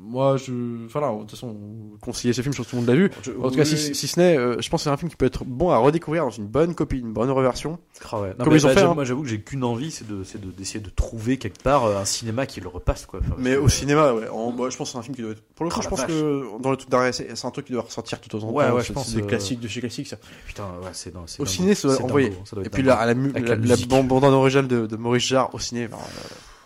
Moi, 0.04 0.36
je. 0.38 0.86
Enfin 0.88 1.00
là, 1.00 1.14
de 1.14 1.20
toute 1.20 1.32
façon, 1.32 1.56
conseiller 2.02 2.34
ce 2.34 2.42
film, 2.42 2.54
je 2.54 2.58
pense 2.58 2.66
que 2.66 2.72
tout 2.72 2.76
le 2.78 2.82
monde 2.82 2.90
l'a 2.90 2.96
vu. 2.96 3.12
Je- 3.22 3.32
En 3.32 3.50
tout 3.50 3.56
cas, 3.56 3.62
oui, 3.62 3.66
si, 3.66 3.94
si 3.96 4.08
ce 4.08 4.20
n'est, 4.20 4.36
euh, 4.38 4.60
je 4.60 4.70
pense 4.70 4.82
que 4.82 4.84
c'est 4.86 4.90
un 4.90 4.98
film 4.98 5.10
qui 5.10 5.16
peut 5.16 5.26
être 5.28 5.46
bon 5.46 5.70
à 5.70 5.78
redécouvrir 5.78 6.24
dans 6.26 6.32
une 6.32 6.48
bonne 6.48 6.74
copie, 6.76 6.98
une 7.00 7.14
bonne 7.14 7.30
reversion. 7.30 7.78
Ah 8.12 8.20
ouais. 8.20 8.30
Non, 8.30 8.44
Comme 8.44 8.54
mais 8.54 8.60
ils 8.60 8.66
ont 8.66 8.70
bah, 8.70 8.74
fait, 8.74 8.80
j'avoue- 8.82 8.92
hein. 8.92 8.96
Moi, 8.96 9.04
j'avoue 9.06 9.22
que 9.22 9.28
j'ai 9.30 9.42
qu'une 9.42 9.64
envie, 9.64 9.92
c'est 9.92 10.08
de, 10.08 10.24
c'est 10.24 10.42
de- 10.42 10.52
d'essayer 10.52 10.80
de 10.80 10.90
trouver 10.90 11.38
quelque 11.38 11.62
part 11.62 11.86
euh, 11.86 11.98
un 11.98 12.06
cinéma 12.06 12.46
qui 12.46 12.60
le 12.62 12.68
repasse 12.68 13.06
quoi. 13.06 13.20
Enfin, 13.24 13.36
Mais 13.38 13.56
au 13.56 13.70
cinéma, 13.70 14.14
ouais. 14.14 14.28
En, 14.28 14.52
moi, 14.52 14.70
je 14.72 14.78
pense 14.78 14.90
que 14.90 14.94
c'est 14.94 14.98
un 14.98 15.04
film 15.04 15.16
qui 15.16 15.22
doit 15.22 15.32
être. 15.32 15.44
Pour 15.56 15.66
le 15.66 15.72
coup, 15.72 15.78
Oh, 15.80 15.84
je 15.84 15.88
pense 15.90 16.00
vache. 16.00 16.08
que 16.10 16.62
dans 16.62 16.72
le 16.72 16.78
truc 16.78 16.90
d'arrêt, 16.90 17.12
c'est 17.14 17.46
un 17.46 17.52
truc 17.52 17.68
qui 17.68 17.74
doit 17.74 17.84
ressortir 17.84 18.20
tout 18.20 18.36
autant. 18.36 18.50
Ouais, 18.52 18.70
ouais, 18.72 18.84
je 18.84 18.92
pense, 18.94 19.08
C'est 19.10 19.22
euh, 19.22 19.26
classiques 19.26 19.60
de 19.60 19.68
chez 19.68 19.80
classiques, 19.82 20.08
ça. 20.08 20.18
Putain, 20.48 20.64
ouais, 20.84 20.90
c'est 20.94 21.14
c'est 21.28 21.42
Au 21.42 21.46
ciné, 21.46 21.76
ça 21.76 21.88
doit 21.90 22.02
envoyer. 22.04 22.34
Et 22.64 22.70
puis 22.70 22.84
dingo. 22.84 23.06
la, 23.06 23.76
bande 24.04 24.24
originale 24.24 24.68
de, 24.68 24.96
Maurice 24.96 25.24
Jarre 25.26 25.54
au 25.54 25.60
ciné. 25.60 25.88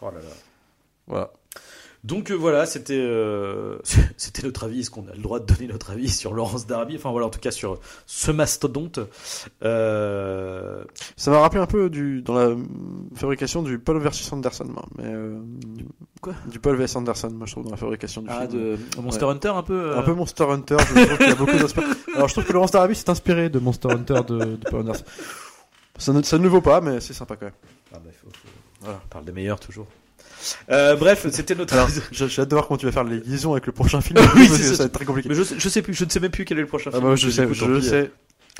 Oh 0.01 0.05
là 0.05 0.11
là. 0.13 0.19
voilà. 1.07 1.31
Donc 2.05 2.29
euh, 2.29 2.35
voilà, 2.35 2.67
c'était 2.67 2.93
euh, 2.99 3.79
c'était 4.17 4.43
notre 4.43 4.65
avis. 4.65 4.81
Est-ce 4.81 4.91
qu'on 4.91 5.07
a 5.07 5.15
le 5.15 5.21
droit 5.21 5.39
de 5.39 5.45
donner 5.45 5.67
notre 5.67 5.89
avis 5.91 6.07
sur 6.09 6.33
Laurence 6.33 6.67
Darby? 6.67 6.95
Enfin 6.97 7.09
voilà, 7.09 7.25
en 7.25 7.29
tout 7.31 7.39
cas 7.39 7.49
sur 7.49 7.79
ce 8.05 8.31
mastodonte. 8.31 8.99
Euh, 9.63 10.83
Ça 11.17 11.31
m'a 11.31 11.39
rappelé 11.39 11.61
un 11.61 11.65
peu 11.65 11.89
du, 11.89 12.21
dans 12.21 12.35
la 12.35 12.55
fabrication 13.15 13.63
du 13.63 13.79
Paul 13.79 13.97
versus 13.97 14.31
Anderson, 14.31 14.65
moi. 14.65 14.85
Mais, 14.99 15.11
quoi? 16.21 16.33
Du 16.47 16.59
Paul 16.59 16.75
vs 16.75 16.95
Anderson, 16.95 17.31
moi, 17.33 17.47
je 17.47 17.53
trouve, 17.53 17.65
dans 17.65 17.71
la 17.71 17.77
fabrication 17.77 18.21
du 18.21 18.29
ah, 18.31 18.41
film. 18.47 18.51
de 18.51 19.01
Monster 19.01 19.25
Hunter 19.25 19.49
un 19.49 19.63
peu. 19.63 19.97
Un 19.97 20.03
peu 20.03 20.13
Monster 20.13 20.43
Hunter, 20.43 20.77
je 20.79 20.85
trouve 21.05 21.17
qu'il 21.17 21.27
y 21.27 21.31
a 21.31 21.35
beaucoup 21.35 21.57
d'inspiration. 21.57 21.95
Alors 22.15 22.27
je 22.27 22.33
trouve 22.35 22.45
que 22.45 22.53
Laurence 22.53 22.71
Darabi 22.71 22.93
s'est 22.95 23.09
inspiré 23.09 23.49
de 23.49 23.57
Monster 23.57 23.89
Hunter 23.91 24.21
de, 24.27 24.37
de 24.37 24.69
Paul 24.69 24.81
Anderson. 24.81 25.03
Ça 25.97 26.13
ne, 26.13 26.21
ça 26.21 26.37
ne 26.37 26.43
le 26.43 26.49
vaut 26.49 26.61
pas, 26.61 26.81
mais 26.81 26.99
c'est 26.99 27.13
sympa 27.13 27.35
quand 27.35 27.45
même. 27.45 27.53
Ah, 27.93 27.97
bah, 28.03 28.11
faut- 28.21 28.27
faut- 28.29 28.47
Voilà. 28.81 28.99
On 29.03 29.07
parle 29.07 29.25
des 29.25 29.31
meilleurs 29.31 29.59
toujours. 29.59 29.87
Euh, 30.71 30.95
bref, 30.95 31.25
c'était 31.31 31.55
notre. 31.55 31.73
Alors, 31.73 31.89
j'ai 32.11 32.45
de 32.45 32.49
voir 32.55 32.67
comment 32.67 32.77
tu 32.77 32.85
vas 32.85 32.91
faire 32.91 33.03
les 33.03 33.19
liaisons 33.19 33.51
avec 33.53 33.65
le 33.65 33.71
prochain 33.71 34.01
film. 34.01 34.19
Oui, 34.35 34.47
parce 34.47 34.59
c'est 34.59 34.63
que 34.63 34.63
ça. 34.69 34.75
ça 34.75 34.83
va 34.83 34.87
être 34.87 34.93
très 34.93 35.05
compliqué. 35.05 35.29
mais 35.29 35.35
je, 35.35 35.43
sais- 35.43 35.55
je 35.57 35.69
sais 35.69 35.81
plus, 35.81 35.93
je 35.93 36.05
ne 36.05 36.09
sais 36.09 36.19
même 36.19 36.31
plus 36.31 36.45
quel 36.45 36.57
est 36.57 36.61
le 36.61 36.67
prochain 36.67 36.89
Ah 36.93 36.97
film. 36.97 37.09
bah, 37.09 37.15
je 37.15 37.29
sais, 37.29 37.47
je 37.51 37.79
pis. 37.79 38.09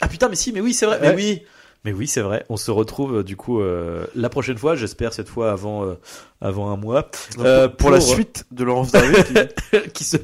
Ah 0.02 0.08
putain, 0.08 0.28
mais 0.30 0.36
si, 0.36 0.52
mais 0.52 0.62
oui, 0.62 0.74
c'est 0.74 0.86
vrai. 0.86 1.00
Ouais. 1.00 1.10
Mais 1.10 1.16
oui, 1.16 1.42
mais 1.86 1.94
oui, 1.94 2.08
c'est 2.08 2.22
vrai. 2.22 2.44
On 2.50 2.58
se 2.58 2.70
retrouve 2.72 3.18
euh, 3.20 3.24
du 3.24 3.36
coup 3.38 3.62
euh, 3.62 4.06
la 4.16 4.28
prochaine 4.30 4.58
fois. 4.58 4.76
J'espère 4.76 5.14
cette 5.14 5.30
fois 5.30 5.52
avant 5.52 5.86
euh, 5.86 5.94
avant 6.42 6.70
un 6.72 6.76
mois. 6.78 7.10
Euh, 7.40 7.68
pour, 7.70 7.92
la 7.92 8.00
pour- 8.00 8.08
suite 8.08 8.46
de 8.52 8.64
Laurence 8.64 8.92
Darabi, 8.92 9.14
qui- 9.24 9.90
qui 9.94 10.04
se 10.04 10.18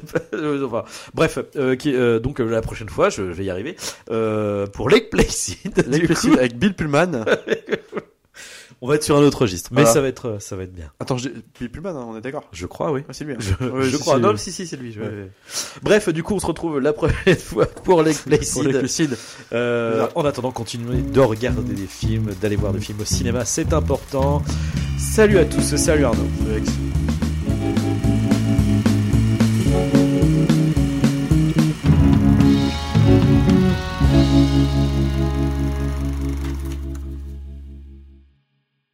enfin, 0.64 0.84
bref 1.14 1.38
euh, 1.56 1.74
qui, 1.76 1.94
euh, 1.94 2.18
donc 2.18 2.40
euh, 2.40 2.44
la 2.50 2.60
prochaine 2.62 2.88
fois 2.88 3.08
je 3.10 3.22
vais 3.22 3.44
y 3.44 3.50
arriver 3.50 3.76
euh, 4.10 4.66
pour 4.66 4.90
Lake 4.90 5.08
Placid 5.10 5.86
Lake 5.88 6.06
Placid 6.06 6.32
coup, 6.32 6.38
avec 6.38 6.58
Bill 6.58 6.74
Pullman. 6.74 7.24
on 8.84 8.88
va 8.88 8.96
être 8.96 9.04
sur 9.04 9.16
un 9.16 9.20
autre 9.22 9.42
registre 9.42 9.70
mais 9.72 9.82
Voilà. 9.82 9.94
ça 9.94 10.00
va 10.02 10.08
être 10.08 10.26
euh, 10.28 10.38
ça 10.40 10.56
va 10.56 10.64
être 10.64 10.74
bien 10.74 10.90
Attends, 11.00 11.16
je 11.16 11.28
Pullman, 11.68 11.92
on 11.94 12.16
est 12.16 12.20
d'accord? 12.20 12.44
je 12.52 12.66
crois 12.66 12.90
oui 12.92 13.00
Ouais, 13.00 13.06
c'est 13.14 13.24
lui. 13.24 13.34
hein. 13.34 13.38
je, 13.38 13.64
Ouais, 13.64 13.84
je 13.84 13.96
si, 13.96 14.02
crois 14.02 14.16
si. 14.16 14.20
non 14.20 14.36
si 14.36 14.52
si 14.52 14.66
c'est 14.66 14.76
lui 14.76 14.92
je- 14.92 15.00
Ouais. 15.00 15.30
bref 15.82 16.08
du 16.10 16.22
coup 16.22 16.34
on 16.34 16.38
se 16.40 16.46
retrouve 16.46 16.78
la 16.80 16.92
prochaine 16.92 17.36
fois 17.38 17.66
pour 17.66 18.02
Placid 18.02 18.70
Placid. 18.78 19.16
Euh, 19.52 20.06
en 20.14 20.24
attendant 20.24 20.50
continuez 20.50 21.00
de 21.02 21.20
regarder 21.20 21.74
des 21.74 21.86
films 21.86 22.32
d'aller 22.40 22.56
voir 22.56 22.72
des 22.72 22.80
films 22.80 23.00
au 23.00 23.04
cinéma 23.04 23.44
c'est 23.44 23.72
important 23.72 24.42
salut 24.98 25.38
à 25.38 25.44
tous 25.44 25.76
salut 25.76 26.04
Arnaud 26.04 26.26